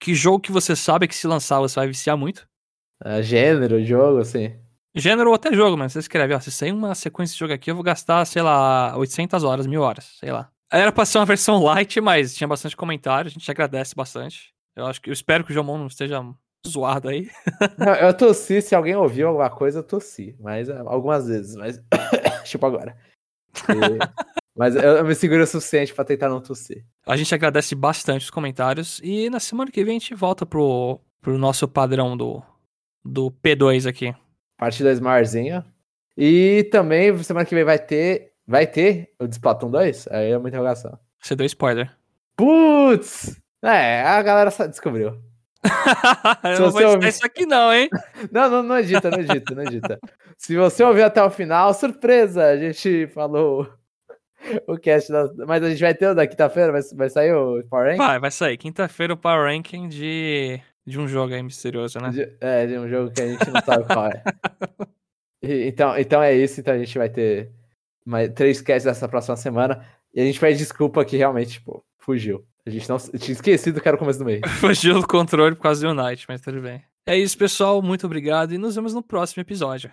Que 0.00 0.14
jogo 0.14 0.40
que 0.40 0.52
você 0.52 0.76
sabe 0.76 1.08
que 1.08 1.14
se 1.14 1.26
lançar 1.26 1.60
você 1.60 1.76
vai 1.76 1.86
viciar 1.86 2.16
muito? 2.16 2.46
É, 3.04 3.22
gênero, 3.22 3.82
jogo, 3.84 4.18
assim. 4.18 4.54
Gênero 4.94 5.28
ou 5.28 5.34
até 5.34 5.52
jogo, 5.52 5.76
mano. 5.76 5.90
Você 5.90 5.98
escreve, 5.98 6.34
ó, 6.34 6.40
se 6.40 6.50
sair 6.50 6.72
uma 6.72 6.94
sequência 6.94 7.34
de 7.34 7.38
jogo 7.38 7.52
aqui, 7.52 7.70
eu 7.70 7.74
vou 7.74 7.84
gastar, 7.84 8.24
sei 8.24 8.42
lá, 8.42 8.96
800 8.96 9.44
horas, 9.44 9.66
mil 9.66 9.82
horas, 9.82 10.16
sei 10.18 10.32
lá. 10.32 10.50
Era 10.72 10.90
pra 10.90 11.04
ser 11.04 11.18
uma 11.18 11.24
versão 11.26 11.62
light, 11.62 12.00
mas 12.00 12.34
tinha 12.34 12.48
bastante 12.48 12.76
comentário, 12.76 13.28
a 13.28 13.32
gente 13.32 13.50
agradece 13.50 13.94
bastante. 13.94 14.54
Eu 14.74 14.86
acho 14.86 15.00
que 15.00 15.10
eu 15.10 15.12
espero 15.12 15.44
que 15.44 15.50
o 15.50 15.54
Jomon 15.54 15.78
não 15.78 15.86
esteja 15.86 16.22
zoado 16.66 17.08
aí. 17.08 17.30
Não, 17.78 17.94
eu 17.94 18.14
tossi, 18.14 18.60
se 18.60 18.74
alguém 18.74 18.96
ouviu 18.96 19.28
alguma 19.28 19.48
coisa, 19.48 19.78
eu 19.78 19.82
tossi. 19.82 20.36
Mas 20.40 20.68
é, 20.68 20.76
algumas 20.78 21.26
vezes, 21.26 21.54
mas. 21.54 21.80
tipo 22.44 22.66
agora. 22.66 22.96
Mas 24.56 24.74
eu, 24.74 25.04
me 25.04 25.14
seguro 25.14 25.42
o 25.42 25.46
suficiente 25.46 25.94
pra 25.94 26.04
tentar 26.04 26.28
não 26.28 26.40
tossir. 26.40 26.84
A 27.06 27.16
gente 27.16 27.34
agradece 27.34 27.74
bastante 27.74 28.22
os 28.22 28.30
comentários 28.30 29.00
e 29.04 29.28
na 29.28 29.38
semana 29.38 29.70
que 29.70 29.84
vem 29.84 29.96
a 29.96 30.00
gente 30.00 30.14
volta 30.14 30.46
pro, 30.46 30.98
pro 31.20 31.36
nosso 31.36 31.68
padrão 31.68 32.16
do, 32.16 32.42
do 33.04 33.30
P2 33.30 33.86
aqui. 33.88 34.14
Parte 34.58 34.82
2 34.82 34.98
maiorzinha. 35.00 35.64
E 36.16 36.66
também, 36.72 37.16
semana 37.22 37.44
que 37.44 37.54
vem 37.54 37.64
vai 37.64 37.78
ter. 37.78 38.32
Vai 38.46 38.66
ter 38.66 39.10
o 39.20 39.24
Splatoon 39.26 39.70
2? 39.70 40.08
Aí 40.08 40.30
é 40.30 40.38
uma 40.38 40.48
interrogação. 40.48 40.98
Você 41.20 41.34
deu 41.36 41.44
spoiler. 41.46 41.92
Putz! 42.36 43.36
É, 43.62 44.02
a 44.02 44.22
galera 44.22 44.50
só 44.50 44.66
descobriu. 44.66 45.18
eu 46.44 46.56
Se 46.56 46.62
não 46.62 46.70
vou 46.70 46.80
editar 46.80 46.94
ouvir- 46.94 47.08
isso 47.08 47.26
aqui 47.26 47.44
não, 47.44 47.72
hein? 47.74 47.88
Não, 48.30 48.48
não, 48.48 48.62
não 48.62 48.78
edita, 48.78 49.10
não 49.10 49.18
edita, 49.18 49.54
não 49.54 49.62
edita. 49.64 49.98
Se 50.38 50.56
você 50.56 50.84
ouvir 50.84 51.02
até 51.02 51.22
o 51.22 51.30
final, 51.30 51.74
surpresa! 51.74 52.46
A 52.46 52.56
gente 52.56 53.08
falou 53.08 53.68
o 54.66 54.76
cast 54.78 55.10
da... 55.12 55.30
Mas 55.46 55.62
a 55.62 55.70
gente 55.70 55.80
vai 55.80 55.94
ter 55.94 56.08
o 56.08 56.14
da 56.14 56.26
quinta-feira? 56.26 56.72
Vai, 56.72 56.80
vai 56.94 57.10
sair 57.10 57.32
o 57.34 57.62
Power 57.68 57.88
Rank? 57.88 57.98
Vai, 57.98 58.18
vai 58.18 58.30
sair. 58.30 58.56
Quinta-feira 58.56 59.12
o 59.14 59.16
Power 59.16 59.50
Ranking 59.52 59.88
de, 59.88 60.60
de 60.86 60.98
um 60.98 61.06
jogo 61.08 61.34
aí 61.34 61.42
misterioso, 61.42 61.98
né? 61.98 62.10
De- 62.10 62.36
É, 62.40 62.66
de 62.66 62.78
um 62.78 62.88
jogo 62.88 63.10
que 63.10 63.22
a 63.22 63.26
gente 63.28 63.50
não 63.50 63.60
sabe 63.62 63.84
qual 63.84 64.06
é. 64.06 64.22
E- 65.42 65.66
então, 65.68 65.96
então 65.98 66.22
é 66.22 66.34
isso, 66.34 66.60
então 66.60 66.74
a 66.74 66.78
gente 66.78 66.96
vai 66.96 67.08
ter 67.08 67.50
mais, 68.04 68.30
três 68.32 68.60
casts 68.60 68.84
dessa 68.84 69.08
próxima 69.08 69.36
semana. 69.36 69.84
E 70.14 70.20
a 70.20 70.24
gente 70.24 70.40
pede 70.40 70.58
desculpa 70.58 71.04
que 71.04 71.16
realmente, 71.16 71.52
tipo, 71.52 71.84
fugiu. 71.98 72.44
A 72.64 72.70
gente 72.70 72.88
não 72.88 72.98
tinha 72.98 73.32
esquecido 73.32 73.80
que 73.80 73.86
era 73.86 73.96
o 73.96 73.98
começo 74.00 74.18
do 74.18 74.24
mês. 74.24 74.40
Fugiu 74.58 74.94
do 75.00 75.06
controle 75.06 75.54
por 75.54 75.62
causa 75.62 75.86
do 75.86 75.92
Unite, 76.02 76.24
mas 76.28 76.40
tudo 76.40 76.60
bem. 76.60 76.82
É 77.06 77.16
isso, 77.16 77.38
pessoal. 77.38 77.80
Muito 77.80 78.06
obrigado 78.06 78.52
e 78.52 78.58
nos 78.58 78.74
vemos 78.74 78.92
no 78.92 79.02
próximo 79.04 79.40
episódio. 79.42 79.92